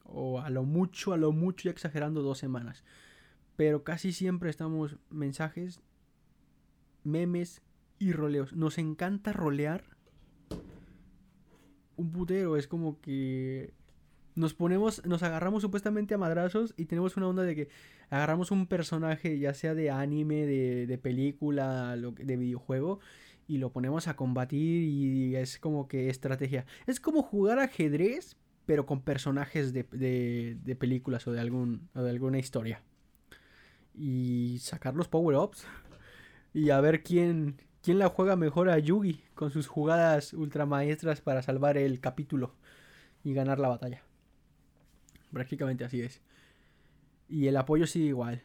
O 0.04 0.40
a 0.40 0.50
lo 0.50 0.64
mucho, 0.64 1.14
a 1.14 1.18
lo 1.18 1.32
mucho, 1.32 1.66
ya 1.66 1.72
exagerando 1.72 2.22
dos 2.22 2.38
semanas. 2.38 2.84
Pero 3.56 3.84
casi 3.84 4.12
siempre 4.12 4.50
estamos 4.50 4.98
mensajes, 5.10 5.82
memes 7.04 7.62
y 8.00 8.12
roleos. 8.14 8.54
Nos 8.54 8.78
encanta 8.78 9.34
rolear. 9.34 9.84
Un 11.96 12.12
putero, 12.12 12.58
es 12.58 12.68
como 12.68 13.00
que 13.02 13.74
nos 14.36 14.54
ponemos, 14.56 15.06
nos 15.06 15.22
agarramos 15.22 15.62
supuestamente 15.62 16.16
a 16.16 16.18
madrazos 16.18 16.74
y 16.76 16.86
tenemos 16.86 17.18
una 17.18 17.28
onda 17.28 17.44
de 17.44 17.56
que 17.56 17.70
agarramos 18.10 18.50
un 18.50 18.66
personaje, 18.66 19.38
ya 19.38 19.54
sea 19.54 19.76
de 19.76 19.92
anime, 19.92 20.46
de, 20.48 20.88
de 20.88 20.98
película, 20.98 21.96
de 21.96 22.38
videojuego, 22.38 23.00
y 23.48 23.58
lo 23.58 23.72
ponemos 23.72 24.08
a 24.08 24.16
combatir 24.16 24.84
y 24.84 25.36
es 25.36 25.60
como 25.60 25.88
que 25.88 26.10
estrategia. 26.10 26.66
Es 26.88 27.00
como 27.00 27.22
jugar 27.22 27.60
ajedrez, 27.60 28.38
pero 28.66 28.86
con 28.86 29.02
personajes 29.02 29.74
de, 29.74 29.84
de, 30.62 30.76
películas 30.76 31.28
o 31.28 31.32
de, 31.32 31.40
algún, 31.40 31.90
de 31.94 32.10
alguna 32.10 32.40
historia. 32.40 32.82
Y 33.94 34.58
sacar 34.60 34.96
los 34.96 35.08
power-ups. 35.08 35.66
Y 36.54 36.70
a 36.70 36.80
ver 36.82 37.04
quién, 37.04 37.58
quién 37.82 38.00
la 38.00 38.10
juega 38.10 38.36
mejor 38.36 38.70
a 38.70 38.80
Yugi 38.80 39.22
con 39.34 39.52
sus 39.52 39.68
jugadas 39.68 40.34
ultramaestras 40.34 41.22
para 41.22 41.42
salvar 41.42 41.78
el 41.78 42.00
capítulo 42.00 42.56
y 43.24 43.34
ganar 43.34 43.60
la 43.60 43.70
batalla. 43.70 44.04
Prácticamente 45.32 45.84
así 45.84 46.02
es. 46.02 46.22
Y 47.28 47.48
el 47.48 47.58
apoyo 47.58 47.88
sigue 47.88 48.06
igual. 48.06 48.44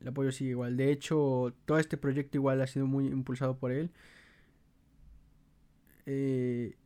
El 0.00 0.08
apoyo 0.08 0.32
sigue 0.32 0.50
igual. 0.50 0.76
De 0.76 0.90
hecho, 0.90 1.54
todo 1.64 1.78
este 1.78 1.96
proyecto 1.96 2.36
igual 2.36 2.60
ha 2.60 2.66
sido 2.66 2.86
muy 2.86 3.06
impulsado 3.06 3.56
por 3.56 3.72
él. 3.72 3.90
Eh, 6.06 6.76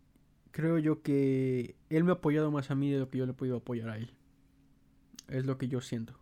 creo 0.51 0.79
yo 0.79 1.03
que 1.03 1.77
él 1.91 2.05
me 2.05 2.11
ha 2.11 2.15
apoyado 2.15 2.51
más 2.51 2.71
a 2.71 2.75
mí 2.75 2.91
de 2.91 2.99
lo 2.99 3.11
que 3.11 3.19
yo 3.19 3.27
le 3.27 3.33
he 3.33 3.35
podido 3.35 3.59
apoyar 3.59 3.91
a 3.91 3.99
él. 3.99 4.13
Es 5.29 5.45
lo 5.45 5.59
que 5.59 5.69
yo 5.69 5.81
siento. 5.81 6.19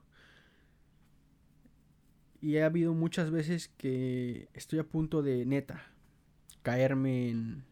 Y 2.41 2.59
ha 2.59 2.67
habido 2.67 2.95
muchas 2.95 3.31
veces 3.31 3.69
que 3.77 4.49
estoy 4.55 4.79
a 4.79 4.85
punto 4.85 5.23
de 5.23 5.47
neta 5.47 5.85
caerme 6.63 7.31
en, 7.31 7.65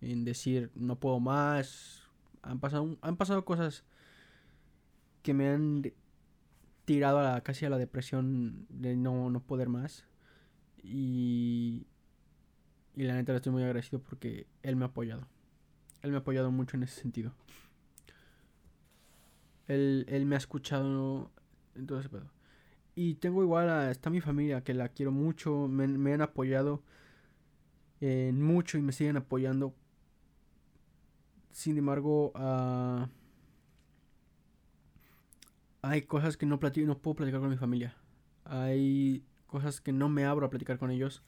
en 0.00 0.24
decir 0.24 0.70
no 0.74 0.98
puedo 0.98 1.20
más. 1.20 2.02
Han 2.42 2.60
pasado, 2.60 2.96
han 3.02 3.16
pasado 3.16 3.44
cosas 3.44 3.84
que 5.22 5.34
me 5.34 5.48
han 5.48 5.92
tirado 6.84 7.18
a 7.18 7.22
la, 7.22 7.40
casi 7.42 7.66
a 7.66 7.70
la 7.70 7.78
depresión 7.78 8.66
de 8.68 8.96
no, 8.96 9.30
no 9.30 9.40
poder 9.40 9.68
más. 9.68 10.06
Y, 10.82 11.86
y 13.00 13.04
la 13.04 13.14
neta 13.14 13.32
le 13.32 13.36
estoy 13.36 13.50
muy 13.50 13.62
agradecido 13.62 14.02
porque 14.02 14.46
él 14.62 14.76
me 14.76 14.84
ha 14.84 14.88
apoyado. 14.88 15.26
Él 16.02 16.10
me 16.10 16.18
ha 16.18 16.20
apoyado 16.20 16.50
mucho 16.50 16.76
en 16.76 16.82
ese 16.82 17.00
sentido. 17.00 17.32
Él, 19.68 20.04
él 20.06 20.26
me 20.26 20.34
ha 20.34 20.38
escuchado 20.38 21.30
en 21.76 21.86
todo 21.86 21.98
ese 21.98 22.10
pedo. 22.10 22.30
Y 22.94 23.14
tengo 23.14 23.42
igual 23.42 23.70
a, 23.70 23.90
está 23.90 24.10
mi 24.10 24.20
familia 24.20 24.62
que 24.62 24.74
la 24.74 24.90
quiero 24.90 25.12
mucho, 25.12 25.66
me, 25.66 25.88
me 25.88 26.12
han 26.12 26.20
apoyado 26.20 26.82
en 28.02 28.42
mucho 28.42 28.76
y 28.76 28.82
me 28.82 28.92
siguen 28.92 29.16
apoyando. 29.16 29.74
Sin 31.52 31.78
embargo, 31.78 32.32
uh, 32.34 33.06
hay 35.80 36.02
cosas 36.02 36.36
que 36.36 36.44
no, 36.44 36.60
platico, 36.60 36.86
no 36.86 36.98
puedo 36.98 37.14
platicar 37.14 37.40
con 37.40 37.48
mi 37.48 37.56
familia. 37.56 37.96
Hay 38.44 39.24
cosas 39.46 39.80
que 39.80 39.90
no 39.90 40.10
me 40.10 40.26
abro 40.26 40.44
a 40.44 40.50
platicar 40.50 40.78
con 40.78 40.90
ellos. 40.90 41.22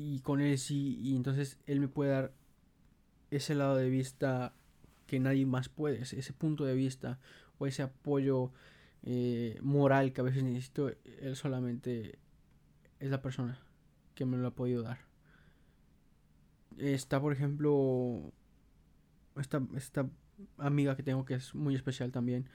Y 0.00 0.20
con 0.20 0.40
él 0.40 0.56
sí, 0.58 0.96
y 1.02 1.16
entonces 1.16 1.58
él 1.66 1.80
me 1.80 1.88
puede 1.88 2.12
dar 2.12 2.32
ese 3.32 3.56
lado 3.56 3.74
de 3.74 3.90
vista 3.90 4.54
que 5.08 5.18
nadie 5.18 5.44
más 5.44 5.68
puede, 5.68 6.02
ese 6.02 6.32
punto 6.32 6.64
de 6.64 6.76
vista 6.76 7.18
o 7.58 7.66
ese 7.66 7.82
apoyo 7.82 8.52
eh, 9.02 9.58
moral 9.60 10.12
que 10.12 10.20
a 10.20 10.24
veces 10.24 10.44
necesito, 10.44 10.88
él 10.88 11.34
solamente 11.34 12.16
es 13.00 13.10
la 13.10 13.20
persona 13.20 13.60
que 14.14 14.24
me 14.24 14.36
lo 14.36 14.46
ha 14.46 14.54
podido 14.54 14.82
dar. 14.82 15.00
Está, 16.76 17.20
por 17.20 17.32
ejemplo, 17.32 18.32
esta, 19.34 19.66
esta 19.74 20.08
amiga 20.58 20.94
que 20.94 21.02
tengo 21.02 21.24
que 21.24 21.34
es 21.34 21.56
muy 21.56 21.74
especial 21.74 22.12
también, 22.12 22.48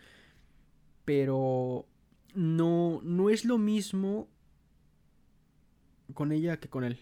pero 1.03 1.89
no, 2.35 3.01
no 3.03 3.29
es 3.29 3.43
lo 3.43 3.57
mismo 3.57 4.29
con 6.13 6.31
ella 6.31 6.61
que 6.61 6.69
con 6.69 6.85
él, 6.85 6.99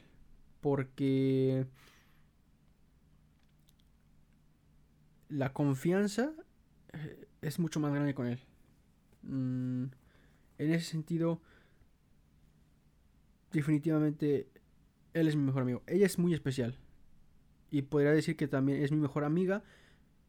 porque 0.61 1.65
la 5.29 5.53
confianza 5.53 6.33
eh, 6.93 7.27
es 7.41 7.59
mucho 7.59 7.79
más 7.79 7.93
grande 7.93 8.13
con 8.13 8.27
él. 8.27 8.39
Mm, 9.23 9.85
en 10.57 10.73
ese 10.73 10.85
sentido, 10.85 11.41
definitivamente, 13.51 14.47
él 15.13 15.27
es 15.27 15.35
mi 15.35 15.43
mejor 15.43 15.63
amigo. 15.63 15.83
Ella 15.87 16.05
es 16.05 16.19
muy 16.19 16.33
especial. 16.33 16.77
Y 17.71 17.83
podría 17.83 18.11
decir 18.11 18.35
que 18.35 18.47
también 18.47 18.83
es 18.83 18.91
mi 18.91 18.97
mejor 18.97 19.23
amiga 19.23 19.63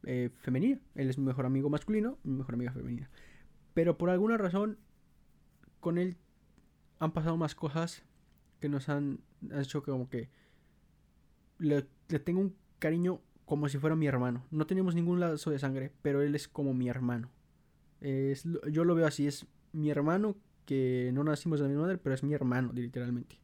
eh, 0.05 0.31
femenina. 0.41 0.81
Él 0.95 1.11
es 1.11 1.19
mi 1.19 1.25
mejor 1.25 1.47
amigo 1.47 1.69
masculino, 1.69 2.19
mi 2.23 2.37
mejor 2.37 2.55
amiga 2.55 2.73
femenina. 2.73 3.11
Pero 3.75 3.99
por 3.99 4.11
alguna 4.11 4.37
razón, 4.37 4.79
con 5.81 5.99
él 5.99 6.17
han 6.99 7.13
pasado 7.13 7.37
más 7.37 7.55
cosas 7.55 8.05
que 8.61 8.69
nos 8.69 8.89
han, 8.89 9.21
hecho 9.59 9.83
como 9.83 10.09
que 10.09 10.29
le, 11.59 11.87
le 12.09 12.19
tengo 12.19 12.41
un 12.41 12.55
cariño 12.79 13.21
como 13.45 13.69
si 13.69 13.79
fuera 13.79 13.97
mi 13.97 14.07
hermano. 14.07 14.45
No 14.51 14.67
tenemos 14.67 14.95
ningún 14.95 15.21
lazo 15.21 15.51
de 15.51 15.59
sangre, 15.59 15.93
pero 16.03 16.23
él 16.23 16.35
es 16.35 16.49
como 16.49 16.75
mi 16.75 16.89
hermano. 16.89 17.31
Es, 18.01 18.45
yo 18.71 18.85
lo 18.85 18.95
veo 18.95 19.07
así, 19.07 19.27
es 19.27 19.47
mi 19.73 19.91
hermano 19.91 20.37
que 20.67 21.11
no 21.13 21.25
nacimos 21.25 21.59
de 21.59 21.65
la 21.65 21.69
misma 21.69 21.83
madre, 21.83 21.99
pero 21.99 22.15
es 22.15 22.23
mi 22.23 22.35
hermano, 22.35 22.73
literalmente. 22.73 23.39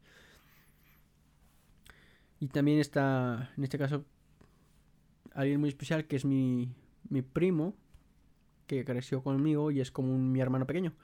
Y 2.40 2.49
también 2.49 2.78
está, 2.78 3.51
en 3.57 3.64
este 3.64 3.78
caso, 3.78 4.05
alguien 5.32 5.61
muy 5.61 5.68
especial 5.68 6.07
que 6.07 6.16
es 6.16 6.24
mi, 6.24 6.72
mi 7.09 7.22
primo, 7.22 7.74
que 8.66 8.84
creció 8.84 9.22
conmigo 9.22 9.70
y 9.70 9.80
es 9.80 9.90
como 9.90 10.14
un, 10.14 10.32
mi 10.32 10.40
hermano 10.40 10.66
pequeño. 10.66 10.94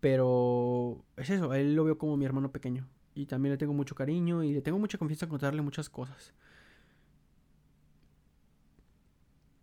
Pero 0.00 1.04
es 1.16 1.30
eso, 1.30 1.54
él 1.54 1.74
lo 1.74 1.84
veo 1.84 1.98
como 1.98 2.16
mi 2.16 2.24
hermano 2.24 2.52
pequeño. 2.52 2.88
Y 3.14 3.26
también 3.26 3.52
le 3.52 3.58
tengo 3.58 3.74
mucho 3.74 3.94
cariño 3.94 4.42
y 4.42 4.52
le 4.52 4.62
tengo 4.62 4.78
mucha 4.78 4.98
confianza 4.98 5.26
en 5.26 5.30
contarle 5.30 5.62
muchas 5.62 5.90
cosas. 5.90 6.32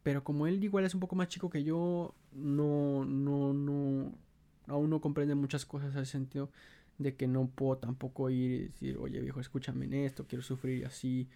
Pero 0.03 0.23
como 0.23 0.47
él 0.47 0.63
igual 0.63 0.85
es 0.85 0.93
un 0.93 0.99
poco 0.99 1.15
más 1.15 1.27
chico 1.27 1.49
que 1.49 1.63
yo, 1.63 2.15
no, 2.31 3.05
no, 3.05 3.53
no, 3.53 4.13
aún 4.67 4.89
no 4.89 5.01
comprende 5.01 5.35
muchas 5.35 5.65
cosas 5.65 5.95
al 5.95 6.05
sentido 6.05 6.51
de 6.97 7.15
que 7.15 7.27
no 7.27 7.47
puedo 7.47 7.77
tampoco 7.77 8.29
ir 8.29 8.51
y 8.51 8.63
decir, 8.65 8.97
oye 8.97 9.19
viejo, 9.19 9.39
escúchame 9.39 9.85
en 9.85 9.93
esto, 9.95 10.25
quiero 10.27 10.43
sufrir 10.43 10.85
así. 10.85 11.27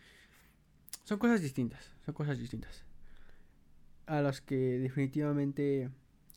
Son 1.03 1.18
cosas 1.20 1.41
distintas, 1.41 1.93
son 2.05 2.14
cosas 2.14 2.38
distintas. 2.38 2.86
A 4.05 4.22
las 4.22 4.41
que 4.41 4.55
definitivamente 4.80 5.89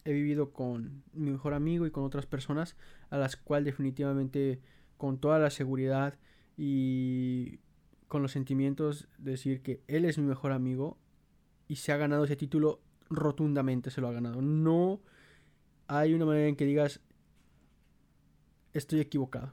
he 0.05 0.13
vivido 0.13 0.53
con 0.53 1.03
mi 1.13 1.31
mejor 1.31 1.55
amigo 1.55 1.87
y 1.87 1.91
con 1.91 2.05
otras 2.05 2.27
personas, 2.27 2.77
a 3.11 3.19
las 3.19 3.37
cuales 3.37 3.67
definitivamente 3.67 4.61
con 4.97 5.19
toda 5.19 5.39
la 5.39 5.51
seguridad 5.51 6.19
y 6.57 7.61
con 8.09 8.23
los 8.23 8.33
sentimientos 8.33 9.09
decir 9.19 9.63
que 9.63 9.83
él 9.89 10.05
es 10.05 10.19
mi 10.19 10.25
mejor 10.25 10.53
amigo 10.53 10.99
y 11.69 11.77
se 11.77 11.93
ha 11.93 11.97
ganado 11.97 12.25
ese 12.25 12.37
título 12.37 12.81
rotundamente, 13.11 13.91
se 13.91 14.01
lo 14.01 14.09
ha 14.09 14.13
ganado. 14.13 14.43
No 14.43 15.01
hay 15.89 16.15
una 16.15 16.25
manera 16.25 16.49
en 16.49 16.57
que 16.57 16.65
digas, 16.65 17.01
estoy 18.73 19.01
equivocado. 19.01 19.53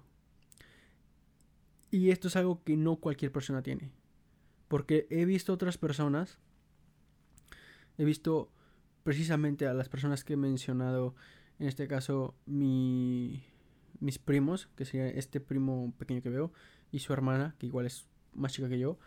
Y 1.91 2.09
esto 2.09 2.27
es 2.27 2.35
algo 2.35 2.63
que 2.63 2.75
no 2.75 2.97
cualquier 2.97 3.31
persona 3.31 3.61
tiene. 3.61 3.91
Porque 4.67 5.07
he 5.09 5.25
visto 5.25 5.53
otras 5.53 5.77
personas, 5.77 6.39
he 7.97 8.05
visto 8.05 8.51
precisamente 9.03 9.67
a 9.67 9.73
las 9.73 9.89
personas 9.89 10.23
que 10.23 10.33
he 10.33 10.37
mencionado, 10.37 11.15
en 11.59 11.67
este 11.67 11.87
caso 11.87 12.35
mi, 12.45 13.43
mis 13.99 14.19
primos, 14.19 14.67
que 14.75 14.85
sería 14.85 15.07
este 15.07 15.39
primo 15.39 15.93
pequeño 15.97 16.21
que 16.21 16.29
veo, 16.29 16.51
y 16.91 16.99
su 16.99 17.13
hermana, 17.13 17.55
que 17.59 17.67
igual 17.67 17.85
es 17.85 18.07
más 18.33 18.53
chica 18.53 18.69
que 18.69 18.79
yo, 18.79 18.97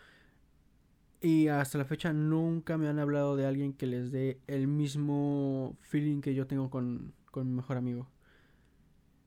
y 1.19 1.47
hasta 1.47 1.77
la 1.77 1.85
fecha 1.85 2.13
nunca 2.13 2.77
me 2.77 2.87
han 2.87 2.99
hablado 2.99 3.35
de 3.35 3.45
alguien 3.45 3.73
que 3.73 3.87
les 3.87 4.11
dé 4.11 4.39
el 4.47 4.67
mismo 4.67 5.75
feeling 5.81 6.21
que 6.21 6.35
yo 6.35 6.45
tengo 6.45 6.69
con, 6.69 7.13
con 7.31 7.47
mi 7.47 7.53
mejor 7.55 7.77
amigo. 7.77 8.07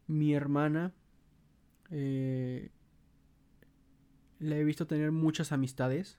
Mi 0.07 0.35
hermana 0.35 0.93
eh, 1.91 2.71
la 4.39 4.57
he 4.57 4.65
visto 4.65 4.87
tener 4.87 5.11
muchas 5.11 5.51
amistades. 5.51 6.19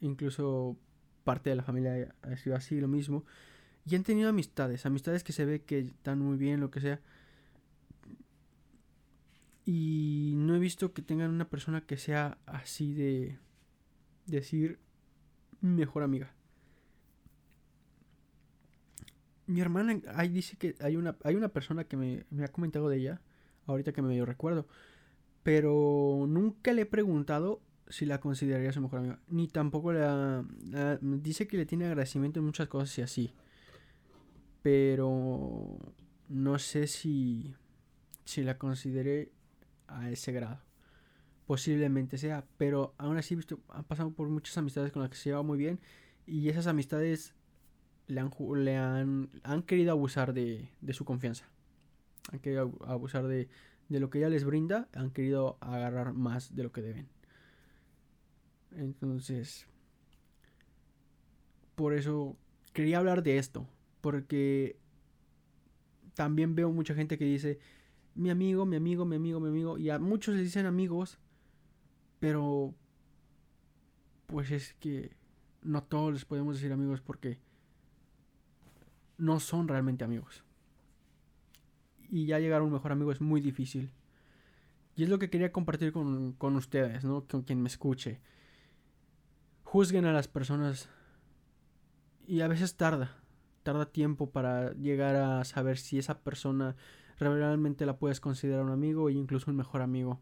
Incluso 0.00 0.78
parte 1.24 1.50
de 1.50 1.56
la 1.56 1.62
familia 1.62 2.14
ha 2.22 2.36
sido 2.36 2.56
así, 2.56 2.80
lo 2.80 2.88
mismo. 2.88 3.24
Y 3.84 3.96
han 3.96 4.02
tenido 4.02 4.30
amistades, 4.30 4.86
amistades 4.86 5.24
que 5.24 5.32
se 5.32 5.44
ve 5.44 5.62
que 5.62 5.80
están 5.80 6.18
muy 6.20 6.38
bien, 6.38 6.60
lo 6.60 6.70
que 6.70 6.80
sea. 6.80 7.00
Y 9.64 10.34
no 10.36 10.56
he 10.56 10.58
visto 10.58 10.92
que 10.92 11.02
tengan 11.02 11.30
una 11.30 11.48
persona 11.48 11.82
que 11.82 11.96
sea 11.96 12.38
así 12.46 12.94
de 12.94 13.38
decir 14.26 14.78
mejor 15.60 16.02
amiga. 16.02 16.32
Mi 19.46 19.60
hermana 19.60 20.00
ahí 20.14 20.28
dice 20.28 20.56
que 20.56 20.76
hay 20.80 20.96
una, 20.96 21.16
hay 21.24 21.34
una 21.34 21.48
persona 21.48 21.84
que 21.84 21.96
me, 21.96 22.24
ha 22.44 22.48
comentado 22.48 22.88
de 22.88 22.98
ella, 22.98 23.20
ahorita 23.66 23.92
que 23.92 24.02
me 24.02 24.14
dio 24.14 24.24
recuerdo, 24.24 24.66
pero 25.42 26.24
nunca 26.28 26.72
le 26.72 26.82
he 26.82 26.86
preguntado 26.86 27.60
si 27.88 28.06
la 28.06 28.20
consideraría 28.20 28.72
su 28.72 28.80
mejor 28.80 29.00
amiga, 29.00 29.18
ni 29.28 29.48
tampoco 29.48 29.92
la, 29.92 30.44
dice 31.00 31.48
que 31.48 31.56
le 31.56 31.66
tiene 31.66 31.86
agradecimiento 31.86 32.38
en 32.38 32.46
muchas 32.46 32.68
cosas 32.68 32.96
y 32.98 33.02
así, 33.02 33.34
pero 34.62 35.78
no 36.28 36.58
sé 36.60 36.86
si, 36.86 37.56
si 38.24 38.44
la 38.44 38.56
consideré 38.56 39.32
a 39.90 40.10
ese 40.10 40.32
grado 40.32 40.60
posiblemente 41.50 42.16
sea, 42.16 42.44
pero 42.58 42.94
aún 42.96 43.16
así 43.16 43.34
visto, 43.34 43.58
han 43.70 43.82
pasado 43.82 44.12
por 44.12 44.28
muchas 44.28 44.56
amistades 44.56 44.92
con 44.92 45.02
las 45.02 45.10
que 45.10 45.16
se 45.16 45.30
lleva 45.30 45.42
muy 45.42 45.58
bien 45.58 45.80
y 46.24 46.48
esas 46.48 46.68
amistades 46.68 47.34
le 48.06 48.20
han, 48.20 48.30
le 48.54 48.76
han, 48.76 49.30
han 49.42 49.62
querido 49.64 49.90
abusar 49.90 50.32
de, 50.32 50.68
de, 50.80 50.92
su 50.92 51.04
confianza, 51.04 51.48
han 52.30 52.38
querido 52.38 52.78
abusar 52.86 53.26
de, 53.26 53.48
de 53.88 53.98
lo 53.98 54.10
que 54.10 54.18
ella 54.18 54.28
les 54.28 54.44
brinda, 54.44 54.88
han 54.94 55.10
querido 55.10 55.58
agarrar 55.60 56.12
más 56.12 56.54
de 56.54 56.62
lo 56.62 56.70
que 56.70 56.82
deben. 56.82 57.08
Entonces, 58.76 59.66
por 61.74 61.94
eso 61.94 62.36
quería 62.72 62.98
hablar 62.98 63.24
de 63.24 63.38
esto, 63.38 63.66
porque 64.00 64.76
también 66.14 66.54
veo 66.54 66.70
mucha 66.70 66.94
gente 66.94 67.18
que 67.18 67.24
dice, 67.24 67.58
mi 68.14 68.30
amigo, 68.30 68.66
mi 68.66 68.76
amigo, 68.76 69.04
mi 69.04 69.16
amigo, 69.16 69.40
mi 69.40 69.48
amigo, 69.48 69.78
y 69.78 69.90
a 69.90 69.98
muchos 69.98 70.34
les 70.34 70.44
dicen 70.44 70.66
amigos, 70.66 71.18
pero, 72.18 72.74
pues 74.26 74.50
es 74.50 74.74
que 74.74 75.16
no 75.62 75.82
todos 75.82 76.12
les 76.12 76.24
podemos 76.24 76.56
decir 76.56 76.72
amigos 76.72 77.00
porque 77.00 77.38
no 79.18 79.40
son 79.40 79.68
realmente 79.68 80.04
amigos. 80.04 80.44
y 82.10 82.26
ya 82.26 82.38
llegar 82.40 82.60
a 82.60 82.64
un 82.64 82.72
mejor 82.72 82.92
amigo 82.92 83.12
es 83.12 83.20
muy 83.20 83.40
difícil. 83.40 83.92
Y 84.96 85.04
es 85.04 85.08
lo 85.08 85.18
que 85.18 85.30
quería 85.30 85.52
compartir 85.52 85.92
con, 85.92 86.32
con 86.32 86.56
ustedes, 86.56 87.04
¿no? 87.04 87.26
Con 87.26 87.42
quien 87.42 87.62
me 87.62 87.68
escuche. 87.68 88.20
Juzguen 89.62 90.04
a 90.04 90.12
las 90.12 90.26
personas 90.26 90.88
y 92.26 92.40
a 92.40 92.48
veces 92.48 92.76
tarda, 92.76 93.16
tarda 93.62 93.86
tiempo 93.86 94.30
para 94.30 94.72
llegar 94.74 95.16
a 95.16 95.44
saber 95.44 95.78
si 95.78 95.98
esa 95.98 96.20
persona 96.22 96.76
realmente 97.20 97.86
la 97.86 97.98
puedes 97.98 98.20
considerar 98.20 98.64
un 98.64 98.70
amigo 98.70 99.08
e 99.08 99.12
incluso 99.12 99.50
un 99.50 99.56
mejor 99.56 99.82
amigo. 99.82 100.20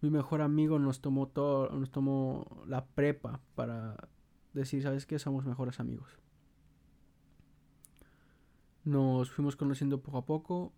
Mi 0.00 0.10
mejor 0.10 0.40
amigo 0.42 0.78
nos 0.78 1.00
tomó 1.00 1.26
todo, 1.26 1.70
nos 1.70 1.90
tomó 1.90 2.62
la 2.66 2.86
prepa 2.86 3.40
para 3.56 4.08
decir, 4.52 4.82
¿sabes 4.82 5.06
qué? 5.06 5.18
Somos 5.18 5.44
mejores 5.44 5.80
amigos. 5.80 6.08
Nos 8.84 9.30
fuimos 9.30 9.56
conociendo 9.56 10.00
poco 10.00 10.18
a 10.18 10.24
poco. 10.24 10.72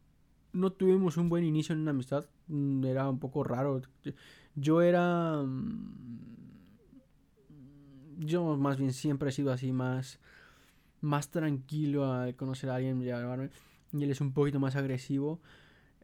No 0.52 0.72
tuvimos 0.72 1.16
un 1.16 1.28
buen 1.28 1.44
inicio 1.44 1.74
en 1.74 1.82
una 1.82 1.90
amistad. 1.90 2.24
Mm, 2.48 2.84
era 2.84 3.08
un 3.08 3.18
poco 3.18 3.44
raro. 3.44 3.82
Yo 4.54 4.82
era... 4.82 5.42
Mm, 5.42 6.18
yo 8.18 8.56
más 8.56 8.78
bien 8.78 8.92
siempre 8.92 9.28
he 9.28 9.32
sido 9.32 9.52
así 9.52 9.72
más... 9.72 10.18
Más 11.02 11.30
tranquilo 11.30 12.12
al 12.12 12.34
conocer 12.34 12.70
a 12.70 12.76
alguien. 12.76 13.00
Y 13.92 14.04
él 14.04 14.10
es 14.10 14.20
un 14.20 14.32
poquito 14.32 14.60
más 14.60 14.76
agresivo. 14.76 15.40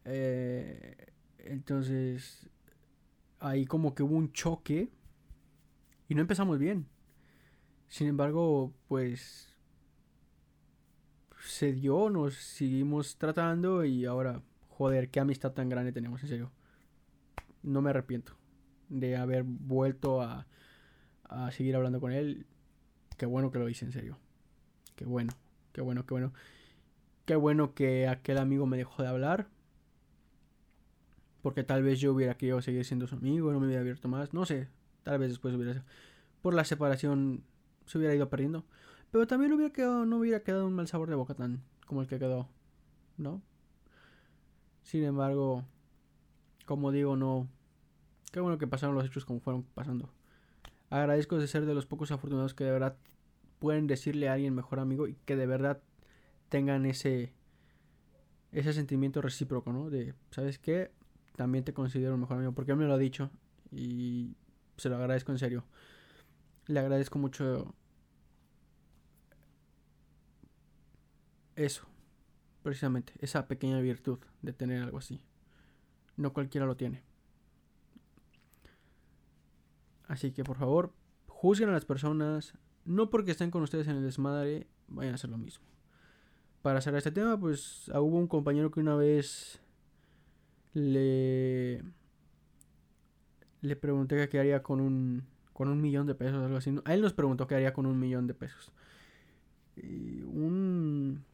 Eh, 0.04 1.12
entonces... 1.38 2.48
Ahí 3.38 3.66
como 3.66 3.94
que 3.94 4.02
hubo 4.02 4.16
un 4.16 4.32
choque. 4.32 4.90
Y 6.08 6.14
no 6.14 6.22
empezamos 6.22 6.58
bien. 6.58 6.86
Sin 7.88 8.08
embargo, 8.08 8.72
pues 8.88 9.54
se 11.40 11.72
dio, 11.72 12.10
nos 12.10 12.34
seguimos 12.34 13.16
tratando 13.18 13.84
y 13.84 14.04
ahora, 14.04 14.42
joder, 14.68 15.10
qué 15.10 15.20
amistad 15.20 15.52
tan 15.52 15.68
grande 15.68 15.92
tenemos, 15.92 16.22
en 16.22 16.28
serio. 16.28 16.52
No 17.62 17.82
me 17.82 17.90
arrepiento 17.90 18.36
de 18.88 19.16
haber 19.16 19.44
vuelto 19.44 20.22
a, 20.22 20.46
a 21.24 21.50
seguir 21.52 21.76
hablando 21.76 22.00
con 22.00 22.12
él. 22.12 22.46
Qué 23.16 23.26
bueno 23.26 23.50
que 23.50 23.58
lo 23.58 23.68
hice, 23.68 23.84
en 23.84 23.92
serio. 23.92 24.18
Qué 24.96 25.04
bueno, 25.04 25.32
qué 25.72 25.82
bueno, 25.82 26.04
qué 26.04 26.14
bueno. 26.14 26.32
Qué 27.26 27.34
bueno 27.34 27.74
que 27.74 28.06
aquel 28.08 28.38
amigo 28.38 28.66
me 28.66 28.76
dejó 28.76 29.02
de 29.02 29.08
hablar. 29.08 29.48
Porque 31.42 31.64
tal 31.64 31.82
vez 31.82 32.00
yo 32.00 32.12
hubiera 32.12 32.36
querido 32.36 32.62
seguir 32.62 32.84
siendo 32.84 33.06
su 33.06 33.16
amigo, 33.16 33.52
no 33.52 33.60
me 33.60 33.66
hubiera 33.66 33.82
abierto 33.82 34.08
más. 34.08 34.32
No 34.32 34.46
sé, 34.46 34.68
tal 35.02 35.18
vez 35.18 35.30
después 35.30 35.54
hubiera... 35.54 35.84
Por 36.40 36.54
la 36.54 36.64
separación 36.64 37.44
se 37.84 37.98
hubiera 37.98 38.14
ido 38.14 38.28
perdiendo. 38.30 38.64
Pero 39.10 39.26
también 39.26 39.52
hubiera 39.52 39.72
quedado, 39.72 40.06
no 40.06 40.18
hubiera 40.18 40.40
quedado 40.40 40.66
un 40.66 40.74
mal 40.74 40.86
sabor 40.86 41.08
de 41.08 41.16
boca 41.16 41.34
tan 41.34 41.62
como 41.86 42.02
el 42.02 42.08
que 42.08 42.18
quedó, 42.18 42.48
¿no? 43.16 43.42
Sin 44.82 45.02
embargo, 45.04 45.64
como 46.64 46.92
digo, 46.92 47.16
no. 47.16 47.48
Qué 48.32 48.40
bueno 48.40 48.58
que 48.58 48.66
pasaron 48.66 48.94
los 48.94 49.04
hechos 49.04 49.24
como 49.24 49.40
fueron 49.40 49.64
pasando. 49.64 50.10
Agradezco 50.90 51.38
de 51.38 51.48
ser 51.48 51.66
de 51.66 51.74
los 51.74 51.86
pocos 51.86 52.12
afortunados 52.12 52.54
que 52.54 52.64
de 52.64 52.70
verdad 52.70 52.96
pueden 53.58 53.86
decirle 53.88 54.28
a 54.28 54.34
alguien 54.34 54.54
mejor 54.54 54.78
amigo 54.78 55.08
y 55.08 55.14
que 55.24 55.34
de 55.34 55.46
verdad 55.46 55.80
tengan 56.48 56.86
ese 56.86 57.32
ese 58.52 58.73
sentimiento 58.73 59.20
recíproco, 59.20 59.73
¿no? 59.73 59.90
De, 59.90 60.14
¿sabes 60.31 60.59
qué? 60.59 60.90
También 61.36 61.64
te 61.64 61.74
considero 61.74 62.14
un 62.14 62.20
mejor 62.20 62.39
amigo 62.39 62.52
porque 62.52 62.73
él 62.73 62.78
me 62.78 62.86
lo 62.86 62.94
ha 62.94 62.98
dicho 62.98 63.31
y 63.70 64.35
se 64.77 64.89
lo 64.89 64.97
agradezco 64.97 65.32
en 65.32 65.39
serio. 65.39 65.64
Le 66.66 66.81
agradezco 66.81 67.18
mucho 67.18 67.74
eso, 71.55 71.86
precisamente, 72.62 73.12
esa 73.18 73.47
pequeña 73.47 73.81
virtud 73.81 74.18
de 74.43 74.52
tener 74.52 74.82
algo 74.82 74.98
así. 74.98 75.20
No 76.16 76.32
cualquiera 76.32 76.66
lo 76.66 76.77
tiene. 76.77 77.02
Así 80.09 80.32
que 80.32 80.44
por 80.44 80.56
favor, 80.56 80.93
juzguen 81.27 81.68
a 81.68 81.73
las 81.73 81.85
personas, 81.85 82.55
no 82.85 83.10
porque 83.10 83.32
estén 83.32 83.51
con 83.51 83.62
ustedes 83.62 83.89
en 83.89 83.97
el 83.97 84.05
desmadre, 84.05 84.66
vayan 84.89 85.12
a 85.12 85.14
hacer 85.16 85.31
lo 85.31 85.39
mismo. 85.39 85.66
Para 86.62 86.80
cerrar 86.80 86.98
este 86.98 87.12
tema, 87.12 87.38
pues 87.38 87.90
ah, 87.94 88.00
hubo 88.00 88.18
un 88.18 88.26
compañero 88.26 88.70
que 88.70 88.80
una 88.80 88.96
vez 88.96 89.60
le 90.72 91.82
le 93.62 93.76
pregunté 93.76 94.28
qué 94.28 94.38
haría 94.38 94.62
con 94.62 94.80
un 94.80 95.24
con 95.52 95.68
un 95.68 95.80
millón 95.80 96.06
de 96.06 96.14
pesos, 96.14 96.42
algo 96.42 96.58
así. 96.58 96.74
A 96.84 96.94
él 96.94 97.00
nos 97.00 97.14
preguntó 97.14 97.46
qué 97.46 97.54
haría 97.54 97.72
con 97.72 97.86
un 97.86 97.98
millón 97.98 98.26
de 98.26 98.34
pesos. 98.34 98.72
Y 99.76 100.22
un 100.22 101.24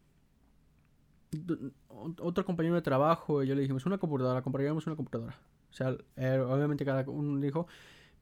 otro 2.20 2.44
compañero 2.44 2.74
de 2.74 2.82
trabajo, 2.82 3.43
y 3.43 3.49
yo 3.49 3.55
le 3.55 3.62
dijimos, 3.62 3.86
una 3.86 3.99
computadora, 3.99 4.43
compraríamos 4.43 4.86
una 4.86 4.97
computadora. 4.97 5.39
O 5.70 5.74
sea, 5.74 5.97
obviamente 6.19 6.85
cada 6.85 7.09
uno 7.11 7.40
dijo, 7.40 7.66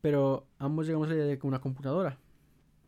pero 0.01 0.47
ambos 0.59 0.87
llegamos 0.87 1.09
a 1.09 1.11
la 1.11 1.17
idea 1.17 1.27
de 1.27 1.39
que 1.39 1.47
una 1.47 1.61
computadora. 1.61 2.17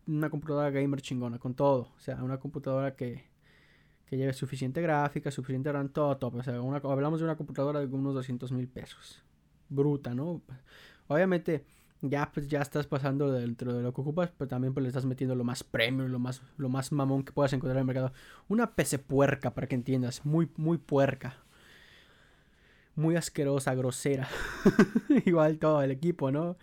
Una 0.06 0.30
computadora 0.30 0.70
gamer 0.70 1.02
chingona, 1.02 1.38
con 1.38 1.54
todo. 1.54 1.88
O 1.96 2.00
sea, 2.00 2.22
una 2.22 2.38
computadora 2.38 2.96
que, 2.96 3.24
que 4.12 4.18
lleve 4.18 4.34
suficiente 4.34 4.82
gráfica, 4.82 5.30
suficiente 5.30 5.72
RAM, 5.72 5.88
todo, 5.88 6.18
todo. 6.18 6.36
O 6.36 6.42
sea, 6.42 6.56
hablamos 6.56 7.18
de 7.18 7.24
una 7.24 7.34
computadora 7.34 7.80
de 7.80 7.86
unos 7.86 8.12
200 8.12 8.52
mil 8.52 8.68
pesos. 8.68 9.22
Bruta, 9.70 10.14
¿no? 10.14 10.42
Obviamente 11.06 11.64
ya 12.02 12.30
pues 12.30 12.46
ya 12.46 12.60
estás 12.60 12.86
pasando 12.86 13.32
dentro 13.32 13.72
de 13.72 13.82
lo 13.82 13.94
que 13.94 14.02
ocupas, 14.02 14.30
pero 14.36 14.48
también 14.48 14.74
pues 14.74 14.82
le 14.82 14.88
estás 14.88 15.06
metiendo 15.06 15.34
lo 15.34 15.44
más 15.44 15.64
premium, 15.64 16.10
lo 16.10 16.18
más, 16.18 16.42
lo 16.58 16.68
más 16.68 16.92
mamón 16.92 17.22
que 17.24 17.32
puedas 17.32 17.54
encontrar 17.54 17.78
en 17.78 17.80
el 17.80 17.86
mercado. 17.86 18.12
Una 18.48 18.74
PC 18.74 18.98
puerca, 18.98 19.54
para 19.54 19.66
que 19.66 19.76
entiendas, 19.76 20.26
muy, 20.26 20.50
muy 20.58 20.76
puerca. 20.76 21.38
Muy 22.94 23.16
asquerosa, 23.16 23.74
grosera. 23.74 24.28
Igual 25.24 25.58
todo 25.58 25.80
el 25.80 25.90
equipo, 25.90 26.30
¿no? 26.30 26.58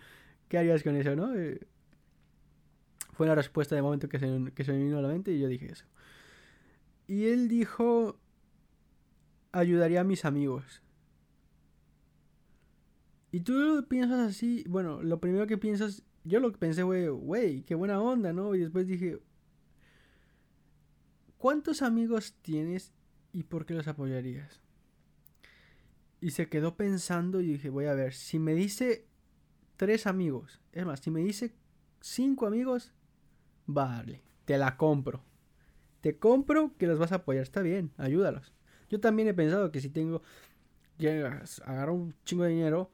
¿Qué 0.46 0.56
harías 0.56 0.84
con 0.84 0.94
eso, 0.94 1.16
no? 1.16 1.34
Eh, 1.34 1.66
fue 3.14 3.26
la 3.26 3.34
respuesta 3.34 3.74
de 3.74 3.82
momento 3.82 4.08
que 4.08 4.20
se 4.20 4.28
me 4.28 4.84
vino 4.84 4.98
a 4.98 5.02
la 5.02 5.08
mente 5.08 5.32
y 5.32 5.40
yo 5.40 5.48
dije 5.48 5.66
eso. 5.72 5.84
Y 7.10 7.26
él 7.26 7.48
dijo, 7.48 8.20
ayudaría 9.50 10.02
a 10.02 10.04
mis 10.04 10.24
amigos. 10.24 10.80
Y 13.32 13.40
tú 13.40 13.84
piensas 13.88 14.20
así, 14.20 14.62
bueno, 14.68 15.02
lo 15.02 15.18
primero 15.18 15.48
que 15.48 15.58
piensas, 15.58 16.04
yo 16.22 16.38
lo 16.38 16.52
que 16.52 16.58
pensé 16.58 16.84
fue, 16.84 17.08
güey, 17.08 17.62
qué 17.62 17.74
buena 17.74 18.00
onda, 18.00 18.32
¿no? 18.32 18.54
Y 18.54 18.60
después 18.60 18.86
dije, 18.86 19.18
¿cuántos 21.36 21.82
amigos 21.82 22.36
tienes 22.42 22.92
y 23.32 23.42
por 23.42 23.66
qué 23.66 23.74
los 23.74 23.88
apoyarías? 23.88 24.60
Y 26.20 26.30
se 26.30 26.48
quedó 26.48 26.76
pensando 26.76 27.40
y 27.40 27.46
dije, 27.48 27.70
voy 27.70 27.86
a 27.86 27.94
ver, 27.94 28.14
si 28.14 28.38
me 28.38 28.54
dice 28.54 29.08
tres 29.76 30.06
amigos, 30.06 30.60
es 30.70 30.86
más, 30.86 31.00
si 31.00 31.10
me 31.10 31.24
dice 31.24 31.56
cinco 32.00 32.46
amigos, 32.46 32.92
vale, 33.66 34.22
te 34.44 34.56
la 34.58 34.76
compro. 34.76 35.28
Te 36.00 36.16
compro 36.16 36.76
que 36.78 36.86
los 36.86 36.98
vas 36.98 37.12
a 37.12 37.16
apoyar, 37.16 37.42
está 37.42 37.60
bien, 37.60 37.92
ayúdalos. 37.98 38.52
Yo 38.88 39.00
también 39.00 39.28
he 39.28 39.34
pensado 39.34 39.70
que 39.70 39.80
si 39.80 39.90
tengo, 39.90 40.22
llegas, 40.98 41.62
agarro 41.64 41.94
un 41.94 42.14
chingo 42.24 42.44
de 42.44 42.50
dinero, 42.50 42.90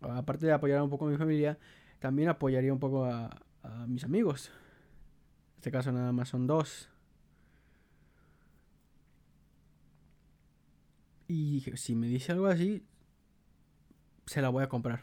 aparte 0.00 0.46
de 0.46 0.52
apoyar 0.52 0.82
un 0.82 0.90
poco 0.90 1.06
a 1.06 1.10
mi 1.10 1.16
familia, 1.16 1.58
también 1.98 2.28
apoyaría 2.28 2.72
un 2.72 2.80
poco 2.80 3.04
a, 3.04 3.42
mis 3.88 4.04
amigos. 4.04 4.48
En 4.48 5.56
este 5.56 5.72
caso 5.72 5.90
nada 5.90 6.12
más 6.12 6.28
son 6.28 6.46
dos. 6.46 6.88
Y 11.26 11.62
si 11.74 11.96
me 11.96 12.06
dice 12.06 12.30
algo 12.30 12.46
así, 12.46 12.84
se 14.26 14.40
la 14.40 14.50
voy 14.50 14.62
a 14.62 14.68
comprar. 14.68 15.02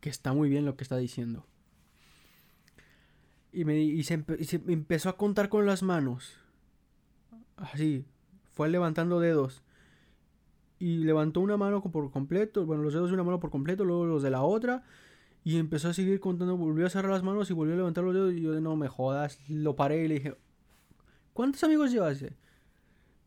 Que 0.00 0.10
está 0.10 0.32
muy 0.32 0.48
bien 0.48 0.64
lo 0.64 0.76
que 0.76 0.84
está 0.84 0.96
diciendo. 0.96 1.44
Y, 3.52 3.64
me, 3.64 3.78
y 3.78 4.02
se, 4.02 4.14
empezó 4.14 5.08
a 5.08 5.16
contar 5.16 5.48
con 5.48 5.66
las 5.66 5.82
manos. 5.82 6.36
Así. 7.56 8.04
Fue 8.52 8.68
levantando 8.68 9.20
dedos 9.20 9.62
y 10.82 11.04
levantó 11.04 11.40
una 11.40 11.56
mano 11.56 11.80
por 11.80 12.10
completo, 12.10 12.66
bueno, 12.66 12.82
los 12.82 12.92
dedos 12.92 13.08
de 13.10 13.14
una 13.14 13.22
mano 13.22 13.38
por 13.38 13.50
completo, 13.50 13.84
luego 13.84 14.04
los 14.04 14.20
de 14.20 14.30
la 14.30 14.42
otra, 14.42 14.82
y 15.44 15.58
empezó 15.58 15.88
a 15.88 15.94
seguir 15.94 16.18
contando, 16.18 16.56
volvió 16.56 16.84
a 16.86 16.90
cerrar 16.90 17.12
las 17.12 17.22
manos 17.22 17.48
y 17.48 17.52
volvió 17.52 17.74
a 17.74 17.76
levantar 17.76 18.02
los 18.02 18.12
dedos, 18.12 18.34
y 18.34 18.40
yo, 18.40 18.60
no 18.60 18.74
me 18.74 18.88
jodas, 18.88 19.38
lo 19.48 19.76
paré 19.76 20.04
y 20.04 20.08
le 20.08 20.14
dije, 20.14 20.36
¿cuántos 21.34 21.62
amigos 21.62 21.92
llevas? 21.92 22.24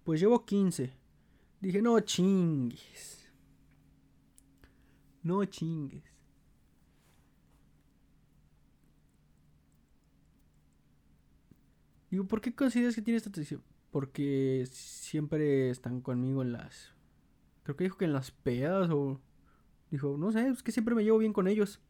Pues 0.04 0.20
llevo 0.20 0.44
15. 0.44 0.92
Dije, 1.62 1.82
no 1.82 1.98
chingues. 2.02 3.26
No 5.24 5.46
chingues. 5.46 6.04
Digo, 12.16 12.28
¿por 12.30 12.40
qué 12.40 12.56
consideras 12.56 12.96
que 12.96 13.02
tiene 13.02 13.18
esta 13.18 13.30
tradición? 13.30 13.62
Porque 13.92 14.66
siempre 14.72 15.70
están 15.70 16.00
conmigo 16.00 16.44
en 16.44 16.54
las 16.54 16.96
Creo 17.64 17.76
que 17.76 17.84
dijo 17.84 17.98
que 17.98 18.06
en 18.06 18.14
las 18.14 18.32
pedas 18.32 18.90
o... 18.90 19.20
Dijo, 19.92 20.16
no 20.18 20.32
sé, 20.32 20.48
es 20.48 20.64
que 20.64 20.72
siempre 20.72 20.96
me 20.96 21.04
llevo 21.04 21.18
bien 21.18 21.34
con 21.34 21.46
ellos. 21.50 21.82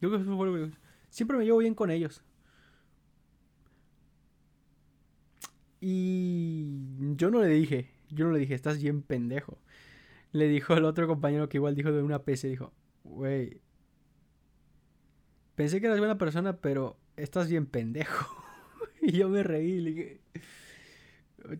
Creo 0.00 0.10
que 0.10 0.22
eso 0.22 0.36
fue 0.38 0.46
lo 0.46 0.54
que... 0.54 0.76
Siempre 1.10 1.36
me 1.36 1.44
llevo 1.44 1.58
bien 1.58 1.74
con 1.74 1.90
ellos. 1.90 2.24
Y 5.82 7.14
yo 7.16 7.30
no 7.30 7.42
le 7.42 7.48
dije, 7.48 7.90
Yo 8.08 8.24
no 8.24 8.32
le 8.32 8.38
dije, 8.38 8.54
estás 8.54 8.80
bien 8.82 9.02
pendejo. 9.02 9.58
Le 10.32 10.48
dijo 10.48 10.72
el 10.72 10.86
otro 10.86 11.06
compañero 11.06 11.50
que 11.50 11.58
igual 11.58 11.74
dijo 11.74 11.92
de 11.92 12.02
una 12.02 12.22
PC, 12.22 12.48
dijo, 12.48 12.72
güey, 13.04 13.60
pensé 15.56 15.78
que 15.78 15.88
eras 15.88 15.98
buena 15.98 16.16
persona, 16.16 16.56
pero 16.56 16.96
estás 17.16 17.50
bien 17.50 17.66
pendejo. 17.66 18.41
y 19.06 19.12
yo 19.12 19.28
me 19.28 19.42
reí, 19.42 19.80
le 19.80 19.90
dije, 19.90 20.20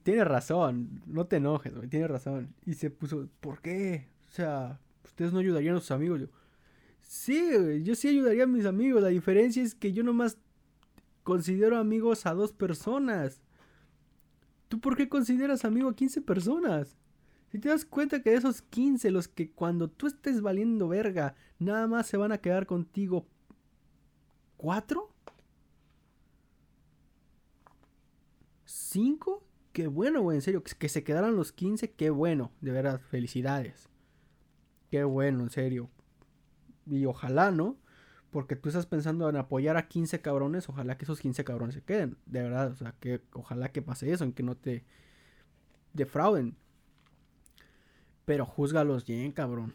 tienes 0.04 0.26
razón, 0.26 1.02
no 1.06 1.26
te 1.26 1.36
enojes, 1.36 1.74
güey, 1.74 1.88
tienes 1.88 2.08
razón. 2.08 2.54
Y 2.64 2.74
se 2.74 2.90
puso, 2.90 3.28
¿por 3.40 3.60
qué? 3.60 4.06
O 4.28 4.30
sea, 4.30 4.80
ustedes 5.04 5.32
no 5.32 5.40
ayudarían 5.40 5.76
a 5.76 5.80
sus 5.80 5.90
amigos. 5.90 6.20
Yo, 6.20 6.26
sí, 7.00 7.82
yo 7.82 7.94
sí 7.96 8.08
ayudaría 8.08 8.44
a 8.44 8.46
mis 8.46 8.64
amigos. 8.64 9.02
La 9.02 9.08
diferencia 9.08 9.62
es 9.62 9.74
que 9.74 9.92
yo 9.92 10.04
nomás 10.04 10.38
considero 11.24 11.78
amigos 11.78 12.26
a 12.26 12.34
dos 12.34 12.52
personas. 12.52 13.42
¿Tú 14.68 14.80
por 14.80 14.96
qué 14.96 15.08
consideras 15.08 15.64
amigo 15.64 15.88
a 15.88 15.96
15 15.96 16.22
personas? 16.22 16.96
Si 17.50 17.58
te 17.58 17.68
das 17.68 17.84
cuenta 17.84 18.22
que 18.22 18.30
de 18.30 18.36
esos 18.36 18.62
15, 18.62 19.10
los 19.10 19.28
que 19.28 19.50
cuando 19.50 19.90
tú 19.90 20.06
estés 20.06 20.40
valiendo 20.40 20.88
verga, 20.88 21.34
nada 21.58 21.86
más 21.88 22.06
se 22.06 22.16
van 22.16 22.32
a 22.32 22.38
quedar 22.38 22.66
contigo. 22.66 23.26
¿Cuatro? 24.56 25.11
¿Cinco? 28.72 29.44
Qué 29.74 29.86
bueno, 29.86 30.22
güey, 30.22 30.36
en 30.36 30.42
serio. 30.42 30.62
Que 30.64 30.88
se 30.88 31.04
quedaran 31.04 31.36
los 31.36 31.52
15, 31.52 31.92
qué 31.92 32.08
bueno. 32.08 32.52
De 32.62 32.72
verdad, 32.72 33.02
felicidades. 33.10 33.90
Qué 34.90 35.04
bueno, 35.04 35.42
en 35.42 35.50
serio. 35.50 35.90
Y 36.86 37.04
ojalá, 37.04 37.50
¿no? 37.50 37.76
Porque 38.30 38.56
tú 38.56 38.70
estás 38.70 38.86
pensando 38.86 39.28
en 39.28 39.36
apoyar 39.36 39.76
a 39.76 39.88
15 39.88 40.22
cabrones, 40.22 40.70
ojalá 40.70 40.96
que 40.96 41.04
esos 41.04 41.20
15 41.20 41.44
cabrones 41.44 41.74
se 41.74 41.82
queden. 41.82 42.16
De 42.24 42.42
verdad, 42.42 42.70
o 42.72 42.76
sea, 42.76 42.94
que 42.98 43.20
ojalá 43.34 43.70
que 43.72 43.82
pase 43.82 44.10
eso, 44.10 44.24
en 44.24 44.32
que 44.32 44.42
no 44.42 44.56
te 44.56 44.86
defrauden. 45.92 46.56
Pero 48.24 48.46
juzgalos 48.46 49.04
bien, 49.04 49.32
cabrón. 49.32 49.74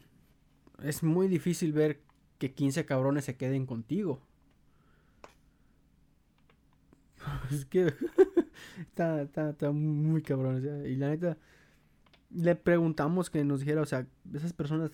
Es 0.82 1.04
muy 1.04 1.28
difícil 1.28 1.72
ver 1.72 2.02
que 2.40 2.56
15 2.56 2.86
cabrones 2.88 3.26
se 3.26 3.38
queden 3.38 3.68
contigo. 3.68 4.22
es 7.52 7.66
que 7.66 7.94
está, 8.80 9.22
está, 9.22 9.72
muy 9.72 10.22
cabrón. 10.22 10.64
y 10.86 10.96
la 10.96 11.10
neta, 11.10 11.38
le 12.30 12.56
preguntamos 12.56 13.30
que 13.30 13.44
nos 13.44 13.62
dijera, 13.62 13.82
o 13.82 13.86
sea, 13.86 14.08
esas 14.34 14.54
personas, 14.54 14.92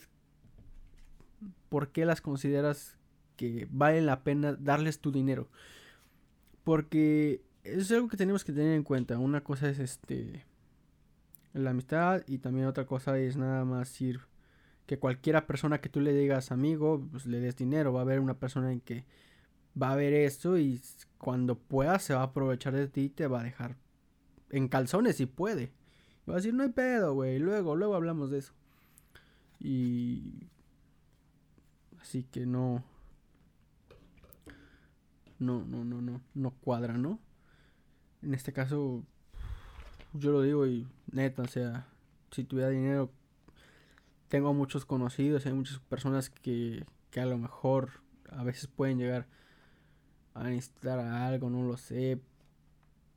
¿por 1.70 1.90
qué 1.90 2.06
las 2.06 2.22
consideras 2.22 2.98
que 3.36 3.68
vale 3.72 4.02
la 4.02 4.24
pena 4.24 4.54
darles 4.54 5.00
tu 5.00 5.12
dinero. 5.12 5.50
Porque 6.64 7.42
es 7.64 7.92
algo 7.92 8.08
que 8.08 8.18
tenemos 8.18 8.44
que 8.44 8.54
tener 8.54 8.76
en 8.76 8.84
cuenta. 8.84 9.18
Una 9.18 9.44
cosa 9.44 9.70
es 9.70 9.80
este 9.80 10.46
la 11.54 11.70
amistad 11.70 12.24
y 12.26 12.40
también 12.40 12.66
otra 12.66 12.88
cosa 12.88 13.18
es 13.20 13.38
nada 13.38 13.64
más 13.64 14.02
ir 14.02 14.22
que 14.88 14.98
cualquiera 14.98 15.46
persona 15.46 15.80
que 15.82 15.90
tú 15.90 16.02
le 16.02 16.12
digas 16.14 16.52
amigo, 16.52 17.08
pues 17.12 17.28
le 17.28 17.40
des 17.40 17.56
dinero, 17.56 17.94
va 17.94 18.00
a 18.00 18.04
haber 18.04 18.20
una 18.20 18.34
persona 18.34 18.72
en 18.72 18.82
que 18.82 19.06
va 19.82 19.92
a 19.92 19.96
ver 19.96 20.14
esto 20.14 20.58
y 20.58 20.82
cuando 21.18 21.58
pueda 21.58 22.00
se 22.00 22.14
va 22.14 22.22
a 22.22 22.26
aprovechar 22.26 22.74
de 22.74 22.88
ti 22.88 23.02
y 23.02 23.10
te 23.10 23.28
va 23.28 23.42
a 23.42 23.44
dejar 23.44 23.78
en 24.50 24.68
calzones 24.68 25.18
si 25.18 25.26
puede. 25.26 25.72
Va 26.30 26.34
a 26.34 26.38
decir, 26.38 26.54
no 26.54 26.64
hay 26.64 26.70
pedo, 26.70 27.14
güey, 27.14 27.40
luego, 27.40 27.76
luego 27.76 27.96
hablamos 27.96 28.30
de 28.30 28.40
eso. 28.40 28.54
Y... 29.60 30.48
Así 32.00 32.24
que 32.24 32.46
no, 32.46 32.84
no, 35.40 35.64
no, 35.64 35.86
no, 35.86 36.02
no, 36.02 36.22
no 36.34 36.52
cuadra, 36.52 36.98
¿no? 36.98 37.18
En 38.22 38.34
este 38.34 38.52
caso, 38.52 39.04
yo 40.12 40.32
lo 40.32 40.42
digo 40.42 40.68
y 40.68 40.86
neta, 41.12 41.44
o 41.44 41.48
sea, 41.48 41.88
si 42.32 42.44
tuviera 42.44 42.70
dinero, 42.70 43.10
tengo 44.28 44.54
muchos 44.54 44.86
conocidos, 44.86 45.46
hay 45.46 45.54
muchas 45.54 45.80
personas 45.80 46.30
que, 46.30 46.86
que 47.10 47.22
a 47.22 47.26
lo 47.26 47.38
mejor 47.38 48.02
a 48.30 48.44
veces 48.44 48.68
pueden 48.68 48.98
llegar 48.98 49.28
a 50.34 50.44
necesitar 50.44 51.00
algo, 51.00 51.50
no 51.50 51.64
lo 51.64 51.78
sé. 51.78 52.20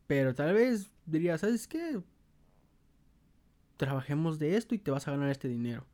Pero 0.06 0.34
tal 0.34 0.54
vez 0.54 0.90
diría, 1.04 1.38
¿sabes 1.38 1.66
qué? 1.66 2.00
Trabajemos 3.76 4.38
de 4.38 4.56
esto 4.56 4.74
y 4.74 4.78
te 4.78 4.90
vas 4.90 5.06
a 5.08 5.10
ganar 5.10 5.30
este 5.30 5.48
dinero. 5.48 5.86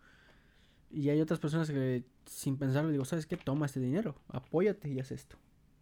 Y 0.90 1.08
hay 1.08 1.20
otras 1.20 1.40
personas 1.40 1.70
que 1.70 2.04
sin 2.26 2.56
pensarlo 2.56 2.90
digo, 2.90 3.04
¿sabes 3.04 3.26
qué? 3.26 3.36
Toma 3.36 3.66
este 3.66 3.80
dinero, 3.80 4.16
apóyate 4.28 4.88
y 4.88 5.00
haz 5.00 5.10
esto. 5.10 5.36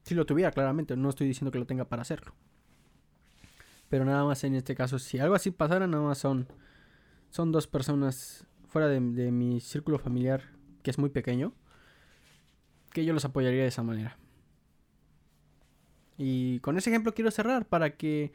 Si 0.04 0.14
lo 0.14 0.24
tuviera, 0.24 0.50
claramente, 0.50 0.96
no 0.96 1.10
estoy 1.10 1.26
diciendo 1.26 1.50
que 1.50 1.58
lo 1.58 1.66
tenga 1.66 1.84
para 1.84 2.02
hacerlo. 2.02 2.34
Pero 3.88 4.04
nada 4.04 4.24
más 4.24 4.44
en 4.44 4.54
este 4.54 4.74
caso, 4.74 4.98
si 4.98 5.18
algo 5.18 5.34
así 5.34 5.50
pasara, 5.50 5.86
nada 5.86 6.02
más 6.02 6.18
son, 6.18 6.46
son 7.30 7.52
dos 7.52 7.66
personas 7.66 8.46
fuera 8.68 8.88
de, 8.88 9.00
mi 9.00 9.60
círculo 9.60 9.98
familiar, 9.98 10.44
que 10.82 10.90
es 10.90 10.98
muy 10.98 11.10
pequeño, 11.10 11.52
que 12.92 13.04
yo 13.04 13.12
los 13.12 13.24
apoyaría 13.24 13.62
de 13.62 13.68
esa 13.68 13.82
manera. 13.82 14.16
Y 16.22 16.60
con 16.60 16.76
ese 16.76 16.90
ejemplo 16.90 17.14
quiero 17.14 17.30
cerrar 17.30 17.64
para 17.64 17.96
que, 17.96 18.30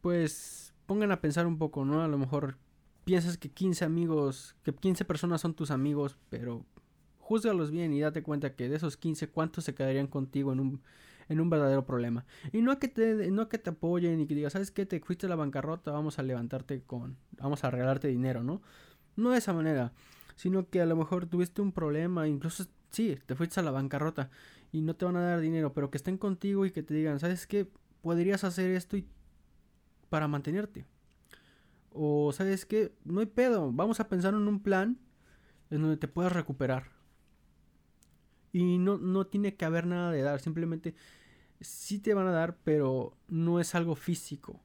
pues, 0.00 0.72
pongan 0.86 1.12
a 1.12 1.20
pensar 1.20 1.46
un 1.46 1.58
poco, 1.58 1.84
¿no? 1.84 2.02
A 2.02 2.08
lo 2.08 2.16
mejor 2.16 2.56
piensas 3.04 3.36
que 3.36 3.50
15 3.50 3.84
amigos, 3.84 4.56
que 4.62 4.72
15 4.72 5.04
personas 5.04 5.42
son 5.42 5.52
tus 5.52 5.70
amigos, 5.70 6.16
pero 6.30 6.64
júzgalos 7.18 7.70
bien 7.70 7.92
y 7.92 8.00
date 8.00 8.22
cuenta 8.22 8.54
que 8.54 8.66
de 8.66 8.76
esos 8.76 8.96
15, 8.96 9.28
¿cuántos 9.28 9.64
se 9.64 9.74
quedarían 9.74 10.06
contigo 10.06 10.54
en 10.54 10.60
un, 10.60 10.80
en 11.28 11.38
un 11.38 11.50
verdadero 11.50 11.84
problema? 11.84 12.24
Y 12.50 12.62
no 12.62 12.78
que 12.78 12.88
te, 12.88 13.30
no 13.30 13.50
que 13.50 13.58
te 13.58 13.68
apoyen 13.68 14.18
y 14.18 14.26
que 14.26 14.34
digas, 14.34 14.54
¿sabes 14.54 14.70
qué? 14.70 14.86
Te 14.86 14.98
fuiste 15.00 15.26
a 15.26 15.28
la 15.28 15.36
bancarrota, 15.36 15.90
vamos 15.92 16.18
a 16.18 16.22
levantarte 16.22 16.80
con, 16.80 17.18
vamos 17.32 17.62
a 17.62 17.70
regalarte 17.70 18.08
dinero, 18.08 18.42
¿no? 18.42 18.62
No 19.16 19.32
de 19.32 19.38
esa 19.38 19.52
manera, 19.52 19.92
sino 20.34 20.70
que 20.70 20.80
a 20.80 20.86
lo 20.86 20.96
mejor 20.96 21.26
tuviste 21.26 21.60
un 21.60 21.72
problema, 21.72 22.26
incluso, 22.26 22.64
sí, 22.88 23.18
te 23.26 23.34
fuiste 23.34 23.60
a 23.60 23.62
la 23.62 23.70
bancarrota 23.70 24.30
y 24.72 24.80
no 24.80 24.96
te 24.96 25.04
van 25.04 25.16
a 25.16 25.22
dar 25.22 25.40
dinero, 25.40 25.72
pero 25.74 25.90
que 25.90 25.98
estén 25.98 26.16
contigo 26.16 26.64
y 26.66 26.72
que 26.72 26.82
te 26.82 26.94
digan, 26.94 27.20
¿sabes 27.20 27.46
qué? 27.46 27.70
Podrías 28.00 28.42
hacer 28.42 28.70
esto 28.70 28.96
y 28.96 29.06
para 30.08 30.26
mantenerte. 30.26 30.86
O 31.90 32.32
sabes 32.32 32.64
qué, 32.64 32.94
no 33.04 33.20
hay 33.20 33.26
pedo, 33.26 33.70
vamos 33.70 34.00
a 34.00 34.08
pensar 34.08 34.32
en 34.32 34.48
un 34.48 34.62
plan 34.62 34.98
en 35.70 35.82
donde 35.82 35.98
te 35.98 36.08
puedas 36.08 36.32
recuperar. 36.32 36.90
Y 38.50 38.78
no, 38.78 38.98
no 38.98 39.26
tiene 39.26 39.56
que 39.56 39.64
haber 39.66 39.86
nada 39.86 40.10
de 40.10 40.22
dar, 40.22 40.40
simplemente 40.40 40.94
sí 41.60 41.98
te 41.98 42.14
van 42.14 42.26
a 42.26 42.32
dar, 42.32 42.56
pero 42.64 43.16
no 43.28 43.60
es 43.60 43.74
algo 43.74 43.94
físico. 43.94 44.60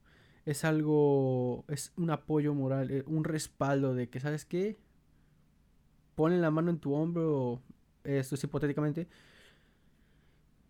Es 0.45 0.63
algo, 0.63 1.65
es 1.67 1.91
un 1.97 2.09
apoyo 2.09 2.53
moral, 2.53 2.89
eh, 2.89 3.03
un 3.07 3.25
respaldo 3.25 3.93
de 3.93 4.09
que, 4.09 4.21
¿sabes 4.21 4.45
qué? 4.45 4.77
Ponen 6.15 6.41
la 6.41 6.51
mano 6.51 6.71
en 6.71 6.79
tu 6.79 6.93
hombro, 6.93 7.61
esto 8.05 8.35
es 8.35 8.43
hipotéticamente, 8.43 9.09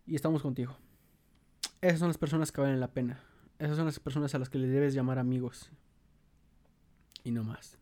y 0.08 0.16
estamos 0.16 0.42
contigo. 0.42 0.76
Esas 1.82 2.00
son 2.00 2.08
las 2.08 2.18
personas 2.18 2.52
que 2.52 2.62
valen 2.62 2.80
la 2.80 2.94
pena. 2.94 3.22
Esas 3.60 3.76
son 3.76 3.86
las 3.86 4.00
personas 4.00 4.34
a 4.34 4.40
las 4.40 4.50
que 4.50 4.58
le 4.58 4.68
debes 4.68 4.94
llamar 4.94 5.20
amigos. 5.20 5.70
Y 7.24 7.32
no 7.32 7.44
más. 7.44 7.78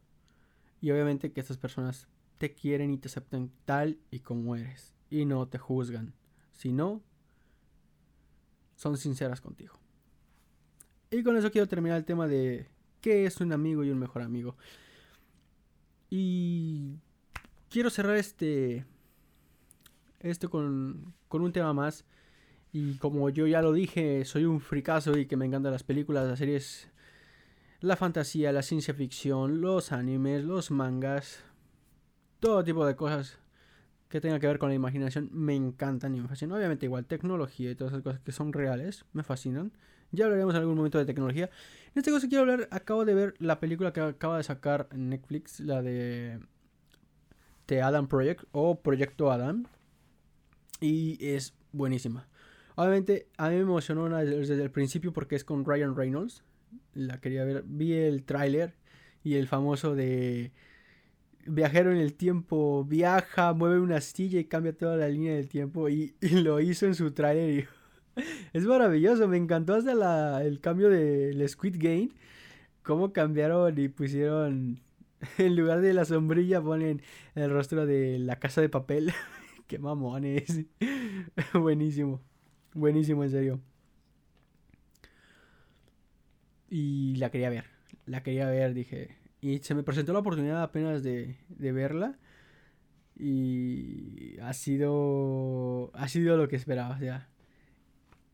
Y 0.81 0.91
obviamente 0.91 1.31
que 1.31 1.39
estas 1.39 1.57
personas 1.57 2.07
te 2.37 2.53
quieren 2.53 2.91
y 2.91 2.97
te 2.97 3.07
aceptan 3.07 3.51
tal 3.65 3.99
y 4.11 4.19
como 4.19 4.55
eres 4.55 4.93
y 5.09 5.25
no 5.25 5.47
te 5.47 5.57
juzgan. 5.57 6.13
Si 6.53 6.71
no, 6.71 7.01
son 8.75 8.97
sinceras 8.97 9.39
contigo. 9.39 9.79
Y 11.11 11.23
con 11.23 11.37
eso 11.37 11.51
quiero 11.51 11.67
terminar 11.67 11.97
el 11.97 12.05
tema 12.05 12.27
de 12.27 12.67
qué 13.01 13.25
es 13.25 13.39
un 13.39 13.53
amigo 13.53 13.83
y 13.83 13.91
un 13.91 13.99
mejor 13.99 14.21
amigo. 14.21 14.57
Y 16.09 16.97
quiero 17.69 17.89
cerrar 17.89 18.17
este 18.17 18.85
esto 20.19 20.49
con, 20.49 21.13
con 21.27 21.41
un 21.41 21.51
tema 21.51 21.71
más. 21.73 22.03
Y 22.77 22.95
como 22.95 23.29
yo 23.29 23.47
ya 23.47 23.61
lo 23.61 23.71
dije, 23.71 24.25
soy 24.25 24.43
un 24.43 24.59
fricazo 24.59 25.17
y 25.17 25.27
que 25.27 25.37
me 25.37 25.45
encantan 25.45 25.71
las 25.71 25.83
películas, 25.83 26.27
las 26.27 26.37
series, 26.37 26.89
la 27.79 27.95
fantasía, 27.95 28.51
la 28.51 28.63
ciencia 28.63 28.93
ficción, 28.93 29.61
los 29.61 29.93
animes, 29.93 30.43
los 30.43 30.71
mangas, 30.71 31.39
todo 32.41 32.65
tipo 32.65 32.85
de 32.85 32.97
cosas 32.97 33.39
que 34.09 34.19
tenga 34.19 34.41
que 34.41 34.47
ver 34.47 34.59
con 34.59 34.67
la 34.67 34.75
imaginación 34.75 35.29
me 35.31 35.55
encantan 35.55 36.15
y 36.15 36.19
me 36.19 36.27
fascinan. 36.27 36.57
Obviamente 36.57 36.85
igual 36.85 37.05
tecnología 37.05 37.71
y 37.71 37.75
todas 37.75 37.93
esas 37.93 38.03
cosas 38.03 38.19
que 38.19 38.33
son 38.33 38.51
reales 38.51 39.05
me 39.13 39.23
fascinan. 39.23 39.71
Ya 40.11 40.25
hablaremos 40.25 40.53
en 40.53 40.59
algún 40.59 40.75
momento 40.75 40.97
de 40.97 41.05
tecnología. 41.05 41.45
En 41.45 41.99
este 41.99 42.11
caso 42.11 42.27
quiero 42.27 42.41
hablar, 42.41 42.67
acabo 42.71 43.05
de 43.05 43.13
ver 43.13 43.35
la 43.39 43.61
película 43.61 43.93
que 43.93 44.01
acaba 44.01 44.35
de 44.35 44.43
sacar 44.43 44.89
Netflix, 44.93 45.61
la 45.61 45.81
de 45.81 46.41
The 47.67 47.81
Adam 47.81 48.09
Project 48.09 48.43
o 48.51 48.81
Proyecto 48.81 49.31
Adam. 49.31 49.65
Y 50.81 51.25
es 51.25 51.53
buenísima. 51.71 52.27
Obviamente 52.75 53.27
a 53.37 53.49
mí 53.49 53.55
me 53.55 53.61
emocionó 53.61 54.09
desde 54.17 54.61
el 54.61 54.71
principio 54.71 55.13
porque 55.13 55.35
es 55.35 55.43
con 55.43 55.65
Ryan 55.65 55.95
Reynolds. 55.95 56.43
La 56.93 57.19
quería 57.19 57.43
ver. 57.43 57.63
Vi 57.65 57.93
el 57.93 58.23
tráiler 58.23 58.75
y 59.23 59.35
el 59.35 59.47
famoso 59.47 59.95
de 59.95 60.51
viajero 61.45 61.91
en 61.91 61.97
el 61.97 62.15
tiempo 62.15 62.85
viaja, 62.85 63.53
mueve 63.53 63.79
una 63.79 63.97
astilla 63.97 64.39
y 64.39 64.45
cambia 64.45 64.75
toda 64.75 64.97
la 64.97 65.07
línea 65.07 65.35
del 65.35 65.47
tiempo 65.47 65.89
y, 65.89 66.15
lo 66.21 66.59
hizo 66.59 66.87
en 66.87 66.95
su 66.95 67.11
trailer 67.11 67.49
y 67.59 68.21
es 68.53 68.65
maravilloso, 68.65 69.27
me 69.27 69.37
encantó 69.37 69.75
hasta 69.75 70.43
el 70.43 70.59
cambio 70.59 70.89
del 70.89 71.47
Squid 71.47 71.75
Game 71.77 72.09
cómo 72.85 73.11
cambiaron 73.11 73.77
y 73.77 73.89
pusieron 73.89 74.79
en 75.37 75.55
lugar 75.55 75.81
de 75.81 75.93
la 75.93 76.05
sombrilla 76.05 76.61
ponen 76.61 77.01
el 77.33 77.49
rostro 77.51 77.85
de 77.85 78.19
la 78.19 78.39
casa 78.39 78.61
de 78.61 78.69
papel. 78.69 79.11
Qué 79.67 79.79
mamones. 79.79 80.61
Buenísimo. 81.53 82.21
Buenísimo, 82.75 83.23
en 83.23 83.31
serio. 83.31 83.61
Y 86.69 87.15
la 87.15 87.31
quería 87.31 87.49
ver. 87.49 87.63
La 88.05 88.21
quería 88.21 88.49
ver, 88.49 88.73
dije. 88.73 89.15
Y 89.39 89.59
se 89.59 89.73
me 89.73 89.81
presentó 89.81 90.11
la 90.11 90.19
oportunidad 90.19 90.61
apenas 90.61 91.01
de, 91.01 91.37
de 91.47 91.71
verla. 91.71 92.19
Y 93.17 94.37
ha 94.41 94.51
sido. 94.53 95.89
Ha 95.93 96.09
sido 96.09 96.35
lo 96.35 96.49
que 96.49 96.57
esperaba, 96.57 96.95
o 96.95 96.99
sea. 96.99 97.29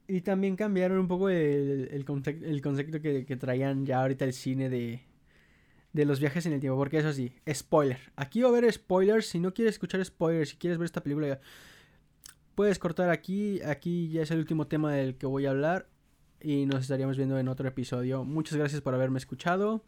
Y 0.07 0.21
también 0.21 0.55
cambiaron 0.55 0.97
un 0.97 1.07
poco 1.07 1.29
el, 1.29 1.89
el, 1.91 2.03
concepto, 2.03 2.43
el 2.43 2.61
concepto 2.63 2.99
que, 2.99 3.25
que 3.25 3.37
traían 3.37 3.85
ya 3.85 4.01
ahorita 4.01 4.25
el 4.25 4.33
cine 4.33 4.69
de, 4.69 5.03
de 5.93 6.05
los 6.05 6.19
viajes 6.19 6.47
en 6.47 6.53
el 6.53 6.59
tiempo. 6.59 6.79
Porque 6.79 6.97
eso 6.97 7.13
sí, 7.13 7.31
spoiler. 7.53 7.99
Aquí 8.15 8.41
va 8.41 8.47
a 8.47 8.51
haber 8.57 8.73
spoilers. 8.73 9.27
Si 9.27 9.39
no 9.39 9.53
quieres 9.53 9.75
escuchar 9.75 10.03
spoilers, 10.03 10.49
si 10.49 10.57
quieres 10.57 10.79
ver 10.79 10.85
esta 10.85 11.03
película, 11.03 11.39
puedes 12.55 12.79
cortar 12.79 13.09
aquí. 13.09 13.61
Aquí 13.63 14.09
ya 14.09 14.21
es 14.23 14.31
el 14.31 14.39
último 14.39 14.67
tema 14.67 14.93
del 14.93 15.15
que 15.15 15.25
voy 15.25 15.45
a 15.45 15.51
hablar. 15.51 15.87
Y 16.39 16.65
nos 16.65 16.81
estaríamos 16.81 17.17
viendo 17.17 17.37
en 17.37 17.47
otro 17.47 17.67
episodio. 17.67 18.23
Muchas 18.23 18.57
gracias 18.57 18.81
por 18.81 18.93
haberme 18.93 19.19
escuchado. 19.19 19.83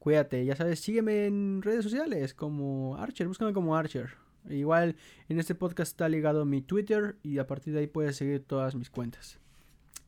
Cuídate, 0.00 0.44
ya 0.46 0.56
sabes, 0.56 0.80
sígueme 0.80 1.26
en 1.26 1.60
redes 1.60 1.84
sociales 1.84 2.32
como 2.32 2.96
Archer, 2.96 3.28
búscame 3.28 3.52
como 3.52 3.76
Archer. 3.76 4.08
Igual 4.48 4.96
en 5.28 5.38
este 5.38 5.54
podcast 5.54 5.92
está 5.92 6.08
ligado 6.08 6.46
mi 6.46 6.62
Twitter 6.62 7.16
y 7.22 7.36
a 7.36 7.46
partir 7.46 7.74
de 7.74 7.80
ahí 7.80 7.86
puedes 7.86 8.16
seguir 8.16 8.42
todas 8.42 8.74
mis 8.74 8.88
cuentas. 8.88 9.38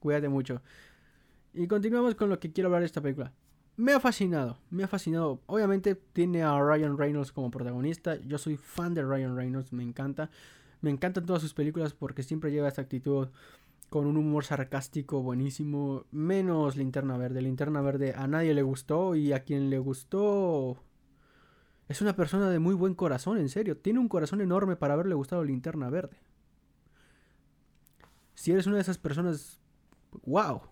Cuídate 0.00 0.30
mucho. 0.30 0.62
Y 1.52 1.66
continuamos 1.66 2.14
con 2.14 2.30
lo 2.30 2.40
que 2.40 2.50
quiero 2.50 2.68
hablar 2.68 2.80
de 2.80 2.86
esta 2.86 3.02
película. 3.02 3.34
Me 3.76 3.92
ha 3.92 4.00
fascinado, 4.00 4.58
me 4.70 4.82
ha 4.82 4.88
fascinado. 4.88 5.42
Obviamente 5.44 5.94
tiene 5.94 6.42
a 6.42 6.58
Ryan 6.58 6.96
Reynolds 6.96 7.30
como 7.30 7.50
protagonista. 7.50 8.16
Yo 8.16 8.38
soy 8.38 8.56
fan 8.56 8.94
de 8.94 9.02
Ryan 9.02 9.36
Reynolds, 9.36 9.72
me 9.74 9.82
encanta. 9.82 10.30
Me 10.82 10.90
encantan 10.90 11.24
todas 11.24 11.40
sus 11.40 11.54
películas 11.54 11.94
porque 11.94 12.24
siempre 12.24 12.50
lleva 12.50 12.68
esta 12.68 12.82
actitud 12.82 13.28
con 13.88 14.06
un 14.06 14.16
humor 14.16 14.44
sarcástico 14.44 15.22
buenísimo. 15.22 16.06
Menos 16.10 16.76
Linterna 16.76 17.16
Verde. 17.16 17.40
Linterna 17.40 17.80
Verde 17.80 18.14
a 18.16 18.26
nadie 18.26 18.52
le 18.52 18.62
gustó 18.62 19.14
y 19.14 19.32
a 19.32 19.44
quien 19.44 19.70
le 19.70 19.78
gustó... 19.78 20.82
Es 21.88 22.00
una 22.00 22.16
persona 22.16 22.48
de 22.48 22.58
muy 22.58 22.74
buen 22.74 22.94
corazón, 22.94 23.38
en 23.38 23.48
serio. 23.48 23.76
Tiene 23.76 23.98
un 23.98 24.08
corazón 24.08 24.40
enorme 24.40 24.76
para 24.76 24.94
haberle 24.94 25.14
gustado 25.14 25.44
Linterna 25.44 25.88
Verde. 25.88 26.16
Si 28.34 28.50
eres 28.50 28.66
una 28.66 28.76
de 28.76 28.82
esas 28.82 28.98
personas... 28.98 29.60
¡Wow! 30.24 30.62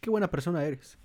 ¡Qué 0.00 0.10
buena 0.10 0.30
persona 0.30 0.64
eres! 0.64 0.98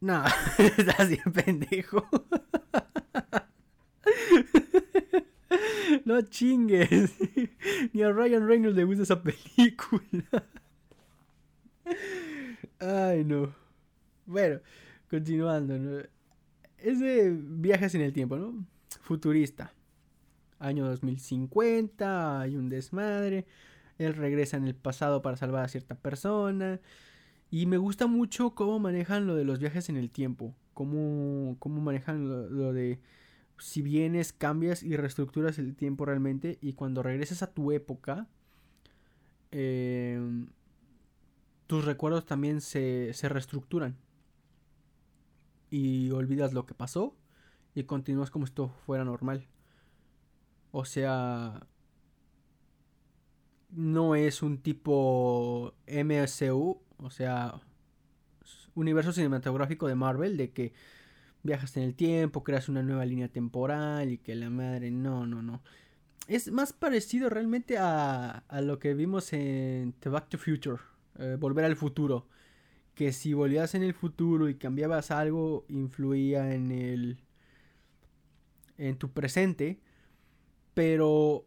No, 0.00 0.22
estás 0.58 1.08
bien 1.08 1.32
pendejo. 1.32 2.04
no 6.04 6.20
chingues. 6.22 7.14
Ni 7.92 8.02
a 8.02 8.10
Ryan 8.10 8.46
Reynolds 8.46 8.76
le 8.76 8.84
gusta 8.84 9.02
esa 9.02 9.22
película. 9.22 10.44
Ay, 12.80 13.24
no. 13.24 13.54
Bueno, 14.26 14.60
continuando. 15.10 15.78
¿no? 15.78 15.98
Es 16.78 17.00
de 17.00 17.30
viajes 17.30 17.94
en 17.94 18.02
el 18.02 18.12
tiempo, 18.12 18.36
¿no? 18.36 18.66
Futurista. 19.00 19.72
Año 20.58 20.86
2050, 20.86 22.40
hay 22.40 22.56
un 22.56 22.68
desmadre. 22.68 23.46
Él 23.98 24.14
regresa 24.14 24.56
en 24.56 24.66
el 24.66 24.74
pasado 24.74 25.22
para 25.22 25.36
salvar 25.36 25.64
a 25.64 25.68
cierta 25.68 25.94
persona. 25.94 26.80
Y 27.50 27.66
me 27.66 27.78
gusta 27.78 28.06
mucho 28.06 28.54
cómo 28.54 28.78
manejan 28.78 29.26
lo 29.26 29.34
de 29.34 29.44
los 29.44 29.58
viajes 29.58 29.88
en 29.88 29.96
el 29.96 30.10
tiempo. 30.10 30.54
Cómo, 30.74 31.56
cómo 31.58 31.80
manejan 31.80 32.28
lo, 32.28 32.72
de 32.72 33.00
si 33.58 33.82
vienes, 33.82 34.32
cambias 34.32 34.82
y 34.82 34.96
reestructuras 34.96 35.58
el 35.58 35.74
tiempo 35.76 36.04
realmente. 36.04 36.58
Y 36.60 36.74
cuando 36.74 37.02
regresas 37.02 37.42
a 37.42 37.52
tu 37.52 37.72
época, 37.72 38.28
em, 39.50 40.48
tus 41.66 41.84
recuerdos 41.84 42.26
también 42.26 42.60
se, 42.60 43.12
se 43.14 43.28
reestructuran. 43.28 43.96
Y 45.70 46.10
olvidas 46.10 46.52
lo 46.52 46.66
que 46.66 46.74
pasó 46.74 47.14
y 47.74 47.84
continúas 47.84 48.30
como 48.30 48.46
si 48.46 48.52
fuera 48.86 49.04
normal. 49.04 49.46
O 50.72 50.84
sea, 50.84 51.66
no 53.70 54.14
es 54.14 54.42
un 54.42 54.58
tipo 54.58 55.74
MSU 55.86 56.80
o 56.98 57.10
sea, 57.10 57.60
universo 58.74 59.12
cinematográfico 59.12 59.86
de 59.86 59.94
Marvel, 59.94 60.36
de 60.36 60.50
que 60.50 60.72
viajas 61.42 61.76
en 61.76 61.84
el 61.84 61.94
tiempo, 61.94 62.44
creas 62.44 62.68
una 62.68 62.82
nueva 62.82 63.04
línea 63.04 63.28
temporal 63.28 64.10
y 64.10 64.18
que 64.18 64.34
la 64.34 64.50
madre, 64.50 64.90
no, 64.90 65.26
no, 65.26 65.42
no. 65.42 65.62
Es 66.26 66.50
más 66.52 66.72
parecido 66.72 67.30
realmente 67.30 67.78
a, 67.78 68.44
a 68.48 68.60
lo 68.60 68.78
que 68.78 68.94
vimos 68.94 69.32
en 69.32 69.94
The 70.00 70.10
Back 70.10 70.28
to 70.28 70.38
Future, 70.38 70.78
eh, 71.18 71.36
Volver 71.38 71.64
al 71.64 71.76
Futuro. 71.76 72.26
Que 72.94 73.12
si 73.12 73.32
volvías 73.32 73.74
en 73.74 73.82
el 73.82 73.94
futuro 73.94 74.48
y 74.48 74.56
cambiabas 74.56 75.10
algo, 75.10 75.64
influía 75.68 76.52
en 76.52 76.72
el. 76.72 77.22
en 78.76 78.96
tu 78.96 79.10
presente. 79.12 79.80
Pero 80.74 81.46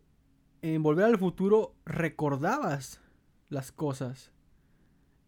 en 0.61 0.81
Volver 0.81 1.05
al 1.05 1.18
Futuro 1.18 1.76
recordabas 1.85 3.01
las 3.49 3.72
cosas. 3.72 4.31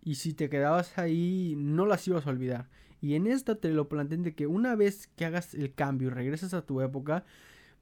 Y 0.01 0.15
si 0.15 0.33
te 0.33 0.49
quedabas 0.49 0.97
ahí, 0.97 1.55
no 1.57 1.85
las 1.85 2.07
ibas 2.07 2.25
a 2.25 2.29
olvidar. 2.29 2.69
Y 3.03 3.15
en 3.15 3.27
esta 3.27 3.55
te 3.55 3.69
lo 3.69 3.89
plantean 3.89 4.23
de 4.23 4.33
que 4.33 4.47
una 4.47 4.75
vez 4.77 5.07
que 5.17 5.25
hagas 5.25 5.53
el 5.55 5.73
cambio 5.73 6.07
y 6.07 6.11
regresas 6.11 6.53
a 6.53 6.65
tu 6.65 6.79
época, 6.79 7.25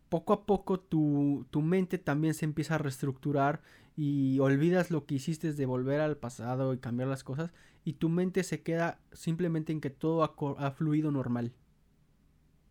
poco 0.10 0.34
a 0.34 0.48
poco 0.48 0.80
tu, 0.80 1.46
tu, 1.52 1.62
mente 1.62 2.00
también 2.00 2.34
se 2.34 2.44
empieza 2.44 2.74
a 2.74 2.78
reestructurar 2.80 3.62
y 3.96 4.40
olvidas 4.40 4.90
lo 4.90 5.06
que 5.06 5.14
hiciste 5.14 5.54
de 5.54 5.66
volver 5.68 6.02
al 6.02 6.18
pasado 6.18 6.74
y 6.74 6.80
cambiar 6.80 7.08
las 7.08 7.24
cosas 7.24 7.52
y 7.86 7.94
tu 7.94 8.10
mente 8.10 8.42
se 8.42 8.64
queda 8.64 9.00
simplemente 9.12 9.72
en 9.72 9.80
que 9.80 9.92
todo 9.92 10.24
ha, 10.24 10.34
ha 10.58 10.72
fluido 10.72 11.12
normal. 11.12 11.54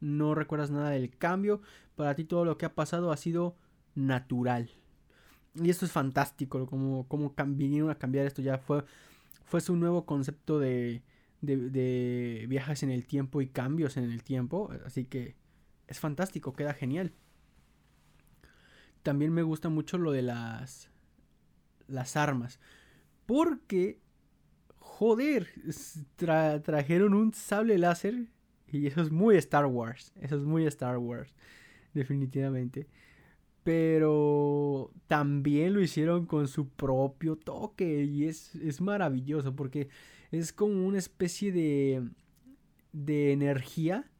No 0.00 0.34
recuerdas 0.34 0.72
nada 0.72 0.90
del 0.90 1.16
cambio, 1.16 1.60
para 1.94 2.16
ti 2.16 2.24
todo 2.24 2.44
lo 2.44 2.58
que 2.58 2.66
ha 2.66 2.74
pasado 2.74 3.12
ha 3.12 3.16
sido 3.16 3.54
natural. 3.94 4.70
Y 5.54 5.70
esto 5.70 5.84
es 5.84 5.92
fantástico, 5.92 6.66
como, 6.66 7.06
como 7.06 7.32
vinieron 7.46 7.90
a 7.90 7.98
cambiar 7.98 8.26
esto 8.26 8.42
ya 8.42 8.58
fue 8.58 8.84
fue 9.44 9.60
su 9.60 9.74
nuevo 9.74 10.06
concepto 10.06 10.60
de, 10.60 11.02
de, 11.40 12.46
viajes 12.48 12.82
en 12.82 12.90
el 12.90 13.06
tiempo 13.06 13.40
y 13.40 13.48
cambios 13.48 13.96
en 13.96 14.04
el 14.04 14.22
tiempo. 14.22 14.70
Así 14.84 15.04
que 15.04 15.36
es 15.86 15.98
fantástico, 15.98 16.52
queda 16.52 16.74
genial. 16.74 17.12
También 19.02 19.32
me 19.32 19.42
gusta 19.42 19.68
mucho 19.68 19.98
lo 19.98 20.12
de 20.12 20.22
las, 20.22 20.90
las 21.86 22.16
armas. 22.16 22.60
Porque, 23.26 24.00
joder, 24.78 25.48
trajeron 26.64 27.14
un 27.14 27.32
sable 27.32 27.78
láser. 27.78 28.28
Y 28.68 28.86
eso 28.86 29.00
es 29.02 29.10
muy 29.10 29.36
Star 29.36 29.66
Wars. 29.66 30.12
Eso 30.20 30.36
es 30.36 30.42
muy 30.42 30.66
Star 30.66 30.98
Wars. 30.98 31.34
Definitivamente 31.92 32.86
pero 33.62 34.90
también 35.06 35.74
lo 35.74 35.80
hicieron 35.80 36.26
con 36.26 36.48
su 36.48 36.68
propio 36.68 37.36
toque 37.36 38.04
y 38.04 38.24
es, 38.24 38.54
es 38.56 38.80
maravilloso 38.80 39.54
porque 39.54 39.88
es 40.30 40.52
como 40.52 40.86
una 40.86 40.98
especie 40.98 41.52
de, 41.52 42.08
de 42.92 43.32
energía 43.32 44.10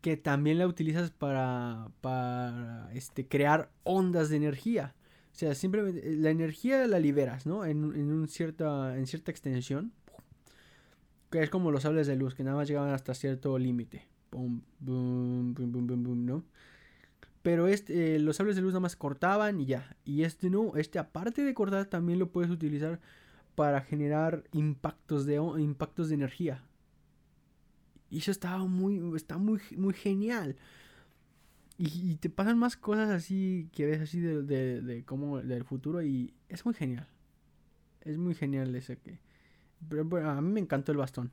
que 0.00 0.16
también 0.16 0.58
la 0.58 0.66
utilizas 0.66 1.10
para, 1.10 1.88
para 2.00 2.90
este, 2.92 3.26
crear 3.26 3.70
ondas 3.84 4.28
de 4.28 4.36
energía. 4.36 4.94
O 5.32 5.36
sea, 5.36 5.54
simplemente 5.54 6.06
eh, 6.06 6.16
la 6.16 6.30
energía 6.30 6.86
la 6.86 7.00
liberas, 7.00 7.46
¿no? 7.46 7.64
En, 7.64 7.84
en, 7.94 8.12
un 8.12 8.28
cierta, 8.28 8.96
en 8.98 9.06
cierta 9.06 9.30
extensión. 9.30 9.92
Que 11.30 11.42
es 11.42 11.50
como 11.50 11.72
los 11.72 11.82
sables 11.82 12.06
de 12.06 12.16
luz, 12.16 12.34
que 12.34 12.44
nada 12.44 12.56
más 12.56 12.68
llegaban 12.68 12.92
hasta 12.92 13.14
cierto 13.14 13.58
límite. 13.58 14.06
Boom. 14.30 14.62
Pero 17.42 17.66
este, 17.66 18.16
eh, 18.16 18.18
los 18.18 18.36
sables 18.36 18.56
de 18.56 18.62
luz 18.62 18.72
nada 18.72 18.80
más 18.80 18.96
cortaban 18.96 19.60
y 19.60 19.66
ya. 19.66 19.96
Y 20.04 20.22
este 20.22 20.50
no, 20.50 20.76
este 20.76 20.98
aparte 20.98 21.42
de 21.42 21.54
cortar 21.54 21.86
también 21.86 22.18
lo 22.18 22.30
puedes 22.30 22.50
utilizar 22.50 23.00
para 23.54 23.80
generar 23.80 24.44
impactos 24.52 25.26
de, 25.26 25.36
impactos 25.36 26.08
de 26.08 26.14
energía. 26.14 26.64
Y 28.10 28.18
eso 28.18 28.30
estaba 28.30 28.64
muy, 28.66 29.00
está 29.16 29.38
muy, 29.38 29.60
muy 29.76 29.94
genial. 29.94 30.56
Y, 31.76 32.14
te 32.16 32.30
pasan 32.30 32.58
más 32.58 32.76
cosas 32.76 33.10
así 33.10 33.68
que 33.72 33.86
ves 33.86 34.00
así 34.00 34.20
de, 34.20 34.42
de, 34.42 34.80
de 34.80 35.04
del 35.44 35.64
futuro 35.64 36.02
y 36.02 36.32
es 36.48 36.64
muy 36.64 36.74
genial. 36.74 37.08
Es 38.02 38.16
muy 38.16 38.34
genial 38.34 38.74
ese 38.76 38.96
que... 38.98 39.18
Pero 39.88 40.04
bueno, 40.04 40.30
a 40.30 40.40
mí 40.40 40.52
me 40.52 40.60
encantó 40.60 40.92
el 40.92 40.98
bastón. 40.98 41.32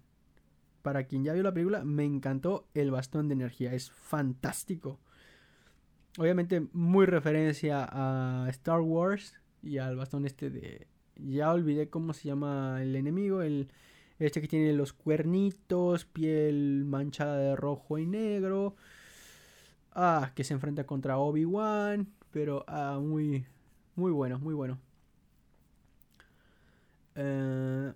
Para 0.82 1.04
quien 1.04 1.24
ya 1.24 1.34
vio 1.34 1.44
la 1.44 1.54
película, 1.54 1.84
me 1.84 2.06
encantó 2.06 2.68
el 2.74 2.90
bastón 2.90 3.28
de 3.28 3.36
energía. 3.36 3.74
Es 3.74 3.92
fantástico 3.92 5.00
obviamente 6.18 6.68
muy 6.74 7.06
referencia 7.06 7.88
a 7.90 8.50
Star 8.50 8.82
Wars 8.82 9.40
y 9.62 9.78
al 9.78 9.96
bastón 9.96 10.26
este 10.26 10.50
de 10.50 10.88
ya 11.28 11.52
olvidé 11.52 11.90
cómo 11.90 12.14
se 12.14 12.28
llama 12.28 12.82
el 12.82 12.96
enemigo, 12.96 13.42
el 13.42 13.70
este 14.20 14.42
que 14.42 14.48
tiene 14.48 14.74
los 14.74 14.94
cuernitos, 14.94 16.06
piel 16.06 16.86
manchada 16.86 17.38
de 17.38 17.56
rojo 17.56 17.98
y 17.98 18.06
negro. 18.06 18.76
Ah, 19.94 20.32
que 20.36 20.44
se 20.44 20.54
enfrenta 20.54 20.86
contra 20.86 21.18
Obi-Wan, 21.18 22.08
pero 22.32 22.64
ah, 22.68 23.00
muy 23.02 23.46
muy 23.96 24.12
bueno, 24.12 24.40
muy 24.40 24.54
bueno. 24.54 24.80
Eh, 27.16 27.94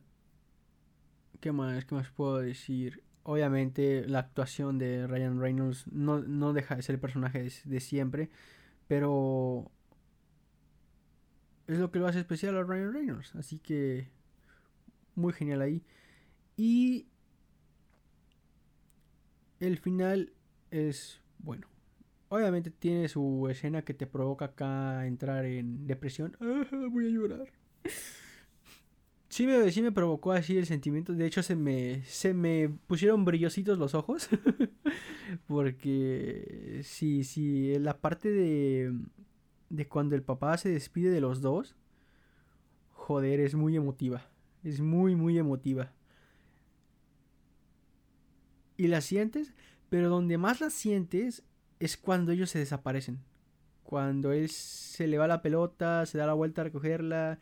¿Qué 1.39 1.52
más? 1.52 1.85
¿Qué 1.85 1.95
más 1.95 2.10
puedo 2.11 2.39
decir? 2.39 3.03
Obviamente 3.23 4.06
la 4.07 4.19
actuación 4.19 4.77
de 4.77 5.07
Ryan 5.07 5.39
Reynolds 5.39 5.85
no, 5.91 6.53
deja 6.53 6.76
de 6.76 6.81
ser 6.81 6.95
el 6.95 7.02
personaje 7.02 7.49
de, 7.64 7.80
siempre, 7.80 8.30
pero 8.88 9.72
es 11.67 11.79
lo 11.79 11.91
que 11.91 11.99
lo 11.99 12.07
hace 12.07 12.19
especial 12.19 12.57
a 12.57 12.63
Ryan 12.63 12.93
Reynolds. 12.93 13.35
Así 13.35 13.59
que 13.59 14.09
muy 15.15 15.33
genial 15.33 15.61
ahí. 15.61 15.83
Y 16.57 17.07
el 19.59 19.77
final 19.77 20.33
es 20.71 21.21
bueno. 21.39 21.67
Obviamente 22.29 22.71
tiene 22.71 23.07
su 23.07 23.47
escena 23.49 23.83
que 23.83 23.93
te 23.93 24.07
provoca 24.07 24.45
acá 24.45 25.05
entrar 25.05 25.45
en 25.45 25.87
depresión. 25.87 26.35
voy 26.91 27.07
a 27.07 27.09
llorar. 27.09 27.47
Sí 29.29 29.45
me, 29.45 29.69
sí 29.71 29.81
me 29.81 29.91
provocó 29.91 30.31
así 30.31 30.57
el 30.57 30.65
sentimiento. 30.65 31.13
De 31.13 31.25
hecho, 31.25 31.43
se 31.43 31.55
me, 31.55 32.03
se 32.05 32.33
me 32.33 32.69
pusieron 32.87 33.25
brillositos 33.25 33.77
los 33.77 33.93
ojos. 33.93 34.29
Porque 35.47 36.81
sí, 36.83 37.23
sí, 37.23 37.77
la 37.79 37.97
parte 37.97 38.31
de, 38.31 38.93
de 39.69 39.87
cuando 39.87 40.15
el 40.15 40.23
papá 40.23 40.57
se 40.57 40.69
despide 40.69 41.09
de 41.09 41.21
los 41.21 41.41
dos. 41.41 41.75
Joder, 42.91 43.39
es 43.39 43.55
muy 43.55 43.75
emotiva. 43.75 44.25
Es 44.63 44.81
muy, 44.81 45.15
muy 45.15 45.37
emotiva. 45.37 45.91
Y 48.77 48.87
la 48.87 49.01
sientes, 49.01 49.53
pero 49.89 50.09
donde 50.09 50.37
más 50.37 50.59
la 50.59 50.69
sientes 50.69 51.43
es 51.79 51.97
cuando 51.97 52.31
ellos 52.31 52.49
se 52.49 52.59
desaparecen. 52.59 53.19
Cuando 53.83 54.31
él 54.31 54.49
se 54.49 55.07
le 55.07 55.17
va 55.17 55.27
la 55.27 55.41
pelota, 55.41 56.05
se 56.05 56.17
da 56.17 56.25
la 56.25 56.33
vuelta 56.33 56.61
a 56.61 56.65
recogerla. 56.65 57.39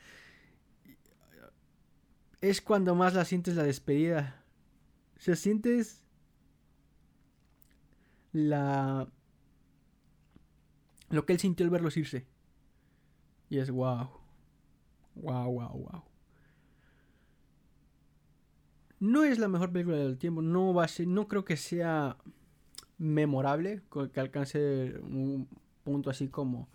Es 2.41 2.61
cuando 2.61 2.95
más 2.95 3.13
la 3.13 3.25
sientes 3.25 3.55
la 3.55 3.63
despedida. 3.63 4.43
se 5.17 5.35
sientes 5.37 6.03
la 8.33 9.07
lo 11.13 11.25
que 11.25 11.33
él 11.33 11.39
sintió 11.39 11.63
al 11.63 11.69
verlos 11.69 11.95
irse. 11.95 12.25
Y 13.49 13.59
es 13.59 13.69
wow. 13.69 14.09
Wow, 15.15 15.51
wow, 15.51 15.69
wow. 15.69 16.03
No 18.99 19.23
es 19.23 19.37
la 19.37 19.47
mejor 19.47 19.71
película 19.71 19.97
del 19.97 20.17
tiempo, 20.17 20.41
no 20.41 20.73
va 20.73 20.85
a 20.85 20.87
ser, 20.87 21.07
no 21.07 21.27
creo 21.27 21.45
que 21.45 21.57
sea 21.57 22.17
memorable, 22.97 23.83
que 24.11 24.19
alcance 24.19 24.95
un 25.01 25.47
punto 25.83 26.09
así 26.09 26.29
como 26.29 26.69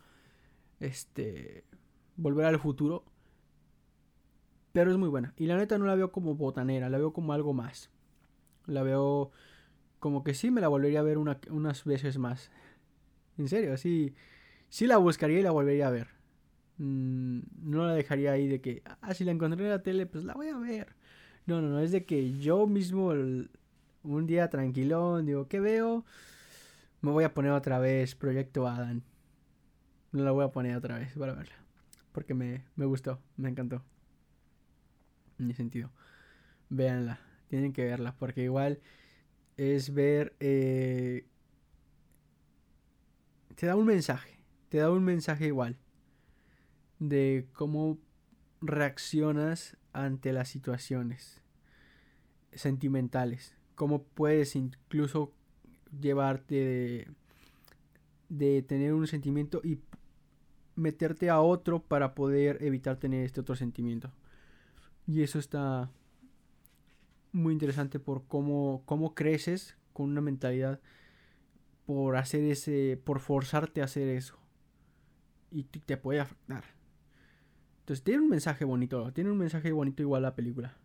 este 0.79 1.65
volver 2.17 2.47
al 2.47 2.61
futuro. 2.61 3.05
Pero 4.73 4.93
es 4.93 4.99
muy 4.99 5.09
buena. 5.09 5.33
Y 5.37 5.47
la 5.47 5.57
neta 5.57 5.79
no 5.79 5.87
la 5.87 5.97
veo 5.97 6.13
como 6.13 6.37
botanera, 6.37 6.91
la 6.91 6.99
veo 6.99 7.13
como 7.13 7.33
algo 7.33 7.55
más. 7.55 7.91
La 8.67 8.83
veo 8.83 9.33
como 9.99 10.23
que 10.23 10.35
sí 10.35 10.53
me 10.53 10.61
la 10.61 10.69
volvería 10.69 11.01
a 11.01 11.03
ver 11.03 11.19
unas 11.19 11.85
veces 11.85 12.19
más. 12.19 12.53
En 13.39 13.49
serio, 13.49 13.77
sí, 13.77 14.15
sí 14.69 14.87
la 14.87 14.99
buscaría 14.99 15.41
y 15.41 15.43
la 15.43 15.53
volvería 15.53 15.89
a 15.89 15.91
ver. 15.91 16.09
Mm, 16.79 17.41
no 17.63 17.87
la 17.87 17.95
dejaría 17.95 18.33
ahí 18.33 18.49
de 18.49 18.61
que, 18.61 18.83
ah, 19.01 19.15
si 19.15 19.25
la 19.25 19.33
encontré 19.33 19.65
en 19.65 19.71
la 19.71 19.83
tele, 19.83 20.07
pues 20.07 20.25
la 20.25 20.35
voy 20.35 20.49
a 20.49 20.59
ver. 20.59 20.95
No, 21.47 21.63
no, 21.63 21.69
no, 21.69 21.81
es 21.81 21.93
de 21.93 22.05
que 22.05 22.39
yo 22.39 22.67
mismo 22.67 23.13
un 24.03 24.27
día 24.27 24.51
tranquilón, 24.51 25.27
digo, 25.27 25.49
¿qué 25.49 25.61
veo? 25.61 26.05
Me 27.01 27.11
voy 27.11 27.25
a 27.25 27.35
poner 27.35 27.53
otra 27.53 27.79
vez 27.79 28.15
Proyecto 28.15 28.67
Adam. 28.67 29.03
No 30.13 30.25
la 30.25 30.33
voy 30.33 30.45
a 30.45 30.49
poner 30.53 30.77
otra 30.77 30.99
vez 30.99 31.13
para 31.17 31.35
verla. 31.35 31.55
Porque 32.13 32.35
me, 32.35 32.65
gustó, 32.77 33.21
me 33.37 33.49
encantó. 33.49 33.83
En 35.39 35.47
mi 35.47 35.55
sentido. 35.55 35.91
Véanla, 36.71 37.21
tienen 37.49 37.73
que 37.73 37.85
verla. 37.85 38.15
Porque 38.19 38.43
igual 38.43 38.81
es 39.57 39.95
ver... 39.95 40.35
Eh, 40.41 41.25
te 43.59 43.67
da 43.67 43.75
un 43.75 43.87
mensaje. 43.87 44.39
Te 44.69 44.79
da 44.79 44.91
un 44.91 45.05
mensaje 45.05 45.47
igual. 45.47 45.77
De 46.99 47.47
cómo 47.53 47.99
reaccionas 48.61 49.77
ante 49.93 50.33
las 50.33 50.49
situaciones 50.49 51.43
sentimentales 52.53 53.59
cómo 53.79 54.03
puedes 54.03 54.57
incluso 54.57 55.33
llevarte 56.01 57.07
de, 58.29 58.63
tener 58.63 58.93
un 58.93 59.07
sentimiento 59.07 59.61
y 59.63 59.79
meterte 60.75 61.31
a 61.31 61.41
otro 61.41 61.81
para 61.81 62.17
poder 62.17 62.59
evitar 62.61 62.99
tener 62.99 63.25
este 63.25 63.41
otro 63.41 63.55
sentimiento. 63.55 64.11
Y 65.07 65.23
eso 65.23 65.39
está 65.39 65.93
muy 67.31 67.53
interesante 67.53 68.01
por 68.01 68.27
cómo, 68.27 68.83
cómo 68.85 69.15
creces 69.15 69.77
con 69.93 70.11
una 70.11 70.21
mentalidad 70.21 70.81
por 71.89 72.19
hacer 72.19 72.45
ese, 72.45 73.01
por 73.03 73.19
forzarte 73.19 73.81
a 73.81 73.85
hacer 73.85 74.09
eso. 74.09 74.37
Y 75.51 75.63
te 75.63 75.97
puede 75.97 76.21
afectar. 76.21 76.63
Entonces 77.81 78.05
tiene 78.05 78.21
un 78.21 78.29
mensaje 78.29 78.67
bonito, 78.67 79.11
tiene 79.15 79.31
un 79.31 79.39
mensaje 79.39 79.73
bonito 79.73 80.03
igual 80.03 80.21
la 80.21 80.35
película. 80.35 80.77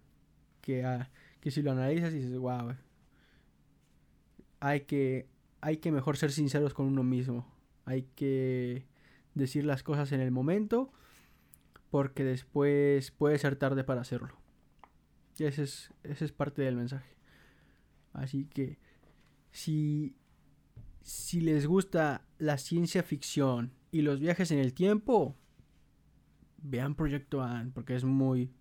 Que, 0.61 0.85
a 0.85 1.11
que 1.41 1.51
si 1.51 1.61
lo 1.61 1.73
analizas 1.73 2.13
y 2.13 2.19
dices, 2.19 2.37
wow, 2.37 2.73
hay 4.61 4.85
que, 4.85 5.27
hay 5.59 5.75
que 5.75 5.91
mejor 5.91 6.15
ser 6.15 6.31
sinceros 6.31 6.73
con 6.73 6.85
uno 6.85 7.03
mismo. 7.03 7.53
Hay 7.83 8.03
que 8.15 8.85
decir 9.33 9.65
las 9.65 9.83
cosas 9.83 10.13
en 10.13 10.21
el 10.21 10.31
momento 10.31 10.93
porque 11.89 12.23
después 12.23 13.11
puede 13.11 13.37
ser 13.39 13.57
tarde 13.57 13.83
para 13.83 13.99
hacerlo. 13.99 14.37
Y 15.37 15.43
ese 15.43 15.63
es, 15.63 15.93
ese 16.03 16.23
es 16.23 16.31
parte 16.31 16.61
del 16.61 16.77
mensaje. 16.77 17.13
Así 18.13 18.45
que 18.45 18.77
si, 19.51 20.15
si 21.03 21.41
les 21.41 21.67
gusta 21.67 22.25
la 22.39 22.57
ciencia 22.57 23.03
ficción 23.03 23.71
y 23.91 24.01
los 24.01 24.19
viajes 24.19 24.51
en 24.51 24.59
el 24.59 24.73
tiempo, 24.73 25.35
vean 26.57 26.95
Proyecto 26.95 27.41
Anne 27.41 27.71
porque 27.73 27.95
es 27.95 28.03
muy, 28.03 28.51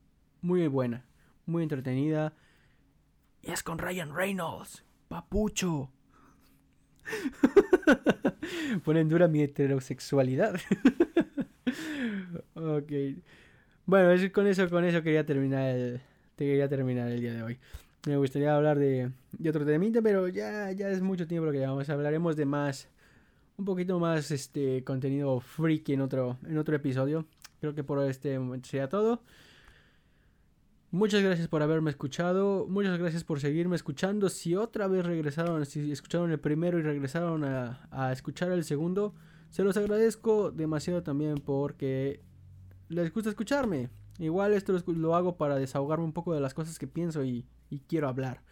muy 0.42 0.66
buena, 0.68 1.06
muy 1.46 1.62
entretenida 1.62 2.34
y 3.42 3.50
es 3.50 3.62
con 3.62 3.78
Ryan 3.78 4.14
Reynolds. 4.14 4.84
Papucho. 5.08 5.90
Ponen 8.84 9.08
dura 9.08 9.26
mi 9.26 9.42
heterosexualidad. 9.42 10.54
ok. 12.54 12.92
Bueno, 13.84 14.32
con 14.32 14.46
eso, 14.46 14.70
con 14.70 14.84
eso 14.84 15.02
quería 15.02 15.26
terminar 15.26 15.70
el, 15.70 16.00
quería 16.36 16.68
terminar 16.68 17.08
el 17.08 17.20
día 17.20 17.34
de 17.34 17.42
hoy. 17.42 17.58
Me 18.04 18.16
gustaría 18.16 18.56
hablar 18.56 18.78
de, 18.80 19.12
otro 19.48 19.64
temita, 19.64 20.02
pero 20.02 20.26
ya, 20.26 20.72
ya 20.72 20.88
es 20.88 21.00
mucho 21.00 21.28
tiempo 21.28 21.46
lo 21.46 21.52
que 21.52 21.58
llevamos. 21.58 21.88
Hablaremos 21.88 22.34
de 22.34 22.46
más, 22.46 22.88
un 23.56 23.64
poquito 23.64 24.00
más 24.00 24.30
este 24.32 24.82
contenido 24.82 25.38
freaky 25.38 25.92
en 25.92 26.00
otro, 26.00 26.36
en 26.44 26.58
otro 26.58 26.74
episodio. 26.74 27.26
Creo 27.60 27.76
que 27.76 27.84
por 27.84 28.02
este 28.02 28.36
momento 28.40 28.68
sería 28.68 28.88
todo. 28.88 29.22
Muchas 30.90 31.22
gracias 31.22 31.48
por 31.48 31.62
haberme 31.62 31.90
escuchado, 31.90 32.66
muchas 32.68 32.98
gracias 32.98 33.24
por 33.24 33.40
seguirme 33.40 33.76
escuchando. 33.76 34.28
Si 34.28 34.56
otra 34.56 34.88
vez 34.88 35.06
regresaron, 35.06 35.64
si 35.64 35.90
escucharon 35.90 36.32
el 36.32 36.38
primero 36.38 36.78
y 36.78 36.82
regresaron 36.82 37.44
a, 37.44 38.12
escuchar 38.12 38.52
el 38.52 38.64
segundo, 38.64 39.14
se 39.48 39.62
los 39.62 39.76
agradezco 39.78 40.50
demasiado 40.50 41.02
también 41.02 41.36
porque 41.36 42.20
les 42.88 43.10
gusta 43.10 43.30
escucharme. 43.30 43.88
Igual 44.18 44.52
esto 44.52 44.76
lo 44.88 45.14
hago 45.14 45.38
para 45.38 45.56
desahogarme 45.56 46.04
un 46.04 46.12
poco 46.12 46.34
de 46.34 46.40
las 46.40 46.52
cosas 46.52 46.78
que 46.78 46.86
pienso 46.86 47.24
y 47.24 47.46
quiero 47.80 48.08
hablar. 48.08 48.42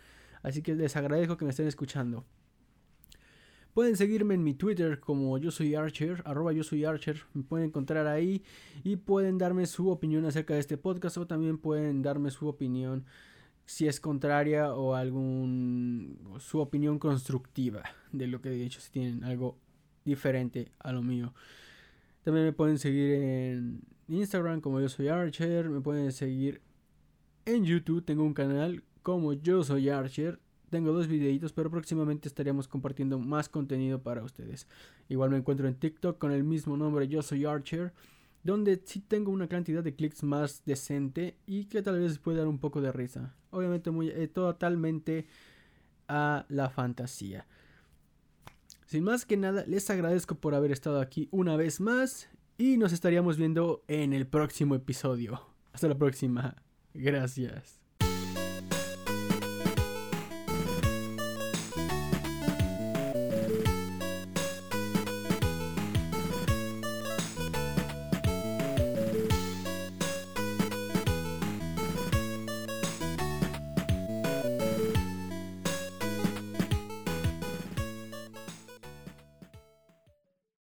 Así 0.43 0.63
que 0.63 0.75
les 0.75 0.97
agradezco 0.97 1.37
que 1.37 1.45
me 1.45 1.51
estén 1.51 1.67
escuchando. 1.67 2.25
Pueden 3.75 3.97
seguirme 3.97 4.35
en 4.35 4.43
mi 4.43 4.55
Twitter 4.55 4.99
como 4.99 5.39
yo 5.39 5.53
soy 5.53 5.77
Archer, 5.77 6.23
arroba 6.25 6.53
yo 6.53 6.65
soy 6.65 6.85
Archer, 6.85 7.23
me 7.35 7.45
pueden 7.45 7.69
encontrar 7.69 8.09
ahí 8.09 8.43
y 8.83 8.97
pueden 8.97 9.39
darme 9.39 9.67
su 9.67 9.91
opinión 9.91 10.25
acerca 10.25 10.55
de 10.55 10.61
este 10.61 10.77
podcast 10.77 11.19
o 11.19 11.27
también 11.27 11.57
pueden 11.57 12.03
darme 12.03 12.33
su 12.33 12.49
opinión 12.49 13.05
si 13.67 13.87
es 13.87 14.01
contraria 14.01 14.75
o 14.75 14.97
algún 14.97 16.19
su 16.41 16.59
opinión 16.59 16.99
constructiva 16.99 17.85
de 18.11 18.27
lo 18.27 18.41
que 18.41 18.49
he 18.49 18.55
dicho, 18.55 18.81
si 18.81 18.91
tienen 18.91 19.23
algo 19.23 19.57
diferente 20.05 20.73
a 20.81 20.91
lo 20.91 21.03
mío. 21.03 21.33
También 22.25 22.47
me 22.47 22.53
pueden 22.53 22.79
seguir 22.79 23.13
en 23.13 23.83
Instagram 24.09 24.61
como 24.61 24.81
yo 24.81 24.89
soy 24.89 25.07
Archer, 25.07 25.69
me 25.71 25.81
pueden 25.81 26.11
seguir 26.11 26.61
en 27.45 27.65
YouTube, 27.65 28.05
tengo 28.05 28.25
un 28.25 28.35
canal 28.35 28.83
como 29.03 29.33
yo 29.33 29.63
soy 29.65 29.89
Archer 29.89 30.41
tengo 30.71 30.93
dos 30.93 31.09
videitos, 31.09 31.53
pero 31.53 31.71
próximamente 31.71 32.29
estaríamos 32.29 32.69
compartiendo 32.69 33.19
más 33.19 33.49
contenido 33.49 34.03
para 34.03 34.23
ustedes. 34.23 34.69
Igual 35.09 35.31
me 35.31 35.37
encuentro 35.37 35.69
en 35.69 35.75
TikTok 35.75 36.17
con 36.17 36.33
el 36.33 36.45
mismo 36.45 36.77
nombre, 36.77 37.09
yo 37.09 37.21
soy 37.23 37.45
Archer. 37.45 37.93
donde 38.43 38.81
sí 38.87 39.01
tengo 39.01 39.33
una 39.33 39.49
cantidad 39.49 39.85
de 39.85 39.95
clics 39.95 40.23
más 40.23 40.65
decente 40.65 41.37
y 41.45 41.67
que 41.67 41.83
tal 41.83 41.99
vez 41.99 42.19
puede 42.19 42.39
dar 42.39 42.47
un 42.47 42.59
poco 42.59 42.81
de 42.81 42.91
risa. 42.91 43.35
Obviamente 43.51 43.91
muy 43.91 44.09
eh, 44.09 44.29
totalmente 44.29 45.27
a 46.09 46.47
la 46.49 46.71
fantasía. 46.71 47.47
Sin 48.87 49.05
más 49.05 49.27
que 49.27 49.37
nada, 49.37 49.65
les 49.67 49.91
agradezco 49.91 50.37
por 50.37 50.55
haber 50.55 50.73
estado 50.73 51.03
aquí 51.03 51.29
una 51.33 51.57
vez 51.57 51.83
más 51.83 52.31
y 52.57 52.79
nos 52.79 52.95
estaríamos 52.95 53.37
viendo 53.37 53.85
en 53.89 54.15
el 54.15 54.27
próximo 54.27 54.75
episodio. 54.75 55.43
Hasta 55.73 55.89
la 55.89 55.99
próxima. 55.99 56.57
Gracias. 56.95 57.80